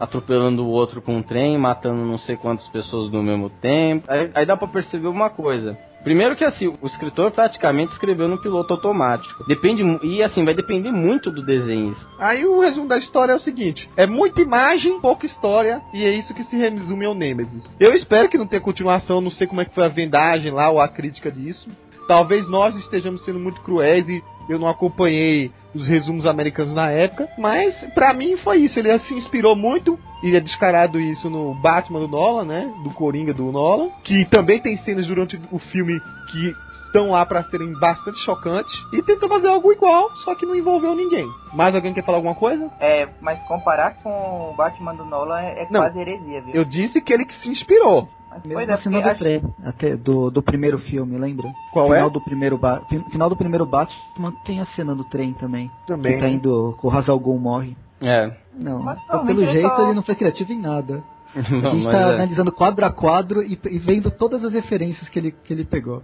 atropelando 0.00 0.64
o 0.64 0.70
outro 0.70 1.02
com 1.02 1.16
um 1.16 1.22
trem, 1.22 1.58
matando 1.58 2.04
não 2.04 2.18
sei 2.18 2.36
quantas 2.36 2.66
pessoas 2.68 3.12
no 3.12 3.22
mesmo 3.22 3.50
tempo. 3.50 4.06
Aí, 4.10 4.30
aí 4.34 4.46
dá 4.46 4.56
pra 4.56 4.66
perceber 4.66 5.08
uma 5.08 5.28
coisa. 5.28 5.76
Primeiro 6.04 6.36
que 6.36 6.44
assim, 6.44 6.68
o 6.80 6.86
escritor 6.86 7.32
praticamente 7.32 7.92
escreveu 7.92 8.28
no 8.28 8.40
piloto 8.40 8.74
automático. 8.74 9.42
Depende 9.48 9.82
e 10.02 10.22
assim 10.22 10.44
vai 10.44 10.52
depender 10.52 10.92
muito 10.92 11.30
do 11.30 11.44
desenho. 11.44 11.96
Aí 12.18 12.44
o 12.44 12.60
resumo 12.60 12.86
da 12.86 12.98
história 12.98 13.32
é 13.32 13.36
o 13.36 13.40
seguinte: 13.40 13.88
é 13.96 14.06
muita 14.06 14.42
imagem, 14.42 15.00
pouca 15.00 15.24
história 15.24 15.80
e 15.94 16.04
é 16.04 16.14
isso 16.14 16.34
que 16.34 16.44
se 16.44 16.56
resume 16.56 17.06
ao 17.06 17.14
Nemesis. 17.14 17.64
Eu 17.80 17.94
espero 17.94 18.28
que 18.28 18.38
não 18.38 18.46
tenha 18.46 18.60
continuação, 18.60 19.22
não 19.22 19.30
sei 19.30 19.46
como 19.46 19.62
é 19.62 19.64
que 19.64 19.74
foi 19.74 19.84
a 19.84 19.88
vendagem 19.88 20.52
lá 20.52 20.68
ou 20.70 20.80
a 20.80 20.88
crítica 20.88 21.32
disso. 21.32 21.68
Talvez 22.06 22.46
nós 22.48 22.76
estejamos 22.76 23.24
sendo 23.24 23.40
muito 23.40 23.62
cruéis 23.62 24.06
e 24.06 24.22
eu 24.48 24.58
não 24.58 24.68
acompanhei 24.68 25.50
os 25.74 25.88
resumos 25.88 26.26
americanos 26.26 26.74
na 26.74 26.90
época, 26.90 27.28
mas 27.38 27.74
para 27.94 28.12
mim 28.12 28.36
foi 28.36 28.58
isso. 28.58 28.78
Ele 28.78 28.98
se 28.98 29.14
inspirou 29.14 29.56
muito 29.56 29.98
e 30.24 30.34
é 30.34 30.40
descarado 30.40 30.98
isso 30.98 31.28
no 31.28 31.54
Batman 31.54 32.00
do 32.00 32.08
Nolan, 32.08 32.46
né? 32.46 32.72
Do 32.82 32.90
Coringa 32.90 33.34
do 33.34 33.52
Nolan, 33.52 33.90
que 34.02 34.24
também 34.24 34.58
tem 34.58 34.78
cenas 34.78 35.06
durante 35.06 35.38
o 35.52 35.58
filme 35.58 36.00
que 36.32 36.54
estão 36.86 37.10
lá 37.10 37.26
para 37.26 37.42
serem 37.44 37.72
bastante 37.78 38.18
chocantes 38.24 38.72
e 38.92 39.02
tentou 39.02 39.28
fazer 39.28 39.48
algo 39.48 39.70
igual, 39.70 40.10
só 40.24 40.34
que 40.34 40.46
não 40.46 40.54
envolveu 40.54 40.94
ninguém. 40.94 41.26
Mais 41.52 41.74
alguém 41.74 41.92
quer 41.92 42.04
falar 42.04 42.18
alguma 42.18 42.34
coisa? 42.34 42.70
É, 42.80 43.06
mas 43.20 43.38
comparar 43.46 43.96
com 44.02 44.10
o 44.50 44.54
Batman 44.56 44.94
do 44.94 45.04
Nolan 45.04 45.40
é, 45.40 45.62
é 45.62 45.66
quase 45.66 45.98
heresia, 45.98 46.40
viu? 46.40 46.54
Eu 46.54 46.64
disse 46.64 47.02
que 47.02 47.12
ele 47.12 47.26
que 47.26 47.34
se 47.42 47.50
inspirou. 47.50 48.08
Mesmo 48.44 48.60
é, 48.60 48.78
final 48.78 49.02
do, 49.02 49.08
acho... 49.08 49.18
pré, 49.18 49.42
até 49.64 49.96
do, 49.96 50.30
do 50.30 50.42
primeiro 50.42 50.78
filme, 50.78 51.16
lembra? 51.18 51.48
Qual 51.72 51.86
final 51.86 52.08
é? 52.08 52.10
Do 52.10 52.20
primeiro 52.20 52.58
ba... 52.58 52.82
Final 53.10 53.28
do 53.28 53.36
primeiro 53.36 53.66
Batman 53.66 54.32
tem 54.44 54.60
a 54.60 54.66
cena 54.74 54.94
do 54.94 55.04
trem 55.04 55.34
também. 55.34 55.70
Também. 55.86 56.14
Que 56.14 56.20
tá 56.20 56.28
indo, 56.28 56.74
com 56.80 56.88
o 56.88 56.90
Hazal 56.90 57.20
morre. 57.20 57.76
É. 58.00 58.32
Não, 58.54 58.82
mas, 58.82 58.98
pelo 59.26 59.44
jeito 59.44 59.68
só... 59.68 59.84
ele 59.84 59.94
não 59.94 60.02
foi 60.02 60.14
criativo 60.14 60.52
em 60.52 60.60
nada. 60.60 61.02
Não, 61.34 61.70
a 61.70 61.74
gente 61.74 61.90
tá 61.90 61.98
é. 61.98 62.14
analisando 62.14 62.52
quadro 62.52 62.84
a 62.84 62.92
quadro 62.92 63.42
e, 63.42 63.58
e, 63.64 63.78
vendo 63.80 64.08
todas 64.08 64.44
as 64.44 64.52
referências 64.52 65.08
que 65.08 65.18
ele, 65.18 65.32
que 65.32 65.52
ele 65.52 65.64
pegou. 65.64 66.00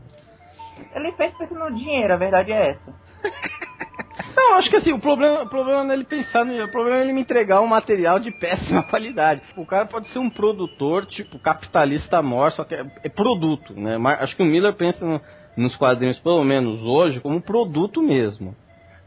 Ele 0.92 1.12
fez 1.12 1.32
pensando 1.34 1.70
no 1.70 1.76
dinheiro, 1.76 2.12
a 2.12 2.16
verdade 2.16 2.50
é 2.50 2.70
essa. 2.70 2.94
Não, 4.36 4.56
acho 4.56 4.70
que 4.70 4.76
assim, 4.76 4.92
o 4.92 4.98
problema, 4.98 5.42
o 5.42 5.48
problema 5.48 5.84
não 5.84 5.92
é 5.92 5.94
ele 5.94 6.04
pensar 6.04 6.44
no 6.44 6.64
o 6.64 6.70
problema 6.70 6.98
é 6.98 7.02
ele 7.02 7.12
me 7.12 7.20
entregar 7.20 7.60
um 7.60 7.66
material 7.66 8.18
de 8.18 8.30
péssima 8.30 8.82
qualidade. 8.88 9.42
O 9.56 9.64
cara 9.64 9.86
pode 9.86 10.08
ser 10.08 10.18
um 10.18 10.30
produtor, 10.30 11.06
tipo, 11.06 11.38
capitalista 11.38 12.22
mor, 12.22 12.50
só 12.52 12.64
que 12.64 12.74
é, 12.74 12.84
é 13.04 13.08
produto, 13.08 13.72
né? 13.74 13.98
Mas 13.98 14.20
acho 14.22 14.36
que 14.36 14.42
o 14.42 14.46
Miller 14.46 14.74
pensa 14.74 15.04
no, 15.04 15.20
nos 15.56 15.76
quadrinhos, 15.76 16.18
pelo 16.18 16.44
menos 16.44 16.82
hoje, 16.82 17.20
como 17.20 17.40
produto 17.40 18.02
mesmo. 18.02 18.54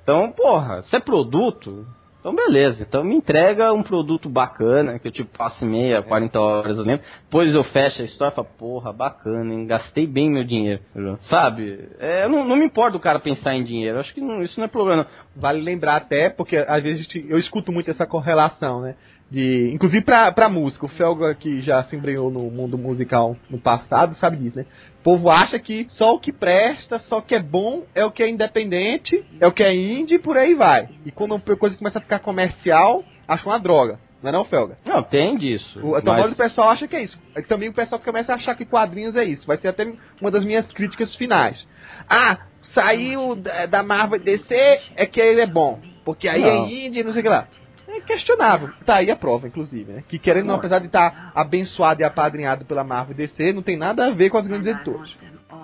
Então, 0.01 0.31
porra, 0.31 0.81
se 0.83 0.95
é 0.95 0.99
produto, 0.99 1.85
então, 2.23 2.33
beleza. 2.33 2.81
Então, 2.87 3.03
me 3.03 3.15
entrega 3.15 3.73
um 3.73 3.83
produto 3.83 4.29
bacana, 4.29 4.97
que 4.97 5.09
eu 5.09 5.11
tipo 5.11 5.37
passe 5.37 5.65
meia, 5.65 6.01
40 6.01 6.39
horas, 6.39 6.77
eu 6.77 6.83
lembro. 6.85 7.05
Depois 7.25 7.53
eu 7.53 7.65
fecho 7.65 8.01
a 8.01 8.05
história 8.05 8.31
e 8.31 8.35
falo, 8.35 8.47
porra, 8.57 8.93
bacana, 8.93 9.53
hein? 9.53 9.67
Gastei 9.67 10.07
bem 10.07 10.31
meu 10.31 10.45
dinheiro. 10.45 10.81
Sabe? 11.19 11.89
É, 11.99 12.25
não, 12.29 12.45
não 12.45 12.55
me 12.55 12.63
importa 12.65 12.95
o 12.95 12.99
cara 12.99 13.19
pensar 13.19 13.53
em 13.55 13.63
dinheiro. 13.65 13.99
Acho 13.99 14.13
que 14.13 14.21
não, 14.21 14.41
isso 14.41 14.57
não 14.57 14.65
é 14.65 14.69
problema. 14.69 15.05
Vale 15.35 15.61
lembrar 15.61 15.97
até, 15.97 16.29
porque 16.29 16.55
às 16.55 16.81
vezes 16.81 17.05
eu 17.27 17.37
escuto 17.37 17.73
muito 17.73 17.91
essa 17.91 18.07
correlação, 18.07 18.79
né? 18.79 18.95
De 19.33 19.71
inclusive 19.73 20.05
pra, 20.05 20.31
pra 20.31 20.47
música. 20.47 20.85
O 20.85 20.89
Felga, 20.89 21.33
que 21.33 21.59
já 21.61 21.83
se 21.83 21.95
embrenhou 21.95 22.29
no 22.29 22.51
mundo 22.51 22.77
musical 22.77 23.35
no 23.49 23.57
passado, 23.57 24.15
sabe 24.15 24.37
disso, 24.37 24.57
né? 24.57 24.65
O 24.99 25.03
povo 25.03 25.29
acha 25.31 25.57
que 25.57 25.87
só 25.89 26.13
o 26.13 26.19
que 26.19 26.31
presta, 26.31 26.99
só 26.99 27.17
o 27.17 27.21
que 27.23 27.33
é 27.33 27.41
bom 27.41 27.83
é 27.95 28.05
o 28.05 28.11
que 28.11 28.21
é 28.21 28.29
independente, 28.29 29.25
é 29.41 29.47
o 29.47 29.51
que 29.51 29.63
é 29.63 29.73
indie 29.73 30.15
e 30.15 30.19
por 30.19 30.37
aí 30.37 30.53
vai. 30.53 30.87
E 31.03 31.11
quando 31.11 31.33
a 31.33 31.57
coisa 31.57 31.75
começa 31.75 31.97
a 31.97 32.01
ficar 32.01 32.19
comercial, 32.19 33.03
acha 33.27 33.49
uma 33.49 33.59
droga. 33.59 33.99
Não 34.21 34.29
é 34.29 34.31
não, 34.31 34.45
Felga? 34.45 34.77
Não, 34.85 35.01
tem 35.01 35.35
disso. 35.35 35.79
O, 35.83 35.97
então 35.97 36.13
mas... 36.13 36.31
o 36.31 36.35
pessoal 36.35 36.69
acha 36.69 36.87
que 36.87 36.95
é 36.95 37.01
isso. 37.01 37.19
Também 37.49 37.69
o 37.69 37.73
pessoal 37.73 37.99
começa 37.99 38.31
a 38.31 38.35
achar 38.35 38.55
que 38.55 38.65
quadrinhos 38.65 39.15
é 39.15 39.23
isso. 39.25 39.47
Vai 39.47 39.57
ser 39.57 39.69
até 39.69 39.91
uma 40.21 40.29
das 40.29 40.45
minhas 40.45 40.71
críticas 40.71 41.13
finais. 41.15 41.67
Ah, 42.07 42.37
saiu 42.73 43.35
da 43.69 43.81
Marvel 43.83 44.19
DC, 44.19 44.55
é 44.95 45.05
que 45.07 45.19
ele 45.19 45.41
é 45.41 45.47
bom. 45.47 45.81
Porque 46.05 46.29
aí 46.29 46.43
é 46.43 46.51
não. 46.51 46.65
é 46.65 46.69
indie, 46.69 47.03
não 47.03 47.11
sei 47.11 47.21
o 47.21 47.23
que 47.23 47.29
lá 47.29 47.47
é 47.97 48.01
questionável. 48.01 48.71
Tá 48.85 48.95
aí 48.95 49.11
a 49.11 49.15
prova, 49.15 49.47
inclusive, 49.47 49.91
né? 49.91 50.03
Que 50.07 50.19
querendo 50.19 50.47
não, 50.47 50.55
apesar 50.55 50.79
de 50.79 50.87
estar 50.87 51.11
tá 51.11 51.31
abençoado 51.35 52.01
e 52.01 52.03
apadrinhado 52.03 52.65
pela 52.65 52.83
Marvel 52.83 53.15
DC, 53.15 53.53
não 53.53 53.61
tem 53.61 53.77
nada 53.77 54.07
a 54.07 54.11
ver 54.11 54.29
com 54.29 54.37
as 54.37 54.47
grandes 54.47 54.67
editoras. 54.67 55.15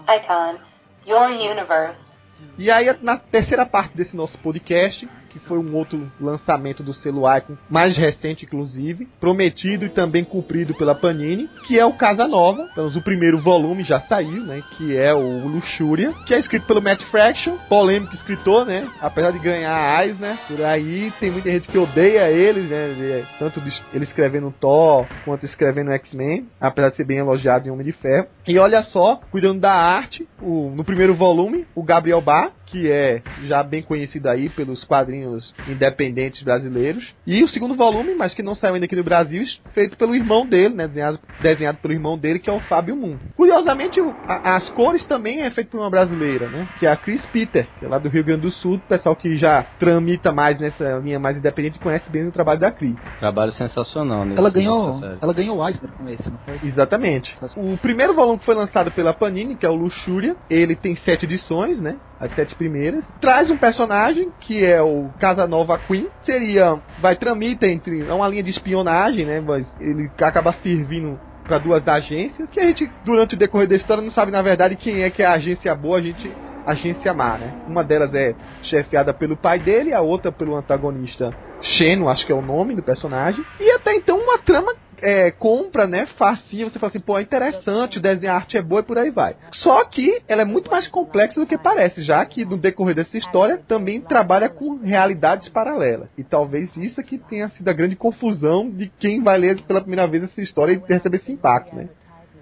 Icon, 0.07 0.59
your 1.07 1.27
universe. 1.29 2.17
E 2.57 2.71
aí, 2.71 2.97
na 3.01 3.17
terceira 3.17 3.65
parte 3.65 3.95
desse 3.95 4.15
nosso 4.15 4.37
podcast, 4.39 5.07
que 5.29 5.39
foi 5.39 5.57
um 5.57 5.75
outro 5.75 6.11
lançamento 6.19 6.83
do 6.83 6.93
selo 6.93 7.23
Icon, 7.37 7.57
mais 7.69 7.95
recente 7.95 8.45
inclusive, 8.45 9.07
prometido 9.19 9.85
e 9.85 9.89
também 9.89 10.23
cumprido 10.23 10.73
pela 10.73 10.95
Panini, 10.95 11.49
que 11.67 11.79
é 11.79 11.85
o 11.85 11.93
Casa 11.93 12.27
Nova. 12.27 12.67
Então, 12.71 12.87
o 12.87 13.01
primeiro 13.01 13.37
volume 13.37 13.83
já 13.83 13.99
saiu, 14.01 14.43
né? 14.43 14.61
Que 14.77 14.97
é 14.97 15.13
o 15.13 15.47
Luxúria, 15.47 16.13
que 16.25 16.33
é 16.33 16.39
escrito 16.39 16.65
pelo 16.65 16.81
Matt 16.81 17.01
Fraction, 17.03 17.55
polêmico 17.69 18.13
escritor, 18.13 18.65
né? 18.65 18.87
Apesar 19.01 19.31
de 19.31 19.39
ganhar 19.39 19.75
a 19.75 19.99
né? 20.07 20.37
Por 20.47 20.63
aí 20.63 21.11
tem 21.19 21.31
muita 21.31 21.49
gente 21.49 21.67
que 21.67 21.77
odeia 21.77 22.29
ele, 22.29 22.61
né? 22.61 23.25
Tanto 23.37 23.61
ele 23.93 24.03
escrevendo 24.03 24.53
Thor 24.59 25.05
quanto 25.25 25.45
escrevendo 25.45 25.91
X-Men, 25.91 26.47
apesar 26.59 26.89
de 26.89 26.97
ser 26.97 27.03
bem 27.03 27.17
elogiado 27.17 27.67
em 27.67 27.71
Homem 27.71 27.85
de 27.85 27.91
Ferro. 27.91 28.27
E 28.47 28.57
olha 28.57 28.81
só, 28.83 29.19
cuidando 29.29 29.59
da 29.59 29.73
arte, 29.73 30.27
o, 30.41 30.71
no 30.75 30.83
primeiro 30.83 31.13
volume, 31.13 31.67
o 31.75 31.83
Gabriel 31.83 32.21
Bar, 32.21 32.51
que 32.71 32.89
é 32.89 33.21
já 33.45 33.63
bem 33.63 33.81
conhecido 33.81 34.27
aí 34.27 34.49
pelos 34.49 34.83
quadrinhos 34.83 35.53
independentes 35.67 36.41
brasileiros. 36.43 37.05
E 37.25 37.43
o 37.43 37.47
segundo 37.47 37.75
volume, 37.75 38.15
mas 38.15 38.33
que 38.33 38.43
não 38.43 38.55
saiu 38.55 38.75
ainda 38.75 38.85
aqui 38.85 38.95
no 38.95 39.03
Brasil, 39.03 39.43
feito 39.73 39.97
pelo 39.97 40.15
irmão 40.15 40.45
dele, 40.45 40.75
né? 40.75 40.87
Desenhado, 40.87 41.19
desenhado 41.41 41.77
pelo 41.79 41.93
irmão 41.93 42.17
dele, 42.17 42.39
que 42.39 42.49
é 42.49 42.53
o 42.53 42.59
Fábio 42.61 42.95
Moon. 42.95 43.17
Curiosamente, 43.35 43.99
o, 44.01 44.13
a, 44.27 44.55
as 44.55 44.69
cores 44.71 45.03
também 45.05 45.41
é 45.41 45.51
feito 45.51 45.69
por 45.69 45.79
uma 45.79 45.89
brasileira, 45.89 46.47
né? 46.47 46.67
Que 46.79 46.85
é 46.85 46.91
a 46.91 46.95
Chris 46.95 47.25
Peter, 47.27 47.67
que 47.79 47.85
é 47.85 47.87
lá 47.87 47.97
do 47.97 48.09
Rio 48.09 48.23
Grande 48.23 48.41
do 48.41 48.51
Sul, 48.51 48.79
pessoal 48.87 49.15
que 49.15 49.37
já 49.37 49.63
tramita 49.79 50.31
mais 50.31 50.59
nessa 50.59 50.97
linha 50.97 51.19
mais 51.19 51.37
independente 51.37 51.77
e 51.77 51.79
conhece 51.79 52.09
bem 52.09 52.27
o 52.27 52.31
trabalho 52.31 52.59
da 52.59 52.71
Cris. 52.71 52.95
Trabalho 53.19 53.51
sensacional, 53.53 54.25
né? 54.25 54.35
Ela 54.37 54.49
ganhou, 54.49 54.99
ela 55.21 55.33
ganhou 55.33 55.57
o 55.57 55.67
Eisner 55.67 55.91
com 55.91 56.09
esse, 56.09 56.29
não 56.29 56.39
foi? 56.39 56.59
Exatamente. 56.67 57.35
O 57.55 57.77
primeiro 57.77 58.13
volume 58.13 58.39
que 58.39 58.45
foi 58.45 58.55
lançado 58.55 58.91
pela 58.91 59.13
Panini, 59.13 59.55
que 59.55 59.65
é 59.65 59.69
o 59.69 59.75
Luxúria, 59.75 60.35
ele 60.49 60.75
tem 60.75 60.95
sete 60.97 61.25
edições, 61.25 61.79
né? 61.81 61.97
As 62.19 62.33
sete 62.35 62.53
primeiras. 62.55 63.03
Traz 63.21 63.49
um 63.49 63.57
personagem 63.57 64.29
que 64.41 64.63
é 64.65 64.81
o 64.81 65.09
Casanova 65.19 65.77
Queen. 65.77 66.07
Seria. 66.23 66.77
Vai 66.99 67.15
tramita 67.15 67.65
entre. 67.65 68.07
É 68.07 68.13
uma 68.13 68.27
linha 68.27 68.43
de 68.43 68.49
espionagem, 68.49 69.25
né? 69.25 69.39
Mas 69.39 69.73
ele 69.79 70.09
acaba 70.17 70.53
servindo 70.53 71.19
para 71.49 71.57
duas 71.57 71.87
agências 71.87 72.47
que 72.51 72.59
a 72.59 72.65
gente 72.65 72.87
durante 73.03 73.33
o 73.33 73.37
decorrer 73.37 73.67
da 73.67 73.75
história 73.75 74.03
não 74.03 74.11
sabe 74.11 74.31
na 74.31 74.39
verdade 74.39 74.75
quem 74.75 75.01
é 75.01 75.09
que 75.09 75.23
é 75.23 75.25
a 75.25 75.33
agência 75.33 75.73
boa, 75.73 75.97
a 75.97 76.01
gente 76.01 76.31
agência 76.63 77.11
má, 77.11 77.39
né? 77.39 77.63
Uma 77.67 77.83
delas 77.83 78.13
é 78.13 78.35
chefiada 78.63 79.13
pelo 79.13 79.35
pai 79.35 79.57
dele, 79.57 79.91
a 79.91 80.01
outra 80.01 80.31
pelo 80.31 80.55
antagonista 80.55 81.33
Xeno, 81.61 82.07
acho 82.07 82.25
que 82.25 82.31
é 82.31 82.35
o 82.35 82.41
nome 82.41 82.75
do 82.75 82.83
personagem. 82.83 83.43
E 83.59 83.71
até 83.71 83.95
então 83.95 84.19
uma 84.19 84.37
trama 84.37 84.75
é, 85.01 85.31
compra, 85.31 85.87
né, 85.87 86.05
facinho, 86.17 86.69
você 86.69 86.79
fala 86.79 86.89
assim, 86.89 86.99
pô, 86.99 87.17
é 87.17 87.21
interessante, 87.21 87.97
o 87.97 88.01
desenho, 88.01 88.31
a 88.31 88.35
arte 88.35 88.57
é 88.57 88.61
boa 88.61 88.81
e 88.81 88.83
por 88.83 88.97
aí 88.97 89.09
vai. 89.09 89.35
Só 89.51 89.83
que 89.85 90.21
ela 90.27 90.41
é 90.41 90.45
muito 90.45 90.69
mais 90.69 90.87
complexa 90.87 91.39
do 91.39 91.47
que 91.47 91.57
parece, 91.57 92.01
já 92.01 92.25
que 92.25 92.45
no 92.45 92.57
decorrer 92.57 92.95
dessa 92.95 93.17
história 93.17 93.57
também 93.57 94.01
trabalha 94.01 94.49
com 94.49 94.77
realidades 94.77 95.49
paralelas. 95.49 96.09
E 96.17 96.23
talvez 96.23 96.75
isso 96.77 97.01
que 97.01 97.17
tenha 97.17 97.49
sido 97.49 97.67
a 97.67 97.73
grande 97.73 97.95
confusão 97.95 98.69
de 98.69 98.87
quem 98.99 99.21
vai 99.23 99.37
ler 99.37 99.61
pela 99.63 99.81
primeira 99.81 100.07
vez 100.07 100.23
essa 100.23 100.41
história 100.41 100.73
e 100.73 100.93
receber 100.93 101.17
esse 101.17 101.31
impacto, 101.31 101.75
né? 101.75 101.89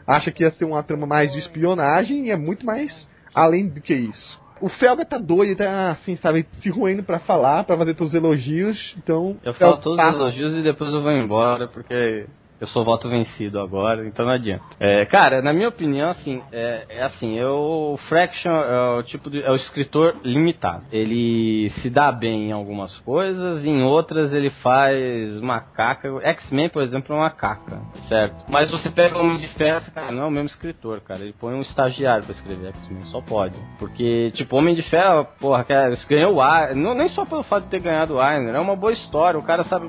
Acha 0.06 0.32
que 0.32 0.44
ia 0.44 0.52
ser 0.52 0.66
uma 0.66 0.84
trama 0.84 1.06
mais 1.06 1.32
de 1.34 1.40
espionagem 1.40 2.28
e 2.28 2.32
é 2.32 2.38
muito 2.38 2.66
mais 2.66 3.08
além 3.36 3.68
do 3.68 3.82
que 3.82 3.94
isso. 3.94 4.40
O 4.60 4.70
Felga 4.70 5.06
tá 5.06 5.18
doido, 5.18 5.58
tá 5.58 5.92
assim, 5.92 6.18
sabe, 6.18 6.48
se 6.62 6.70
ruindo 6.70 7.04
pra 7.04 7.20
falar, 7.20 7.64
pra 7.64 7.78
fazer 7.78 7.94
todos 7.94 8.14
os 8.14 8.18
elogios, 8.18 8.96
então... 8.98 9.38
Eu 9.44 9.54
falo 9.54 9.78
todos 9.78 10.04
os 10.04 10.14
elogios 10.14 10.58
e 10.58 10.64
depois 10.64 10.92
eu 10.92 11.02
vou 11.02 11.12
embora, 11.12 11.68
porque 11.68 12.26
eu 12.60 12.68
sou 12.68 12.84
voto 12.84 13.10
vencido 13.10 13.60
agora, 13.60 14.06
então 14.06 14.26
não 14.26 14.34
adianta. 14.34 14.64
É, 14.80 15.06
cara, 15.06 15.42
na 15.42 15.54
minha 15.54 15.70
opinião, 15.70 16.10
assim, 16.10 16.42
é, 16.52 16.86
é, 16.90 17.04
assim, 17.04 17.38
eu, 17.38 17.94
o 17.94 17.98
Fraction 18.10 18.52
é 18.52 19.00
o 19.00 19.04
tipo 19.04 19.30
de, 19.30 19.44
é 19.44 19.52
o 19.52 19.56
escritor 19.56 20.16
limitado. 20.24 20.84
Ele 20.92 21.70
se 21.82 21.90
dá 21.90 22.12
bem 22.12 22.50
em 22.50 22.52
algumas 22.52 22.96
coisas, 23.00 23.64
em 23.66 23.84
outras 23.84 24.34
ele 24.34 24.50
faz 24.50 25.40
macaca. 25.42 26.10
X-Men, 26.22 26.70
por 26.70 26.82
exemplo, 26.82 27.16
é 27.16 27.20
uma 27.20 27.30
caca, 27.30 27.82
certo? 28.08 28.46
Mas 28.50 28.72
você 28.72 28.90
pega 28.90 29.18
o 29.18 29.22
Homem 29.22 29.38
de 29.38 29.48
Ferro, 29.50 29.86
cara, 29.94 30.12
não 30.12 30.24
é 30.24 30.26
o 30.26 30.32
mesmo 30.32 30.48
escritor, 30.48 31.02
cara. 31.02 31.20
Ele 31.20 31.36
põe 31.40 31.54
um 31.54 31.62
estagiário 31.62 32.26
pra 32.26 32.34
escrever 32.34 32.70
X-Men, 32.70 33.04
só 33.06 33.22
pode. 33.22 33.56
Porque, 33.78 34.32
tipo, 34.32 34.58
Homem 34.58 34.76
de 34.76 34.82
Ferro, 34.90 35.28
porra, 35.40 35.64
cara, 35.64 35.94
ganhou 36.10 36.36
o 36.36 36.42
ar, 36.42 36.76
não, 36.76 36.96
nem 36.96 37.10
só 37.10 37.26
pelo 37.26 37.44
fato 37.44 37.66
de 37.66 37.70
ter 37.70 37.82
ganhado 37.82 38.16
o 38.16 38.24
Eisner, 38.24 38.56
é 38.56 38.62
uma 38.62 38.76
boa 38.76 38.94
história. 38.94 39.40
O 39.40 39.44
cara 39.44 39.64
sabe 39.64 39.88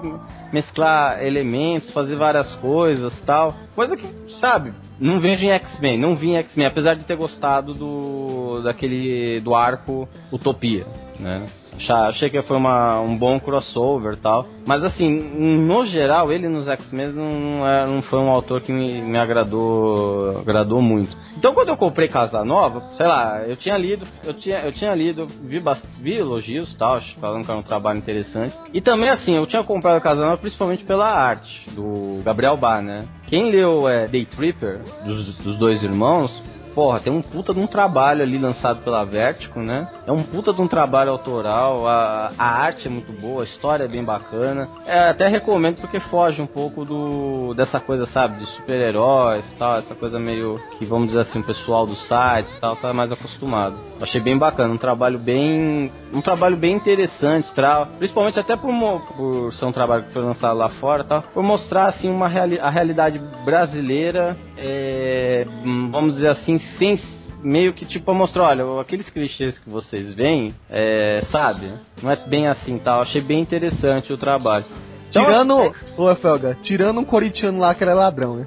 mesclar 0.52 1.24
elementos, 1.24 1.92
fazer 1.92 2.16
várias 2.16 2.57
coisas 2.60 3.12
tal. 3.24 3.54
Coisa 3.74 3.96
que, 3.96 4.06
sabe, 4.40 4.72
não 5.00 5.20
vejo 5.20 5.44
em 5.44 5.50
X-Men, 5.50 5.98
não 5.98 6.16
vi 6.16 6.30
em 6.30 6.36
X-Men, 6.36 6.66
apesar 6.66 6.94
de 6.94 7.04
ter 7.04 7.16
gostado 7.16 7.74
do 7.74 8.62
daquele 8.62 9.40
do 9.40 9.54
arco 9.54 10.08
Utopia 10.32 10.84
né? 11.18 11.44
Achei 11.88 12.30
que 12.30 12.40
foi 12.42 12.56
uma, 12.56 13.00
um 13.00 13.16
bom 13.16 13.38
crossover 13.40 14.16
tal. 14.16 14.46
Mas 14.66 14.84
assim, 14.84 15.08
no 15.08 15.86
geral, 15.86 16.32
ele 16.32 16.48
nos 16.48 16.68
X-Men 16.68 17.08
não, 17.08 17.68
é, 17.68 17.86
não 17.86 18.02
foi 18.02 18.18
um 18.18 18.28
autor 18.28 18.60
que 18.60 18.72
me, 18.72 18.92
me 19.00 19.18
agradou, 19.18 20.38
agradou 20.38 20.80
muito. 20.80 21.16
Então 21.36 21.54
quando 21.54 21.68
eu 21.68 21.76
comprei 21.76 22.08
Casa 22.08 22.44
Nova, 22.44 22.80
sei 22.96 23.06
lá, 23.06 23.42
eu 23.46 23.56
tinha 23.56 23.76
lido, 23.76 24.06
eu 24.24 24.34
tinha, 24.34 24.60
eu 24.60 24.72
tinha 24.72 24.94
lido, 24.94 25.26
vi, 25.26 25.62
vi 26.02 26.16
elogios 26.16 26.74
tal, 26.74 27.00
falando 27.20 27.44
que 27.44 27.50
era 27.50 27.60
um 27.60 27.64
trabalho 27.64 27.98
interessante. 27.98 28.54
E 28.72 28.80
também 28.80 29.08
assim, 29.08 29.36
eu 29.36 29.46
tinha 29.46 29.62
comprado 29.62 30.00
Casa 30.00 30.20
Nova 30.20 30.38
principalmente 30.38 30.84
pela 30.84 31.06
arte 31.06 31.68
do 31.70 32.22
Gabriel 32.22 32.56
Bar, 32.56 32.82
né? 32.82 33.00
Quem 33.26 33.50
leu 33.50 33.88
é, 33.88 34.06
Day 34.08 34.24
Tripper, 34.24 34.80
dos, 35.04 35.38
dos 35.38 35.58
dois 35.58 35.82
irmãos, 35.82 36.30
porra, 36.78 37.00
tem 37.00 37.12
um 37.12 37.20
puta 37.20 37.52
de 37.52 37.58
um 37.58 37.66
trabalho 37.66 38.22
ali 38.22 38.38
lançado 38.38 38.84
pela 38.84 39.04
Vertigo, 39.04 39.60
né? 39.60 39.88
É 40.06 40.12
um 40.12 40.22
puta 40.22 40.52
de 40.52 40.62
um 40.62 40.68
trabalho 40.68 41.10
autoral, 41.10 41.88
a, 41.88 42.30
a 42.38 42.46
arte 42.46 42.86
é 42.86 42.90
muito 42.90 43.12
boa, 43.12 43.42
a 43.42 43.44
história 43.44 43.82
é 43.82 43.88
bem 43.88 44.04
bacana. 44.04 44.68
É, 44.86 45.08
até 45.08 45.26
recomendo 45.26 45.80
porque 45.80 45.98
foge 45.98 46.40
um 46.40 46.46
pouco 46.46 46.84
do 46.84 47.52
dessa 47.54 47.80
coisa, 47.80 48.06
sabe, 48.06 48.38
de 48.38 48.46
super-heróis 48.52 49.44
tal, 49.58 49.72
essa 49.72 49.92
coisa 49.96 50.20
meio 50.20 50.60
que, 50.78 50.86
vamos 50.86 51.08
dizer 51.08 51.22
assim, 51.22 51.40
o 51.40 51.44
pessoal 51.44 51.84
do 51.84 51.96
site 51.96 52.48
tal, 52.60 52.76
tá 52.76 52.94
mais 52.94 53.10
acostumado. 53.10 53.74
Achei 54.00 54.20
bem 54.20 54.38
bacana, 54.38 54.72
um 54.72 54.78
trabalho 54.78 55.18
bem. 55.18 55.90
Um 56.12 56.20
trabalho 56.20 56.56
bem 56.56 56.76
interessante, 56.76 57.52
tra... 57.52 57.86
principalmente 57.86 58.38
até 58.38 58.56
por, 58.56 58.72
por 59.16 59.54
ser 59.54 59.64
um 59.64 59.72
trabalho 59.72 60.04
que 60.04 60.12
foi 60.12 60.22
lançado 60.22 60.56
lá 60.56 60.68
fora 60.68 61.04
tal, 61.04 61.22
por 61.22 61.42
mostrar 61.42 61.86
assim 61.86 62.08
uma 62.08 62.28
reali... 62.28 62.58
a 62.58 62.70
realidade 62.70 63.20
brasileira, 63.44 64.36
é... 64.56 65.44
vamos 65.90 66.14
dizer 66.14 66.30
assim, 66.30 66.60
sem 66.76 66.96
meio 67.42 67.72
que 67.72 67.84
tipo 67.84 68.12
mostrar, 68.12 68.44
olha, 68.44 68.80
aqueles 68.80 69.08
clichês 69.10 69.58
que 69.58 69.70
vocês 69.70 70.12
veem, 70.14 70.52
é, 70.68 71.20
sabe? 71.24 71.70
Não 72.02 72.10
é 72.10 72.16
bem 72.16 72.48
assim, 72.48 72.78
tal. 72.78 72.96
Tá? 72.96 73.02
Achei 73.02 73.20
bem 73.20 73.40
interessante 73.40 74.12
o 74.12 74.18
trabalho. 74.18 74.64
Então, 75.08 75.24
tirando, 75.24 75.74
ô 75.96 76.14
Felga, 76.14 76.58
tirando 76.62 77.00
um 77.00 77.04
corintiano 77.04 77.58
lá 77.58 77.74
que 77.74 77.82
era 77.82 77.94
ladrão, 77.94 78.36
né? 78.36 78.44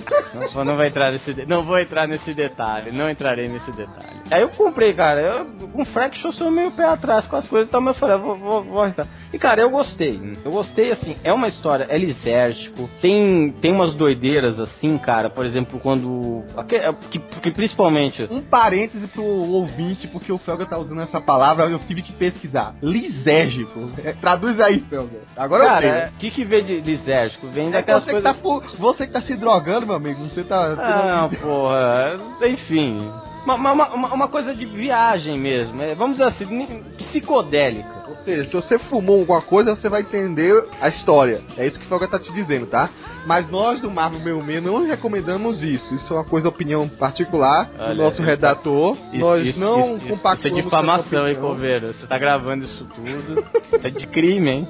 Não, 0.55 0.63
não, 0.63 0.77
vai 0.77 0.87
entrar 0.87 1.11
nesse, 1.11 1.45
não 1.45 1.63
vou 1.63 1.79
entrar 1.79 2.07
nesse 2.07 2.33
detalhe, 2.33 2.91
não 2.95 3.09
entrarei 3.09 3.47
nesse 3.47 3.71
detalhe. 3.71 4.21
Aí 4.29 4.41
eu 4.41 4.49
comprei, 4.49 4.93
cara, 4.93 5.21
eu, 5.21 5.67
com 5.67 5.85
Fraction 5.85 6.29
eu 6.29 6.33
sou 6.33 6.51
meio 6.51 6.71
pé 6.71 6.85
atrás 6.85 7.25
com 7.25 7.35
as 7.35 7.47
coisas, 7.47 7.67
então 7.67 7.85
eu 7.85 7.93
falei, 7.93 8.17
vou, 8.17 8.35
vou, 8.35 8.63
vou 8.63 8.87
entrar. 8.87 9.07
E 9.33 9.39
cara, 9.39 9.61
eu 9.61 9.69
gostei. 9.69 10.19
Eu 10.43 10.51
gostei, 10.51 10.91
assim, 10.91 11.15
é 11.23 11.31
uma 11.31 11.47
história, 11.47 11.87
é 11.89 11.97
lisérgico, 11.97 12.89
tem, 13.01 13.51
tem 13.61 13.71
umas 13.71 13.93
doideiras, 13.93 14.59
assim, 14.59 14.97
cara, 14.97 15.29
por 15.29 15.45
exemplo, 15.45 15.79
quando. 15.81 16.43
Que, 16.67 17.19
que 17.19 17.51
principalmente. 17.51 18.27
Um 18.29 18.41
parêntese 18.41 19.07
pro 19.07 19.23
ouvinte, 19.23 20.07
porque 20.07 20.31
o 20.31 20.37
Felga 20.37 20.65
tá 20.65 20.77
usando 20.77 21.01
essa 21.01 21.21
palavra, 21.21 21.65
eu 21.65 21.79
tive 21.79 22.01
que 22.01 22.13
pesquisar. 22.13 22.75
Lisérgico. 22.81 23.89
É, 24.03 24.13
traduz 24.13 24.59
aí, 24.59 24.79
Felga. 24.89 25.19
Agora 25.35 25.65
cara, 25.65 25.85
eu 25.85 25.91
sei. 25.91 26.09
O 26.09 26.19
que, 26.19 26.31
que 26.31 26.43
vem 26.51 26.63
de 26.63 26.79
lisérgico? 26.81 27.47
Vem 27.47 27.69
é 27.69 27.71
daquelas 27.71 28.03
você 28.03 28.11
coisas. 28.11 28.35
Que 28.35 28.41
tá, 28.41 28.77
você 28.77 29.07
que 29.07 29.13
tá 29.13 29.21
se 29.21 29.35
drogando, 29.35 29.87
meu 29.87 29.95
amigo. 29.95 30.21
Você 30.25 30.43
tá. 30.43 30.75
Ah, 30.77 31.29
não, 31.29 31.39
porra. 31.39 32.17
Enfim. 32.47 33.09
Uma, 33.43 33.55
uma, 33.55 33.73
uma, 33.73 34.13
uma, 34.13 34.27
coisa 34.27 34.53
de 34.53 34.65
viagem 34.65 35.39
mesmo, 35.39 35.81
é, 35.81 35.95
vamos 35.95 36.17
dizer 36.17 36.29
assim, 36.29 36.83
psicodélica. 36.97 38.01
Ou 38.07 38.15
seja, 38.17 38.45
se 38.45 38.53
você 38.53 38.77
fumou 38.77 39.21
alguma 39.21 39.41
coisa, 39.41 39.75
você 39.75 39.89
vai 39.89 40.01
entender 40.01 40.63
a 40.79 40.89
história. 40.89 41.41
É 41.57 41.65
isso 41.65 41.79
que 41.79 41.85
o 41.85 41.89
Felga 41.89 42.07
tá 42.07 42.19
te 42.19 42.31
dizendo, 42.33 42.67
tá? 42.67 42.89
Mas 43.25 43.49
nós 43.49 43.79
do 43.79 43.89
Marvel 43.89 44.19
Meu 44.19 44.43
Meio 44.43 44.61
não 44.61 44.85
recomendamos 44.85 45.63
isso. 45.63 45.93
Isso 45.93 46.13
é 46.13 46.17
uma 46.17 46.23
coisa, 46.23 46.49
opinião 46.49 46.87
particular 46.87 47.69
Olha, 47.77 47.95
do 47.95 48.03
nosso 48.03 48.21
redator. 48.21 48.91
Isso, 48.91 49.17
nós 49.17 49.45
isso, 49.45 49.59
não 49.59 49.97
isso, 49.97 50.07
compactuamos 50.07 50.45
Isso 50.45 50.59
é 50.59 50.61
difamação, 50.61 51.27
hein, 51.27 51.35
Coveiro? 51.35 51.87
Você 51.87 52.07
tá 52.07 52.17
gravando 52.17 52.63
isso 52.63 52.85
tudo. 52.85 53.43
isso 53.61 53.75
é 53.75 53.89
de 53.89 54.07
crime, 54.07 54.49
hein? 54.49 54.67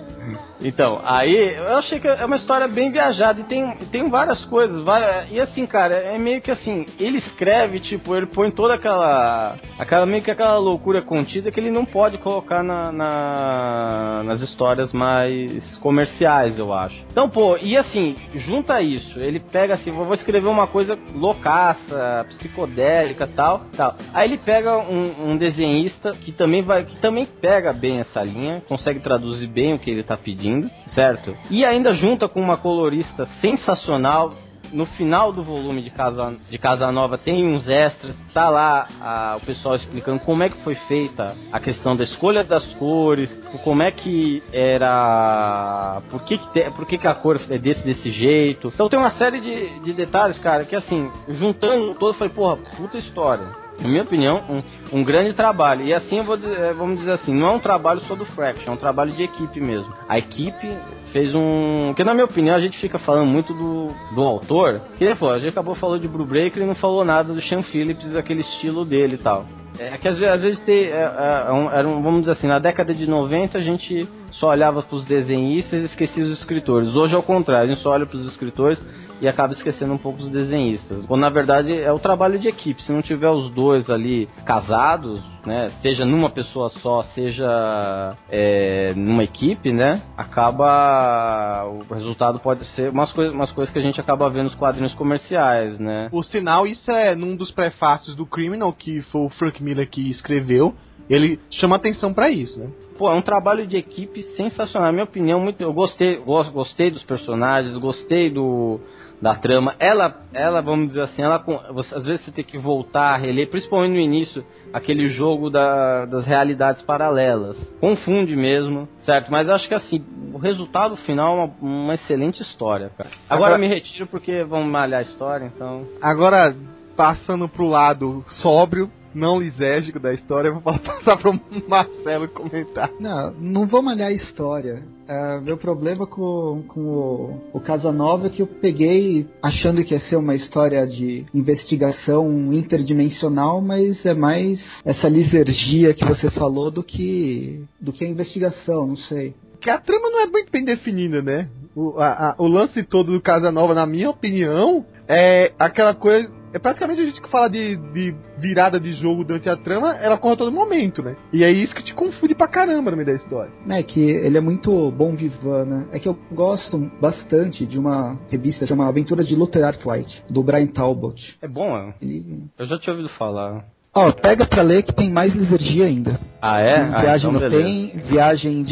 Então, 0.64 1.02
aí 1.04 1.56
eu 1.58 1.78
achei 1.78 2.00
que 2.00 2.08
é 2.08 2.26
uma 2.26 2.36
história 2.36 2.68
bem 2.68 2.92
viajada 2.92 3.42
e 3.42 3.44
tem, 3.44 3.76
tem 3.92 4.10
várias 4.10 4.44
coisas. 4.46 4.84
Várias, 4.84 5.28
e 5.32 5.40
assim, 5.40 5.66
cara, 5.66 5.96
é 5.96 6.18
meio 6.18 6.42
que 6.42 6.52
assim, 6.52 6.86
ele 7.00 7.18
escreve, 7.18 7.80
tipo, 7.80 8.16
ele 8.16 8.28
põe 8.28 8.52
toda 8.62 8.76
aquela. 8.76 9.56
aquela 9.80 10.06
meio 10.06 10.22
que 10.22 10.30
aquela 10.30 10.58
loucura 10.60 11.02
contida 11.02 11.50
que 11.50 11.60
ele 11.60 11.72
não 11.72 11.84
pode 11.84 12.20
colocar 12.20 12.62
na, 12.62 12.92
na 12.92 14.24
nas 14.24 14.42
histórias 14.42 14.94
mais 14.94 15.76
comerciais, 15.80 16.60
eu 16.60 16.72
acho. 16.72 17.04
Então, 17.10 17.28
pô, 17.28 17.58
e 17.58 17.76
assim, 17.76 18.16
junta 18.36 18.80
isso, 18.80 19.20
ele 19.20 19.40
pega 19.40 19.74
assim, 19.74 19.92
vou 19.92 20.14
escrever 20.14 20.48
uma 20.48 20.68
coisa 20.68 20.98
loucaça, 21.16 22.24
psicodélica 22.30 23.26
tal, 23.26 23.66
tal. 23.76 23.92
Aí 24.14 24.28
ele 24.28 24.38
pega 24.38 24.78
um, 24.78 25.32
um 25.32 25.38
desenhista 25.38 26.12
que 26.12 26.32
também 26.32 26.62
vai, 26.62 26.84
que 26.84 26.98
também 26.98 27.26
pega 27.26 27.72
bem 27.74 27.98
essa 27.98 28.22
linha, 28.22 28.62
consegue 28.70 29.00
traduzir 29.00 29.48
bem 29.48 29.74
o 29.74 29.80
que 29.80 29.90
ele 29.90 30.04
tá 30.04 30.16
pedindo, 30.16 30.68
certo? 30.94 31.36
E 31.50 31.66
ainda 31.66 31.96
junta 31.96 32.30
com 32.30 32.40
uma 32.40 32.58
colorista 32.58 33.28
sensacional, 33.42 34.30
no 34.72 34.86
final 34.86 35.32
do 35.32 35.44
volume 35.44 35.82
de 35.82 35.90
Casa, 35.90 36.32
de 36.50 36.58
Casa 36.58 36.92
Nova 36.92 37.18
tem 37.18 37.48
uns 37.48 37.68
extras, 37.68 38.16
tá 38.34 38.50
lá 38.50 38.86
a, 39.00 39.38
o 39.38 39.46
pessoal 39.46 39.76
explicando 39.76 40.20
como 40.20 40.44
é 40.44 40.50
que 40.50 40.58
foi 40.64 40.76
feita 40.76 41.36
a 41.52 41.60
questão 41.60 41.96
da 41.96 42.04
escolha 42.04 42.44
das 42.44 42.66
cores, 42.76 43.30
como 43.64 43.84
é 43.84 43.92
que 43.92 44.42
era. 44.52 45.98
Por 46.10 46.24
que, 46.24 46.38
que, 46.38 46.48
te, 46.54 46.72
por 46.72 46.86
que, 46.86 46.98
que 46.98 47.08
a 47.08 47.14
cor 47.14 47.40
é 47.50 47.58
desse 47.58 47.82
desse 47.82 48.12
jeito. 48.12 48.68
Então 48.74 48.90
tem 48.90 49.00
uma 49.00 49.12
série 49.12 49.40
de, 49.40 49.80
de 49.80 49.94
detalhes, 49.94 50.38
cara, 50.38 50.66
que 50.66 50.76
assim, 50.76 51.12
juntando 51.28 51.94
todo, 51.96 52.14
falei, 52.14 52.34
porra, 52.34 52.58
puta 52.78 52.98
história 52.98 53.46
na 53.82 53.88
minha 53.88 54.04
opinião, 54.04 54.44
um, 54.50 55.00
um 55.00 55.04
grande 55.04 55.34
trabalho. 55.34 55.86
E 55.86 55.94
assim, 55.94 56.24
dizer, 56.24 56.60
é, 56.60 56.74
vamos 56.74 57.00
dizer 57.00 57.14
assim, 57.14 57.34
não 57.34 57.48
é 57.48 57.52
um 57.52 57.60
trabalho 57.60 58.02
só 58.04 58.16
do 58.16 58.26
Fraction, 58.26 58.72
é 58.72 58.74
um 58.74 58.78
trabalho 58.78 59.12
de 59.12 59.24
equipe 59.24 59.60
mesmo. 59.60 59.92
A 60.08 60.18
equipe 60.18 60.68
fez 61.12 61.34
um. 61.34 61.94
Que 61.94 62.04
na 62.04 62.14
minha 62.14 62.26
opinião 62.26 62.56
a 62.56 62.62
gente 62.62 62.78
fica 62.78 63.00
falando 63.00 63.28
muito 63.28 63.54
do, 63.54 63.88
do 64.14 64.22
autor. 64.22 64.82
Que 64.98 65.06
ele 65.06 65.16
falou, 65.16 65.36
a 65.36 65.40
gente 65.40 65.50
acabou 65.50 65.76
falando 65.76 66.02
de 66.02 66.08
Blue 66.08 66.26
Breaker 66.26 66.64
e 66.64 66.66
não 66.66 66.76
falou 66.76 67.04
nada 67.04 67.34
do 67.34 67.42
Sean 67.42 67.62
Phillips, 67.62 68.16
aquele 68.16 68.42
estilo 68.42 68.86
dele 68.86 69.16
e 69.16 69.20
tal. 69.20 69.46
É 69.80 69.98
que 69.98 70.08
às 70.08 70.18
vezes, 70.18 70.34
às 70.34 70.42
vezes 70.42 70.60
tem, 70.60 70.86
é, 70.86 70.90
é, 70.90 71.46
é 71.48 71.52
um, 71.52 71.98
um, 71.98 72.04
vamos 72.04 72.20
dizer 72.22 72.34
assim, 72.34 72.48
na 72.48 72.60
década 72.60 72.94
de 72.94 73.10
90 73.10 73.58
a 73.58 73.62
gente 73.62 74.08
só 74.32 74.50
olhava 74.50 74.82
para 74.84 74.96
os 74.96 75.06
desenhistas 75.06 75.82
e 75.82 75.86
esquecia 75.86 76.24
os 76.24 76.32
escritores. 76.32 76.90
Hoje 76.96 77.16
é 77.16 77.18
o 77.18 77.24
contrário, 77.24 77.66
a 77.70 77.74
gente 77.74 77.82
só 77.82 77.92
olha 77.92 78.06
para 78.06 78.18
os 78.18 78.26
escritores 78.26 78.80
e 79.22 79.28
acaba 79.28 79.54
esquecendo 79.54 79.94
um 79.94 79.98
pouco 79.98 80.20
os 80.20 80.30
desenhistas. 80.30 81.06
Ou 81.08 81.16
na 81.16 81.30
verdade 81.30 81.80
é 81.80 81.92
o 81.92 82.00
trabalho 82.00 82.40
de 82.40 82.48
equipe. 82.48 82.82
Se 82.82 82.92
não 82.92 83.02
tiver 83.02 83.30
os 83.30 83.52
dois 83.52 83.90
ali 83.90 84.28
casados, 84.46 85.24
né, 85.46 85.70
seja 85.82 86.04
numa 86.04 86.30
pessoa 86.30 86.70
só, 86.70 87.04
seja 87.04 88.18
é, 88.30 88.94
numa 88.96 89.24
equipe, 89.24 89.72
né, 89.72 89.92
acaba 90.18 91.66
o 91.66 91.94
resultado 91.94 92.40
pode 92.40 92.66
ser 92.66 92.90
umas 92.90 93.12
coisas, 93.12 93.34
umas 93.34 93.52
coisas 93.52 93.72
que 93.72 93.80
a 93.80 93.84
gente 93.84 94.02
acaba 94.02 94.30
vendo 94.30 94.44
nos 94.46 94.56
quadrinhos 94.56 94.94
comerciais, 94.96 95.78
né. 95.78 96.08
Por 96.10 96.26
sinal, 96.26 96.66
isso 96.66 96.90
é 96.90 97.16
num 97.16 97.36
dos 97.36 97.52
prefácios 97.52 98.16
do 98.16 98.26
Criminal 98.26 98.74
que 98.74 99.02
foi 99.04 99.22
o 99.22 99.30
Frank 99.30 99.62
Miller 99.62 99.88
que 99.88 100.10
escreveu. 100.10 100.74
Ele 101.10 101.40
chama 101.52 101.76
atenção 101.76 102.14
para 102.14 102.30
isso, 102.30 102.58
né? 102.60 102.70
Pô, 102.98 103.12
é 103.12 103.16
um 103.16 103.22
trabalho 103.22 103.66
de 103.66 103.78
equipe 103.78 104.22
sensacional. 104.38 104.88
Na 104.88 104.92
minha 104.94 105.04
opinião, 105.04 105.40
muito, 105.40 105.60
eu 105.62 105.74
gostei, 105.74 106.18
gostei 106.18 106.92
dos 106.92 107.04
personagens, 107.04 107.76
gostei 107.78 108.30
do, 108.30 108.80
da 109.22 109.36
trama. 109.36 109.76
Ela, 109.80 110.22
ela, 110.34 110.62
vamos 110.62 110.88
dizer 110.88 111.02
assim, 111.02 111.22
ela 111.22 111.38
você, 111.72 111.96
às 111.96 112.06
vezes 112.06 112.26
você 112.26 112.32
tem 112.32 112.44
que 112.44 112.58
voltar 112.58 113.14
a 113.14 113.18
reler, 113.18 113.50
principalmente 113.50 113.92
no 113.92 114.00
início, 114.00 114.44
aquele 114.74 115.08
jogo 115.08 115.50
da, 115.50 116.06
das 116.06 116.26
realidades 116.26 116.82
paralelas. 116.84 117.58
Confunde 117.80 118.36
mesmo, 118.36 118.88
certo? 119.00 119.32
Mas 119.32 119.50
acho 119.50 119.68
que 119.68 119.76
assim, 119.76 120.04
o 120.34 120.38
resultado 120.38 120.96
final 120.98 121.38
é 121.38 121.44
uma, 121.44 121.84
uma 121.84 121.94
excelente 121.94 122.42
história, 122.42 122.92
cara. 122.98 123.10
Agora, 123.30 123.54
Agora 123.54 123.58
me 123.58 123.68
retiro 123.68 124.08
porque 124.08 124.44
vamos 124.44 124.72
malhar 124.72 125.00
a 125.00 125.04
história, 125.04 125.46
então. 125.46 125.86
Agora, 126.02 126.56
passando 126.96 127.48
pro 127.48 127.68
lado 127.68 128.24
sóbrio, 128.42 128.90
não 129.14 129.40
lisérgico 129.40 130.00
da 130.00 130.14
história, 130.14 130.50
eu 130.50 130.60
vou 130.60 130.78
passar 130.80 131.18
pro 131.18 131.40
Marcelo 131.68 132.28
comentar. 132.30 132.90
Não, 133.00 133.32
não 133.32 133.68
vou 133.68 133.82
malhar 133.82 134.10
a 134.10 134.14
história. 134.14 134.84
Uh, 135.08 135.42
meu 135.42 135.58
problema 135.58 136.08
com, 136.08 136.64
com 136.68 136.80
o, 136.80 137.42
o 137.54 137.60
Casanova 137.60 138.28
é 138.28 138.30
que 138.30 138.42
eu 138.42 138.48
peguei 138.48 139.28
achando 139.42 139.84
que 139.84 139.94
ia 139.94 140.00
ser 140.02 140.16
uma 140.16 140.36
história 140.36 140.88
de 140.88 141.26
investigação 141.34 142.54
interdimensional, 142.54 143.62
mas 143.62 144.06
é 144.06 144.14
mais 144.14 144.60
essa 144.86 145.10
lisergia 145.10 145.94
que 145.94 146.06
você 146.06 146.30
falou 146.32 146.72
do 146.72 146.84
que, 146.84 147.64
do 147.80 147.92
que 147.92 148.06
a 148.06 148.10
investigação, 148.10 148.88
não 148.88 148.96
sei. 148.96 149.34
Que 149.60 149.70
a 149.70 149.78
trama 149.78 150.10
não 150.10 150.22
é 150.22 150.28
muito 150.28 150.52
bem 150.52 150.64
definida, 150.64 151.22
né? 151.22 151.48
O, 151.76 152.00
a, 152.00 152.32
a, 152.32 152.36
o 152.40 152.48
lance 152.48 152.82
todo 152.84 153.12
do 153.12 153.22
Casanova, 153.22 153.74
na 153.74 153.86
minha 153.86 154.10
opinião, 154.10 154.86
é 155.08 155.52
aquela 155.60 155.94
coisa 155.94 156.41
é 156.54 156.60
praticamente 156.60 157.02
a 157.02 157.06
gente 157.06 157.22
que 157.22 157.30
fala 157.30 157.50
de, 157.50 157.76
de 157.76 158.16
virada 158.38 158.80
de 158.80 158.94
jogo 158.94 159.24
durante 159.24 159.50
a 159.50 159.56
trama, 159.56 159.96
ela 159.96 160.18
corre 160.18 160.34
a 160.34 160.38
todo 160.38 160.52
momento, 160.52 161.02
né? 161.02 161.16
E 161.32 161.44
é 161.44 161.52
isso 161.52 161.74
que 161.74 161.84
te 161.84 161.94
confunde 161.94 162.36
pra 162.36 162.48
caramba 162.48 162.92
no 162.92 162.98
meio 162.98 163.08
da 163.08 163.14
história. 163.14 163.52
É 163.70 163.84
que 163.84 164.02
ele 164.02 164.38
é 164.38 164.42
muito 164.42 164.92
bom 164.92 165.16
vivan, 165.16 165.66
né? 165.66 165.88
É 165.92 166.00
que 166.00 166.08
eu 166.08 166.18
gosto 166.32 166.78
bastante 167.00 167.66
de 167.66 167.80
uma 167.80 168.18
revista 168.30 168.66
chamada 168.68 168.90
Aventura 168.90 169.24
de 169.24 169.36
Luther 169.36 169.64
Arkwright, 169.64 170.24
do 170.30 170.44
Brian 170.44 170.68
Talbot. 170.68 171.38
É 171.42 171.48
bom, 171.48 171.78
é? 171.78 171.94
Ele... 172.02 172.44
Eu 172.58 172.66
já 172.66 172.78
tinha 172.78 172.94
ouvido 172.94 173.10
falar. 173.18 173.66
Ó, 173.94 174.08
oh, 174.08 174.14
pega 174.14 174.46
pra 174.46 174.62
ler 174.62 174.84
que 174.84 174.94
tem 174.94 175.12
mais 175.12 175.34
lisergia 175.34 175.86
ainda. 175.86 176.18
Ah, 176.42 176.62
é? 176.62 176.76
Tem 176.76 176.90
viagem 176.90 177.12
ah, 177.12 177.18
então 177.18 177.32
no 177.34 177.40
tem, 177.40 177.98
viagem 177.98 178.66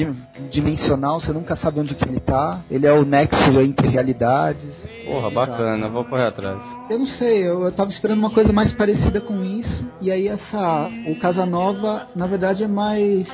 dimensional, 0.49 1.19
você 1.19 1.33
nunca 1.33 1.57
sabe 1.57 1.81
onde 1.81 1.93
que 1.93 2.05
ele 2.05 2.21
tá. 2.21 2.61
Ele 2.71 2.87
é 2.87 2.93
o 2.93 3.03
nexo 3.03 3.59
entre 3.59 3.89
realidades. 3.89 4.73
Porra, 5.05 5.29
bacana, 5.29 5.89
vou 5.89 6.05
correr 6.05 6.27
atrás. 6.27 6.78
Eu 6.89 6.97
não 6.97 7.05
sei, 7.05 7.47
eu, 7.47 7.63
eu 7.63 7.71
tava 7.71 7.91
esperando 7.91 8.19
uma 8.19 8.31
coisa 8.31 8.51
mais 8.51 8.73
parecida 8.73 9.21
com 9.21 9.43
isso. 9.43 9.85
E 10.01 10.09
aí 10.11 10.27
essa. 10.27 10.89
O 11.07 11.15
Casanova, 11.19 12.05
na 12.15 12.25
verdade, 12.25 12.63
é 12.63 12.67
mais 12.67 13.27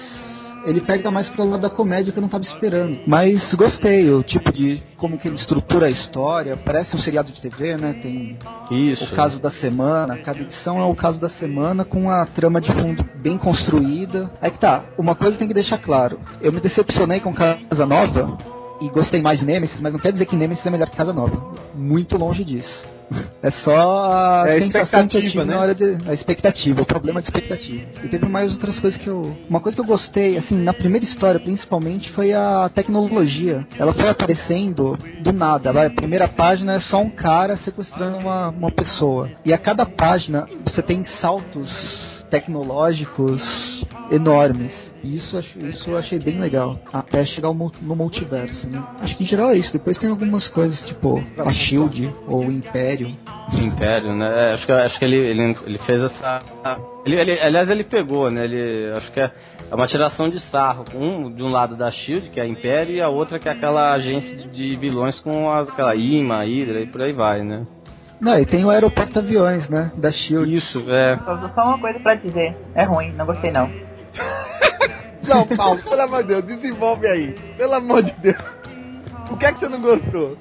ele 0.66 0.82
pega 0.82 1.12
mais 1.12 1.30
pro 1.30 1.48
lado 1.48 1.62
da 1.62 1.70
comédia 1.70 2.12
que 2.12 2.18
eu 2.18 2.22
não 2.22 2.28
tava 2.28 2.44
esperando. 2.44 3.00
Mas 3.06 3.54
gostei, 3.54 4.10
o 4.10 4.24
tipo 4.24 4.52
de 4.52 4.82
como 4.98 5.18
que 5.18 5.28
ele 5.28 5.36
estrutura 5.36 5.86
a 5.86 5.90
história, 5.90 6.58
parece 6.58 6.96
um 6.96 7.00
seriado 7.00 7.32
de 7.32 7.40
TV, 7.40 7.78
né? 7.78 7.94
Tem 8.02 8.38
Isso. 8.72 9.06
o 9.06 9.12
caso 9.12 9.40
da 9.40 9.52
semana, 9.52 10.18
cada 10.18 10.40
edição 10.40 10.80
é 10.80 10.86
o 10.86 10.96
caso 10.96 11.20
da 11.20 11.30
semana 11.30 11.86
com 11.86 12.10
a 12.10 12.26
trama 12.26 12.60
de 12.60 12.74
fundo 12.74 13.08
bem 13.22 13.38
construída. 13.38 14.30
É 14.42 14.50
que 14.50 14.60
tá, 14.60 14.84
uma 14.98 15.14
coisa 15.14 15.38
tem 15.38 15.48
que 15.48 15.54
deixar 15.54 15.78
claro. 15.78 16.20
Eu 16.42 16.52
me 16.52 16.60
decepcionei 16.60 17.20
com 17.20 17.32
Casa 17.32 17.86
Nova 17.86 18.36
e 18.82 18.90
gostei 18.90 19.22
mais 19.22 19.40
de 19.40 19.46
Nemesis, 19.46 19.80
mas 19.80 19.94
não 19.94 20.00
quer 20.00 20.12
dizer 20.12 20.26
que 20.26 20.36
Nemesis 20.36 20.66
é 20.66 20.70
melhor 20.72 20.90
que 20.90 20.98
Casa 20.98 21.14
Nova. 21.14 21.54
Muito 21.76 22.18
longe 22.18 22.44
disso. 22.44 22.95
É 23.42 23.52
só 23.52 24.10
a 24.10 24.46
é 24.48 24.58
eu 24.58 25.08
tive 25.08 25.38
né? 25.38 25.46
na 25.46 25.60
hora 25.60 25.76
de. 25.76 25.98
A 26.08 26.14
expectativa, 26.14 26.82
o 26.82 26.86
problema 26.86 27.22
de 27.22 27.28
expectativa. 27.28 27.86
E 28.04 28.08
teve 28.08 28.28
mais 28.28 28.52
outras 28.52 28.80
coisas 28.80 29.00
que 29.00 29.08
eu. 29.08 29.36
Uma 29.50 29.60
coisa 29.60 29.76
que 29.76 29.82
eu 29.82 29.86
gostei, 29.86 30.38
assim, 30.38 30.58
na 30.58 30.74
primeira 30.74 31.06
história 31.06 31.40
principalmente, 31.40 32.12
foi 32.14 32.34
a 32.34 32.70
tecnologia. 32.74 33.66
Ela 33.78 33.94
foi 33.94 34.10
aparecendo 34.10 34.98
do 35.22 35.32
nada. 35.32 35.86
A 35.86 35.90
primeira 35.90 36.28
página 36.28 36.76
é 36.76 36.80
só 36.80 37.02
um 37.02 37.10
cara 37.10 37.56
sequestrando 37.58 38.18
uma, 38.18 38.50
uma 38.50 38.72
pessoa. 38.72 39.30
E 39.46 39.54
a 39.54 39.58
cada 39.58 39.86
página 39.86 40.48
você 40.64 40.82
tem 40.82 41.04
saltos 41.22 42.26
tecnológicos 42.30 43.42
enormes. 44.12 44.85
Isso, 45.06 45.38
isso 45.58 45.90
eu 45.90 45.98
achei 45.98 46.18
bem 46.18 46.40
legal. 46.40 46.80
Até 46.92 47.24
chegar 47.26 47.54
no 47.54 47.96
multiverso, 47.96 48.68
né? 48.68 48.84
Acho 49.00 49.16
que 49.16 49.24
em 49.24 49.28
geral 49.28 49.52
é 49.52 49.58
isso. 49.58 49.72
Depois 49.72 49.98
tem 49.98 50.10
algumas 50.10 50.48
coisas, 50.48 50.80
tipo 50.88 51.24
a 51.38 51.52
Shield 51.54 52.14
ou 52.28 52.46
o 52.46 52.52
Império. 52.52 53.16
Império, 53.54 54.16
né? 54.16 54.50
É, 54.52 54.56
acho 54.56 54.66
que, 54.66 54.72
acho 54.72 55.00
que 55.00 55.06
ele, 55.06 55.20
ele, 55.20 55.56
ele 55.66 55.78
fez 55.80 56.02
essa. 56.04 56.40
Ele, 57.06 57.16
ele, 57.20 57.40
aliás, 57.40 57.70
ele 57.70 57.84
pegou, 57.84 58.32
né? 58.32 58.46
Ele, 58.46 58.92
acho 58.98 59.12
que 59.12 59.20
é, 59.20 59.32
é 59.72 59.76
uma 59.76 59.88
tiração 59.88 60.30
de 60.30 60.40
sarro. 60.50 60.86
Um 60.96 61.32
de 61.32 61.44
um 61.44 61.48
lado 61.48 61.76
da 61.76 61.92
Shield, 61.92 62.30
que 62.30 62.40
é 62.40 62.44
a 62.44 62.48
Império, 62.48 62.96
e 62.96 63.02
a 63.02 63.10
outra 63.10 63.38
que 63.38 63.48
é 63.48 63.52
aquela 63.52 63.94
agência 63.94 64.36
de, 64.36 64.48
de 64.50 64.76
vilões 64.76 65.20
com 65.20 65.52
as, 65.52 65.70
aquela 65.70 65.96
IMA, 65.96 66.44
Hydra 66.44 66.82
e 66.82 66.88
por 66.88 67.02
aí 67.02 67.12
vai, 67.12 67.44
né? 67.44 67.66
Não, 68.20 68.40
e 68.40 68.46
tem 68.46 68.64
o 68.64 68.70
aeroporto 68.70 69.20
aviões, 69.20 69.70
né? 69.70 69.92
Da 69.98 70.12
Shield. 70.12 70.56
Isso, 70.56 70.90
é. 70.90 71.18
Só, 71.18 71.48
só 71.50 71.64
uma 71.64 71.80
coisa 71.80 72.00
pra 72.00 72.16
dizer. 72.16 72.56
É 72.74 72.84
ruim, 72.84 73.12
não 73.12 73.26
gostei 73.26 73.52
não. 73.52 73.85
Não, 75.24 75.46
Paulo, 75.48 75.82
pelo 75.84 76.02
amor 76.02 76.22
de 76.24 76.30
Deus, 76.30 76.44
desenvolve 76.46 77.08
aí. 77.08 77.34
Pelo 77.58 77.74
amor 77.74 78.04
de 78.04 78.12
Deus. 78.12 78.38
O 79.30 79.38
que 79.38 79.46
é 79.46 79.54
que 79.54 79.60
você 79.60 79.70
não 79.70 79.82
gostou? 79.82 80.38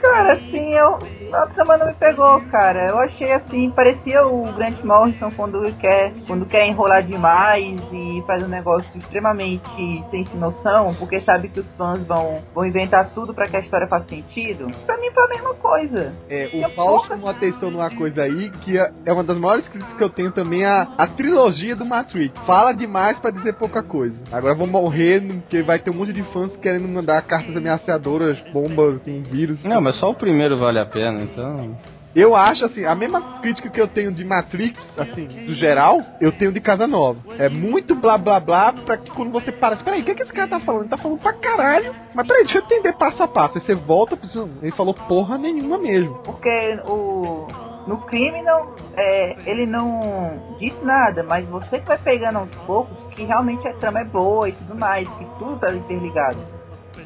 Cara, 0.00 0.32
assim, 0.32 0.72
eu. 0.72 0.98
A 1.32 1.46
trama 1.46 1.76
não 1.76 1.86
me 1.86 1.94
pegou, 1.94 2.40
cara. 2.50 2.88
Eu 2.88 2.98
achei 2.98 3.32
assim, 3.32 3.70
parecia 3.70 4.26
o 4.26 4.52
Grant 4.52 4.82
Morrison 4.82 5.30
quando 5.30 5.72
quer, 5.76 6.12
quando 6.26 6.46
quer 6.46 6.66
enrolar 6.66 7.02
demais 7.02 7.80
e 7.92 8.22
faz 8.26 8.42
um 8.42 8.48
negócio 8.48 8.96
extremamente 8.96 10.04
sem 10.10 10.24
noção, 10.34 10.90
porque 10.98 11.20
sabe 11.20 11.48
que 11.48 11.60
os 11.60 11.66
fãs 11.76 12.04
vão, 12.06 12.42
vão 12.54 12.64
inventar 12.64 13.10
tudo 13.10 13.34
para 13.34 13.46
que 13.46 13.56
a 13.56 13.60
história 13.60 13.86
faça 13.86 14.08
sentido. 14.08 14.68
Pra 14.86 14.96
mim 14.98 15.10
foi 15.12 15.24
a 15.24 15.28
mesma 15.28 15.54
coisa. 15.54 16.12
É, 16.28 16.50
o 16.52 16.70
Paulo 16.70 16.98
pouca... 16.98 17.08
chamou 17.08 17.30
atenção 17.30 17.70
numa 17.70 17.90
coisa 17.90 18.22
aí 18.22 18.50
que 18.50 18.78
é, 18.78 18.90
é 19.06 19.12
uma 19.12 19.24
das 19.24 19.38
maiores 19.38 19.68
críticas 19.68 19.96
que 19.96 20.04
eu 20.04 20.10
tenho 20.10 20.32
também 20.32 20.64
a, 20.64 20.88
a 20.96 21.06
trilogia 21.06 21.76
do 21.76 21.84
Matrix. 21.84 22.38
Fala 22.46 22.72
demais 22.72 23.18
para 23.18 23.30
dizer 23.30 23.54
pouca 23.54 23.82
coisa. 23.82 24.14
Agora 24.32 24.54
eu 24.54 24.58
vou 24.58 24.66
morrer 24.66 25.20
porque 25.20 25.62
vai 25.62 25.78
ter 25.78 25.90
um 25.90 25.94
monte 25.94 26.12
de 26.12 26.22
fãs 26.24 26.54
querendo 26.56 26.88
mandar 26.88 27.22
cartas 27.22 27.56
ameaçadoras, 27.56 28.38
bombas 28.52 29.00
com 29.02 29.22
vírus. 29.22 29.64
Não, 29.64 29.80
mas 29.80 29.96
só 29.96 30.10
o 30.10 30.14
primeiro 30.14 30.56
vale 30.56 30.78
a 30.78 30.86
pena, 30.86 31.13
então. 31.22 31.76
Eu 32.14 32.36
acho 32.36 32.64
assim, 32.64 32.84
a 32.84 32.94
mesma 32.94 33.40
crítica 33.40 33.68
que 33.68 33.80
eu 33.80 33.88
tenho 33.88 34.12
de 34.12 34.24
Matrix, 34.24 34.78
assim, 34.96 35.26
do 35.26 35.52
geral, 35.52 36.00
eu 36.20 36.30
tenho 36.30 36.52
de 36.52 36.60
Casa 36.60 36.86
Nova. 36.86 37.18
É 37.38 37.48
muito 37.48 37.96
blá 37.96 38.16
blá 38.16 38.38
blá 38.38 38.72
pra 38.72 38.96
que 38.96 39.10
quando 39.10 39.32
você 39.32 39.50
para, 39.50 39.74
espera 39.74 39.96
aí, 39.96 40.02
o 40.02 40.04
que, 40.04 40.12
é 40.12 40.14
que 40.14 40.22
esse 40.22 40.32
cara 40.32 40.46
tá 40.46 40.60
falando? 40.60 40.82
Ele 40.82 40.90
tá 40.90 40.96
falando 40.96 41.20
pra 41.20 41.32
caralho. 41.32 41.92
Mas 42.14 42.26
peraí, 42.26 42.44
deixa 42.44 42.58
eu 42.58 42.62
entender 42.62 42.92
passo 42.92 43.20
a 43.20 43.26
passo. 43.26 43.58
Aí 43.58 43.64
você 43.64 43.74
volta, 43.74 44.16
ele 44.62 44.70
falou 44.70 44.94
porra 44.94 45.36
nenhuma 45.36 45.76
mesmo. 45.76 46.14
Porque 46.22 46.80
o. 46.86 47.48
No 47.86 47.98
Criminal, 47.98 48.74
é, 48.96 49.36
ele 49.44 49.66
não 49.66 50.56
disse 50.58 50.82
nada, 50.82 51.22
mas 51.22 51.46
você 51.46 51.80
que 51.80 51.86
vai 51.86 51.98
pegando 51.98 52.38
aos 52.38 52.50
poucos 52.64 52.96
que 53.14 53.24
realmente 53.24 53.66
a 53.68 53.74
trama 53.74 54.00
é 54.00 54.04
boa 54.04 54.48
e 54.48 54.52
tudo 54.52 54.74
mais, 54.74 55.06
que 55.06 55.24
tudo 55.38 55.58
tá 55.58 55.70
interligado. 55.70 56.38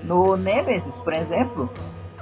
No 0.04 0.36
Nemesis, 0.36 0.94
por 1.02 1.12
exemplo, 1.12 1.68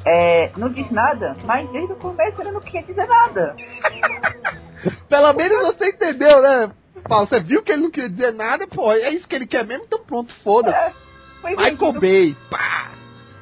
é, 0.06 0.52
não 0.56 0.68
diz 0.68 0.88
nada, 0.90 1.36
mas 1.44 1.68
desde 1.70 1.92
o 1.92 1.96
começo 1.96 2.40
ele 2.40 2.52
não 2.52 2.60
queria 2.60 2.82
dizer 2.82 3.06
nada. 3.06 3.56
Pelo 5.08 5.32
menos 5.32 5.66
você 5.66 5.88
entendeu, 5.90 6.40
né? 6.40 6.70
Paulo, 7.08 7.26
você 7.26 7.40
viu 7.40 7.62
que 7.62 7.72
ele 7.72 7.82
não 7.82 7.90
queria 7.90 8.08
dizer 8.08 8.32
nada, 8.32 8.66
pô, 8.66 8.92
é 8.92 9.10
isso 9.10 9.26
que 9.28 9.34
ele 9.34 9.46
quer 9.46 9.64
mesmo, 9.64 9.84
então 9.84 9.98
pronto, 10.04 10.32
foda-se. 10.42 10.76
É, 10.76 10.92
Michael 11.50 11.92
Bay, 12.00 12.36
pá! 12.48 12.90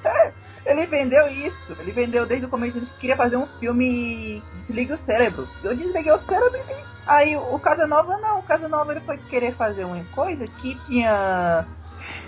É, 0.04 0.32
ele 0.72 0.86
vendeu 0.86 1.28
isso, 1.28 1.76
ele 1.78 1.92
vendeu 1.92 2.26
desde 2.26 2.46
o 2.46 2.50
começo, 2.50 2.78
ele 2.78 2.88
queria 2.98 3.16
fazer 3.16 3.36
um 3.36 3.46
filme 3.58 4.42
Desligue 4.66 4.94
o 4.94 4.98
Cérebro. 5.04 5.48
Eu 5.62 5.76
desliguei 5.76 6.12
o 6.12 6.18
cérebro 6.20 6.56
e 6.56 6.94
Aí 7.06 7.36
o 7.36 7.58
Casanova 7.58 8.16
não, 8.16 8.38
o 8.38 8.42
Casanova 8.42 8.92
ele 8.92 9.00
foi 9.00 9.18
querer 9.18 9.54
fazer 9.56 9.84
uma 9.84 10.02
coisa 10.14 10.46
que 10.46 10.74
tinha 10.86 11.66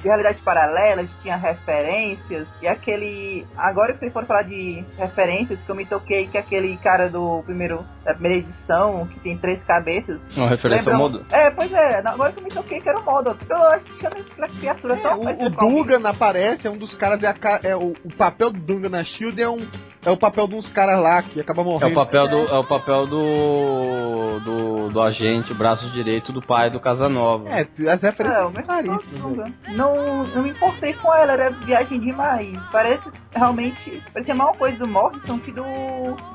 de 0.07 0.09
realidades 0.09 0.41
paralelas, 0.43 1.11
tinha 1.21 1.37
referências, 1.37 2.47
e 2.63 2.69
aquele. 2.69 3.45
Agora 3.57 3.93
que 3.93 3.99
vocês 3.99 4.13
foram 4.13 4.27
falar 4.27 4.43
de 4.43 4.85
referências, 4.97 5.59
que 5.61 5.69
eu 5.69 5.75
me 5.75 5.85
toquei 5.85 6.29
que 6.29 6.39
aquele 6.39 6.77
cara 6.79 7.11
do 7.11 7.43
primeiro. 7.45 7.85
da 8.05 8.15
primeira 8.15 8.39
edição, 8.39 9.07
que 9.09 9.19
tem 9.21 9.37
três 9.37 9.63
cabeças. 9.65 10.21
Uma 10.37 10.49
referência 10.49 10.93
ao 10.93 10.99
modo? 10.99 11.27
É, 11.33 11.51
pois 11.51 11.73
é, 11.73 11.99
agora 12.07 12.33
que 12.33 12.39
eu 12.39 12.45
me 12.45 12.51
toquei 12.51 12.81
que 12.81 12.89
era 12.89 13.01
o 13.01 13.05
modo. 13.05 13.37
Eu 13.51 13.57
acho 13.57 13.85
que 13.85 14.07
era 14.07 14.17
criatura 14.61 14.95
é, 14.95 15.15
O, 15.15 15.47
o 15.47 15.51
Dugan 15.51 16.09
aparece, 16.09 16.67
é 16.67 16.71
um 16.71 16.79
dos 16.79 16.95
caras, 16.95 17.23
é, 17.23 17.27
a, 17.27 17.61
é 17.65 17.77
o, 17.77 17.95
o 18.05 18.15
papel 18.17 18.53
do 18.53 18.61
Dugan 18.61 18.91
na 18.91 19.03
Shield 19.03 19.43
é 19.43 19.49
um 19.49 19.59
é 20.07 20.11
o 20.11 20.17
papel 20.17 20.47
de 20.49 20.55
uns 20.55 20.69
caras 20.71 20.99
lá 20.99 21.21
que 21.23 21.41
acaba 21.41 21.61
É 21.63 21.65
morrendo. 21.65 21.93
o 21.93 21.95
papel 21.95 22.29
do 22.29 22.37
é 22.55 22.59
o 22.59 22.65
papel 22.65 23.07
do 23.07 24.39
do, 24.41 24.89
do 24.91 25.03
agente, 25.03 25.53
braço 25.55 25.91
direito 25.91 26.33
do 26.33 26.41
pai 26.41 26.71
do 26.71 26.81
Casanova. 26.81 27.49
É, 27.49 27.63
as 27.91 28.01
referências 28.01 28.55
É, 28.59 28.63
claríssimas. 28.63 29.37
velho. 29.37 29.55
não, 29.75 30.25
não 30.25 30.43
me 30.43 30.51
importei 30.51 30.93
com 30.95 31.13
ela, 31.15 31.33
era 31.33 31.51
viagem 31.51 32.01
demais. 32.01 32.57
Parece 32.71 33.03
realmente. 33.35 34.03
Parecia 34.13 34.35
mais 34.35 34.51
uma 34.51 34.57
coisa 34.57 34.79
do 34.79 34.87
Morrison 34.87 35.39
que 35.39 35.53
do 35.53 35.65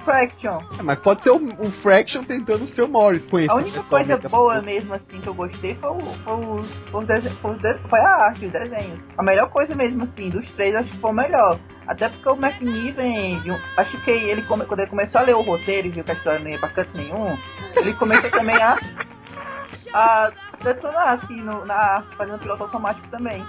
Fraction. 0.04 0.60
É, 0.80 0.84
mas 0.84 1.00
pode 1.00 1.24
ser 1.24 1.32
o, 1.32 1.38
o 1.38 1.72
Fraction 1.82 2.24
tentando 2.24 2.68
ser 2.68 2.84
o 2.84 2.88
Morris. 2.88 3.24
Conhecer 3.28 3.52
A 3.52 3.56
única 3.56 3.84
coisa 3.84 4.16
a 4.16 4.30
boa 4.30 4.62
mesmo 4.62 4.94
assim 4.94 5.20
que 5.22 5.28
eu 5.28 5.34
gostei 5.34 5.76
foi, 5.76 5.90
o, 5.90 6.00
foi, 6.00 6.34
os, 6.36 6.76
foi, 6.92 7.04
os 7.04 7.82
foi 7.90 8.00
a 8.00 8.10
arte, 8.26 8.46
os 8.46 8.52
desenhos. 8.52 9.00
A 9.18 9.24
melhor 9.24 9.50
coisa 9.50 9.74
mesmo 9.76 10.04
assim, 10.04 10.30
dos 10.30 10.50
três 10.52 10.76
acho 10.76 10.90
que 10.90 10.98
foi 10.98 11.10
o 11.12 11.14
melhor. 11.14 11.58
Até 11.88 12.10
porque 12.10 12.30
o 12.30 12.34
McNiven, 12.36 13.42
um- 13.52 13.60
acho 13.78 13.98
que 14.02 14.12
ele 14.12 14.42
come- 14.44 14.66
quando 14.66 14.82
ele 14.82 14.90
começou 14.90 15.20
a 15.20 15.24
ler 15.24 15.36
o 15.36 15.42
roteiro 15.42 15.88
e 15.88 15.92
viu 15.92 16.04
que 16.04 16.12
a 16.12 16.14
história 16.14 16.40
não 16.40 16.50
ia 16.50 16.60
pra 16.60 16.70
canto 16.70 16.96
nenhum, 16.96 17.38
ele 17.76 17.94
começou 17.96 18.30
também 18.30 18.56
a, 18.62 18.78
a 19.94 20.32
detonar 20.64 21.20
assim 21.20 21.42
no, 21.42 21.66
na 21.66 22.04
fazendo 22.18 22.40
piloto 22.40 22.64
automático 22.64 23.08
também. 23.10 23.44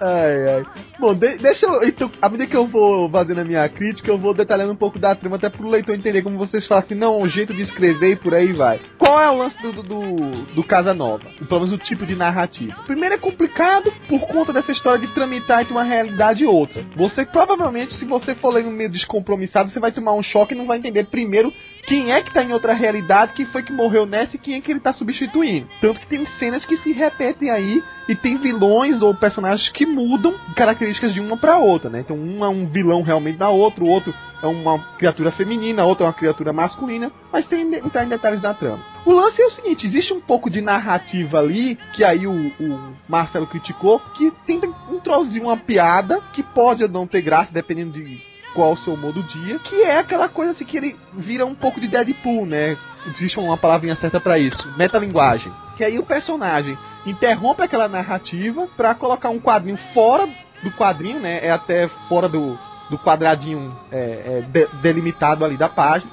Ai, 0.00 0.56
ai. 0.56 0.66
Bom, 0.98 1.14
de- 1.14 1.36
deixa 1.36 1.66
eu. 1.66 1.82
Então, 1.82 2.10
à 2.20 2.28
medida 2.28 2.50
que 2.50 2.56
eu 2.56 2.66
vou 2.66 3.08
fazendo 3.08 3.40
a 3.40 3.44
minha 3.44 3.66
crítica, 3.68 4.10
eu 4.10 4.18
vou 4.18 4.34
detalhando 4.34 4.72
um 4.72 4.76
pouco 4.76 4.98
da 4.98 5.14
trama, 5.14 5.36
até 5.36 5.48
pro 5.48 5.68
leitor 5.68 5.94
entender 5.94 6.22
como 6.22 6.36
vocês 6.38 6.66
falam 6.66 6.84
assim, 6.84 6.94
não, 6.94 7.18
o 7.18 7.28
jeito 7.28 7.54
de 7.54 7.62
escrever 7.62 8.12
e 8.12 8.16
por 8.16 8.34
aí 8.34 8.52
vai. 8.52 8.78
Qual 8.98 9.20
é 9.20 9.30
o 9.30 9.38
lance 9.38 9.60
do, 9.62 9.72
do, 9.82 10.12
do, 10.54 10.64
Casa 10.64 10.92
Nova? 10.92 11.24
Pelo 11.48 11.60
menos 11.60 11.72
o 11.72 11.78
tipo 11.78 12.04
de 12.04 12.14
narrativa. 12.14 12.74
Primeiro 12.86 13.14
é 13.14 13.18
complicado 13.18 13.92
por 14.08 14.20
conta 14.26 14.52
dessa 14.52 14.72
história 14.72 15.00
de 15.00 15.12
tramitar 15.14 15.62
entre 15.62 15.72
uma 15.72 15.82
realidade 15.82 16.44
e 16.44 16.46
outra. 16.46 16.84
Você 16.94 17.24
provavelmente, 17.24 17.94
se 17.94 18.04
você 18.04 18.34
for 18.34 18.52
lendo 18.52 18.70
meio 18.70 18.90
descompromissado, 18.90 19.70
você 19.70 19.80
vai 19.80 19.92
tomar 19.92 20.12
um 20.12 20.22
choque 20.22 20.54
e 20.54 20.56
não 20.56 20.66
vai 20.66 20.78
entender 20.78 21.06
primeiro 21.06 21.52
quem 21.86 22.12
é 22.12 22.20
que 22.20 22.32
tá 22.32 22.42
em 22.42 22.52
outra 22.52 22.72
realidade, 22.72 23.32
quem 23.32 23.46
foi 23.46 23.62
que 23.62 23.72
morreu 23.72 24.04
nessa 24.04 24.34
e 24.34 24.38
quem 24.38 24.54
é 24.54 24.60
que 24.60 24.70
ele 24.70 24.80
tá 24.80 24.92
substituindo. 24.92 25.68
Tanto 25.80 26.00
que 26.00 26.06
tem 26.06 26.26
cenas 26.38 26.64
que 26.64 26.76
se 26.78 26.92
repetem 26.92 27.50
aí 27.50 27.82
e 28.08 28.14
tem 28.14 28.36
vilões 28.36 29.00
ou 29.02 29.14
personagens 29.14 29.68
que 29.70 29.86
mudam 29.86 30.34
características 30.56 31.14
de 31.14 31.20
uma 31.20 31.36
pra 31.36 31.58
outra, 31.58 31.88
né? 31.88 32.00
Então 32.00 32.16
um 32.16 32.44
é 32.44 32.48
um 32.48 32.66
vilão 32.66 33.02
realmente 33.02 33.38
da 33.38 33.48
outra, 33.48 33.84
o 33.84 33.88
outro 33.88 34.12
é 34.42 34.46
uma 34.46 34.78
criatura 34.96 35.30
feminina, 35.30 35.82
a 35.82 35.86
outra 35.86 36.04
é 36.04 36.08
uma 36.08 36.12
criatura 36.12 36.52
masculina, 36.52 37.10
mas 37.32 37.46
tem 37.46 37.62
entrar 37.74 38.04
em 38.04 38.08
detalhes 38.08 38.40
da 38.40 38.52
trama. 38.52 38.82
O 39.04 39.12
lance 39.12 39.40
é 39.40 39.46
o 39.46 39.50
seguinte, 39.50 39.86
existe 39.86 40.12
um 40.12 40.20
pouco 40.20 40.50
de 40.50 40.60
narrativa 40.60 41.38
ali, 41.38 41.78
que 41.92 42.02
aí 42.02 42.26
o, 42.26 42.32
o 42.32 42.96
Marcelo 43.08 43.46
criticou, 43.46 44.00
que 44.16 44.32
tenta 44.44 44.66
introduzir 44.90 45.40
uma 45.40 45.56
piada 45.56 46.20
que 46.32 46.42
pode 46.42 46.82
ou 46.82 46.88
não 46.88 47.06
ter 47.06 47.22
graça, 47.22 47.50
dependendo 47.52 47.92
de 47.92 48.20
qual 48.56 48.72
o 48.72 48.76
seu 48.78 48.94
humor 48.94 49.12
do 49.12 49.22
dia, 49.22 49.58
que 49.58 49.82
é 49.82 49.98
aquela 49.98 50.28
coisa 50.30 50.52
assim 50.52 50.64
que 50.64 50.76
ele 50.78 50.96
vira 51.12 51.44
um 51.44 51.54
pouco 51.54 51.78
de 51.78 51.86
Deadpool, 51.86 52.46
né? 52.46 52.76
Existe 53.06 53.38
uma 53.38 53.56
palavrinha 53.56 53.94
certa 53.94 54.18
pra 54.18 54.38
isso, 54.38 54.58
metalinguagem. 54.78 55.52
Que 55.76 55.84
aí 55.84 55.98
o 55.98 56.02
personagem 56.06 56.76
interrompe 57.04 57.62
aquela 57.62 57.86
narrativa 57.86 58.66
pra 58.76 58.94
colocar 58.94 59.28
um 59.28 59.38
quadrinho 59.38 59.76
fora 59.92 60.26
do 60.64 60.70
quadrinho, 60.72 61.20
né? 61.20 61.38
É 61.46 61.50
até 61.52 61.86
fora 62.08 62.28
do, 62.30 62.58
do 62.90 62.98
quadradinho 62.98 63.76
é, 63.92 63.96
é, 63.98 64.40
de- 64.48 64.68
delimitado 64.80 65.44
ali 65.44 65.56
da 65.58 65.68
página. 65.68 66.10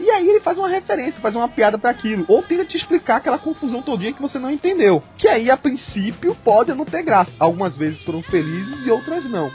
E 0.00 0.10
aí 0.10 0.26
ele 0.26 0.40
faz 0.40 0.56
uma 0.58 0.68
referência, 0.68 1.20
faz 1.20 1.36
uma 1.36 1.46
piada 1.46 1.78
pra 1.78 1.90
aquilo. 1.90 2.24
Ou 2.26 2.42
tenta 2.42 2.64
te 2.64 2.76
explicar 2.78 3.16
aquela 3.16 3.38
confusão 3.38 3.82
todinha 3.82 4.12
que 4.14 4.22
você 4.22 4.38
não 4.38 4.50
entendeu. 4.50 5.00
Que 5.18 5.28
aí, 5.28 5.48
a 5.50 5.56
princípio, 5.56 6.34
pode 6.42 6.72
não 6.74 6.84
ter 6.86 7.02
graça. 7.04 7.30
Algumas 7.38 7.76
vezes 7.76 8.02
foram 8.02 8.22
felizes 8.22 8.84
e 8.86 8.90
outras 8.90 9.24
não. 9.30 9.48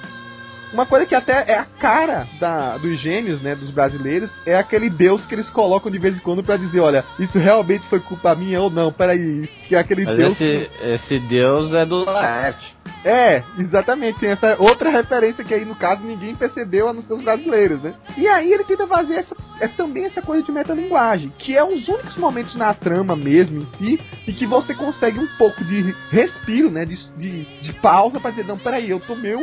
Uma 0.73 0.85
coisa 0.85 1.05
que 1.05 1.15
até 1.15 1.51
é 1.51 1.57
a 1.57 1.65
cara 1.65 2.27
da, 2.39 2.77
dos 2.77 2.99
gêmeos, 2.99 3.41
né, 3.41 3.55
dos 3.55 3.71
brasileiros, 3.71 4.31
é 4.45 4.57
aquele 4.57 4.89
Deus 4.89 5.25
que 5.25 5.35
eles 5.35 5.49
colocam 5.49 5.91
de 5.91 5.97
vez 5.97 6.15
em 6.15 6.19
quando 6.19 6.43
pra 6.43 6.57
dizer, 6.57 6.79
olha, 6.79 7.05
isso 7.19 7.39
realmente 7.39 7.87
foi 7.87 7.99
culpa 7.99 8.35
minha 8.35 8.61
ou 8.61 8.69
não, 8.69 8.91
peraí, 8.91 9.47
que 9.67 9.75
é 9.75 9.79
aquele 9.79 10.03
Mas 10.03 10.17
Deus... 10.17 10.31
esse, 10.33 10.69
esse 10.83 11.19
deus 11.19 11.73
é 11.73 11.85
do 11.85 12.03
Laerte. 12.03 12.75
É, 13.03 13.43
exatamente, 13.57 14.19
tem 14.19 14.29
essa 14.29 14.55
outra 14.59 14.89
referência 14.89 15.43
que 15.43 15.53
aí 15.53 15.65
no 15.65 15.75
caso 15.75 16.01
ninguém 16.03 16.35
percebeu 16.35 16.89
a 16.89 16.93
não 16.93 17.01
ser 17.01 17.13
os 17.13 17.23
brasileiros, 17.23 17.81
né? 17.81 17.93
E 18.17 18.27
aí 18.27 18.51
ele 18.51 18.63
tenta 18.63 18.87
fazer 18.87 19.15
essa, 19.15 19.35
é 19.59 19.67
também 19.67 20.05
essa 20.05 20.21
coisa 20.21 20.43
de 20.43 20.51
metalinguagem, 20.51 21.31
que 21.37 21.55
é 21.57 21.63
os 21.63 21.87
únicos 21.87 22.17
momentos 22.17 22.55
na 22.55 22.73
trama 22.73 23.15
mesmo 23.15 23.59
em 23.61 23.65
si, 23.77 23.99
e 24.27 24.33
que 24.33 24.45
você 24.45 24.73
consegue 24.73 25.19
um 25.19 25.27
pouco 25.37 25.63
de 25.63 25.93
respiro, 26.11 26.69
né, 26.71 26.85
de, 26.85 26.97
de, 27.17 27.43
de 27.61 27.73
pausa 27.73 28.19
pra 28.19 28.31
dizer, 28.31 28.45
não, 28.45 28.57
peraí, 28.57 28.89
eu 28.89 28.99
tô 28.99 29.15
meio 29.15 29.41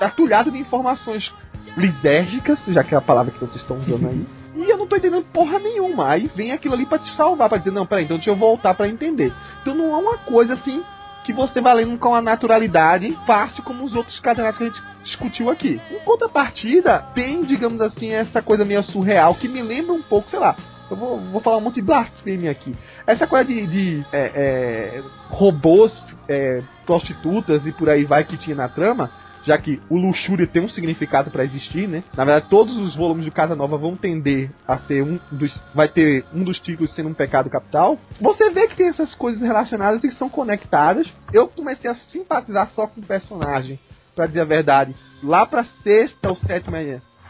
atulhado 0.00 0.50
de 0.50 0.58
informações 0.58 1.32
lisérgicas, 1.76 2.58
já 2.66 2.82
que 2.82 2.94
é 2.94 2.98
a 2.98 3.02
palavra 3.02 3.32
que 3.32 3.40
vocês 3.40 3.60
estão 3.62 3.78
usando 3.78 4.08
aí. 4.08 4.26
E 4.54 4.68
eu 4.68 4.76
não 4.76 4.86
tô 4.86 4.96
entendendo 4.96 5.24
porra 5.32 5.58
nenhuma. 5.58 6.08
Aí 6.08 6.30
vem 6.34 6.52
aquilo 6.52 6.74
ali 6.74 6.84
pra 6.84 6.98
te 6.98 7.10
salvar, 7.16 7.48
pra 7.48 7.58
dizer, 7.58 7.70
não, 7.70 7.86
peraí, 7.86 8.04
então 8.04 8.16
deixa 8.16 8.30
eu 8.30 8.36
voltar 8.36 8.74
pra 8.74 8.88
entender. 8.88 9.32
Então 9.60 9.74
não 9.74 9.94
é 9.94 9.98
uma 9.98 10.18
coisa 10.18 10.52
assim 10.52 10.82
que 11.24 11.32
você 11.32 11.60
vai 11.60 11.74
lendo 11.74 11.96
com 11.98 12.14
a 12.14 12.20
naturalidade 12.20 13.12
fácil 13.26 13.62
como 13.62 13.84
os 13.84 13.94
outros 13.94 14.18
cadernos 14.20 14.56
que 14.58 14.64
a 14.64 14.66
gente 14.66 14.82
discutiu 15.04 15.50
aqui. 15.50 15.80
Em 15.90 16.04
contrapartida, 16.04 16.98
tem, 17.14 17.42
digamos 17.42 17.80
assim, 17.80 18.12
essa 18.12 18.42
coisa 18.42 18.64
meio 18.64 18.82
surreal 18.82 19.34
que 19.34 19.48
me 19.48 19.62
lembra 19.62 19.92
um 19.92 20.02
pouco, 20.02 20.28
sei 20.28 20.38
lá. 20.38 20.56
Eu 20.90 20.96
vou, 20.96 21.18
vou 21.18 21.40
falar 21.40 21.56
um 21.56 21.60
monte 21.60 21.76
de 21.76 21.82
blasfêmia 21.82 22.50
aqui. 22.50 22.74
Essa 23.06 23.26
coisa 23.26 23.46
de, 23.46 23.66
de 23.66 24.06
é, 24.12 24.32
é, 24.34 25.02
robôs, 25.30 25.92
é, 26.28 26.60
prostitutas 26.84 27.66
e 27.66 27.72
por 27.72 27.88
aí 27.88 28.04
vai 28.04 28.24
que 28.24 28.36
tinha 28.36 28.54
na 28.54 28.68
trama, 28.68 29.10
já 29.44 29.58
que 29.58 29.80
o 29.88 29.96
luxúria 29.96 30.46
tem 30.46 30.62
um 30.62 30.68
significado 30.68 31.30
para 31.30 31.44
existir, 31.44 31.88
né? 31.88 32.02
Na 32.16 32.24
verdade, 32.24 32.46
todos 32.48 32.76
os 32.76 32.96
volumes 32.96 33.24
de 33.24 33.30
Casa 33.30 33.54
Nova 33.54 33.76
vão 33.76 33.96
tender 33.96 34.50
a 34.66 34.78
ser 34.78 35.02
um 35.02 35.18
dos. 35.30 35.60
Vai 35.74 35.88
ter 35.88 36.24
um 36.32 36.42
dos 36.42 36.58
títulos 36.60 36.94
sendo 36.94 37.08
um 37.08 37.14
pecado 37.14 37.50
capital. 37.50 37.98
Você 38.20 38.50
vê 38.50 38.68
que 38.68 38.76
tem 38.76 38.88
essas 38.88 39.14
coisas 39.14 39.42
relacionadas 39.42 40.02
e 40.02 40.08
que 40.08 40.14
são 40.14 40.28
conectadas. 40.28 41.12
Eu 41.32 41.48
comecei 41.48 41.90
a 41.90 41.94
simpatizar 41.94 42.68
só 42.68 42.86
com 42.86 43.00
o 43.00 43.04
personagem, 43.06 43.78
para 44.14 44.26
dizer 44.26 44.40
a 44.40 44.44
verdade, 44.44 44.94
lá 45.22 45.46
pra 45.46 45.64
sexta 45.82 46.28
ou 46.28 46.36
sétima 46.36 46.78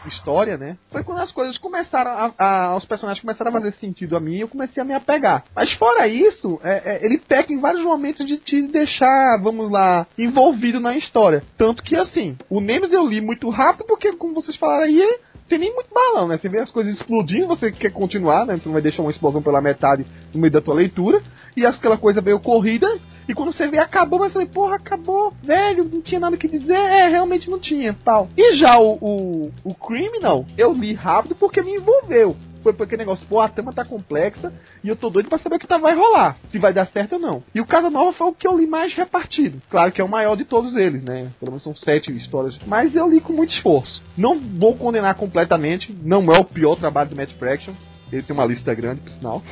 história, 0.07 0.57
né? 0.57 0.77
Foi 0.91 1.03
quando 1.03 1.19
as 1.19 1.31
coisas 1.31 1.57
começaram 1.57 2.11
a, 2.11 2.33
a- 2.37 2.75
os 2.77 2.85
personagens 2.85 3.21
começaram 3.21 3.49
a 3.49 3.53
fazer 3.53 3.73
sentido 3.73 4.15
a 4.15 4.19
mim 4.19 4.35
e 4.35 4.41
eu 4.41 4.47
comecei 4.47 4.81
a 4.81 4.85
me 4.85 4.93
apegar. 4.93 5.43
Mas 5.55 5.71
fora 5.73 6.07
isso, 6.07 6.59
é- 6.63 6.81
é, 6.97 7.05
ele 7.05 7.17
peca 7.19 7.51
em 7.53 7.59
vários 7.59 7.83
momentos 7.83 8.25
de 8.25 8.37
te 8.37 8.61
deixar, 8.67 9.37
vamos 9.41 9.69
lá, 9.71 10.05
envolvido 10.17 10.79
na 10.79 10.95
história. 10.97 11.43
Tanto 11.57 11.83
que 11.83 11.95
assim, 11.95 12.35
o 12.49 12.59
Nemes 12.59 12.91
eu 12.91 13.05
li 13.07 13.21
muito 13.21 13.49
rápido 13.49 13.85
porque, 13.87 14.11
como 14.13 14.33
vocês 14.33 14.55
falaram 14.57 14.83
aí, 14.85 15.19
tem 15.53 15.59
nem 15.59 15.73
muito 15.73 15.93
balão, 15.93 16.27
né? 16.27 16.37
Você 16.37 16.49
vê 16.49 16.61
as 16.61 16.71
coisas 16.71 16.95
explodindo, 16.95 17.47
você 17.47 17.71
quer 17.71 17.91
continuar, 17.91 18.43
né? 18.45 18.57
Você 18.57 18.65
não 18.65 18.73
vai 18.73 18.81
deixar 18.81 19.03
uma 19.03 19.11
explosão 19.11 19.41
pela 19.41 19.61
metade 19.61 20.03
no 20.33 20.41
meio 20.41 20.51
da 20.51 20.61
tua 20.61 20.73
leitura. 20.73 21.21
E 21.55 21.63
aquela 21.63 21.95
coisa 21.95 22.21
veio 22.21 22.39
corrida. 22.39 22.91
E 23.29 23.33
quando 23.35 23.53
você 23.53 23.67
vê, 23.67 23.77
acabou, 23.77 24.19
mas 24.19 24.33
você 24.33 24.47
porra, 24.47 24.75
acabou, 24.77 25.31
velho, 25.43 25.87
não 25.91 26.01
tinha 26.01 26.19
nada 26.19 26.35
que 26.35 26.47
dizer. 26.47 26.73
É, 26.73 27.07
realmente 27.07 27.49
não 27.49 27.59
tinha, 27.59 27.95
tal. 28.03 28.27
E 28.35 28.55
já 28.55 28.79
o, 28.79 28.93
o, 28.99 29.51
o 29.63 29.75
Criminal, 29.75 30.43
eu 30.57 30.73
li 30.73 30.93
rápido 30.93 31.35
porque 31.35 31.61
me 31.61 31.75
envolveu. 31.75 32.35
Foi 32.63 32.73
porque 32.73 32.95
negócio, 32.95 33.27
pô, 33.27 33.41
a 33.41 33.49
trama 33.49 33.73
tá 33.73 33.83
complexa 33.83 34.53
e 34.83 34.87
eu 34.87 34.95
tô 34.95 35.09
doido 35.09 35.29
pra 35.29 35.37
saber 35.37 35.57
o 35.57 35.59
que 35.59 35.67
tá, 35.67 35.77
vai 35.77 35.93
rolar, 35.93 36.37
se 36.49 36.57
vai 36.57 36.73
dar 36.73 36.87
certo 36.87 37.13
ou 37.13 37.19
não. 37.19 37.43
E 37.53 37.59
o 37.59 37.65
Casa 37.65 37.89
Nova 37.89 38.13
foi 38.13 38.27
o 38.27 38.33
que 38.33 38.47
eu 38.47 38.57
li 38.57 38.65
mais 38.65 38.93
repartido. 38.95 39.61
Claro 39.69 39.91
que 39.91 40.01
é 40.01 40.05
o 40.05 40.09
maior 40.09 40.37
de 40.37 40.45
todos 40.45 40.75
eles, 40.75 41.03
né? 41.03 41.29
Pelo 41.39 41.51
menos 41.51 41.63
são 41.63 41.75
sete 41.75 42.15
histórias. 42.15 42.57
Mas 42.65 42.95
eu 42.95 43.09
li 43.09 43.19
com 43.19 43.33
muito 43.33 43.53
esforço. 43.53 44.01
Não 44.17 44.39
vou 44.39 44.75
condenar 44.75 45.15
completamente, 45.15 45.95
não 46.01 46.23
é 46.33 46.39
o 46.39 46.45
pior 46.45 46.75
trabalho 46.75 47.09
do 47.09 47.17
Matt 47.17 47.31
Fraction. 47.33 47.73
Ele 48.11 48.23
tem 48.23 48.35
uma 48.35 48.45
lista 48.45 48.73
grande, 48.73 49.01
por 49.01 49.11
sinal. 49.11 49.43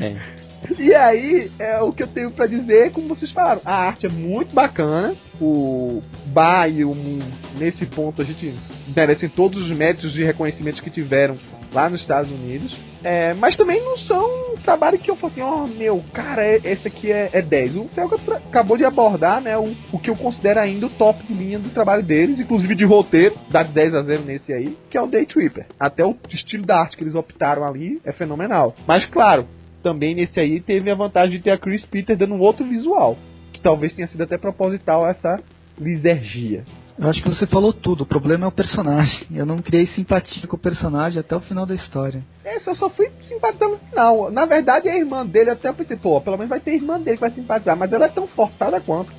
É. 0.00 0.44
E 0.78 0.94
aí, 0.94 1.50
é, 1.58 1.80
o 1.82 1.92
que 1.92 2.02
eu 2.02 2.06
tenho 2.06 2.30
pra 2.30 2.46
dizer 2.46 2.86
é 2.86 2.90
como 2.90 3.08
vocês 3.08 3.30
falaram. 3.30 3.60
A 3.64 3.74
arte 3.74 4.06
é 4.06 4.08
muito 4.10 4.54
bacana. 4.54 5.14
O 5.40 6.02
Bar 6.26 6.68
e 6.68 6.84
o 6.84 6.94
Moon, 6.94 7.20
nesse 7.58 7.86
ponto, 7.86 8.22
a 8.22 8.24
gente 8.24 8.52
merecem 8.94 9.28
todos 9.28 9.64
os 9.64 9.76
méritos 9.76 10.12
de 10.12 10.22
reconhecimentos 10.22 10.80
que 10.80 10.90
tiveram 10.90 11.36
lá 11.72 11.88
nos 11.88 12.00
Estados 12.00 12.30
Unidos. 12.30 12.78
É, 13.02 13.34
mas 13.34 13.56
também 13.56 13.82
não 13.82 13.98
são 13.98 14.52
um 14.52 14.56
trabalho 14.56 14.98
que 14.98 15.10
eu 15.10 15.16
falo 15.16 15.30
assim, 15.32 15.42
ó, 15.42 15.66
meu, 15.66 16.02
cara, 16.12 16.42
é- 16.42 16.60
esse 16.64 16.88
aqui 16.88 17.12
é, 17.12 17.28
é 17.32 17.42
10. 17.42 17.76
O 17.76 17.84
Felga 17.84 18.16
acabou 18.48 18.78
de 18.78 18.84
abordar, 18.84 19.42
né, 19.42 19.58
o, 19.58 19.74
o 19.92 19.98
que 19.98 20.08
eu 20.08 20.16
considero 20.16 20.60
ainda 20.60 20.86
o 20.86 20.90
top 20.90 21.22
de 21.22 21.34
linha 21.34 21.58
do 21.58 21.68
trabalho 21.68 22.02
deles, 22.02 22.40
inclusive 22.40 22.74
de 22.74 22.84
roteiro, 22.84 23.34
dá 23.50 23.62
de 23.62 23.72
10 23.72 23.94
a 23.94 24.02
0 24.02 24.22
nesse 24.22 24.52
aí, 24.54 24.78
que 24.88 24.96
é 24.96 25.02
o 25.02 25.06
Day 25.06 25.26
Tripper. 25.26 25.66
Até 25.78 26.02
o 26.04 26.16
estilo 26.30 26.64
da 26.64 26.80
arte 26.80 26.96
que 26.96 27.04
eles 27.04 27.14
optaram 27.14 27.64
ali 27.66 28.00
é 28.04 28.12
fenomenal. 28.12 28.74
Mas, 28.86 29.04
claro, 29.06 29.46
também 29.84 30.14
nesse 30.14 30.40
aí 30.40 30.60
teve 30.60 30.90
a 30.90 30.94
vantagem 30.94 31.36
de 31.36 31.44
ter 31.44 31.50
a 31.50 31.58
Chris 31.58 31.84
Peter 31.84 32.16
dando 32.16 32.34
um 32.34 32.40
outro 32.40 32.64
visual, 32.64 33.18
que 33.52 33.60
talvez 33.60 33.92
tenha 33.92 34.08
sido 34.08 34.22
até 34.22 34.38
proposital 34.38 35.06
essa 35.06 35.38
lisergia. 35.78 36.64
Eu 36.98 37.10
acho 37.10 37.20
que 37.20 37.28
você 37.28 37.46
falou 37.46 37.72
tudo. 37.72 38.02
O 38.02 38.06
problema 38.06 38.44
é 38.44 38.48
o 38.48 38.52
personagem. 38.52 39.20
Eu 39.34 39.44
não 39.44 39.56
criei 39.56 39.84
simpatia 39.88 40.46
com 40.46 40.56
o 40.56 40.58
personagem 40.58 41.18
até 41.18 41.34
o 41.36 41.40
final 41.40 41.66
da 41.66 41.74
história. 41.74 42.24
Esse 42.44 42.70
eu 42.70 42.76
só 42.76 42.88
fui 42.88 43.10
simpatizar 43.28 43.68
no 43.68 43.78
final. 43.78 44.30
Na 44.30 44.46
verdade, 44.46 44.88
a 44.88 44.96
irmã 44.96 45.26
dele, 45.26 45.50
até 45.50 45.68
eu 45.68 45.74
pensei, 45.74 45.96
pô, 45.96 46.20
pelo 46.20 46.36
menos 46.36 46.50
vai 46.50 46.60
ter 46.60 46.74
irmã 46.74 46.98
dele 47.00 47.16
que 47.16 47.20
vai 47.20 47.32
simpatizar, 47.32 47.76
mas 47.76 47.92
ela 47.92 48.06
é 48.06 48.08
tão 48.08 48.28
forçada 48.28 48.80
quanto. 48.80 49.12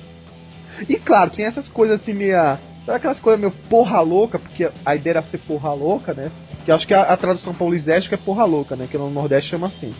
E 0.88 0.96
claro, 0.96 1.30
tem 1.30 1.44
essas 1.44 1.68
coisas 1.68 2.00
assim, 2.00 2.14
meia 2.14 2.58
Sabe 2.86 2.98
aquelas 2.98 3.18
coisas 3.18 3.40
meio 3.40 3.52
porra 3.68 4.00
louca, 4.00 4.38
porque 4.38 4.70
a 4.84 4.94
ideia 4.94 5.14
era 5.14 5.22
ser 5.22 5.38
porra 5.38 5.72
louca, 5.72 6.14
né? 6.14 6.30
Que 6.64 6.70
acho 6.70 6.86
que 6.86 6.94
a, 6.94 7.02
a 7.02 7.16
tradução 7.16 7.52
paulistesca 7.52 8.14
é 8.14 8.18
porra 8.18 8.44
louca, 8.44 8.76
né? 8.76 8.86
Que 8.88 8.96
no 8.96 9.10
Nordeste 9.10 9.50
chama 9.50 9.66
assim. 9.66 9.92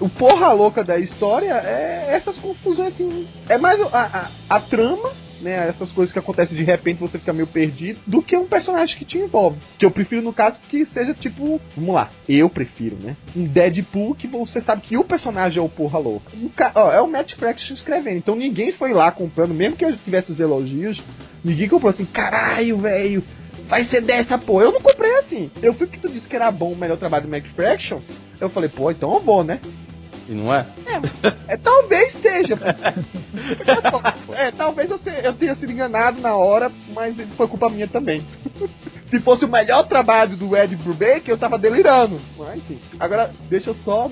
O 0.00 0.08
porra 0.08 0.52
louca 0.52 0.82
da 0.82 0.98
história 0.98 1.52
é 1.52 2.08
essas 2.10 2.38
confusões 2.38 2.94
assim. 2.94 3.28
É 3.48 3.58
mais 3.58 3.80
a, 3.92 4.28
a, 4.48 4.56
a 4.56 4.60
trama 4.60 5.10
né, 5.40 5.68
essas 5.68 5.90
coisas 5.90 6.12
que 6.12 6.18
acontecem 6.18 6.56
de 6.56 6.62
repente 6.62 7.00
você 7.00 7.18
fica 7.18 7.32
meio 7.32 7.46
perdido, 7.46 7.98
do 8.06 8.22
que 8.22 8.36
um 8.36 8.46
personagem 8.46 8.96
que 8.98 9.04
te 9.04 9.18
envolve. 9.18 9.58
Que 9.78 9.84
eu 9.86 9.90
prefiro, 9.90 10.22
no 10.22 10.32
caso, 10.32 10.58
que 10.68 10.84
seja 10.86 11.14
tipo, 11.14 11.60
vamos 11.76 11.94
lá, 11.94 12.10
eu 12.28 12.48
prefiro, 12.48 12.96
né? 13.02 13.16
Um 13.36 13.44
Deadpool 13.44 14.14
que 14.14 14.26
você 14.26 14.60
sabe 14.60 14.82
que 14.82 14.96
o 14.96 15.04
personagem 15.04 15.58
é 15.58 15.62
o 15.62 15.68
porra 15.68 15.98
louca. 15.98 16.30
Ca... 16.54 16.72
Ó, 16.74 16.90
é 16.90 17.00
o 17.00 17.10
Matt 17.10 17.34
Fraction 17.36 17.74
escrevendo, 17.74 18.18
então 18.18 18.36
ninguém 18.36 18.72
foi 18.72 18.92
lá 18.92 19.10
comprando, 19.10 19.54
mesmo 19.54 19.76
que 19.76 19.84
eu 19.84 19.96
tivesse 19.96 20.32
os 20.32 20.40
elogios, 20.40 21.00
ninguém 21.44 21.68
comprou 21.68 21.90
assim, 21.90 22.04
caralho, 22.04 22.78
velho. 22.78 23.24
Vai 23.68 23.88
ser 23.88 24.02
dessa, 24.02 24.36
pô. 24.36 24.60
Eu 24.60 24.72
não 24.72 24.80
comprei 24.80 25.18
assim. 25.18 25.48
Eu 25.62 25.72
fui 25.74 25.86
que 25.86 25.98
tu 25.98 26.08
disse 26.08 26.26
que 26.26 26.34
era 26.34 26.50
bom 26.50 26.72
o 26.72 26.76
melhor 26.76 26.98
trabalho 26.98 27.24
do 27.24 27.30
Matt 27.30 27.46
Fraction. 27.54 27.98
Eu 28.40 28.48
falei, 28.48 28.68
pô, 28.68 28.90
então 28.90 29.12
eu 29.14 29.20
vou, 29.20 29.44
né? 29.44 29.60
E 30.30 30.32
não 30.32 30.54
é? 30.54 30.64
É, 30.86 31.54
é 31.54 31.56
talvez 31.56 32.16
seja. 32.18 32.56
é, 34.32 34.52
talvez 34.52 34.88
eu, 34.88 35.00
eu, 35.24 35.32
tenha 35.32 35.56
sido 35.56 35.72
enganado 35.72 36.20
na 36.20 36.36
hora, 36.36 36.70
mas 36.94 37.16
foi 37.36 37.48
culpa 37.48 37.68
minha 37.68 37.88
também. 37.88 38.24
Se 39.06 39.18
fosse 39.18 39.44
o 39.44 39.48
melhor 39.48 39.88
trabalho 39.88 40.36
do 40.36 40.56
Ed 40.56 40.76
Brubaker, 40.76 41.22
eu 41.26 41.36
tava 41.36 41.58
delirando. 41.58 42.16
Mas 42.38 42.58
enfim. 42.58 42.78
Agora, 43.00 43.32
deixa 43.48 43.70
eu 43.70 43.76
só 43.84 44.08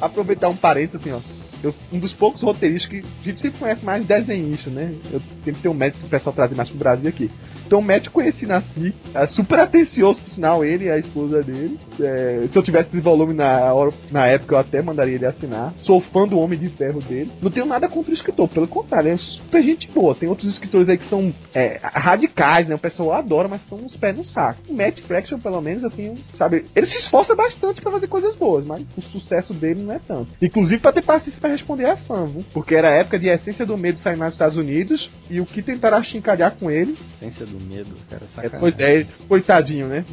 aproveitar 0.00 0.48
um 0.48 0.56
parênteses 0.56 1.00
assim, 1.00 1.12
ó 1.12 1.45
eu, 1.66 1.74
um 1.92 1.98
dos 1.98 2.12
poucos 2.12 2.42
roteiristas 2.42 2.90
que 2.90 2.98
a 2.98 3.24
gente 3.24 3.40
sempre 3.40 3.58
conhece 3.58 3.84
mais 3.84 4.04
desenhista, 4.04 4.70
né? 4.70 4.94
Eu 5.12 5.20
tenho 5.44 5.56
que 5.56 5.62
ter 5.62 5.68
um 5.68 5.74
médico 5.74 6.00
que 6.00 6.06
o 6.06 6.10
pessoal 6.10 6.34
trazer 6.34 6.54
mais 6.54 6.68
pro 6.68 6.78
Brasil 6.78 7.08
aqui. 7.08 7.30
Então 7.66 7.80
o 7.80 7.82
médico 7.82 8.14
conheci 8.14 8.46
na 8.46 8.60
FI, 8.60 8.94
é 9.12 9.26
super 9.26 9.58
atencioso 9.58 10.20
por 10.20 10.30
sinal, 10.30 10.64
ele 10.64 10.84
e 10.84 10.90
a 10.90 10.98
esposa 10.98 11.42
dele. 11.42 11.78
É, 12.00 12.46
se 12.50 12.56
eu 12.56 12.62
tivesse 12.62 12.90
esse 12.90 13.00
volume 13.00 13.34
na, 13.34 13.72
hora, 13.74 13.92
na 14.10 14.26
época, 14.26 14.54
eu 14.54 14.58
até 14.58 14.80
mandaria 14.80 15.16
ele 15.16 15.26
assinar. 15.26 15.74
Sou 15.78 16.00
fã 16.00 16.26
do 16.26 16.38
Homem 16.38 16.58
de 16.58 16.68
Ferro 16.68 17.00
dele. 17.00 17.32
Não 17.42 17.50
tenho 17.50 17.66
nada 17.66 17.88
contra 17.88 18.12
o 18.12 18.14
escritor, 18.14 18.48
pelo 18.48 18.68
contrário, 18.68 19.10
é 19.10 19.16
super 19.16 19.62
gente 19.62 19.88
boa. 19.90 20.14
Tem 20.14 20.28
outros 20.28 20.48
escritores 20.48 20.88
aí 20.88 20.96
que 20.96 21.06
são 21.06 21.34
é, 21.52 21.80
radicais, 21.82 22.68
né? 22.68 22.76
O 22.76 22.78
pessoal 22.78 23.14
adora, 23.14 23.48
mas 23.48 23.60
são 23.68 23.78
uns 23.78 23.96
pés 23.96 24.16
no 24.16 24.24
saco. 24.24 24.60
O 24.68 24.74
Matt 24.74 25.00
Fraction, 25.00 25.38
pelo 25.38 25.60
menos, 25.60 25.82
assim, 25.84 26.14
sabe? 26.38 26.64
Ele 26.74 26.86
se 26.86 26.98
esforça 26.98 27.34
bastante 27.34 27.80
para 27.80 27.92
fazer 27.92 28.06
coisas 28.06 28.36
boas, 28.36 28.64
mas 28.64 28.84
o 28.96 29.02
sucesso 29.02 29.52
dele 29.52 29.82
não 29.82 29.94
é 29.94 29.98
tanto. 29.98 30.28
Inclusive 30.40 30.78
para 30.78 30.92
ter 30.92 31.02
pra 31.02 31.18
responder 31.56 31.86
é 31.86 31.96
fã, 31.96 32.26
viu? 32.26 32.44
Porque 32.52 32.74
era 32.74 32.88
a 32.88 32.94
época 32.94 33.18
de 33.18 33.28
Essência 33.28 33.66
do 33.66 33.76
Medo 33.76 33.98
sair 33.98 34.16
nos 34.16 34.32
Estados 34.32 34.56
Unidos 34.56 35.10
e 35.28 35.40
o 35.40 35.46
que 35.46 35.62
tentaram 35.62 36.02
chincalhar 36.04 36.54
com 36.56 36.70
ele. 36.70 36.96
Essência 37.20 37.46
do 37.46 37.60
Medo, 37.60 37.90
cara, 38.08 38.22
é, 38.42 38.48
pois 38.48 38.78
é, 38.78 39.06
coitadinho, 39.28 39.86
né? 39.86 40.04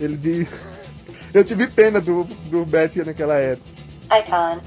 Ele 0.00 0.16
de. 0.16 0.46
Eu 1.32 1.44
tive 1.44 1.66
pena 1.66 2.00
do, 2.00 2.24
do 2.24 2.64
Betty 2.64 3.04
naquela 3.04 3.34
época. 3.34 3.68
Icon, 4.10 4.60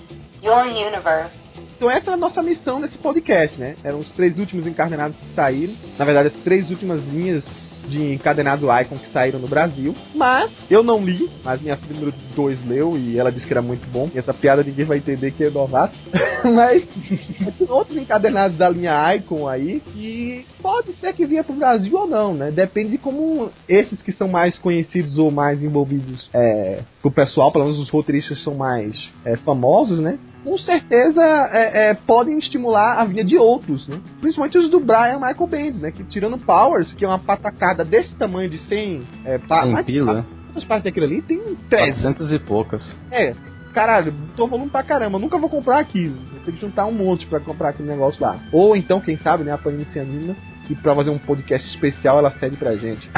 Your 0.43 0.65
Universe. 0.65 1.51
Então 1.75 1.89
essa 1.89 2.11
é 2.11 2.13
a 2.13 2.17
nossa 2.17 2.43
missão 2.43 2.79
nesse 2.79 2.97
podcast, 2.97 3.59
né? 3.59 3.75
Eram 3.83 3.99
os 3.99 4.09
três 4.11 4.37
últimos 4.37 4.67
encarnados 4.67 5.17
que 5.17 5.33
saíram. 5.33 5.73
Na 5.97 6.05
verdade, 6.05 6.27
as 6.27 6.35
três 6.35 6.69
últimas 6.69 7.03
linhas 7.03 7.70
de 7.87 8.13
encadenados 8.13 8.67
Icon 8.81 8.97
que 8.97 9.11
saíram 9.11 9.39
no 9.39 9.47
Brasil. 9.47 9.95
Mas 10.15 10.51
eu 10.69 10.83
não 10.83 11.03
li, 11.03 11.29
mas 11.43 11.61
minha 11.61 11.77
filha 11.77 11.93
número 11.93 12.13
2 12.35 12.65
leu 12.67 12.97
e 12.97 13.17
ela 13.17 13.31
disse 13.31 13.45
que 13.45 13.53
era 13.53 13.61
muito 13.61 13.87
bom. 13.87 14.09
E 14.13 14.17
essa 14.17 14.33
piada 14.33 14.63
ninguém 14.63 14.85
vai 14.85 14.97
entender 14.97 15.31
que 15.31 15.43
é 15.43 15.49
novato. 15.49 15.97
mas 16.55 16.83
tem 16.85 17.67
outros 17.69 17.97
encadenados 17.97 18.57
da 18.57 18.69
linha 18.69 19.15
Icon 19.15 19.47
aí 19.47 19.79
que 19.79 20.45
pode 20.61 20.93
ser 20.93 21.13
que 21.13 21.25
vinha 21.25 21.43
pro 21.43 21.53
Brasil 21.53 21.95
ou 21.95 22.07
não, 22.07 22.33
né? 22.33 22.51
Depende 22.51 22.91
de 22.91 22.97
como 22.97 23.51
esses 23.67 24.01
que 24.01 24.11
são 24.11 24.27
mais 24.27 24.57
conhecidos 24.57 25.17
ou 25.17 25.31
mais 25.31 25.61
envolvidos 25.63 26.29
é, 26.33 26.81
pro 27.01 27.11
pessoal, 27.11 27.51
pelo 27.51 27.65
menos 27.65 27.79
os 27.79 27.89
roteiristas 27.89 28.43
são 28.43 28.55
mais 28.55 29.09
é, 29.25 29.37
famosos, 29.37 29.99
né? 29.99 30.17
Com 30.43 30.57
certeza 30.57 31.21
é, 31.51 31.91
é, 31.91 31.93
podem 31.93 32.37
estimular 32.37 32.99
a 32.99 33.05
vinda 33.05 33.23
de 33.23 33.37
outros, 33.37 33.87
né? 33.87 33.99
Principalmente 34.19 34.57
os 34.57 34.69
do 34.69 34.79
Brian 34.79 35.19
Michael 35.19 35.47
Bendis, 35.47 35.81
né? 35.81 35.91
Que 35.91 36.03
tirando 36.03 36.37
Powers, 36.37 36.93
que 36.93 37.05
é 37.05 37.07
uma 37.07 37.19
patacada 37.19 37.83
desse 37.83 38.15
tamanho 38.15 38.49
de 38.49 38.57
100 38.57 39.03
é, 39.25 39.37
pa, 39.37 39.65
um 39.65 39.83
pila. 39.83 40.25
Quantas 40.47 40.63
partes 40.63 40.83
daquilo 40.83 41.05
ali? 41.05 41.21
Tem 41.21 41.39
300 41.69 42.33
e 42.33 42.39
poucas. 42.39 42.83
É, 43.11 43.33
caralho, 43.73 44.13
tô 44.35 44.47
volume 44.47 44.69
pra 44.69 44.83
caramba, 44.83 45.17
nunca 45.19 45.37
vou 45.37 45.49
comprar 45.49 45.79
aquilo. 45.79 46.17
Eu 46.33 46.41
tenho 46.45 46.57
que 46.57 46.61
juntar 46.61 46.85
um 46.85 46.93
monte 46.93 47.25
pra 47.25 47.39
comprar 47.39 47.69
aquele 47.69 47.89
negócio 47.89 48.21
lá. 48.21 48.35
Ou 48.51 48.75
então, 48.75 48.99
quem 48.99 49.17
sabe, 49.17 49.43
né, 49.43 49.51
a 49.51 49.57
Panini 49.57 49.85
se 49.85 49.99
anima 49.99 50.35
e 50.69 50.75
pra 50.75 50.93
fazer 50.95 51.09
um 51.09 51.17
podcast 51.17 51.67
especial 51.67 52.19
ela 52.19 52.31
cede 52.31 52.57
pra 52.57 52.75
gente. 52.75 53.09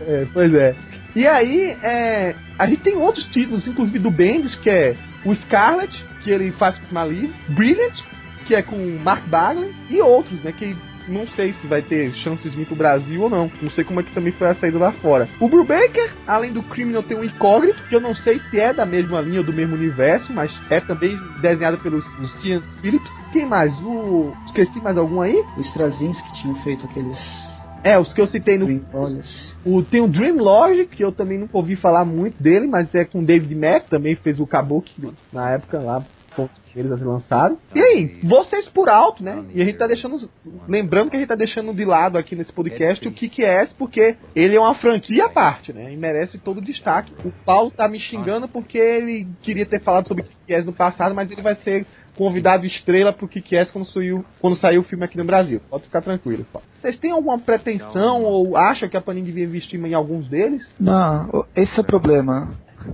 é, 0.00 0.26
pois 0.32 0.54
é. 0.54 0.76
E 1.14 1.26
aí, 1.26 1.76
é, 1.82 2.34
a 2.58 2.66
gente 2.66 2.82
tem 2.82 2.96
outros 2.96 3.24
títulos, 3.26 3.66
inclusive 3.66 3.98
do 3.98 4.10
Bendis, 4.10 4.56
que 4.56 4.68
é 4.68 4.96
o 5.24 5.34
Scarlet, 5.34 6.04
que 6.22 6.30
ele 6.30 6.50
faz 6.52 6.76
com 6.78 6.94
Mali, 6.94 7.32
Brilliant, 7.48 8.00
que 8.46 8.54
é 8.54 8.62
com 8.62 8.76
Mark 9.02 9.26
Bagley, 9.28 9.72
e 9.88 10.00
outros, 10.00 10.42
né, 10.42 10.52
que 10.52 10.76
não 11.08 11.26
sei 11.28 11.52
se 11.54 11.66
vai 11.66 11.82
ter 11.82 12.12
chances 12.14 12.50
de 12.50 12.56
vir 12.56 12.66
pro 12.66 12.76
Brasil 12.76 13.22
ou 13.22 13.30
não. 13.30 13.50
Não 13.60 13.70
sei 13.70 13.84
como 13.84 14.00
é 14.00 14.02
que 14.02 14.12
também 14.12 14.32
foi 14.32 14.48
a 14.48 14.54
saída 14.54 14.78
lá 14.78 14.92
fora. 14.92 15.28
O 15.38 15.48
Brubaker, 15.48 16.10
além 16.26 16.52
do 16.52 16.62
Criminal, 16.62 17.02
tem 17.02 17.16
um 17.16 17.24
incógnito, 17.24 17.82
que 17.88 17.94
eu 17.94 18.00
não 18.00 18.14
sei 18.14 18.40
se 18.50 18.58
é 18.58 18.72
da 18.72 18.86
mesma 18.86 19.20
linha 19.20 19.40
ou 19.40 19.46
do 19.46 19.52
mesmo 19.52 19.74
universo, 19.74 20.32
mas 20.32 20.50
é 20.70 20.80
também 20.80 21.18
desenhado 21.40 21.78
pelo 21.78 22.02
Lucian 22.18 22.62
Phillips. 22.80 23.12
Quem 23.32 23.46
mais? 23.46 23.72
O. 23.80 24.32
Esqueci 24.46 24.80
mais 24.80 24.96
algum 24.96 25.20
aí? 25.20 25.44
O 25.56 25.60
Straczynski 25.60 26.32
tinha 26.40 26.54
feito 26.62 26.86
aqueles 26.86 27.18
é, 27.84 27.98
os 27.98 28.12
que 28.14 28.20
eu 28.20 28.26
citei 28.26 28.56
no. 28.56 28.66
O, 29.64 29.82
tem 29.82 30.00
o 30.00 30.08
Dream 30.08 30.38
Logic, 30.38 30.86
que 30.86 31.04
eu 31.04 31.12
também 31.12 31.38
nunca 31.38 31.56
ouvi 31.56 31.76
falar 31.76 32.04
muito 32.04 32.42
dele, 32.42 32.66
mas 32.66 32.92
é 32.94 33.04
com 33.04 33.22
David 33.22 33.54
Mack, 33.54 33.88
também 33.90 34.14
fez 34.14 34.40
o 34.40 34.46
Kabuki 34.46 34.92
na 35.30 35.50
época 35.50 35.78
lá, 35.78 36.04
eles 36.74 36.90
a 36.90 36.98
ser 36.98 37.04
lançado. 37.04 37.58
E 37.74 37.80
aí, 37.80 38.20
vocês 38.22 38.68
por 38.68 38.88
alto, 38.88 39.22
né? 39.22 39.44
E 39.54 39.62
a 39.62 39.64
gente 39.64 39.78
tá 39.78 39.86
deixando. 39.86 40.16
Lembrando 40.68 41.10
que 41.10 41.16
a 41.16 41.18
gente 41.18 41.28
tá 41.28 41.34
deixando 41.34 41.72
de 41.72 41.84
lado 41.84 42.18
aqui 42.18 42.34
nesse 42.34 42.52
podcast 42.52 43.06
o 43.06 43.12
que 43.12 43.28
que 43.28 43.44
é, 43.44 43.66
porque 43.78 44.16
ele 44.34 44.56
é 44.56 44.60
uma 44.60 44.74
franquia 44.74 45.26
à 45.26 45.28
parte, 45.28 45.72
né? 45.72 45.92
E 45.92 45.96
merece 45.96 46.38
todo 46.38 46.58
o 46.58 46.64
destaque. 46.64 47.12
O 47.24 47.32
Paulo 47.44 47.70
tá 47.70 47.88
me 47.88 47.98
xingando 47.98 48.48
porque 48.48 48.78
ele 48.78 49.26
queria 49.42 49.66
ter 49.66 49.80
falado 49.80 50.08
sobre 50.08 50.24
o 50.24 50.26
que 50.46 50.54
é 50.54 50.62
no 50.62 50.72
passado, 50.72 51.14
mas 51.14 51.30
ele 51.30 51.42
vai 51.42 51.54
ser 51.56 51.86
convidado 52.16 52.64
estrela 52.64 53.12
pro 53.12 53.28
que 53.28 53.56
é 53.56 53.64
quando 53.66 53.86
saiu, 53.86 54.24
quando 54.40 54.56
saiu 54.56 54.80
o 54.80 54.84
filme 54.84 55.04
aqui 55.04 55.16
no 55.16 55.24
Brasil. 55.24 55.60
Pode 55.68 55.84
ficar 55.84 56.00
tranquilo. 56.00 56.46
Vocês 56.70 56.96
têm 56.98 57.10
alguma 57.10 57.38
pretensão 57.38 58.22
ou 58.22 58.56
acham 58.56 58.88
que 58.88 58.96
a 58.96 59.00
Panini 59.00 59.26
devia 59.26 59.44
investir 59.44 59.84
em 59.84 59.94
alguns 59.94 60.28
deles? 60.28 60.62
Não, 60.78 61.44
esse 61.56 61.76
é 61.76 61.80
o 61.80 61.84
problema. 61.84 62.52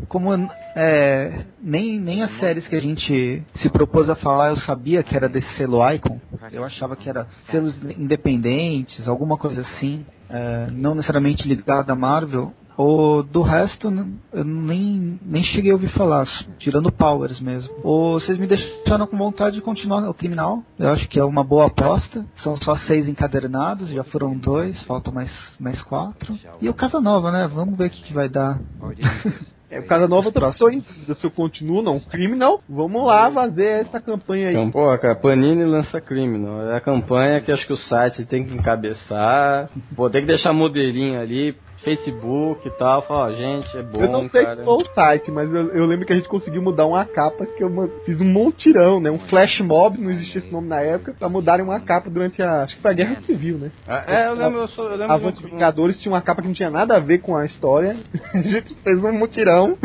Como 0.09 0.33
é, 0.77 1.45
nem, 1.61 1.99
nem 1.99 2.23
as 2.23 2.39
séries 2.39 2.67
que 2.69 2.77
a 2.77 2.81
gente 2.81 3.43
se 3.57 3.69
propôs 3.71 4.09
a 4.09 4.15
falar 4.15 4.51
eu 4.51 4.57
sabia 4.59 5.03
que 5.03 5.17
era 5.17 5.29
desse 5.29 5.53
selo 5.57 5.89
Icon. 5.93 6.21
Eu 6.53 6.65
achava 6.65 6.97
que 6.97 7.09
era 7.09 7.27
selos 7.51 7.75
independentes, 7.97 9.07
alguma 9.09 9.37
coisa 9.37 9.63
assim. 9.63 10.05
É, 10.29 10.69
não 10.71 10.95
necessariamente 10.95 11.47
ligado 11.47 11.91
à 11.91 11.95
Marvel. 11.95 12.53
O 12.81 13.23
do 13.23 13.43
resto, 13.43 13.93
eu 14.33 14.45
nem, 14.45 15.21
nem 15.23 15.43
cheguei 15.43 15.71
a 15.71 15.75
ouvir 15.75 15.91
falar, 15.91 16.27
tirando 16.59 16.91
Powers 16.91 17.39
mesmo. 17.39 17.75
Ou 17.83 18.19
vocês 18.19 18.39
me 18.39 18.47
deixaram 18.47 19.07
com 19.07 19.19
vontade 19.19 19.57
de 19.57 19.61
continuar 19.61 20.09
o 20.09 20.15
Criminal. 20.15 20.63
Eu 20.79 20.89
acho 20.89 21.07
que 21.07 21.19
é 21.19 21.25
uma 21.25 21.45
boa 21.45 21.67
aposta. 21.67 22.25
São 22.37 22.57
só 22.57 22.77
seis 22.77 23.07
encadernados, 23.07 23.91
já 23.91 24.03
foram 24.03 24.35
dois, 24.35 24.83
falta 24.85 25.11
mais, 25.11 25.31
mais 25.59 25.83
quatro. 25.83 26.35
E 26.61 26.71
o 26.71 26.75
Casa 26.75 27.01
Nova, 27.01 27.31
né? 27.31 27.47
Vamos 27.53 27.77
ver 27.77 27.89
o 27.89 27.91
que, 27.91 28.03
que 28.03 28.15
vai 28.15 28.29
dar. 28.29 28.59
É, 29.71 29.79
o 29.79 29.87
Casa 29.87 30.09
Nova 30.09 30.31
eu 30.35 30.53
tô 30.53 30.69
em 30.69 30.81
dúvida 30.81 31.15
se 31.15 31.25
eu 31.25 31.31
continuo 31.31 31.81
não. 31.81 32.01
Criminal, 32.01 32.61
vamos 32.69 33.07
lá 33.07 33.31
fazer 33.31 33.83
essa 33.83 34.01
campanha 34.01 34.49
aí. 34.49 34.57
Então, 34.57 34.69
pô, 34.69 34.99
cara, 34.99 35.15
Panini 35.15 35.65
lança 35.65 36.01
Criminal. 36.01 36.73
É 36.73 36.77
a 36.77 36.81
campanha 36.81 37.41
que 37.41 37.53
acho 37.53 37.65
que 37.69 37.73
o 37.73 37.77
site 37.77 38.25
tem 38.25 38.45
que 38.45 38.53
encabeçar. 38.53 39.71
Pô, 39.95 40.11
tem 40.11 40.23
que 40.23 40.27
deixar 40.27 40.53
modelinho 40.53 41.21
ali, 41.21 41.57
Facebook 41.83 42.67
e 42.67 42.71
tal, 42.73 43.03
falar, 43.03 43.27
ó, 43.27 43.33
gente, 43.33 43.77
é 43.77 43.83
bom. 43.83 44.01
Eu 44.01 44.11
não 44.11 44.29
sei 44.29 44.45
cara. 44.45 44.57
se 44.57 44.65
foi 44.65 44.75
o 44.75 44.85
site, 44.85 45.31
mas 45.31 45.53
eu, 45.53 45.69
eu, 45.69 45.87
lembro 45.87 46.07
que 46.07 46.13
a 46.13 46.17
gente 46.17 46.29
conseguiu 46.29 46.63
mudar 46.63 46.87
uma 46.87 47.05
capa 47.05 47.47
que 47.47 47.63
eu 47.63 47.71
fiz 48.05 48.21
um 48.21 48.31
montirão, 48.31 49.01
né? 49.01 49.11
Um 49.11 49.19
flash 49.19 49.61
mob, 49.61 49.99
não 49.99 50.11
existia 50.11 50.41
esse 50.41 50.53
nome 50.53 50.69
na 50.69 50.81
época, 50.81 51.15
pra 51.19 51.29
mudarem 51.29 51.65
uma 51.65 51.81
capa 51.81 52.11
durante 52.11 52.43
a. 52.43 52.63
Acho 52.63 52.77
que 52.77 52.83
foi 52.83 52.91
a 52.91 52.95
Guerra 52.95 53.23
Civil, 53.23 53.59
né? 53.59 53.71
É, 53.87 54.15
é 54.15 54.29
eu 54.29 54.35
lembro, 54.35 54.61
eu, 54.61 54.69
sou, 54.69 54.91
eu 54.91 54.97
lembro. 54.97 55.13
Avante 55.13 55.43
Vingadores 55.43 56.01
tinha 56.01 56.13
uma 56.13 56.21
capa 56.21 56.43
que 56.43 56.49
não 56.49 56.55
tinha 56.55 56.71
nada 56.71 56.97
a 56.97 57.01
ver 57.01 57.19
com 57.19 57.37
a 57.37 57.47
história. 57.47 57.97
a 58.35 58.39
gente 58.39 58.75
fez 58.75 59.05
um 59.05 59.13
mutirão. 59.13 59.77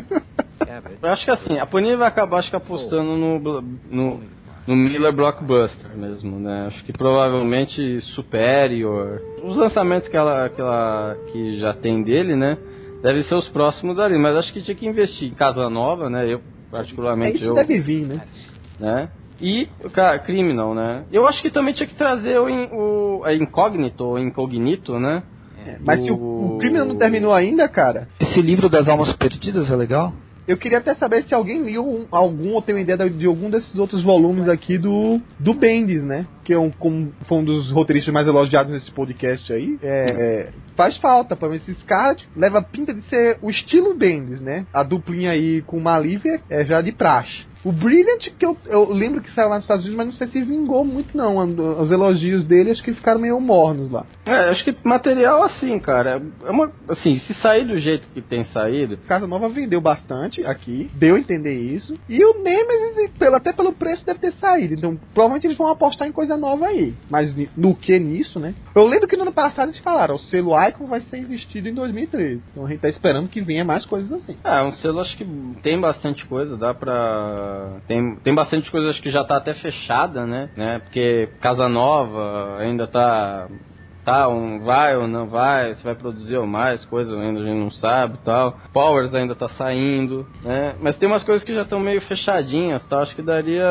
eu 1.01 1.09
acho 1.09 1.25
que 1.25 1.31
assim, 1.31 1.59
a 1.59 1.65
Panini 1.65 1.95
vai 1.95 2.07
acabar 2.07 2.39
acho 2.39 2.49
que 2.49 2.55
apostando 2.55 3.15
no, 3.15 3.61
no 3.89 4.21
no 4.67 4.75
Miller 4.75 5.13
Blockbuster 5.13 5.95
mesmo, 5.95 6.39
né? 6.39 6.65
Acho 6.67 6.83
que 6.83 6.91
provavelmente 6.91 8.01
Superior. 8.01 9.21
Os 9.43 9.55
lançamentos 9.55 10.07
que 10.07 10.17
ela, 10.17 10.49
que 10.49 10.59
ela 10.59 11.15
que 11.31 11.59
já 11.59 11.73
tem 11.73 12.03
dele, 12.03 12.35
né? 12.35 12.57
Devem 13.01 13.23
ser 13.23 13.35
os 13.35 13.47
próximos 13.49 13.99
ali, 13.99 14.17
mas 14.17 14.35
acho 14.35 14.51
que 14.51 14.61
tinha 14.61 14.75
que 14.75 14.87
investir 14.87 15.29
em 15.29 15.35
Casa 15.35 15.69
Nova, 15.69 16.09
né? 16.09 16.31
Eu 16.31 16.41
particularmente 16.71 17.33
é, 17.33 17.35
isso 17.37 17.45
eu, 17.45 17.53
deve 17.53 17.79
vir, 17.79 18.07
né? 18.07 18.21
né? 18.79 19.09
E, 19.39 19.67
cara, 19.91 20.17
Criminal, 20.19 20.73
né? 20.73 21.03
Eu 21.11 21.27
acho 21.27 21.41
que 21.41 21.51
também 21.51 21.73
tinha 21.73 21.87
que 21.87 21.95
trazer 21.95 22.39
o, 22.39 23.19
o 23.19 23.25
é 23.25 23.35
Incógnito, 23.35 24.03
ou 24.03 24.17
Incognito, 24.17 24.97
né? 24.99 25.23
Mas 25.81 26.03
se 26.03 26.11
o, 26.11 26.15
o 26.15 26.57
Criminal 26.59 26.85
não 26.85 26.95
terminou 26.95 27.33
ainda, 27.33 27.67
cara, 27.67 28.07
Esse 28.19 28.41
livro 28.41 28.69
das 28.69 28.87
almas 28.87 29.11
perdidas 29.13 29.69
é 29.69 29.75
legal? 29.75 30.13
Eu 30.47 30.57
queria 30.57 30.77
até 30.77 30.93
saber 30.95 31.23
se 31.23 31.33
alguém 31.33 31.77
um- 31.79 32.05
algum 32.11 32.53
ou 32.53 32.61
tem 32.61 32.75
uma 32.75 32.81
ideia 32.81 33.09
de 33.09 33.25
algum 33.25 33.49
desses 33.49 33.77
outros 33.77 34.03
volumes 34.03 34.47
aqui 34.47 34.77
do, 34.77 35.19
do 35.39 35.53
Bendis, 35.53 36.03
né? 36.03 36.25
Que 36.43 36.53
é 36.53 36.59
um, 36.59 36.69
como 36.71 37.11
foi 37.27 37.37
um 37.39 37.43
dos 37.43 37.71
roteiristas 37.71 38.13
mais 38.13 38.27
elogiados 38.27 38.71
nesse 38.71 38.91
podcast 38.91 39.51
aí. 39.51 39.77
É, 39.81 40.09
é, 40.09 40.49
faz 40.75 40.97
falta, 40.97 41.35
pra 41.35 41.47
ver 41.47 41.59
se 41.61 41.73
Scarlet 41.75 42.27
leva 42.35 42.61
pinta 42.61 42.93
de 42.93 43.01
ser 43.05 43.37
o 43.41 43.49
estilo 43.49 43.95
Bendis, 43.95 44.41
né? 44.41 44.65
A 44.73 44.83
duplinha 44.83 45.31
aí 45.31 45.61
com 45.63 45.79
Malívia 45.79 46.39
é 46.49 46.63
já 46.63 46.81
de 46.81 46.91
praxe. 46.91 47.45
O 47.65 47.71
Brilliant, 47.71 48.29
que 48.37 48.45
eu, 48.45 48.55
eu 48.67 48.93
lembro 48.93 49.21
que 49.21 49.31
saiu 49.31 49.49
lá 49.49 49.55
nos 49.55 49.63
Estados 49.63 49.83
Unidos, 49.83 49.97
mas 49.97 50.05
não 50.07 50.13
sei 50.13 50.27
se 50.27 50.43
vingou 50.43 50.85
muito 50.85 51.17
não. 51.17 51.37
Os 51.81 51.91
elogios 51.91 52.45
dele 52.45 52.69
acho 52.69 52.83
que 52.83 52.93
ficaram 52.93 53.19
meio 53.19 53.39
mornos 53.41 53.91
lá. 53.91 54.05
É, 54.23 54.49
acho 54.51 54.63
que 54.63 54.75
material 54.83 55.43
assim, 55.43 55.79
cara. 55.79 56.21
É 56.45 56.51
uma, 56.51 56.71
assim, 56.87 57.15
se 57.19 57.33
sair 57.35 57.65
do 57.65 57.77
jeito 57.77 58.07
que 58.13 58.21
tem 58.21 58.43
saído, 58.45 58.97
Casa 59.07 59.25
Nova 59.25 59.49
vendeu 59.49 59.81
bastante 59.81 60.45
aqui, 60.45 60.89
deu 60.93 61.15
a 61.15 61.19
entender 61.19 61.59
isso. 61.59 61.97
E 62.07 62.23
o 62.23 62.43
Nemesis, 62.43 63.11
pelo, 63.17 63.35
até 63.35 63.51
pelo 63.51 63.73
preço, 63.73 64.05
deve 64.05 64.19
ter 64.19 64.33
saído. 64.33 64.75
Então, 64.75 64.99
provavelmente 65.13 65.47
eles 65.47 65.57
vão 65.57 65.67
apostar 65.67 66.07
em 66.07 66.11
coisa 66.11 66.37
nova 66.37 66.67
aí. 66.67 66.93
Mas 67.09 67.33
no 67.57 67.75
que 67.75 67.97
nisso, 67.99 68.39
né? 68.39 68.53
Eu 68.75 68.85
lembro 68.85 69.07
que 69.07 69.15
no 69.15 69.23
ano 69.23 69.33
passado 69.33 69.69
eles 69.69 69.79
falaram: 69.79 70.15
o 70.15 70.19
selo 70.19 70.51
Icon 70.67 70.85
vai 70.85 71.01
ser 71.01 71.17
investido 71.17 71.67
em 71.67 71.73
2013. 71.73 72.41
Então 72.51 72.65
a 72.65 72.69
gente 72.69 72.81
tá 72.81 72.89
esperando 72.89 73.27
que 73.27 73.41
venha 73.41 73.65
mais 73.65 73.85
coisas 73.85 74.11
assim. 74.11 74.35
É, 74.43 74.61
um 74.61 74.73
selo 74.73 74.99
acho 74.99 75.17
que 75.17 75.25
tem 75.63 75.79
bastante 75.79 76.25
coisa, 76.25 76.55
dá 76.55 76.73
pra. 76.73 77.54
Tem, 77.87 78.15
tem 78.17 78.33
bastante 78.35 78.69
coisa 78.71 78.89
acho 78.89 79.01
que 79.01 79.11
já 79.11 79.23
tá 79.23 79.37
até 79.37 79.53
fechada, 79.53 80.25
né? 80.25 80.49
né? 80.55 80.79
Porque 80.79 81.29
Casa 81.41 81.67
Nova 81.69 82.57
ainda 82.59 82.87
tá. 82.87 83.47
Tá, 84.03 84.29
um 84.29 84.63
vai 84.63 84.95
ou 84.95 85.07
não 85.07 85.27
vai, 85.27 85.73
se 85.73 85.83
vai 85.83 85.95
produzir 85.95 86.37
ou 86.37 86.45
mais, 86.45 86.85
coisa 86.85 87.19
ainda 87.19 87.39
a 87.39 87.43
gente 87.43 87.57
não 87.57 87.71
sabe 87.71 88.19
tal. 88.23 88.55
Powers 88.71 89.11
ainda 89.15 89.33
tá 89.33 89.49
saindo, 89.49 90.27
né? 90.43 90.75
Mas 90.79 90.95
tem 90.99 91.07
umas 91.09 91.23
coisas 91.23 91.43
que 91.43 91.51
já 91.51 91.63
estão 91.63 91.79
meio 91.79 91.99
fechadinhas, 92.01 92.85
tal. 92.87 93.01
Acho 93.01 93.15
que 93.15 93.23
daria. 93.23 93.65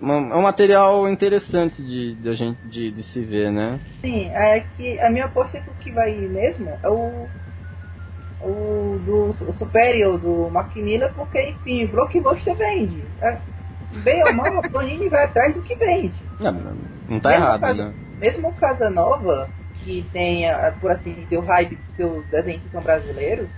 uma- 0.00 0.34
é 0.34 0.36
um 0.36 0.42
material 0.42 1.08
interessante 1.08 1.80
de, 1.80 2.16
de, 2.16 2.32
gente, 2.34 2.58
de, 2.64 2.90
de 2.90 3.02
se 3.12 3.20
ver, 3.24 3.52
né? 3.52 3.78
Sim, 4.00 4.28
é 4.32 4.58
que 4.58 4.98
a 4.98 5.08
minha 5.08 5.26
aposta 5.26 5.58
é 5.58 5.60
que 5.60 5.70
o 5.70 5.74
que 5.74 5.92
vai 5.92 6.16
mesmo 6.16 6.68
é 6.82 6.88
o. 6.88 7.28
O 8.42 8.98
do 9.04 9.26
o 9.30 9.52
Superior 9.52 10.18
do 10.18 10.48
Mark 10.50 10.74
Miller, 10.76 11.12
porque 11.14 11.40
enfim, 11.50 11.86
blockbuster 11.86 12.56
vende. 12.56 13.04
É, 13.20 13.38
bem 14.02 14.22
ou 14.24 14.32
mal, 14.32 14.58
a 14.64 14.70
Panini 14.70 15.08
vai 15.08 15.24
atrás 15.24 15.54
do 15.54 15.60
que 15.62 15.74
vende. 15.76 16.14
Não, 16.38 16.52
não 17.08 17.20
tá 17.20 17.30
Mesmo 17.30 17.44
errado, 17.44 17.60
caso- 17.60 17.78
né? 17.82 17.92
Mesmo 18.18 18.48
o 18.48 18.52
Casanova, 18.52 19.50
que 19.82 20.06
tem, 20.12 20.44
por 20.80 20.90
assim 20.90 21.12
dizer, 21.14 21.38
o 21.38 21.42
hype 21.42 21.76
dos 21.76 21.96
seus 21.96 22.26
desenhos 22.26 22.62
que 22.62 22.68
são 22.70 22.82
brasileiros, 22.82 23.48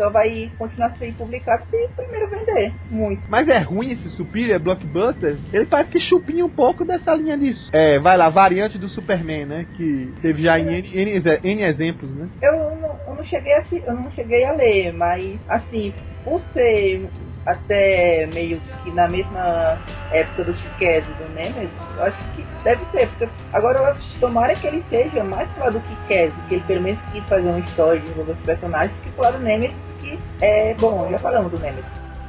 só 0.00 0.08
vai 0.08 0.50
continuar 0.56 0.96
sendo 0.96 1.14
publicado 1.18 1.62
se 1.70 1.88
primeiro 1.94 2.30
vender. 2.30 2.72
Muito. 2.90 3.22
Mas 3.28 3.46
é 3.48 3.58
ruim 3.58 3.92
esse 3.92 4.08
Superior 4.16 4.58
Blockbuster. 4.58 5.36
Ele 5.52 5.66
parece 5.66 5.90
que 5.90 6.00
chupinha 6.00 6.46
um 6.46 6.48
pouco 6.48 6.86
dessa 6.86 7.14
linha 7.14 7.36
disso. 7.36 7.68
É, 7.70 7.98
vai 7.98 8.16
lá, 8.16 8.30
variante 8.30 8.78
do 8.78 8.88
Superman, 8.88 9.44
né? 9.44 9.66
Que 9.76 10.10
teve 10.22 10.42
já 10.42 10.58
em 10.58 10.68
N, 10.68 10.96
N, 10.96 11.40
N 11.44 11.62
exemplos, 11.64 12.14
né? 12.14 12.30
Eu 12.40 12.52
não, 12.76 12.98
eu 13.08 13.14
não 13.16 13.24
cheguei 13.24 13.52
a 13.52 13.64
eu 13.70 13.94
não 13.94 14.10
cheguei 14.12 14.44
a 14.44 14.52
ler, 14.52 14.92
mas 14.94 15.38
assim, 15.46 15.92
por 16.24 16.40
ser 16.54 17.06
até 17.46 18.28
meio 18.34 18.60
que 18.82 18.90
na 18.90 19.08
mesma 19.08 19.78
época 20.10 20.44
do 20.44 20.50
e 20.50 21.00
do 21.00 21.34
Nemesis, 21.34 21.70
eu 21.96 22.02
acho 22.04 22.16
que 22.34 22.44
deve 22.62 22.84
ser, 22.86 23.08
porque 23.08 23.28
agora 23.52 23.96
tomara 24.18 24.54
que 24.54 24.66
ele 24.66 24.84
seja 24.90 25.24
mais 25.24 25.48
pro 25.50 25.64
lado 25.64 25.78
do 25.78 25.80
Kikaz, 25.80 26.32
que 26.48 26.54
ele 26.54 26.64
pelo 26.66 26.82
menos 26.82 27.00
quis 27.12 27.24
fazer 27.24 27.48
uma 27.48 27.60
história 27.60 27.98
de 28.00 28.06
desenvolver 28.06 28.32
os 28.32 28.40
personagens, 28.40 28.98
que 29.02 29.10
pro 29.10 29.22
lado 29.22 29.38
do 29.38 29.44
Nemesis, 29.44 29.76
que 30.00 30.18
é 30.40 30.74
bom, 30.74 31.08
já 31.10 31.18
falamos 31.18 31.50
do 31.50 31.58
Nemesis. 31.58 31.84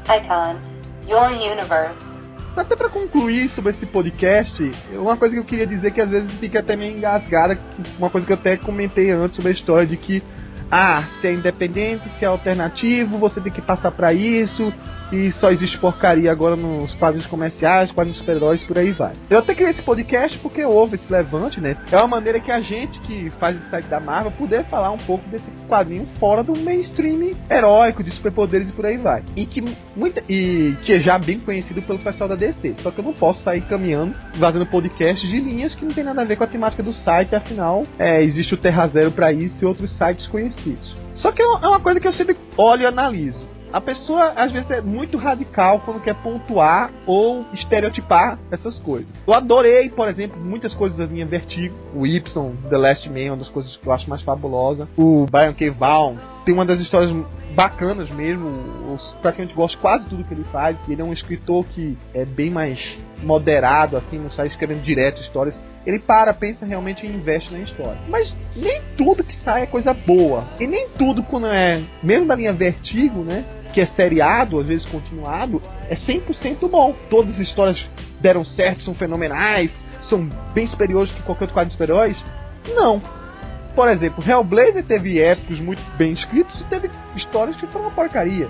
Icon, 0.06 0.58
your 1.08 1.30
universe. 1.52 2.20
Até 2.56 2.76
pra 2.76 2.90
concluir 2.90 3.50
sobre 3.52 3.72
esse 3.72 3.86
podcast, 3.86 4.72
uma 4.94 5.16
coisa 5.16 5.34
que 5.36 5.40
eu 5.40 5.46
queria 5.46 5.66
dizer 5.66 5.92
que 5.94 6.02
às 6.02 6.12
vezes 6.12 6.34
fica 6.38 6.60
até 6.60 6.76
meio 6.76 6.98
engasgada, 6.98 7.56
que- 7.56 7.98
uma 7.98 8.10
coisa 8.10 8.28
que 8.28 8.34
eu 8.34 8.38
até 8.38 8.58
comentei 8.58 9.10
antes 9.12 9.38
sobre 9.38 9.52
a 9.52 9.54
história 9.54 9.88
de 9.88 9.96
que 9.96 10.22
ah, 10.72 11.04
se 11.20 11.28
é 11.28 11.34
independente, 11.34 12.08
se 12.18 12.24
é 12.24 12.28
alternativo, 12.28 13.18
você 13.18 13.42
tem 13.42 13.52
que 13.52 13.62
passar 13.62 13.92
pra 13.92 14.14
isso, 14.14 14.74
e 15.12 15.32
só 15.34 15.52
existe 15.52 15.78
porcaria 15.78 16.32
agora 16.32 16.56
nos 16.56 16.94
quadrinhos 16.96 17.28
comerciais, 17.28 17.92
quadrinhos 17.92 18.20
super-heróis, 18.20 18.64
por 18.64 18.78
aí 18.78 18.92
vai. 18.92 19.12
Eu 19.30 19.40
até 19.40 19.54
criei 19.54 19.72
esse 19.72 19.82
podcast 19.82 20.38
porque 20.40 20.64
houve 20.64 20.96
esse 20.96 21.12
levante, 21.12 21.60
né? 21.60 21.76
É 21.92 21.98
uma 21.98 22.08
maneira 22.08 22.40
que 22.40 22.52
a 22.52 22.62
gente 22.62 23.00
que 23.02 23.30
faz 23.32 23.58
o 23.58 23.70
site 23.70 23.88
da 23.88 24.00
Marvel 24.00 24.32
puder 24.32 24.64
falar 24.66 24.92
um 24.92 24.98
pouco 24.98 25.28
desse 25.30 25.46
quadrinho 25.68 26.08
fora 26.18 26.44
do 26.44 26.58
mainstream 26.58 27.36
heróico, 27.50 28.04
de 28.04 28.12
superpoderes 28.12 28.70
e 28.70 28.72
por 28.72 28.86
aí 28.86 28.98
vai. 28.98 29.24
E 29.36 29.46
que 29.46 29.62
muita 29.96 30.24
e 30.30 30.76
que 30.82 30.94
é 30.94 31.00
já 31.00 31.20
bem 31.20 31.40
conhecido 31.40 31.82
pelo 31.82 32.00
pessoal 32.00 32.30
da 32.30 32.36
DC. 32.36 32.76
Só 32.78 32.90
que 32.90 33.00
eu 33.00 33.04
não 33.04 33.14
posso 33.14 33.44
sair 33.44 33.62
caminhando, 33.62 34.16
fazendo 34.36 34.66
podcast 34.66 35.28
de 35.28 35.40
linhas 35.40 35.76
que 35.76 35.84
não 35.84 35.92
tem 35.92 36.04
nada 36.04 36.22
a 36.22 36.26
ver 36.26 36.38
com 36.38 36.44
a 36.46 36.48
temática 36.48 36.82
do 36.82 36.94
site, 36.94 37.36
afinal, 37.36 37.84
é, 38.00 38.22
existe 38.22 38.54
o 38.54 38.58
Terra 38.58 38.88
Zero 38.88 39.12
pra 39.12 39.34
isso 39.34 39.62
e 39.62 39.66
outros 39.66 39.92
sites 39.98 40.26
conhecidos. 40.28 40.61
Só 41.16 41.32
que 41.32 41.42
é 41.42 41.46
é 41.46 41.68
uma 41.68 41.80
coisa 41.80 42.00
que 42.00 42.08
eu 42.08 42.14
sempre 42.14 42.38
olho 42.58 42.84
e 42.84 42.86
analiso. 42.86 43.46
A 43.74 43.80
pessoa 43.80 44.34
às 44.36 44.52
vezes 44.52 44.70
é 44.70 44.82
muito 44.82 45.18
radical 45.18 45.80
quando 45.80 46.02
quer 46.02 46.16
pontuar 46.16 46.92
ou 47.06 47.46
estereotipar 47.54 48.38
essas 48.52 48.78
coisas. 48.80 49.08
Eu 49.26 49.34
adorei, 49.34 49.90
por 49.90 50.10
exemplo, 50.10 50.38
muitas 50.40 50.74
coisas 50.74 50.98
da 50.98 51.06
linha 51.06 51.26
Vertigo. 51.26 51.74
O 51.96 52.06
Y, 52.06 52.54
The 52.70 52.78
Last 52.78 53.10
Man, 53.10 53.28
uma 53.28 53.38
das 53.38 53.48
coisas 53.48 53.78
que 53.78 53.88
eu 53.88 53.94
acho 53.94 54.10
mais 54.10 54.22
fabulosa. 54.24 54.90
O 54.98 55.26
Brian 55.32 55.54
K. 55.54 55.70
Vaughan 55.70 56.18
tem 56.44 56.54
uma 56.54 56.66
das 56.66 56.80
histórias 56.82 57.12
bacanas 57.54 58.10
mesmo. 58.10 58.48
Eu 58.48 59.00
praticamente 59.22 59.54
gosto 59.54 59.78
quase 59.80 60.08
tudo 60.08 60.24
que 60.24 60.34
ele 60.34 60.46
faz. 60.46 60.78
Ele 60.88 61.02
é 61.02 61.04
um 61.04 61.14
escritor 61.14 61.66
que 61.66 61.98
é 62.14 62.26
bem 62.26 62.50
mais 62.50 62.80
moderado, 63.24 63.98
assim, 63.98 64.18
não 64.18 64.32
sai 64.32 64.48
escrevendo 64.48 64.82
direto 64.82 65.22
histórias. 65.22 65.60
Ele 65.86 66.00
para, 66.00 66.34
pensa 66.34 66.66
realmente 66.66 67.06
e 67.06 67.10
investe 67.10 67.52
na 67.54 67.60
história. 67.60 67.98
Mas 68.08 68.36
nem 68.56 68.82
tudo 68.98 69.24
que 69.24 69.36
sai 69.36 69.64
é 69.64 69.66
coisa 69.66 69.94
boa. 69.94 70.46
E 70.60 70.68
nem 70.68 70.88
tudo, 70.90 71.24
quando 71.24 71.48
é, 71.48 71.82
mesmo 72.04 72.28
da 72.28 72.36
linha 72.36 72.52
Vertigo, 72.52 73.24
né? 73.24 73.44
Que 73.74 73.82
é 73.82 73.86
seriado, 73.88 74.60
às 74.60 74.68
vezes 74.68 74.86
continuado, 74.86 75.62
é 75.90 75.96
100% 75.96 76.70
bom. 76.70 76.96
Todas 77.10 77.34
as 77.36 77.42
histórias 77.42 77.84
deram 78.20 78.46
certo, 78.46 78.84
são 78.84 78.94
fenomenais, 78.94 79.72
são 80.08 80.30
bem 80.54 80.68
superiores 80.68 81.12
que 81.12 81.22
qualquer 81.24 81.46
outro 81.46 81.54
quadro 81.54 81.70
de 81.70 81.74
super-heróis. 81.74 82.18
Não. 82.76 83.02
Por 83.76 83.90
exemplo, 83.90 84.24
Hellblazer 84.28 84.84
teve 84.84 85.20
épicos 85.20 85.60
muito 85.60 85.82
bem 85.98 86.12
escritos 86.12 86.60
e 86.60 86.64
teve 86.66 86.90
histórias 87.16 87.56
que 87.58 87.68
foram 87.68 87.86
uma 87.86 87.92
porcaria. 87.92 88.48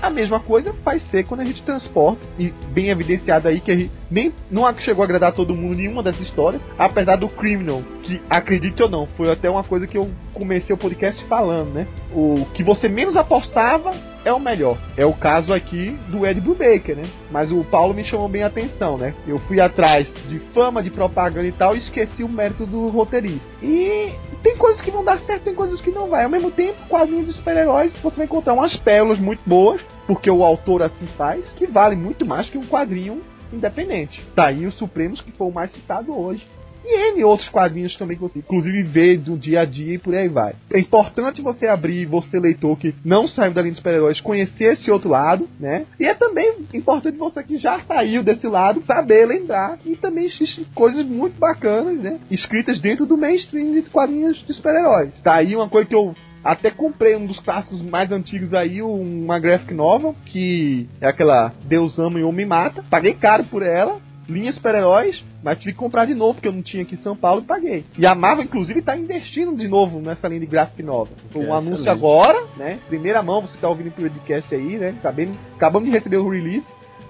A 0.00 0.10
mesma 0.10 0.40
coisa 0.40 0.74
vai 0.84 0.98
ser 0.98 1.24
quando 1.24 1.40
a 1.40 1.44
gente 1.44 1.62
transporta, 1.62 2.28
e 2.38 2.52
bem 2.72 2.88
evidenciado 2.88 3.48
aí 3.48 3.60
que 3.60 3.70
a 3.70 3.76
gente 3.76 3.92
nem 4.10 4.32
não 4.50 4.62
chegou 4.78 5.02
a 5.02 5.04
agradar 5.04 5.32
todo 5.32 5.54
mundo 5.54 5.76
nenhuma 5.76 6.02
dessas 6.02 6.22
histórias, 6.22 6.62
apesar 6.78 7.16
do 7.16 7.28
Criminal, 7.28 7.82
que 8.02 8.20
acredite 8.28 8.82
ou 8.82 8.88
não, 8.88 9.06
foi 9.06 9.30
até 9.30 9.48
uma 9.48 9.62
coisa 9.62 9.86
que 9.86 9.96
eu 9.96 10.10
comecei 10.34 10.74
o 10.74 10.78
podcast 10.78 11.24
falando, 11.26 11.72
né? 11.72 11.86
O 12.12 12.44
que 12.54 12.64
você 12.64 12.88
menos 12.88 13.16
apostava 13.16 13.92
é 14.24 14.32
o 14.32 14.40
melhor. 14.40 14.78
É 14.96 15.04
o 15.04 15.12
caso 15.12 15.52
aqui 15.52 15.90
do 16.08 16.26
Ed 16.26 16.40
Brubaker, 16.40 16.96
né? 16.96 17.02
Mas 17.30 17.50
o 17.50 17.64
Paulo 17.64 17.94
me 17.94 18.04
chamou 18.04 18.28
bem 18.28 18.42
a 18.42 18.46
atenção, 18.46 18.96
né? 18.96 19.14
Eu 19.26 19.38
fui 19.40 19.60
atrás 19.60 20.12
de 20.28 20.38
fama, 20.52 20.82
de 20.82 20.90
propaganda 20.90 21.46
e 21.46 21.52
tal, 21.52 21.74
e 21.74 21.78
esqueci 21.78 22.22
o 22.22 22.28
mérito 22.28 22.66
do 22.66 22.86
roteirista. 22.86 23.46
E 23.62 24.12
tem 24.42 24.56
coisas 24.62 24.80
que 24.80 24.92
vão 24.92 25.02
dar 25.04 25.20
certo, 25.24 25.42
tem 25.42 25.56
coisas 25.56 25.80
que 25.80 25.90
não 25.90 26.08
vai. 26.08 26.22
Ao 26.22 26.30
mesmo 26.30 26.48
tempo, 26.48 26.80
quadrinhos 26.88 27.26
de 27.26 27.32
super-heróis, 27.32 27.92
você 28.00 28.16
vai 28.16 28.26
encontrar 28.26 28.54
umas 28.54 28.76
pérolas 28.76 29.18
muito 29.18 29.40
boas, 29.44 29.82
porque 30.06 30.30
o 30.30 30.44
autor 30.44 30.82
assim 30.82 31.04
faz, 31.04 31.48
que 31.50 31.66
vale 31.66 31.96
muito 31.96 32.24
mais 32.24 32.48
que 32.48 32.56
um 32.56 32.64
quadrinho 32.64 33.20
independente. 33.52 34.22
Tá 34.36 34.46
aí 34.46 34.64
o 34.64 34.70
Supremos, 34.70 35.20
que 35.20 35.32
foi 35.32 35.48
o 35.48 35.52
mais 35.52 35.72
citado 35.72 36.16
hoje. 36.16 36.46
E 36.84 37.12
N 37.12 37.24
outros 37.24 37.48
quadrinhos 37.48 37.96
também 37.96 38.16
que 38.16 38.22
você, 38.22 38.38
inclusive, 38.38 38.82
vê 38.82 39.16
do 39.16 39.36
dia 39.36 39.60
a 39.60 39.64
dia 39.64 39.94
e 39.94 39.98
por 39.98 40.14
aí 40.14 40.28
vai. 40.28 40.54
É 40.72 40.78
importante 40.78 41.40
você 41.40 41.66
abrir, 41.66 42.06
você 42.06 42.38
leitor 42.38 42.78
que 42.78 42.94
não 43.04 43.26
saiu 43.28 43.52
da 43.52 43.62
linha 43.62 43.72
de 43.72 43.78
super-heróis, 43.78 44.20
conhecer 44.20 44.72
esse 44.72 44.90
outro 44.90 45.10
lado, 45.10 45.48
né? 45.60 45.86
E 45.98 46.06
é 46.06 46.14
também 46.14 46.56
importante 46.74 47.16
você 47.16 47.42
que 47.42 47.58
já 47.58 47.80
saiu 47.80 48.22
desse 48.22 48.46
lado, 48.46 48.84
saber 48.84 49.26
lembrar 49.26 49.76
que 49.78 49.96
também 49.96 50.26
existem 50.26 50.66
coisas 50.74 51.04
muito 51.06 51.38
bacanas, 51.38 51.96
né? 51.98 52.18
Escritas 52.30 52.80
dentro 52.80 53.06
do 53.06 53.16
mainstream 53.16 53.72
de 53.72 53.82
quadrinhos 53.82 54.44
de 54.46 54.52
super-heróis. 54.52 55.10
Tá 55.22 55.34
aí 55.34 55.54
uma 55.54 55.68
coisa 55.68 55.88
que 55.88 55.94
eu 55.94 56.14
até 56.44 56.70
comprei 56.70 57.14
um 57.14 57.26
dos 57.26 57.38
clássicos 57.38 57.80
mais 57.82 58.10
antigos 58.10 58.52
aí, 58.52 58.82
uma 58.82 59.38
graphic 59.38 59.72
novel, 59.72 60.14
que 60.26 60.88
é 61.00 61.06
aquela 61.06 61.52
Deus 61.64 61.98
ama 61.98 62.18
e 62.18 62.24
homem 62.24 62.44
mata. 62.44 62.84
Paguei 62.90 63.14
caro 63.14 63.44
por 63.44 63.62
ela, 63.62 64.00
linha 64.28 64.52
super-heróis, 64.52 65.22
mas 65.42 65.58
tive 65.58 65.72
que 65.72 65.78
comprar 65.78 66.04
de 66.06 66.14
novo, 66.14 66.34
porque 66.34 66.48
eu 66.48 66.52
não 66.52 66.62
tinha 66.62 66.82
aqui 66.82 66.94
em 66.94 66.98
São 67.02 67.16
Paulo 67.16 67.42
e 67.42 67.44
paguei. 67.44 67.84
E 67.98 68.06
a 68.06 68.14
Marvel, 68.14 68.44
inclusive, 68.44 68.78
está 68.80 68.96
investindo 68.96 69.56
de 69.56 69.66
novo 69.68 70.00
nessa 70.00 70.28
linha 70.28 70.40
de 70.40 70.46
graphic 70.46 70.82
novel. 70.82 71.14
Foi 71.30 71.42
um 71.46 71.54
É, 71.54 71.58
anúncio 71.58 71.82
excelente. 71.82 71.88
agora, 71.88 72.42
né? 72.56 72.78
Primeira 72.88 73.22
mão, 73.22 73.40
você 73.42 73.54
está 73.56 73.68
ouvindo 73.68 73.88
o 73.88 73.92
podcast 73.92 74.54
aí, 74.54 74.78
né? 74.78 74.90
Acabei, 74.98 75.28
acabamos 75.56 75.88
de 75.88 75.94
receber 75.94 76.18
o 76.18 76.28
release, 76.28 76.64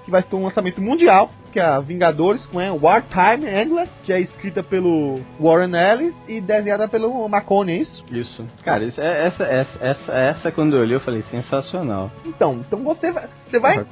que 0.04 0.10
vai 0.10 0.22
ser 0.22 0.34
um 0.34 0.44
lançamento 0.44 0.80
mundial. 0.80 1.30
Que 1.52 1.60
é 1.60 1.64
a 1.64 1.78
Vingadores, 1.80 2.44
com 2.46 2.60
é 2.60 2.70
Wartime 2.70 3.46
Endless, 3.46 3.92
que 4.02 4.12
é 4.12 4.20
escrita 4.20 4.62
pelo 4.62 5.20
Warren 5.38 5.74
Ellis 5.74 6.14
e 6.26 6.40
desenhada 6.40 6.88
pelo 6.88 7.28
Macone, 7.28 7.72
é 7.72 7.76
isso? 7.76 8.04
Isso. 8.10 8.44
Cara, 8.64 8.84
isso, 8.84 9.00
é, 9.00 9.26
essa, 9.26 9.44
essa, 9.44 9.78
essa, 9.84 10.12
essa 10.12 10.52
quando 10.52 10.76
eu 10.76 10.84
li 10.84 10.94
eu 10.94 11.00
falei, 11.00 11.22
sensacional. 11.30 12.10
Então, 12.24 12.60
então 12.66 12.82
você 12.82 13.12
vai, 13.12 13.28
você 13.46 13.60
vai 13.60 13.86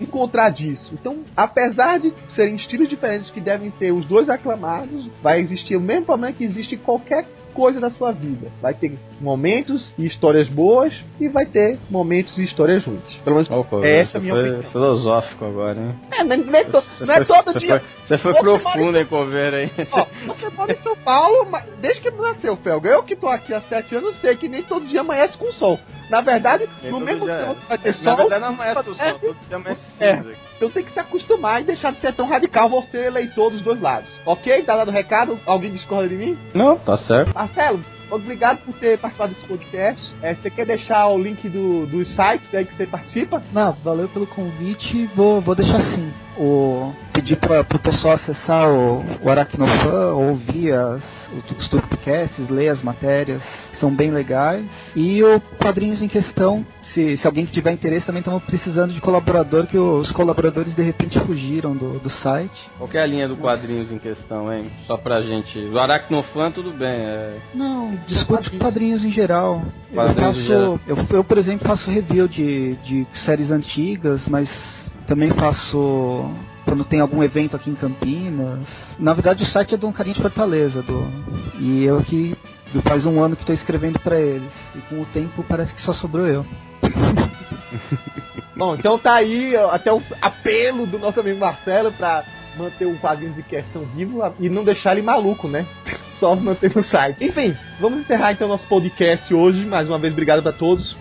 encontrar 0.00 0.50
disso. 0.50 0.92
Então, 0.92 1.24
apesar 1.36 1.98
de 1.98 2.12
serem 2.34 2.56
estilos 2.56 2.88
diferentes 2.88 3.30
que 3.30 3.40
devem 3.40 3.70
ser 3.72 3.92
os 3.92 4.04
dois 4.04 4.28
aclamados, 4.28 5.10
vai 5.22 5.40
existir 5.40 5.76
o 5.76 5.80
mesmo 5.80 6.06
problema 6.06 6.32
que 6.34 6.44
existe 6.44 6.74
em 6.74 6.78
qualquer 6.78 7.26
coisa 7.56 7.80
da 7.80 7.88
sua 7.90 8.12
vida. 8.12 8.48
Vai 8.60 8.74
ter 8.74 8.92
momentos 9.20 9.92
e 9.98 10.04
histórias 10.06 10.46
boas 10.48 10.92
e 11.18 11.26
vai 11.28 11.46
ter 11.46 11.78
momentos 11.90 12.36
e 12.38 12.44
histórias 12.44 12.84
ruins. 12.84 13.14
Pelo 13.24 13.36
menos 13.36 13.50
Opa, 13.50 13.78
é 13.84 14.00
essa 14.02 14.18
a 14.18 14.20
minha 14.20 14.34
foi 14.34 14.50
opinião. 14.50 14.70
filosófico 14.70 15.44
agora, 15.46 15.78
hein? 15.80 15.94
É, 16.12 16.22
não, 16.22 16.36
não 16.36 16.54
é, 16.54 16.64
to- 16.64 16.80
Você 16.82 17.04
não 17.06 17.14
é 17.14 17.16
foi- 17.24 17.26
todo 17.26 17.52
você 17.54 17.58
dia. 17.58 17.80
Foi, 17.80 17.88
você 18.06 18.18
foi 18.18 18.32
Você 18.34 18.40
profundo 18.40 18.98
em 18.98 19.06
cover 19.06 19.54
aí. 19.54 19.70
Ó, 19.90 20.06
você 20.26 20.48
mora 20.50 20.72
em 20.72 20.82
São 20.82 20.96
Paulo, 20.96 21.46
mas 21.50 21.64
desde 21.80 22.02
que 22.02 22.10
nasceu, 22.10 22.56
Felga. 22.56 22.90
Eu 22.90 23.02
que 23.02 23.16
tô 23.16 23.26
aqui 23.28 23.54
há 23.54 23.60
sete 23.62 23.94
anos 23.96 24.16
sei 24.20 24.36
que 24.36 24.48
nem 24.48 24.62
todo 24.62 24.86
dia 24.86 25.00
amanhece 25.00 25.36
com 25.38 25.50
sol. 25.52 25.80
Na 26.10 26.20
verdade, 26.20 26.68
Nem 26.82 26.92
no 26.92 27.00
mesmo 27.00 27.24
dia 27.24 27.36
tempo 27.38 27.56
é. 27.64 27.68
vai 27.68 27.78
ter 27.78 27.96
Na 28.02 28.14
sol, 28.16 28.28
verdade 28.28 28.56
não 28.56 28.64
é 28.64 28.72
o 28.78 28.82
sol, 28.84 28.94
É. 28.98 29.12
todo 29.14 29.36
dia 29.48 29.58
mais 29.58 29.78
É. 29.98 30.22
então 30.56 30.70
tem 30.70 30.84
que 30.84 30.92
se 30.92 30.98
acostumar 30.98 31.60
e 31.60 31.64
deixar 31.64 31.92
de 31.92 32.00
ser 32.00 32.12
tão 32.14 32.26
radical 32.26 32.68
você, 32.68 33.06
eleitor 33.06 33.50
dos 33.50 33.60
dois 33.62 33.80
lados. 33.80 34.08
Ok? 34.24 34.62
Tá 34.62 34.76
dado 34.76 34.88
o 34.88 34.92
recado? 34.92 35.38
Alguém 35.46 35.72
discorda 35.72 36.08
de 36.08 36.16
mim? 36.16 36.38
Não, 36.54 36.76
tá 36.76 36.96
certo. 36.96 37.34
Marcelo, 37.34 37.80
obrigado 38.10 38.58
por 38.64 38.74
ter 38.74 38.98
participado 38.98 39.34
desse 39.34 39.46
podcast. 39.46 40.14
É, 40.22 40.34
você 40.34 40.50
quer 40.50 40.66
deixar 40.66 41.08
o 41.08 41.18
link 41.18 41.48
do, 41.48 41.86
dos 41.86 42.08
sites 42.14 42.52
aí 42.54 42.64
que 42.64 42.74
você 42.74 42.86
participa? 42.86 43.42
Não, 43.52 43.72
valeu 43.84 44.08
pelo 44.08 44.26
convite. 44.26 45.08
Vou, 45.14 45.40
vou 45.40 45.54
deixar 45.54 45.76
assim. 45.76 46.12
O, 46.38 46.92
pedir 47.12 47.36
para 47.36 47.60
o 47.60 47.78
pessoal 47.78 48.14
acessar 48.14 48.68
o, 48.70 49.04
o 49.22 49.30
Aracnofan, 49.30 50.12
ouvir 50.12 50.72
as, 50.72 51.02
os 51.58 51.68
Turpcasts, 51.68 52.48
ler 52.48 52.68
as 52.68 52.82
matérias, 52.82 53.42
que 53.72 53.78
são 53.78 53.94
bem 53.94 54.10
legais. 54.10 54.64
E 54.94 55.22
o 55.22 55.40
Quadrinhos 55.58 56.02
em 56.02 56.08
Questão, 56.08 56.64
se, 56.96 57.18
se 57.18 57.26
alguém 57.26 57.44
tiver 57.44 57.72
interesse, 57.72 58.06
também 58.06 58.20
estamos 58.20 58.42
precisando 58.42 58.94
de 58.94 59.00
colaborador, 59.02 59.66
que 59.66 59.76
os 59.76 60.10
colaboradores 60.12 60.74
de 60.74 60.82
repente 60.82 61.20
fugiram 61.20 61.76
do, 61.76 61.98
do 61.98 62.08
site. 62.08 62.70
Qual 62.78 62.88
que 62.88 62.96
é 62.96 63.02
a 63.02 63.06
linha 63.06 63.28
do 63.28 63.36
quadrinhos 63.36 63.92
em 63.92 63.98
questão, 63.98 64.50
hein? 64.50 64.64
Só 64.86 64.96
pra 64.96 65.20
gente. 65.20 65.58
O 65.58 65.78
Aracnofan, 65.78 66.50
tudo 66.50 66.72
bem. 66.72 66.88
É... 66.88 67.36
Não, 67.54 67.94
discute 68.06 68.50
quadrinhos 68.58 69.04
em 69.04 69.10
geral. 69.10 69.62
Eu 69.90 69.94
Quadrinhos 69.94 70.38
em 70.38 70.40
faço, 70.40 70.46
geral. 70.46 70.80
eu, 70.86 70.96
eu, 71.10 71.24
por 71.24 71.36
exemplo, 71.36 71.68
faço 71.68 71.90
review 71.90 72.26
de, 72.26 72.74
de 72.76 73.06
séries 73.26 73.50
antigas, 73.50 74.26
mas 74.26 74.48
também 75.06 75.30
faço 75.32 76.30
quando 76.64 76.84
tem 76.84 77.00
algum 77.00 77.22
evento 77.22 77.54
aqui 77.54 77.68
em 77.68 77.74
Campinas. 77.74 78.66
Na 78.98 79.12
verdade, 79.12 79.42
o 79.42 79.46
site 79.46 79.74
é 79.74 79.76
de 79.76 79.84
um 79.84 79.92
carinha 79.92 80.14
de 80.14 80.22
Fortaleza, 80.22 80.82
do 80.82 81.06
e 81.60 81.84
eu 81.84 82.00
que 82.02 82.34
faz 82.82 83.06
um 83.06 83.22
ano 83.22 83.36
que 83.36 83.42
estou 83.42 83.54
escrevendo 83.54 83.98
para 84.00 84.18
eles. 84.18 84.50
E 84.74 84.78
com 84.88 85.00
o 85.00 85.06
tempo 85.06 85.44
parece 85.46 85.74
que 85.74 85.82
só 85.82 85.92
sobrou 85.92 86.26
eu. 86.26 86.44
Bom, 88.56 88.74
então 88.74 88.98
tá 88.98 89.14
aí 89.16 89.54
até 89.70 89.92
o 89.92 90.02
apelo 90.20 90.86
do 90.86 90.98
nosso 90.98 91.20
amigo 91.20 91.38
Marcelo 91.38 91.92
pra 91.92 92.24
manter 92.56 92.86
o 92.86 92.98
quadrinho 92.98 93.34
de 93.34 93.42
questão 93.42 93.84
vivo 93.84 94.20
e 94.40 94.48
não 94.48 94.64
deixar 94.64 94.92
ele 94.92 95.02
maluco, 95.02 95.46
né? 95.46 95.66
Só 96.18 96.34
manter 96.34 96.74
no 96.74 96.82
site. 96.82 97.22
Enfim, 97.22 97.54
vamos 97.78 98.00
encerrar 98.00 98.32
então 98.32 98.48
nosso 98.48 98.66
podcast 98.66 99.32
hoje. 99.34 99.66
Mais 99.66 99.86
uma 99.86 99.98
vez, 99.98 100.12
obrigado 100.12 100.42
pra 100.42 100.52
todos. 100.52 100.96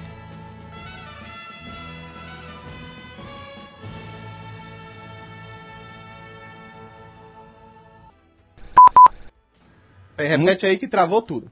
Repete 10.18 10.66
aí 10.66 10.78
que 10.78 10.88
travou 10.88 11.22
tudo. 11.22 11.52